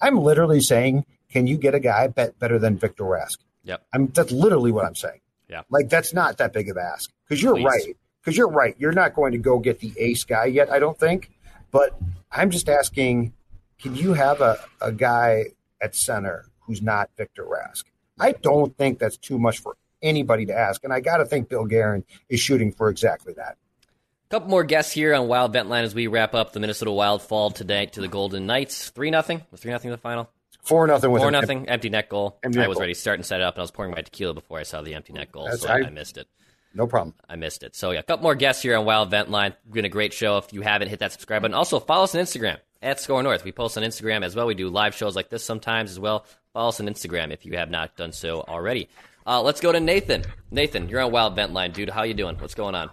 I'm 0.00 0.18
literally 0.18 0.60
saying, 0.60 1.06
can 1.30 1.46
you 1.46 1.56
get 1.56 1.74
a 1.74 1.80
guy 1.80 2.06
bet 2.08 2.38
better 2.38 2.58
than 2.58 2.76
Victor 2.76 3.04
Rask? 3.04 3.38
Yep. 3.64 3.86
I'm 3.92 4.06
that's 4.08 4.30
literally 4.30 4.70
what 4.70 4.84
I'm 4.84 4.94
saying. 4.94 5.20
Yeah. 5.48 5.62
Like 5.70 5.88
that's 5.88 6.12
not 6.12 6.38
that 6.38 6.52
big 6.52 6.68
of 6.68 6.76
ask 6.76 7.10
because 7.26 7.42
you're 7.42 7.54
Please. 7.54 7.64
right. 7.64 7.96
Because 8.24 8.38
you're 8.38 8.48
right. 8.48 8.74
You're 8.78 8.92
not 8.92 9.14
going 9.14 9.32
to 9.32 9.38
go 9.38 9.58
get 9.58 9.80
the 9.80 9.92
ace 9.98 10.24
guy 10.24 10.46
yet. 10.46 10.70
I 10.70 10.78
don't 10.78 10.98
think. 10.98 11.30
But 11.70 11.98
I'm 12.32 12.48
just 12.50 12.68
asking, 12.70 13.34
can 13.78 13.94
you 13.94 14.14
have 14.14 14.40
a, 14.40 14.58
a 14.80 14.92
guy 14.92 15.46
at 15.82 15.94
center 15.94 16.46
who's 16.60 16.80
not 16.80 17.10
Victor 17.18 17.44
Rask? 17.44 17.84
I 18.18 18.32
don't 18.32 18.76
think 18.78 18.98
that's 18.98 19.16
too 19.18 19.38
much 19.38 19.58
for 19.58 19.76
anybody 20.00 20.46
to 20.46 20.56
ask, 20.56 20.84
and 20.84 20.92
I 20.92 21.00
got 21.00 21.16
to 21.18 21.24
think 21.26 21.48
Bill 21.48 21.64
Guerin 21.64 22.04
is 22.28 22.38
shooting 22.40 22.72
for 22.72 22.88
exactly 22.88 23.32
that. 23.34 23.56
A 23.82 24.30
couple 24.30 24.48
more 24.50 24.64
guests 24.64 24.92
here 24.92 25.14
on 25.14 25.28
Wild 25.28 25.52
Vent 25.52 25.68
Line 25.68 25.84
as 25.84 25.94
we 25.94 26.06
wrap 26.06 26.34
up 26.34 26.52
the 26.52 26.60
Minnesota 26.60 26.92
Wild 26.92 27.22
fall 27.22 27.50
today 27.50 27.86
to 27.86 28.00
the 28.00 28.08
Golden 28.08 28.46
Knights. 28.46 28.90
Three 28.90 29.10
nothing. 29.10 29.42
Was 29.50 29.60
three 29.60 29.72
nothing 29.72 29.88
in 29.88 29.92
the 29.92 29.98
final? 30.00 30.30
Four 30.62 30.86
nothing 30.86 31.10
with 31.10 31.22
Four 31.22 31.30
nothing. 31.30 31.68
Empty 31.68 31.90
net 31.90 32.08
goal. 32.08 32.38
Empty 32.42 32.60
I 32.60 32.68
was 32.68 32.76
goal. 32.76 32.80
ready 32.82 32.94
to 32.94 33.00
start 33.00 33.18
and 33.18 33.26
set 33.26 33.40
it 33.40 33.44
up, 33.44 33.54
and 33.54 33.60
I 33.60 33.64
was 33.64 33.70
pouring 33.70 33.90
my 33.92 34.00
tequila 34.00 34.32
before 34.32 34.58
I 34.58 34.62
saw 34.62 34.80
the 34.80 34.94
empty 34.94 35.12
net 35.12 35.30
goal, 35.32 35.44
That's- 35.44 35.60
so 35.62 35.68
I- 35.68 35.86
I 35.86 35.90
missed 35.90 36.16
it. 36.16 36.26
No 36.74 36.88
problem. 36.88 37.14
I 37.28 37.36
missed 37.36 37.62
it. 37.62 37.76
So 37.76 37.92
yeah, 37.92 38.00
a 38.00 38.02
couple 38.02 38.24
more 38.24 38.34
guests 38.34 38.62
here 38.62 38.76
on 38.76 38.84
Wild 38.84 39.10
Vent 39.10 39.30
Line. 39.30 39.54
Been 39.70 39.84
a 39.84 39.88
great 39.88 40.12
show. 40.12 40.38
If 40.38 40.52
you 40.52 40.60
haven't 40.60 40.88
hit 40.88 40.98
that 40.98 41.12
subscribe 41.12 41.42
button, 41.42 41.54
also 41.54 41.78
follow 41.78 42.04
us 42.04 42.14
on 42.14 42.20
Instagram 42.20 42.58
at 42.82 42.98
Skor 42.98 43.22
North. 43.22 43.44
We 43.44 43.52
post 43.52 43.78
on 43.78 43.84
Instagram 43.84 44.24
as 44.24 44.34
well. 44.34 44.46
We 44.46 44.54
do 44.54 44.68
live 44.68 44.94
shows 44.94 45.14
like 45.14 45.30
this 45.30 45.44
sometimes 45.44 45.92
as 45.92 46.00
well. 46.00 46.26
Follow 46.52 46.70
us 46.70 46.80
on 46.80 46.86
Instagram 46.86 47.32
if 47.32 47.46
you 47.46 47.56
have 47.56 47.70
not 47.70 47.96
done 47.96 48.12
so 48.12 48.40
already. 48.42 48.88
Uh, 49.26 49.40
let's 49.40 49.60
go 49.60 49.70
to 49.70 49.80
Nathan. 49.80 50.24
Nathan, 50.50 50.88
you're 50.88 51.00
on 51.00 51.12
Wild 51.12 51.36
Vent 51.36 51.52
Line, 51.52 51.70
dude. 51.70 51.90
How 51.90 52.02
you 52.02 52.14
doing? 52.14 52.36
What's 52.38 52.54
going 52.54 52.74
on? 52.74 52.90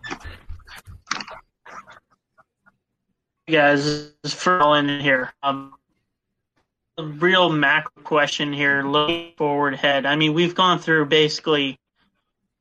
Hey 3.47 3.53
guys, 3.53 3.83
this 3.83 4.13
is 4.23 4.33
for 4.33 4.77
in 4.77 5.01
here. 5.01 5.33
Um, 5.41 5.73
a 6.97 7.03
real 7.03 7.49
macro 7.49 8.03
question 8.03 8.53
here, 8.53 8.83
looking 8.83 9.33
forward 9.37 9.73
ahead. 9.73 10.05
I 10.05 10.15
mean, 10.15 10.33
we've 10.33 10.55
gone 10.55 10.79
through 10.79 11.05
basically 11.07 11.79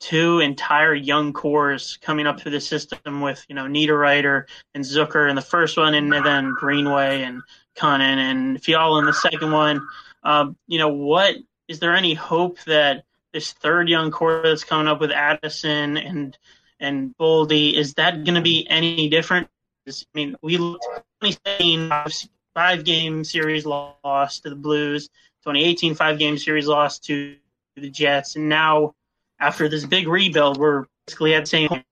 two 0.00 0.40
entire 0.40 0.94
young 0.94 1.32
cores 1.32 1.98
coming 2.00 2.26
up 2.26 2.40
through 2.40 2.52
the 2.52 2.60
system 2.60 3.20
with, 3.20 3.44
you 3.48 3.54
know, 3.54 3.66
Niederreiter 3.66 4.44
and 4.74 4.82
Zucker 4.82 5.28
in 5.28 5.36
the 5.36 5.42
first 5.42 5.76
one, 5.76 5.94
and 5.94 6.12
then 6.12 6.54
Greenway 6.54 7.22
and 7.22 7.42
Kunin 7.76 8.00
and 8.00 8.62
Fiala 8.62 8.98
in 8.98 9.04
the 9.04 9.12
second 9.12 9.52
one. 9.52 9.86
Um, 10.22 10.56
you 10.66 10.78
know, 10.78 10.88
what 10.88 11.36
is 11.68 11.78
there 11.78 11.94
any 11.94 12.14
hope 12.14 12.58
that 12.64 13.04
this 13.32 13.52
third 13.52 13.88
young 13.88 14.10
core 14.10 14.42
that's 14.42 14.64
coming 14.64 14.88
up 14.88 15.00
with 15.00 15.12
Addison 15.12 15.96
and 15.96 16.36
and 16.80 17.14
Boldy 17.18 17.74
is 17.74 17.94
that 17.94 18.24
going 18.24 18.34
to 18.34 18.40
be 18.40 18.66
any 18.68 19.08
different? 19.08 19.48
I 19.86 19.92
mean, 20.14 20.36
we 20.42 20.56
looked 20.56 20.84
2017 21.22 21.90
five 22.54 22.84
game 22.84 23.22
series 23.22 23.66
loss 23.66 24.40
to 24.40 24.50
the 24.50 24.56
Blues, 24.56 25.08
2018 25.44 25.94
five 25.94 26.18
game 26.18 26.38
series 26.38 26.66
loss 26.66 26.98
to 27.00 27.36
the 27.76 27.90
Jets, 27.90 28.36
and 28.36 28.48
now 28.48 28.94
after 29.40 29.68
this 29.68 29.84
big 29.84 30.06
rebuild, 30.08 30.58
we're 30.58 30.84
basically 31.06 31.34
at 31.34 31.40
the 31.40 31.46
same. 31.46 31.68
point. 31.68 31.84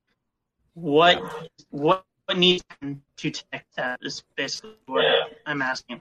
What 0.75 1.51
what 1.71 2.05
what 2.27 2.39
needs 2.39 2.63
to 2.83 3.31
take 3.31 3.63
that 3.77 3.99
is 4.03 4.23
basically 4.37 4.75
what 4.87 5.05
I'm 5.47 5.63
asking. 5.63 6.01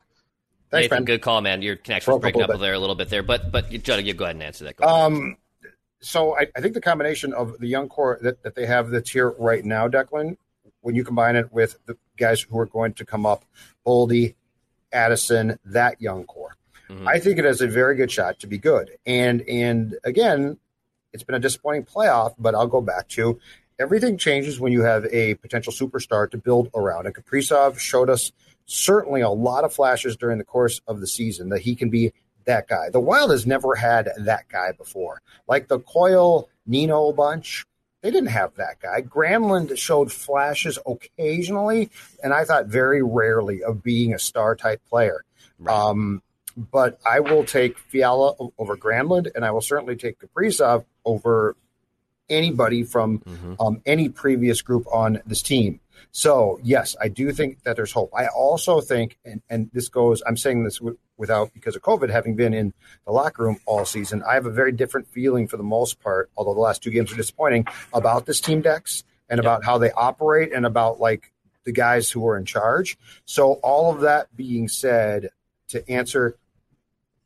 Thanks, 0.69 0.83
Nathan, 0.91 0.97
Ben. 0.97 1.05
good 1.05 1.21
call, 1.21 1.41
man. 1.41 1.61
Your 1.61 1.77
connection 1.77 2.11
was 2.13 2.19
Broke 2.21 2.35
up 2.35 2.35
a 2.35 2.37
breaking 2.37 2.41
up 2.43 2.49
bit. 2.51 2.59
there 2.59 2.73
a 2.73 2.79
little 2.79 2.95
bit 2.95 3.09
there, 3.09 3.23
but 3.23 3.51
but 3.51 3.71
you, 3.71 3.77
Judd, 3.79 4.05
you 4.05 4.13
go 4.13 4.25
ahead 4.25 4.35
and 4.35 4.43
answer 4.43 4.65
that. 4.65 4.75
Go 4.75 4.85
ahead. 4.85 4.95
Um, 5.05 5.37
so 5.99 6.37
I, 6.37 6.47
I 6.55 6.61
think 6.61 6.73
the 6.75 6.81
combination 6.81 7.33
of 7.33 7.57
the 7.59 7.67
young 7.67 7.89
core 7.89 8.19
that, 8.21 8.43
that 8.43 8.53
they 8.53 8.65
have 8.67 8.89
that's 8.91 9.09
here 9.09 9.31
right 9.39 9.65
now, 9.65 9.87
Declan, 9.87 10.37
when 10.81 10.93
you 10.93 11.03
combine 11.03 11.35
it 11.35 11.51
with 11.51 11.79
the 11.87 11.97
guys 12.17 12.41
who 12.41 12.59
are 12.59 12.67
going 12.67 12.93
to 12.93 13.05
come 13.05 13.25
up, 13.25 13.45
Boldy, 13.85 14.35
Addison, 14.91 15.57
that 15.65 15.99
young 16.01 16.25
core, 16.25 16.53
Mm-hmm. 16.89 17.05
I 17.05 17.19
think 17.19 17.37
it 17.37 17.43
has 17.43 17.59
a 17.59 17.67
very 17.67 17.95
good 17.95 18.09
shot 18.09 18.39
to 18.39 18.47
be 18.47 18.57
good. 18.57 18.91
And 19.05 19.41
and 19.41 19.97
again, 20.05 20.57
it's 21.17 21.23
been 21.23 21.35
a 21.35 21.39
disappointing 21.39 21.83
playoff, 21.83 22.35
but 22.37 22.53
I'll 22.53 22.67
go 22.67 22.81
back 22.81 23.07
to 23.09 23.39
everything 23.79 24.17
changes 24.17 24.59
when 24.59 24.71
you 24.71 24.83
have 24.83 25.05
a 25.11 25.33
potential 25.35 25.73
superstar 25.73 26.29
to 26.29 26.37
build 26.37 26.69
around. 26.75 27.07
And 27.07 27.15
Kaprizov 27.15 27.79
showed 27.79 28.09
us 28.09 28.31
certainly 28.65 29.21
a 29.21 29.29
lot 29.29 29.63
of 29.63 29.73
flashes 29.73 30.15
during 30.15 30.37
the 30.37 30.43
course 30.43 30.79
of 30.87 30.99
the 30.99 31.07
season 31.07 31.49
that 31.49 31.61
he 31.61 31.75
can 31.75 31.89
be 31.89 32.13
that 32.45 32.67
guy. 32.67 32.89
The 32.91 32.99
Wild 32.99 33.31
has 33.31 33.47
never 33.47 33.75
had 33.75 34.09
that 34.17 34.47
guy 34.47 34.71
before. 34.71 35.21
Like 35.47 35.67
the 35.67 35.79
Coyle 35.79 36.49
Nino 36.65 37.11
bunch, 37.13 37.65
they 38.01 38.11
didn't 38.11 38.29
have 38.29 38.55
that 38.55 38.79
guy. 38.79 39.01
Granlund 39.01 39.75
showed 39.77 40.11
flashes 40.11 40.77
occasionally, 40.85 41.89
and 42.23 42.33
I 42.33 42.45
thought 42.45 42.67
very 42.67 43.01
rarely 43.01 43.63
of 43.63 43.81
being 43.81 44.13
a 44.13 44.19
star 44.19 44.55
type 44.55 44.81
player. 44.87 45.23
Um, 45.67 46.21
but 46.55 46.99
I 47.05 47.19
will 47.19 47.43
take 47.43 47.77
Fiala 47.77 48.33
over 48.57 48.75
Granlund, 48.75 49.29
and 49.35 49.45
I 49.45 49.51
will 49.51 49.61
certainly 49.61 49.95
take 49.95 50.19
Kaprizov 50.19 50.85
over 51.07 51.55
anybody 52.29 52.83
from 52.83 53.21
um, 53.59 53.81
any 53.85 54.09
previous 54.09 54.61
group 54.61 54.85
on 54.91 55.21
this 55.25 55.41
team. 55.41 55.79
So 56.11 56.59
yes, 56.61 56.95
I 57.01 57.07
do 57.07 57.31
think 57.31 57.63
that 57.63 57.75
there's 57.77 57.91
hope. 57.93 58.11
I 58.15 58.27
also 58.27 58.81
think, 58.81 59.17
and, 59.23 59.41
and 59.49 59.69
this 59.73 59.87
goes, 59.87 60.21
I'm 60.27 60.35
saying 60.37 60.63
this 60.63 60.79
w- 60.79 60.97
without 61.15 61.53
because 61.53 61.75
of 61.75 61.81
COVID, 61.81 62.09
having 62.09 62.35
been 62.35 62.53
in 62.53 62.73
the 63.05 63.11
locker 63.13 63.43
room 63.43 63.57
all 63.65 63.85
season, 63.85 64.23
I 64.29 64.33
have 64.33 64.45
a 64.45 64.51
very 64.51 64.71
different 64.73 65.07
feeling 65.07 65.47
for 65.47 65.57
the 65.57 65.63
most 65.63 66.01
part. 66.01 66.29
Although 66.35 66.53
the 66.53 66.59
last 66.59 66.83
two 66.83 66.91
games 66.91 67.11
are 67.13 67.15
disappointing 67.15 67.65
about 67.93 68.25
this 68.25 68.41
team 68.41 68.61
Dex 68.61 69.03
and 69.29 69.39
about 69.39 69.63
how 69.63 69.77
they 69.77 69.91
operate 69.91 70.51
and 70.53 70.65
about 70.65 70.99
like 70.99 71.31
the 71.63 71.71
guys 71.71 72.11
who 72.11 72.27
are 72.27 72.37
in 72.37 72.45
charge. 72.45 72.97
So 73.25 73.53
all 73.63 73.93
of 73.93 74.01
that 74.01 74.35
being 74.35 74.67
said, 74.67 75.29
to 75.69 75.89
answer 75.89 76.37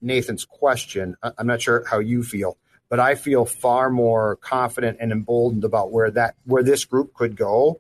Nathan's 0.02 0.46
question, 0.46 1.16
I- 1.22 1.32
I'm 1.38 1.48
not 1.48 1.62
sure 1.62 1.84
how 1.86 2.00
you 2.00 2.24
feel, 2.24 2.58
but 2.92 3.00
I 3.00 3.16
feel 3.16 3.46
far 3.46 3.90
more 3.90 4.36
confident 4.36 4.98
and 5.00 5.14
emboldened 5.14 5.64
about 5.64 5.92
where 5.94 6.12
that 6.12 6.36
where 6.46 6.62
this 6.62 6.84
group 6.84 7.14
could 7.14 7.38
go 7.38 7.80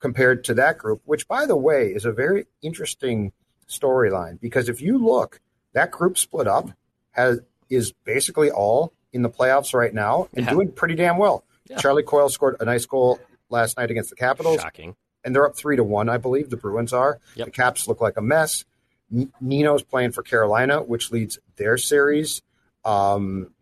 compared 0.00 0.42
to 0.44 0.54
that 0.54 0.78
group, 0.78 1.00
which 1.04 1.28
by 1.28 1.46
the 1.46 1.56
way 1.56 1.88
is 1.92 2.04
a 2.04 2.12
very 2.12 2.46
interesting 2.60 3.32
storyline 3.68 4.38
because 4.40 4.68
if 4.68 4.82
you 4.82 4.98
look, 4.98 5.40
that 5.74 5.92
group 5.92 6.18
split 6.18 6.46
up 6.48 6.70
has 7.12 7.38
is 7.70 7.92
basically 8.04 8.50
all 8.50 8.92
in 9.12 9.22
the 9.22 9.30
playoffs 9.30 9.72
right 9.72 9.94
now 9.94 10.28
and 10.34 10.44
Yeah. 10.44 10.50
doing 10.52 10.72
pretty 10.72 10.96
damn 10.96 11.18
well. 11.18 11.44
Yeah. 11.68 11.78
Charlie 11.78 12.02
Coyle 12.02 12.28
scored 12.28 12.56
a 12.60 12.64
nice 12.64 12.84
goal 12.84 13.18
last 13.48 13.76
night 13.76 13.90
against 13.92 14.10
the 14.10 14.16
Capitals. 14.16 14.60
Shocking. 14.60 14.96
And 15.24 15.34
they're 15.34 15.46
up 15.46 15.56
three 15.56 15.76
to 15.76 15.82
one, 15.84 16.08
I 16.08 16.18
believe. 16.18 16.50
The 16.50 16.56
Bruins 16.56 16.92
are. 16.92 17.18
The 17.36 17.50
Caps 17.50 17.86
look 17.88 18.00
like 18.00 18.16
a 18.16 18.22
mess. 18.22 18.64
N- 19.12 19.32
Nino's 19.40 19.82
playing 19.84 20.12
for 20.12 20.22
Carolina, 20.22 20.82
which 20.82 21.10
leads 21.10 21.38
their 21.56 21.76
series. 21.78 22.42
Um, 22.84 23.52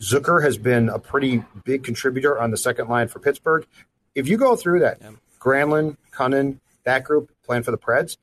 Zucker 0.00 0.42
has 0.42 0.58
been 0.58 0.88
a 0.88 0.98
pretty 0.98 1.42
big 1.64 1.84
contributor 1.84 2.38
on 2.38 2.50
the 2.50 2.56
second 2.56 2.88
line 2.88 3.08
for 3.08 3.20
Pittsburgh. 3.20 3.66
If 4.14 4.28
you 4.28 4.36
go 4.36 4.56
through 4.56 4.80
that, 4.80 5.00
Granlund, 5.40 5.96
Kunin, 6.12 6.58
that 6.84 7.04
group 7.04 7.30
playing 7.44 7.62
for 7.62 7.70
the 7.70 7.78
Preds, 7.78 8.16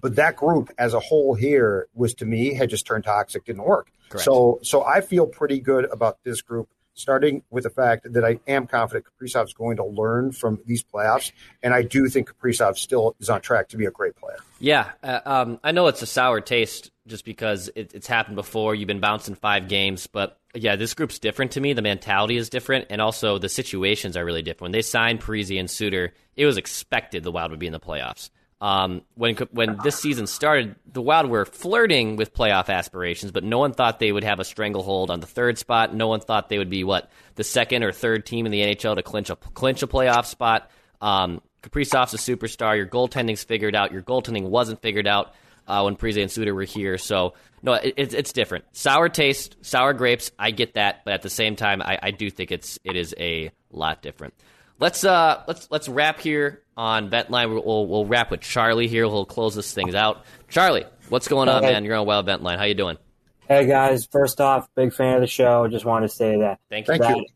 but 0.00 0.16
that 0.16 0.36
group 0.36 0.70
as 0.78 0.94
a 0.94 1.00
whole 1.00 1.34
here 1.34 1.88
was 1.94 2.14
to 2.14 2.24
me 2.24 2.54
had 2.54 2.70
just 2.70 2.86
turned 2.86 3.04
toxic, 3.04 3.44
didn't 3.44 3.64
work. 3.64 3.90
Correct. 4.08 4.24
So, 4.24 4.60
so 4.62 4.84
I 4.84 5.00
feel 5.00 5.26
pretty 5.26 5.58
good 5.58 5.84
about 5.86 6.22
this 6.24 6.42
group. 6.42 6.68
Starting 6.94 7.42
with 7.50 7.64
the 7.64 7.70
fact 7.70 8.10
that 8.10 8.24
I 8.24 8.40
am 8.48 8.66
confident 8.66 9.04
Kaprizov 9.04 9.44
is 9.44 9.52
going 9.52 9.76
to 9.76 9.84
learn 9.84 10.32
from 10.32 10.60
these 10.64 10.82
playoffs, 10.82 11.30
and 11.62 11.74
I 11.74 11.82
do 11.82 12.08
think 12.08 12.30
Kaprizov 12.30 12.78
still 12.78 13.14
is 13.20 13.28
on 13.28 13.42
track 13.42 13.68
to 13.68 13.76
be 13.76 13.84
a 13.84 13.90
great 13.90 14.16
player. 14.16 14.38
Yeah, 14.60 14.92
uh, 15.02 15.20
um, 15.26 15.60
I 15.62 15.72
know 15.72 15.88
it's 15.88 16.00
a 16.00 16.06
sour 16.06 16.40
taste 16.40 16.90
just 17.06 17.24
because 17.24 17.70
it, 17.74 17.94
it's 17.94 18.06
happened 18.06 18.36
before. 18.36 18.74
You've 18.74 18.86
been 18.86 19.00
bouncing 19.00 19.34
five 19.34 19.68
games, 19.68 20.06
but 20.06 20.38
yeah, 20.54 20.76
this 20.76 20.94
group's 20.94 21.18
different 21.18 21.52
to 21.52 21.60
me. 21.60 21.72
The 21.72 21.82
mentality 21.82 22.36
is 22.36 22.48
different, 22.48 22.86
and 22.90 23.00
also 23.00 23.38
the 23.38 23.48
situations 23.48 24.16
are 24.16 24.24
really 24.24 24.42
different. 24.42 24.62
When 24.62 24.72
they 24.72 24.82
signed 24.82 25.20
Parise 25.20 25.58
and 25.58 25.70
Suter, 25.70 26.14
it 26.36 26.46
was 26.46 26.56
expected 26.56 27.22
the 27.22 27.32
Wild 27.32 27.50
would 27.50 27.60
be 27.60 27.66
in 27.66 27.72
the 27.72 27.80
playoffs. 27.80 28.30
Um, 28.58 29.02
when 29.14 29.36
when 29.50 29.78
this 29.82 29.96
season 29.96 30.26
started, 30.26 30.76
the 30.90 31.02
Wild 31.02 31.28
were 31.28 31.44
flirting 31.44 32.16
with 32.16 32.32
playoff 32.32 32.70
aspirations, 32.70 33.30
but 33.30 33.44
no 33.44 33.58
one 33.58 33.72
thought 33.72 33.98
they 33.98 34.12
would 34.12 34.24
have 34.24 34.40
a 34.40 34.44
stranglehold 34.44 35.10
on 35.10 35.20
the 35.20 35.26
third 35.26 35.58
spot. 35.58 35.94
No 35.94 36.08
one 36.08 36.20
thought 36.20 36.48
they 36.48 36.58
would 36.58 36.70
be 36.70 36.82
what 36.82 37.10
the 37.34 37.44
second 37.44 37.82
or 37.82 37.92
third 37.92 38.24
team 38.24 38.46
in 38.46 38.52
the 38.52 38.60
NHL 38.60 38.96
to 38.96 39.02
clinch 39.02 39.28
a 39.28 39.36
clinch 39.36 39.82
a 39.82 39.86
playoff 39.86 40.24
spot. 40.24 40.70
Um, 41.02 41.42
Kaprizov's 41.62 42.14
a 42.14 42.16
superstar. 42.16 42.76
Your 42.76 42.86
goaltending's 42.86 43.44
figured 43.44 43.74
out. 43.74 43.92
Your 43.92 44.02
goaltending 44.02 44.44
wasn't 44.44 44.80
figured 44.80 45.06
out 45.06 45.34
uh, 45.66 45.82
when 45.82 45.96
Parise 45.96 46.20
and 46.20 46.30
Suter 46.30 46.54
were 46.54 46.64
here. 46.64 46.98
So 46.98 47.34
no, 47.62 47.74
it, 47.74 47.94
it's 47.96 48.14
it's 48.14 48.32
different. 48.32 48.64
Sour 48.72 49.08
taste, 49.08 49.56
sour 49.62 49.92
grapes. 49.92 50.30
I 50.38 50.50
get 50.50 50.74
that, 50.74 51.02
but 51.04 51.14
at 51.14 51.22
the 51.22 51.30
same 51.30 51.56
time, 51.56 51.82
I, 51.82 51.98
I 52.02 52.10
do 52.10 52.30
think 52.30 52.50
it's 52.52 52.78
it 52.84 52.96
is 52.96 53.14
a 53.18 53.50
lot 53.70 54.02
different. 54.02 54.34
Let's 54.78 55.04
uh 55.04 55.42
let's 55.48 55.68
let's 55.70 55.88
wrap 55.88 56.20
here 56.20 56.62
on 56.76 57.08
Ventline. 57.10 57.48
We'll, 57.50 57.64
we'll, 57.64 57.86
we'll 57.86 58.04
wrap 58.06 58.30
with 58.30 58.40
Charlie 58.42 58.88
here. 58.88 59.08
We'll 59.08 59.24
close 59.24 59.54
this 59.54 59.72
things 59.72 59.94
out. 59.94 60.24
Charlie, 60.48 60.84
what's 61.08 61.28
going 61.28 61.48
on, 61.48 61.62
Hey. 61.62 61.72
man? 61.72 61.84
You're 61.84 61.96
on 61.96 62.06
Wild 62.06 62.26
Ventline. 62.26 62.58
How 62.58 62.64
you 62.64 62.74
doing? 62.74 62.98
Hey 63.48 63.66
guys, 63.66 64.06
first 64.10 64.40
off, 64.40 64.68
big 64.74 64.92
fan 64.92 65.14
of 65.14 65.20
the 65.20 65.26
show. 65.28 65.66
Just 65.68 65.84
wanted 65.84 66.08
to 66.08 66.14
say 66.14 66.38
that. 66.40 66.58
Thank 66.68 66.88
you. 66.88 66.98
That- 66.98 67.02
Thank 67.04 67.16
you. 67.18 67.26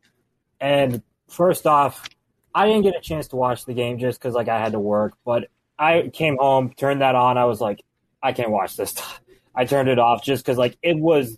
And 0.61 1.03
first 1.29 1.67
off, 1.67 2.09
I 2.55 2.67
didn't 2.67 2.83
get 2.83 2.95
a 2.97 3.01
chance 3.01 3.29
to 3.29 3.37
watch 3.37 3.65
the 3.65 3.73
game 3.75 3.99
just 3.99 4.19
because 4.21 4.35
like 4.35 4.49
I 4.49 4.59
had 4.61 4.73
to 4.73 4.81
work. 4.81 5.15
But 5.25 5.49
I 5.79 6.11
came 6.13 6.37
home, 6.39 6.73
turned 6.77 7.01
that 7.01 7.15
on. 7.15 7.39
I 7.39 7.45
was 7.47 7.61
like, 7.61 7.81
I 8.23 8.33
can't 8.33 8.51
watch 8.51 8.77
this. 8.77 8.95
I 9.55 9.65
turned 9.65 9.89
it 9.89 9.99
off 9.99 10.23
just 10.25 10.45
because 10.45 10.59
like 10.59 10.79
it 10.83 10.97
was 10.97 11.37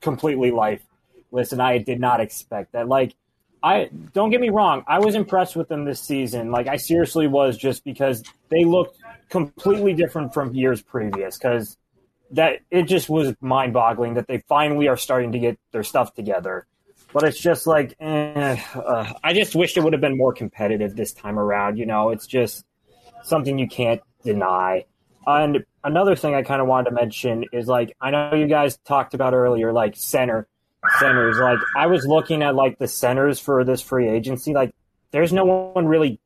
completely 0.00 0.50
lifeless, 0.50 1.52
and 1.52 1.62
I 1.62 1.78
did 1.78 2.00
not 2.00 2.20
expect 2.20 2.72
that. 2.72 2.88
Like, 2.88 3.14
I 3.62 3.90
don't 4.12 4.30
get 4.30 4.40
me 4.40 4.50
wrong, 4.50 4.84
I 4.86 4.98
was 5.00 5.14
impressed 5.14 5.56
with 5.56 5.68
them 5.68 5.84
this 5.84 6.00
season. 6.00 6.50
Like, 6.50 6.66
I 6.66 6.76
seriously 6.76 7.26
was, 7.26 7.56
just 7.56 7.84
because 7.84 8.22
they 8.48 8.64
looked 8.64 8.98
completely 9.28 9.94
different 9.94 10.32
from 10.32 10.54
years 10.54 10.82
previous. 10.82 11.36
Because 11.36 11.76
that 12.32 12.60
it 12.70 12.84
just 12.84 13.08
was 13.08 13.34
mind 13.40 13.72
boggling 13.72 14.14
that 14.14 14.28
they 14.28 14.38
finally 14.48 14.88
are 14.88 14.96
starting 14.96 15.32
to 15.32 15.38
get 15.38 15.58
their 15.72 15.82
stuff 15.82 16.14
together. 16.14 16.66
But 17.12 17.24
it's 17.24 17.40
just 17.40 17.66
like, 17.66 17.96
eh, 17.98 18.60
uh, 18.74 19.12
I 19.24 19.32
just 19.32 19.56
wish 19.56 19.76
it 19.76 19.82
would 19.82 19.92
have 19.92 20.00
been 20.00 20.16
more 20.16 20.32
competitive 20.32 20.94
this 20.94 21.12
time 21.12 21.38
around. 21.38 21.76
You 21.76 21.86
know, 21.86 22.10
it's 22.10 22.26
just 22.26 22.64
something 23.24 23.58
you 23.58 23.66
can't 23.66 24.00
deny. 24.22 24.84
And 25.26 25.64
another 25.84 26.16
thing 26.16 26.34
I 26.34 26.42
kind 26.42 26.60
of 26.60 26.66
wanted 26.66 26.90
to 26.90 26.96
mention 26.96 27.44
is 27.52 27.68
like, 27.68 27.96
I 28.00 28.10
know 28.10 28.34
you 28.34 28.46
guys 28.46 28.78
talked 28.84 29.14
about 29.14 29.34
earlier, 29.34 29.72
like 29.72 29.96
center, 29.96 30.48
centers. 30.98 31.38
Like, 31.38 31.58
I 31.76 31.86
was 31.86 32.06
looking 32.06 32.42
at 32.42 32.54
like 32.54 32.78
the 32.78 32.88
centers 32.88 33.38
for 33.38 33.64
this 33.64 33.80
free 33.82 34.08
agency. 34.08 34.54
Like, 34.54 34.74
there's 35.10 35.32
no 35.32 35.44
one 35.74 35.86
really, 35.86 36.20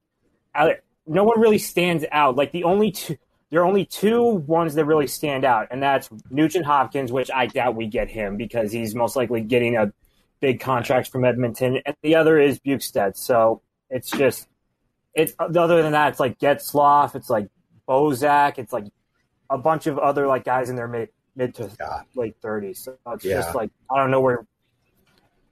I- 0.55 0.79
no 1.07 1.25
one 1.25 1.41
really 1.41 1.59
stands 1.59 2.05
out. 2.13 2.37
Like, 2.37 2.53
the 2.53 2.65
only 2.65 2.91
two, 2.93 3.17
there 3.51 3.61
are 3.61 3.67
only 3.67 3.85
two 3.85 4.23
ones 4.23 4.75
that 4.75 4.85
really 4.85 5.07
stand 5.07 5.45
out, 5.45 5.69
and 5.71 5.83
that's 5.83 6.09
Nugent 6.31 6.65
Hopkins, 6.65 7.13
which 7.13 7.31
I 7.31 7.47
doubt 7.47 7.77
we 7.77 7.87
get 7.87 8.09
him 8.11 8.37
because 8.37 8.73
he's 8.73 8.95
most 8.95 9.15
likely 9.15 9.43
getting 9.43 9.77
a 9.77 9.93
big 10.41 10.61
contract 10.61 11.09
from 11.09 11.25
Edmonton, 11.25 11.81
and 11.87 11.97
the 12.03 12.17
other 12.17 12.39
is 12.41 12.59
Bjugstad. 12.59 13.17
So 13.17 13.63
it's 13.91 14.11
just 14.11 14.49
it's 15.15 15.35
other 15.39 15.83
than 15.83 15.93
that, 15.93 16.09
it's 16.09 16.21
like 16.21 16.39
Getzlaf, 16.39 17.15
it's 17.15 17.31
like 17.31 17.49
Bozak, 17.89 18.59
it's 18.59 18.73
like 18.73 18.87
a 19.51 19.59
bunch 19.59 19.87
of 19.87 19.99
other 19.99 20.27
like 20.27 20.45
guys 20.45 20.71
in 20.71 20.77
their 20.77 20.89
mid 20.89 21.09
mid 21.37 21.55
to 21.57 21.71
late 22.15 22.37
thirties. 22.41 22.79
So 22.81 22.97
it's 23.09 23.25
Yeah. 23.25 23.37
just 23.43 23.55
like 23.55 23.71
I 23.91 23.99
don't 23.99 24.11
know 24.11 24.21
where 24.21 24.47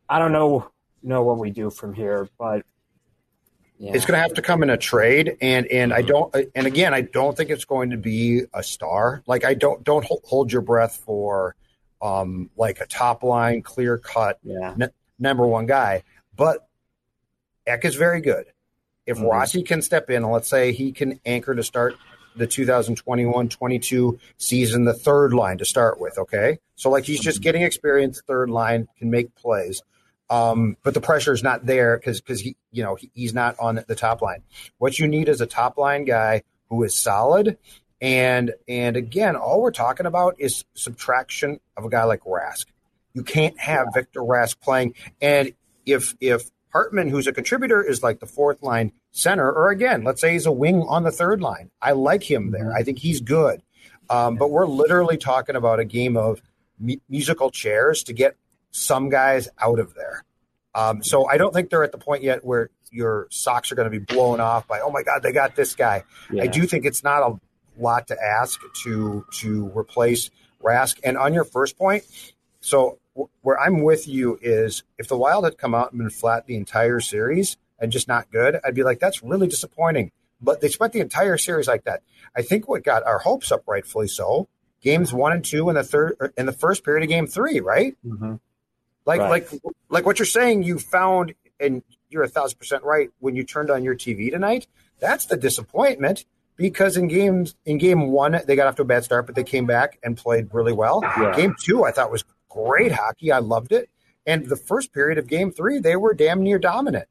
I 0.09 0.19
don't 0.19 0.33
know 0.33 0.71
know 1.03 1.23
what 1.23 1.39
we 1.39 1.51
do 1.51 1.71
from 1.71 1.95
here, 1.95 2.29
but 2.39 2.65
yeah. 3.79 3.93
It's 3.95 4.05
going 4.05 4.17
to 4.17 4.23
have 4.23 4.35
to 4.35 4.43
come 4.43 4.63
in 4.63 4.71
a 4.71 4.77
trade, 4.77 5.37
and 5.41 5.67
and 5.67 5.93
I 5.93 6.03
don't. 6.03 6.33
And 6.55 6.69
again, 6.69 6.95
I 6.95 7.01
don't 7.01 7.37
think 7.37 7.51
it's 7.51 7.65
going 7.65 7.91
to 7.91 7.97
be 7.97 8.43
a 8.55 8.63
star. 8.63 9.25
Like 9.27 9.45
I 9.45 9.55
don't 9.55 9.83
don't 9.83 10.07
hold 10.25 10.53
your 10.53 10.63
breath 10.63 11.03
for 11.05 11.57
um 12.01 12.49
like 12.57 12.81
a 12.81 12.87
top 12.87 13.25
line 13.25 13.63
clear 13.63 13.99
cut 13.99 14.39
yeah. 14.45 14.75
n- 14.81 14.91
number 15.19 15.45
one 15.47 15.67
guy. 15.67 16.05
But 16.37 16.69
Ek 17.67 17.85
is 17.85 17.97
very 17.97 18.21
good. 18.21 18.47
If 19.05 19.19
Mhm. 19.19 19.29
Rossi 19.29 19.63
can 19.65 19.83
step 19.83 20.11
in, 20.11 20.23
let's 20.31 20.49
say 20.49 20.71
he 20.73 20.93
can 20.93 21.19
anchor 21.27 21.55
to 21.55 21.63
start 21.65 21.97
the 22.37 22.47
2021-22 22.47 24.19
season, 24.39 24.85
the 24.85 24.95
third 24.95 25.35
line 25.35 25.59
to 25.59 25.65
start 25.65 26.01
with. 26.01 26.19
Okay, 26.19 26.59
so 26.77 26.91
like 26.91 27.05
he's 27.05 27.21
just 27.21 27.43
getting 27.43 27.63
experience, 27.63 28.23
third 28.27 28.51
line 28.51 28.89
can 28.99 29.11
make 29.11 29.35
plays. 29.35 29.83
Um, 30.31 30.77
but 30.83 30.95
the 30.95 31.01
pressure 31.01 31.33
is 31.33 31.43
not 31.43 31.67
there 31.67 31.99
because 31.99 32.21
because 32.21 32.41
he 32.41 32.57
you 32.71 32.83
know 32.83 32.95
he, 32.95 33.11
he's 33.15 33.35
not 33.35 33.59
on 33.59 33.85
the 33.87 33.95
top 33.95 34.23
line. 34.23 34.43
What 34.79 34.99
you 34.99 35.07
need 35.07 35.29
is 35.29 35.41
a 35.41 35.47
top 35.47 35.77
line 35.77 36.05
guy 36.05 36.43
who 36.71 36.83
is 36.85 36.97
solid. 37.01 37.59
And 38.01 38.53
and 38.67 38.97
again, 38.97 39.37
all 39.37 39.61
we're 39.61 39.71
talking 39.71 40.07
about 40.07 40.37
is 40.39 40.65
subtraction 40.75 41.61
of 41.77 41.85
a 41.85 41.89
guy 41.91 42.05
like 42.05 42.23
Rask. 42.23 42.67
You 43.13 43.23
can't 43.23 43.59
have 43.61 43.89
Victor 43.95 44.21
Rask 44.21 44.59
playing. 44.61 44.95
And 45.21 45.53
if 45.85 46.17
if 46.21 46.51
Hartman, 46.73 47.09
who's 47.09 47.27
a 47.27 47.33
contributor, 47.33 47.83
is 47.83 48.03
like 48.03 48.19
the 48.19 48.27
fourth 48.27 48.63
line 48.63 48.93
center, 49.13 49.51
or 49.51 49.71
again, 49.71 50.03
let's 50.03 50.21
say 50.21 50.33
he's 50.33 50.47
a 50.47 50.53
wing 50.53 50.83
on 50.89 51.05
the 51.05 51.13
third 51.13 51.41
line, 51.41 51.71
I 51.81 51.93
like 51.93 52.29
him 52.29 52.51
there. 52.51 52.73
I 52.73 52.83
think 52.83 52.99
he's 52.99 53.21
good. 53.21 53.63
Um, 54.11 54.37
but 54.37 54.51
we're 54.51 54.67
literally 54.67 55.17
talking 55.17 55.55
about 55.55 55.79
a 55.79 55.85
game 55.85 56.17
of 56.17 56.43
mu- 56.79 56.97
musical 57.09 57.51
chairs 57.51 58.03
to 58.05 58.13
get 58.13 58.37
some 58.73 59.09
guys 59.09 59.49
out 59.61 59.79
of 59.79 59.95
there. 59.95 60.25
Um, 60.75 61.03
so 61.03 61.27
I 61.29 61.37
don't 61.37 61.53
think 61.53 61.71
they're 61.71 61.85
at 61.85 61.93
the 61.93 61.99
point 61.99 62.23
yet 62.23 62.45
where 62.45 62.71
your 62.91 63.29
socks 63.31 63.71
are 63.71 63.75
going 63.75 63.91
to 63.91 63.99
be 63.99 64.05
blown 64.05 64.41
off 64.41 64.67
by, 64.67 64.81
oh 64.81 64.91
my 64.91 65.03
God, 65.03 65.23
they 65.23 65.33
got 65.33 65.55
this 65.57 65.75
guy. 65.75 66.05
Yeah. 66.31 66.45
I 66.45 66.47
do 66.47 66.67
think 66.67 66.85
it's 66.85 67.05
not 67.05 67.23
a 67.23 67.39
lot 67.79 68.09
to 68.09 68.17
ask 68.23 68.61
to 68.85 69.25
to 69.41 69.71
replace 69.77 70.31
Rask. 70.63 70.99
And 71.05 71.17
on 71.17 71.35
your 71.35 71.45
first 71.45 71.79
point, 71.79 72.05
so 72.61 72.99
w- 73.15 73.29
where 73.41 73.59
I'm 73.59 73.83
with 73.83 74.07
you 74.07 74.39
is 74.43 74.83
if 74.99 75.09
the 75.09 75.17
Wild 75.17 75.45
had 75.45 75.59
come 75.59 75.75
out 75.75 75.93
and 75.93 75.99
been 75.99 76.11
flat 76.11 76.47
the 76.47 76.57
entire 76.57 77.01
series 77.01 77.57
and 77.83 77.93
just 77.93 78.09
not 78.09 78.31
good, 78.31 78.59
I'd 78.65 78.75
be 78.75 78.83
like, 78.85 78.99
that's 79.01 79.23
really 79.23 79.47
disappointing. 79.49 80.11
But 80.41 80.61
they 80.63 80.69
spent 80.69 80.93
the 80.95 81.01
entire 81.01 81.37
series 81.37 81.69
like 81.69 81.85
that. 81.85 82.03
I 82.35 82.41
think 82.43 82.67
what 82.69 82.83
got 82.83 83.03
our 83.05 83.19
hopes 83.19 83.53
up, 83.53 83.63
rightfully 83.67 84.09
so, 84.09 84.49
games 84.81 85.13
one 85.13 85.33
and 85.33 85.45
two 85.45 85.69
in 85.69 85.75
the 85.75 85.85
third 85.85 86.17
in 86.39 86.47
the 86.47 86.53
first 86.53 86.85
period 86.85 87.03
of 87.05 87.09
game 87.11 87.27
three, 87.27 87.61
right? 87.61 87.95
Mhm. 88.07 88.41
Like 89.05 89.21
Right. 89.21 89.29
like 89.31 89.49
like 89.91 90.07
what 90.07 90.19
you're 90.19 90.27
saying, 90.27 90.63
you 90.63 90.79
found 90.79 91.35
and 91.61 91.83
you're 92.09 92.23
a 92.25 92.29
thousand 92.29 92.59
percent 92.59 92.83
right 92.85 93.11
when 93.21 93.37
you 93.37 93.45
turned 93.45 93.71
on 93.71 93.85
your 93.85 93.95
TV 93.95 94.31
tonight. 94.31 94.67
That's 95.01 95.27
the 95.27 95.37
disappointment 95.37 96.25
because 96.57 96.97
in 96.97 97.09
games 97.09 97.55
in 97.65 97.79
game 97.79 98.11
one 98.11 98.41
they 98.47 98.57
got 98.57 98.67
off 98.67 98.77
to 98.77 98.83
a 98.83 98.85
bad 98.87 99.05
start, 99.05 99.27
but 99.27 99.35
they 99.37 99.45
came 99.45 99.67
back 99.67 99.99
and 100.03 100.17
played 100.17 100.49
really 100.53 100.73
well. 100.73 101.01
Yeah. 101.03 101.35
Game 101.37 101.55
two 101.61 101.85
I 101.85 101.93
thought 101.93 102.11
was 102.11 102.25
great 102.49 102.93
hockey. 102.93 103.31
I 103.33 103.39
loved 103.39 103.71
it. 103.73 103.89
And 104.27 104.47
the 104.49 104.57
first 104.57 104.93
period 104.93 105.19
of 105.19 105.27
game 105.27 105.51
three, 105.53 105.79
they 105.79 105.97
were 105.97 106.15
damn 106.15 106.43
near 106.43 106.59
dominant. 106.59 107.09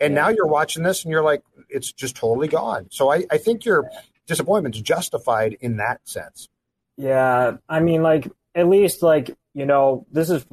And 0.00 0.14
now 0.14 0.28
you're 0.28 0.46
watching 0.46 0.82
this 0.82 1.04
and 1.04 1.10
you're 1.10 1.22
like, 1.24 1.42
it's 1.68 1.90
just 1.92 2.16
totally 2.16 2.48
gone. 2.48 2.86
So 2.90 3.10
I, 3.10 3.24
I 3.30 3.38
think 3.38 3.64
your 3.64 3.88
disappointment's 4.26 4.80
justified 4.80 5.56
in 5.60 5.78
that 5.78 6.00
sense. 6.08 6.48
Yeah, 6.96 7.56
I 7.68 7.80
mean, 7.80 8.02
like 8.02 8.28
at 8.54 8.68
least 8.68 9.02
like 9.02 9.36
you 9.54 9.66
know, 9.66 10.06
this 10.12 10.30
is 10.30 10.44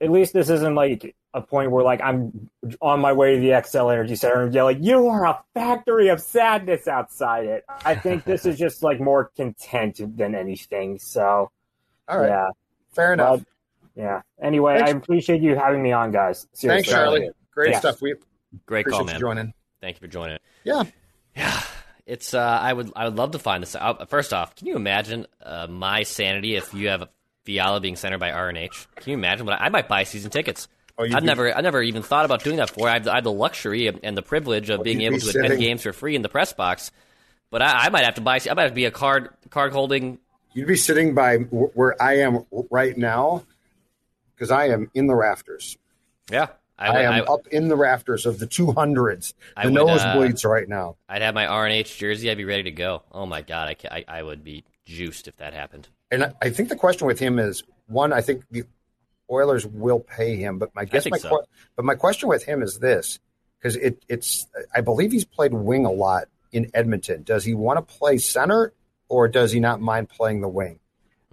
at 0.00 0.10
least 0.10 0.32
this 0.32 0.50
isn't 0.50 0.74
like 0.74 1.14
a 1.34 1.40
point 1.40 1.70
where 1.70 1.84
like 1.84 2.00
I'm 2.02 2.50
on 2.80 3.00
my 3.00 3.12
way 3.12 3.36
to 3.36 3.40
the 3.40 3.50
Xcel 3.50 3.92
Energy 3.92 4.16
Center 4.16 4.42
and 4.42 4.54
yell 4.54 4.64
like, 4.66 4.78
"You 4.80 5.08
are 5.08 5.26
a 5.26 5.42
factory 5.54 6.08
of 6.08 6.20
sadness 6.20 6.88
outside 6.88 7.46
it." 7.46 7.64
I 7.84 7.94
think 7.94 8.24
this 8.24 8.46
is 8.46 8.58
just 8.58 8.82
like 8.82 9.00
more 9.00 9.30
content 9.36 10.16
than 10.16 10.34
anything. 10.34 10.98
So, 10.98 11.50
All 12.08 12.18
right. 12.18 12.28
yeah, 12.28 12.48
Fair 12.92 13.12
enough. 13.12 13.40
But, 13.40 13.46
yeah. 14.02 14.22
Anyway, 14.42 14.78
Thanks. 14.78 14.92
I 14.92 14.96
appreciate 14.96 15.42
you 15.42 15.56
having 15.56 15.82
me 15.82 15.92
on, 15.92 16.10
guys. 16.12 16.46
Thanks, 16.56 16.88
Charlie. 16.88 17.30
Great 17.52 17.70
Yeah. 17.72 17.78
stuff. 17.80 18.00
We 18.00 18.14
Great 18.66 18.82
appreciate 18.82 18.98
call, 18.98 19.06
you 19.06 19.12
man. 19.12 19.20
joining. 19.20 19.54
Thank 19.80 19.96
you 19.96 20.00
for 20.00 20.08
joining. 20.12 20.38
Yeah. 20.64 20.84
Yeah. 21.36 21.60
It's 22.06 22.34
uh, 22.34 22.40
I 22.40 22.72
would 22.72 22.90
I 22.96 23.04
would 23.04 23.16
love 23.16 23.32
to 23.32 23.38
find 23.38 23.62
this 23.62 23.76
out. 23.76 24.10
First 24.10 24.32
off, 24.32 24.56
can 24.56 24.66
you 24.66 24.74
imagine 24.76 25.26
uh, 25.42 25.66
my 25.68 26.02
sanity 26.02 26.56
if 26.56 26.74
you 26.74 26.88
have 26.88 27.02
a 27.02 27.08
Fiala 27.44 27.80
being 27.80 27.96
centered 27.96 28.18
by 28.18 28.30
RNH? 28.30 28.86
Can 28.96 29.10
you 29.12 29.16
imagine? 29.16 29.46
What 29.46 29.60
I, 29.60 29.66
I 29.66 29.68
might 29.68 29.88
buy 29.88 30.02
season 30.02 30.30
tickets. 30.30 30.66
Oh, 30.98 31.04
I've 31.04 31.22
never 31.22 31.56
I 31.56 31.60
never 31.60 31.80
even 31.82 32.02
thought 32.02 32.24
about 32.24 32.42
doing 32.42 32.56
that 32.56 32.68
before. 32.68 32.88
I 32.88 32.94
have, 32.94 33.04
the- 33.04 33.12
I 33.12 33.16
have 33.16 33.24
the 33.24 33.32
luxury 33.32 33.86
of- 33.86 34.00
and 34.02 34.16
the 34.16 34.22
privilege 34.22 34.70
of 34.70 34.82
being 34.82 35.00
able 35.02 35.16
be 35.18 35.22
to 35.32 35.38
attend 35.38 35.60
games 35.60 35.82
for 35.82 35.92
free 35.92 36.16
in 36.16 36.22
the 36.22 36.28
press 36.28 36.52
box. 36.52 36.90
But 37.50 37.62
I, 37.62 37.86
I 37.86 37.88
might 37.90 38.04
have 38.04 38.16
to 38.16 38.20
buy. 38.20 38.40
I 38.50 38.54
might 38.54 38.62
have 38.62 38.72
to 38.72 38.74
be 38.74 38.84
a 38.86 38.90
card 38.90 39.30
card 39.50 39.72
holding. 39.72 40.18
You'd 40.52 40.66
be 40.66 40.76
sitting 40.76 41.14
by 41.14 41.36
where 41.36 42.00
I 42.02 42.18
am 42.18 42.44
right 42.70 42.96
now 42.98 43.44
because 44.34 44.50
I 44.50 44.68
am 44.68 44.90
in 44.94 45.06
the 45.06 45.14
rafters. 45.14 45.78
Yeah, 46.30 46.48
I, 46.80 46.90
would- 46.90 47.00
am 47.00 47.12
I- 47.12 47.20
up 47.20 47.46
in 47.48 47.68
the 47.68 47.76
rafters 47.76 48.26
of 48.26 48.38
the 48.38 48.46
200s, 48.46 49.34
the 49.62 49.70
would, 49.70 49.80
uh, 49.80 49.84
nosebleeds 49.84 50.44
right 50.44 50.68
now. 50.68 50.96
I'd 51.08 51.22
have 51.22 51.34
my 51.34 51.46
RNH 51.46 51.96
jersey. 51.96 52.30
I'd 52.30 52.36
be 52.36 52.44
ready 52.44 52.64
to 52.64 52.70
go. 52.70 53.02
Oh 53.12 53.26
my 53.26 53.42
god, 53.42 53.68
I, 53.68 53.96
I, 53.96 54.04
I 54.18 54.22
would 54.22 54.42
be 54.42 54.64
juiced 54.84 55.28
if 55.28 55.36
that 55.36 55.52
happened. 55.52 55.88
And 56.10 56.24
I, 56.24 56.32
I 56.42 56.50
think 56.50 56.68
the 56.68 56.76
question 56.76 57.06
with 57.06 57.18
him 57.18 57.38
is 57.38 57.62
one. 57.86 58.12
I 58.12 58.20
think 58.20 58.44
the 58.50 58.64
Oilers 59.30 59.64
will 59.64 60.00
pay 60.00 60.36
him, 60.36 60.58
but 60.58 60.74
my 60.74 60.84
guess 60.84 61.08
my 61.08 61.18
so. 61.18 61.44
but 61.76 61.84
my 61.84 61.94
question 61.94 62.28
with 62.28 62.44
him 62.44 62.62
is 62.62 62.78
this 62.80 63.20
because 63.58 63.76
it, 63.76 64.02
it's 64.08 64.48
I 64.74 64.80
believe 64.80 65.12
he's 65.12 65.24
played 65.24 65.54
wing 65.54 65.84
a 65.86 65.92
lot 65.92 66.24
in 66.52 66.70
Edmonton? 66.74 67.22
Does 67.22 67.44
he 67.44 67.54
want 67.54 67.76
to 67.78 67.94
play 67.94 68.18
center 68.18 68.72
or 69.08 69.28
does 69.28 69.52
he 69.52 69.60
not 69.60 69.80
mind 69.80 70.08
playing 70.08 70.40
the 70.40 70.48
wing? 70.48 70.80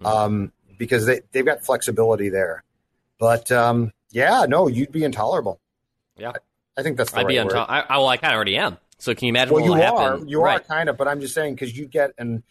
Um, 0.06 0.52
because 0.78 1.08
they, 1.08 1.22
they've 1.32 1.46
got 1.46 1.64
flexibility 1.64 2.30
there. 2.30 2.64
But 3.20 3.52
um, 3.52 3.92
yeah, 4.12 4.46
no, 4.48 4.68
you'd 4.68 4.92
be 4.92 5.04
intolerable. 5.04 5.60
Yeah. 6.18 6.34
I 6.78 6.84
think 6.84 6.98
that's 6.98 7.14
I'd 7.14 7.18
right 7.18 7.28
be 7.28 7.38
intolerable. 7.38 7.74
I, 7.74 7.82
I, 7.82 7.98
well, 7.98 8.08
I 8.08 8.18
kind 8.18 8.34
of 8.34 8.36
already 8.36 8.58
am. 8.58 8.78
So 9.00 9.14
can 9.14 9.26
you 9.28 9.32
imagine 9.32 9.54
Well, 9.54 9.64
you 9.66 9.74
happen? 9.74 10.02
are, 10.02 10.18
you 10.26 10.42
right. 10.42 10.60
are 10.60 10.64
kind 10.64 10.90
of, 10.90 10.98
but 10.98 11.08
I'm 11.08 11.22
just 11.22 11.34
saying 11.34 11.56
because 11.56 11.78
you 11.78 11.86
get 11.86 12.12
and 12.18 12.44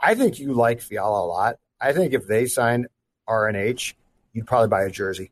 I 0.00 0.14
think 0.14 0.38
you 0.38 0.52
like 0.52 0.80
Fiala 0.80 1.24
a 1.24 1.26
lot. 1.26 1.56
I 1.80 1.92
think 1.92 2.12
if 2.14 2.26
they 2.26 2.46
sign 2.46 2.86
RNH, 3.28 3.94
you'd 4.32 4.46
probably 4.46 4.68
buy 4.68 4.82
a 4.82 4.90
jersey. 4.90 5.30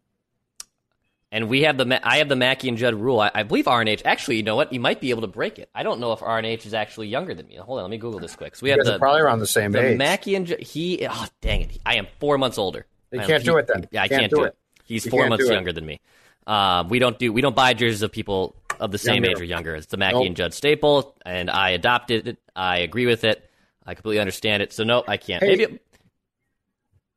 And 1.33 1.49
we 1.49 1.63
have 1.63 1.77
the 1.77 2.01
I 2.09 2.19
have 2.19 2.29
the 2.29 2.37
Mackey 2.37 2.69
and 2.69 2.79
Judd 2.79 2.95
rule. 2.95 3.19
I, 3.19 3.31
I 3.35 3.43
believe 3.43 3.65
RNH. 3.65 4.03
Actually, 4.05 4.37
you 4.37 4.45
know 4.45 4.55
what? 4.55 4.73
You 4.73 4.79
might 4.79 5.01
be 5.01 5.11
able 5.11 5.23
to 5.23 5.27
break 5.27 5.59
it. 5.59 5.69
I 5.75 5.83
don't 5.83 5.99
know 5.99 6.13
if 6.13 6.21
RNH 6.21 6.65
is 6.67 6.73
actually 6.73 7.09
younger 7.09 7.35
than 7.35 7.49
me. 7.49 7.57
Hold 7.57 7.79
on, 7.81 7.85
let 7.85 7.91
me 7.91 7.99
Google 7.99 8.21
this 8.21 8.37
quick. 8.37 8.55
So 8.55 8.63
we 8.63 8.71
You 8.71 8.77
have 8.79 8.87
the 8.87 8.99
probably 8.99 9.23
around 9.23 9.41
the 9.41 9.47
same 9.47 9.73
the 9.73 9.91
age. 9.91 9.99
Mackey 9.99 10.37
and 10.37 10.47
Judd. 10.47 10.61
He. 10.61 11.05
Oh, 11.11 11.27
dang 11.41 11.63
it! 11.63 11.79
I 11.85 11.97
am 11.97 12.07
four 12.21 12.39
months 12.39 12.59
older. 12.59 12.87
You 13.11 13.21
I 13.21 13.27
can't 13.27 13.43
he- 13.43 13.49
do 13.49 13.57
it 13.57 13.67
then. 13.67 13.89
Yeah, 13.91 14.03
I 14.03 14.05
You 14.05 14.09
can't, 14.11 14.31
do 14.31 14.45
it. 14.45 14.57
He's 14.87 15.05
You 15.05 15.11
four 15.11 15.29
months 15.29 15.49
younger 15.49 15.73
than 15.73 15.85
me. 15.85 16.01
Um, 16.47 16.89
we 16.89 16.99
don't 16.99 17.19
do 17.19 17.33
we 17.33 17.41
don't 17.41 17.55
buy 17.57 17.75
jerseys 17.75 18.03
of 18.03 18.13
people 18.13 18.55
of 18.81 18.91
the 18.93 18.99
same 18.99 19.25
Younger. 19.25 19.31
age 19.31 19.41
or 19.41 19.45
younger. 19.45 19.75
It's 19.75 19.87
the 19.87 19.97
Mackey 19.97 20.15
Nope. 20.19 20.27
and 20.27 20.37
Judd 20.37 20.55
staple, 20.55 21.17
and 21.27 21.51
I 21.51 21.71
adopted 21.71 22.29
it. 22.29 22.39
I 22.55 22.79
agree 22.79 23.07
with 23.07 23.25
it. 23.25 23.49
I 23.85 23.95
completely 23.95 24.21
understand 24.21 24.63
it. 24.63 24.73
So 24.73 24.85
no, 24.85 25.03
I 25.09 25.17
can't. 25.17 25.43
Hey, 25.43 25.57
Maybe. 25.57 25.79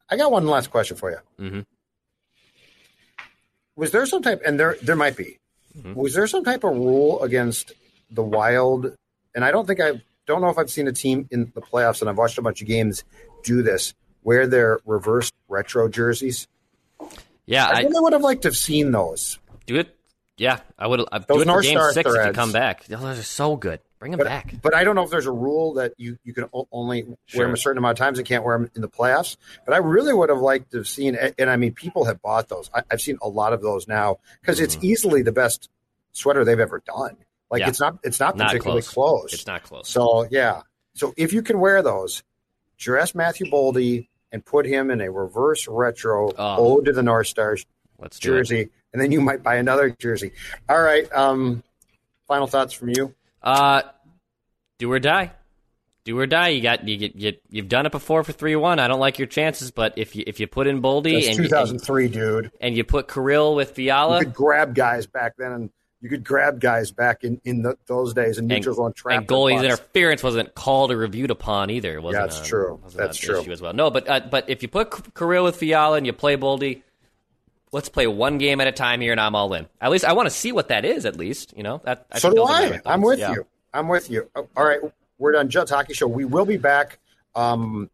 I 0.10 0.18
got 0.18 0.32
one 0.32 0.48
last 0.48 0.72
question 0.72 0.98
for 0.98 1.12
you. 1.12 1.18
Mm-hmm. 1.40 1.60
Was 3.76 3.92
there 3.92 4.06
some 4.06 4.22
type, 4.22 4.42
and 4.46 4.60
there 4.60 4.78
there 4.82 4.96
might 4.96 5.16
be, 5.18 5.38
Mm-hmm. 5.78 5.94
was 5.94 6.16
there 6.16 6.26
some 6.26 6.44
type 6.44 6.64
of 6.64 6.72
rule 6.76 7.22
against 7.22 7.74
the 8.10 8.24
Wild? 8.24 8.96
And 9.36 9.46
I 9.46 9.52
don't 9.52 9.68
think 9.68 9.80
I 9.80 10.02
don't 10.26 10.42
know 10.42 10.50
if 10.50 10.58
I've 10.58 10.72
seen 10.72 10.88
a 10.88 10.92
team 10.92 11.28
in 11.30 11.52
the 11.54 11.62
playoffs, 11.62 12.02
and 12.02 12.10
I've 12.10 12.18
watched 12.18 12.38
a 12.40 12.42
bunch 12.42 12.62
of 12.62 12.68
games 12.68 13.04
do 13.44 13.62
this, 13.62 13.94
where 14.24 14.48
they're 14.48 14.80
reverse 14.86 15.32
retro 15.48 15.88
jerseys. 15.88 16.48
Yeah, 17.50 17.66
I 17.66 17.70
I, 17.72 17.80
really 17.82 18.00
would 18.00 18.14
have 18.14 18.22
liked 18.22 18.44
to 18.44 18.48
have 18.50 18.56
seen 18.58 18.92
those. 18.92 19.40
do 19.66 19.76
it. 19.78 19.96
Yeah, 20.38 20.60
I 20.78 20.88
would. 20.88 21.02
I 21.12 21.18
do 21.20 21.26
Those 21.28 21.42
it 21.42 21.48
for 21.48 21.62
game 21.62 21.72
Star 21.74 21.92
six 21.92 22.14
if 22.16 22.26
you 22.28 22.32
come 22.32 22.54
back. 22.54 22.84
Oh, 22.90 22.96
those 22.96 23.20
are 23.20 23.24
so 23.24 23.58
good. 23.58 23.82
Bring 24.00 24.12
them 24.14 24.20
But, 24.20 24.28
back. 24.28 24.54
but 24.62 24.74
I 24.74 24.86
don't 24.86 24.96
know 24.96 25.04
if 25.04 25.10
there's 25.10 25.26
a 25.26 25.32
rule 25.34 25.74
that 25.74 25.94
you, 25.98 26.18
you 26.24 26.34
can 26.34 26.46
only 26.72 27.04
wear 27.36 27.46
them 27.46 27.54
a 27.54 27.58
certain 27.58 27.78
amount 27.78 28.00
of 28.00 28.06
times 28.06 28.20
and 28.20 28.26
can't 28.26 28.46
wear 28.46 28.58
them 28.58 28.72
in 28.74 28.82
the 28.82 28.88
playoffs. 28.88 29.36
But 29.66 29.74
I 29.74 29.80
really 29.80 30.14
would 30.14 30.30
have 30.30 30.40
liked 30.40 30.72
to 30.72 30.78
have 30.78 30.88
seen, 30.88 31.18
and 31.38 31.50
I 31.50 31.58
mean, 31.58 31.74
people 31.74 32.06
have 32.06 32.22
bought 32.22 32.48
those. 32.48 32.70
I, 32.74 32.84
I've 32.90 33.02
seen 33.02 33.18
a 33.22 33.28
lot 33.28 33.52
of 33.52 33.62
those 33.62 33.86
now 33.90 34.20
because 34.40 34.62
it's 34.62 34.78
easily 34.82 35.22
the 35.24 35.34
best 35.34 35.70
sweater 36.14 36.46
they've 36.46 36.58
ever 36.58 36.82
done. 36.86 37.18
Like 37.52 37.62
Mm-hmm. 37.62 37.66
Yeah. 37.66 37.68
it's 37.70 37.80
not, 37.82 38.00
it's 38.04 38.20
not 38.22 38.38
Not 38.38 38.48
particularly 38.50 38.84
close. 38.84 38.94
close. 38.94 39.34
It's 39.34 39.48
not 39.48 39.64
close. 39.64 39.90
So 39.90 40.26
yeah, 40.32 40.62
so 40.94 41.14
if 41.18 41.34
you 41.34 41.42
can 41.42 41.60
wear 41.60 41.82
those, 41.82 42.24
dress 42.78 43.14
Matthew 43.14 43.52
Boldy 43.52 44.08
and 44.32 44.46
put 44.46 44.66
him 44.66 44.92
in 44.92 45.02
a 45.02 45.12
reverse 45.12 45.68
retro 45.68 46.32
ode 46.38 46.86
to 46.86 46.92
the 46.94 47.04
North 47.04 47.28
Stars 47.28 47.66
Oh. 48.00 48.04
Let's 48.04 48.18
jersey, 48.18 48.70
and 48.94 49.02
then 49.02 49.12
you 49.12 49.20
might 49.20 49.44
buy 49.44 49.56
another 49.56 49.90
jersey. 49.90 50.32
All 50.70 50.82
right. 50.82 51.12
Um, 51.14 51.64
final 52.30 52.48
thoughts 52.48 52.72
from 52.72 52.90
you. 52.90 53.14
Uh, 53.44 53.82
do 54.78 54.90
or 54.90 55.00
die. 55.00 55.34
Do 56.06 56.18
or 56.18 56.26
die. 56.26 56.48
You 56.50 56.62
got 56.62 56.88
you 56.88 56.96
get 56.96 57.16
you, 57.16 57.34
you've 57.50 57.68
done 57.68 57.86
it 57.86 57.92
before 57.92 58.24
for 58.24 58.32
three 58.32 58.56
one. 58.56 58.80
I 58.80 58.88
don't 58.88 59.02
like 59.02 59.20
your 59.20 59.28
chances, 59.28 59.72
but 59.72 59.96
if 59.98 60.16
you 60.16 60.24
if 60.26 60.40
you 60.40 60.48
put 60.48 60.66
in 60.66 60.82
Boldy 60.82 61.16
That's 61.16 61.28
and 61.28 61.38
you, 61.40 61.44
2003, 61.50 62.08
dude. 62.08 62.52
and 62.62 62.78
you 62.78 62.86
put 62.86 63.10
Kirill 63.12 63.54
with 63.56 63.72
Fiala 63.72 64.20
You 64.20 64.26
could 64.26 64.34
grab 64.34 64.74
guys 64.74 65.06
back 65.06 65.34
then, 65.38 65.52
and 65.52 65.70
you 66.02 66.10
could 66.10 66.24
grab 66.24 66.60
guys 66.62 66.92
back 66.92 67.24
in 67.24 67.42
in 67.44 67.62
the, 67.62 67.78
those 67.88 68.14
days, 68.14 68.38
and 68.38 68.50
and, 68.52 68.60
neutral 68.60 68.76
zone 68.76 68.94
trap. 68.94 69.18
and 69.20 69.28
goalie's 69.28 69.62
interference 69.64 70.24
wasn't 70.24 70.56
called 70.56 70.92
or 70.92 70.98
reviewed 70.98 71.32
upon 71.32 71.70
either. 71.70 71.96
It 71.96 72.02
wasn't 72.04 72.22
Yeah, 72.22 72.28
that's 72.28 72.40
a- 72.42 72.50
true. 72.50 72.82
That's 72.96 73.18
true. 73.18 73.40
As 73.52 73.62
well. 73.62 73.74
No, 73.74 73.90
but 73.92 74.08
uh, 74.08 74.22
but 74.32 74.50
if 74.50 74.62
you 74.62 74.70
put 74.70 75.14
Kirill 75.16 75.44
with 75.44 75.58
Fiala 75.58 75.98
and 75.98 76.06
you 76.06 76.14
play 76.14 76.38
Boldy, 76.38 76.84
let's 77.72 77.90
play 77.90 78.08
one 78.08 78.38
game 78.38 78.62
at 78.62 78.68
a 78.68 78.72
time 78.72 79.02
here, 79.02 79.12
and 79.12 79.20
I'm 79.20 79.36
all 79.36 79.54
in. 79.54 79.68
At 79.82 79.92
least 79.92 80.06
I 80.06 80.14
want 80.14 80.28
to 80.28 80.34
see 80.34 80.52
what 80.52 80.70
that 80.70 80.86
is. 80.86 81.06
At 81.06 81.18
least 81.18 81.54
you 81.58 81.64
know 81.64 81.82
that. 81.84 82.06
so 82.16 82.30
think 82.30 82.36
do 82.36 82.42
those 82.42 82.50
are 82.50 82.70
my 82.70 82.82
I. 82.86 82.94
I'm 82.94 83.02
with 83.02 83.20
Yeah. 83.20 83.34
you. 83.34 83.46
I'm 83.74 83.88
with 83.88 84.10
you. 84.10 84.30
Oh, 84.36 84.48
All 84.56 84.64
right, 84.66 84.80
we're 85.18 85.34
done. 85.34 85.50
Judd's 85.50 85.70
Hockey 85.72 85.94
Show. 85.94 86.08
We 86.08 86.26
will 86.26 86.46
be 86.46 86.58
back 86.58 86.98
um, 87.36 87.90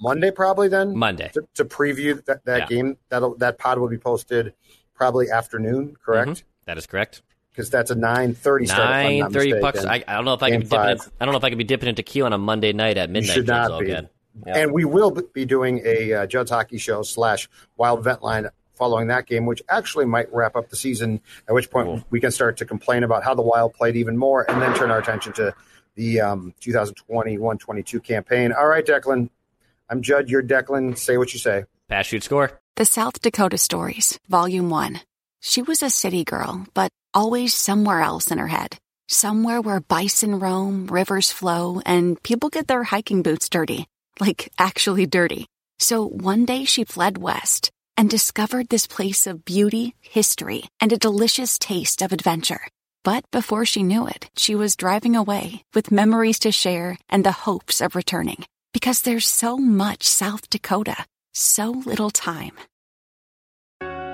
Monday, 0.00 0.30
probably 0.30 0.68
then. 0.68 0.96
Monday 0.96 1.30
to, 1.34 1.48
to 1.54 1.64
preview 1.64 2.24
that, 2.26 2.44
that 2.44 2.58
Yeah. 2.60 2.66
game. 2.66 2.96
That 3.08 3.22
that 3.38 3.58
pod 3.58 3.78
will 3.78 3.88
be 3.88 3.98
posted 3.98 4.52
probably 4.94 5.30
afternoon. 5.30 5.96
Correct. 6.04 6.30
Mhm. 6.30 6.42
That 6.68 6.76
is 6.78 6.86
correct. 6.86 7.22
Because 7.50 7.70
that's 7.70 7.90
a 7.90 7.94
nine 7.94 8.34
thirty 8.34 8.66
start. 8.66 8.82
if 8.82 8.86
I'm 8.88 9.02
Nine 9.04 9.18
not 9.20 9.32
thirty 9.32 9.52
mistaken. 9.54 9.62
bucks. 9.62 9.84
I, 9.84 10.04
I 10.06 10.14
don't 10.14 10.24
know 10.26 10.34
if 10.34 10.42
I 10.42 10.50
can 10.50 10.60
Game 10.60 10.68
be 10.68 10.76
dipping. 10.76 10.90
In. 10.90 11.12
I 11.18 11.24
don't 11.24 11.32
know 11.32 11.38
if 11.38 11.44
I 11.44 11.48
can 11.48 11.58
be 11.58 11.64
dipping 11.64 11.88
into 11.88 12.02
tequila 12.02 12.26
on 12.26 12.32
a 12.34 12.38
Monday 12.38 12.72
night 12.72 12.96
at 12.98 13.08
You 13.08 13.12
midnight. 13.14 13.32
should 13.34 13.46
not 13.48 13.80
be. 13.80 13.86
Olgad. 13.86 14.08
Yeah. 14.46 14.58
And 14.58 14.72
we 14.72 14.84
will 14.84 15.10
be 15.10 15.44
doing 15.44 15.80
a 15.84 16.12
uh, 16.12 16.26
Judd's 16.26 16.50
Hockey 16.50 16.78
Show 16.78 17.02
slash 17.02 17.48
Wild 17.76 18.04
Vent 18.04 18.22
Line 18.22 18.48
following 18.74 19.08
that 19.08 19.26
game, 19.26 19.46
which 19.46 19.60
actually 19.68 20.04
might 20.04 20.32
wrap 20.32 20.54
up 20.54 20.68
the 20.68 20.76
season. 20.76 21.20
At 21.48 21.54
which 21.54 21.70
point 21.70 22.04
we 22.10 22.20
can 22.20 22.30
start 22.30 22.58
to 22.58 22.64
complain 22.66 23.02
about 23.02 23.24
how 23.24 23.34
the 23.34 23.42
Wild 23.42 23.72
played 23.74 23.96
even 23.96 24.16
more, 24.16 24.48
and 24.48 24.62
then 24.62 24.74
turn 24.74 24.90
our 24.92 24.98
attention 24.98 25.32
to 25.32 25.52
the 25.96 26.20
um, 26.20 26.54
2021-22 26.60 28.04
campaign. 28.04 28.52
All 28.52 28.66
right, 28.68 28.84
Declan. 28.86 29.30
I'm 29.90 30.02
Judd. 30.02 30.28
You're 30.28 30.42
Declan. 30.42 30.96
Say 30.96 31.16
what 31.16 31.32
you 31.32 31.38
say. 31.40 31.64
Pass, 31.88 32.06
shoot, 32.06 32.22
score. 32.22 32.60
The 32.76 32.84
South 32.84 33.20
Dakota 33.20 33.58
Stories, 33.58 34.20
Volume 34.28 34.70
1. 34.70 35.00
She 35.40 35.62
was 35.62 35.82
a 35.82 35.90
city 35.90 36.24
girl, 36.24 36.66
but 36.74 36.90
always 37.14 37.54
somewhere 37.54 38.00
else 38.00 38.30
in 38.30 38.38
her 38.38 38.48
head. 38.48 38.76
Somewhere 39.08 39.60
where 39.60 39.80
bison 39.80 40.38
roam, 40.38 40.86
rivers 40.86 41.32
flow, 41.32 41.80
and 41.86 42.22
people 42.22 42.48
get 42.50 42.66
their 42.66 42.82
hiking 42.84 43.22
boots 43.22 43.48
dirty. 43.48 43.86
Like, 44.20 44.52
actually 44.58 45.06
dirty. 45.06 45.46
So 45.78 46.06
one 46.06 46.44
day 46.44 46.64
she 46.64 46.84
fled 46.84 47.18
west 47.18 47.70
and 47.96 48.10
discovered 48.10 48.68
this 48.68 48.86
place 48.86 49.26
of 49.26 49.44
beauty, 49.44 49.94
history, 50.00 50.64
and 50.80 50.92
a 50.92 50.98
delicious 50.98 51.58
taste 51.58 52.02
of 52.02 52.12
adventure. 52.12 52.66
But 53.04 53.24
before 53.30 53.64
she 53.64 53.82
knew 53.82 54.06
it, 54.06 54.28
she 54.36 54.54
was 54.54 54.76
driving 54.76 55.16
away 55.16 55.62
with 55.74 55.92
memories 55.92 56.40
to 56.40 56.52
share 56.52 56.98
and 57.08 57.24
the 57.24 57.32
hopes 57.32 57.80
of 57.80 57.94
returning. 57.94 58.44
Because 58.72 59.02
there's 59.02 59.26
so 59.26 59.56
much 59.56 60.02
South 60.02 60.50
Dakota, 60.50 61.06
so 61.32 61.70
little 61.70 62.10
time. 62.10 62.52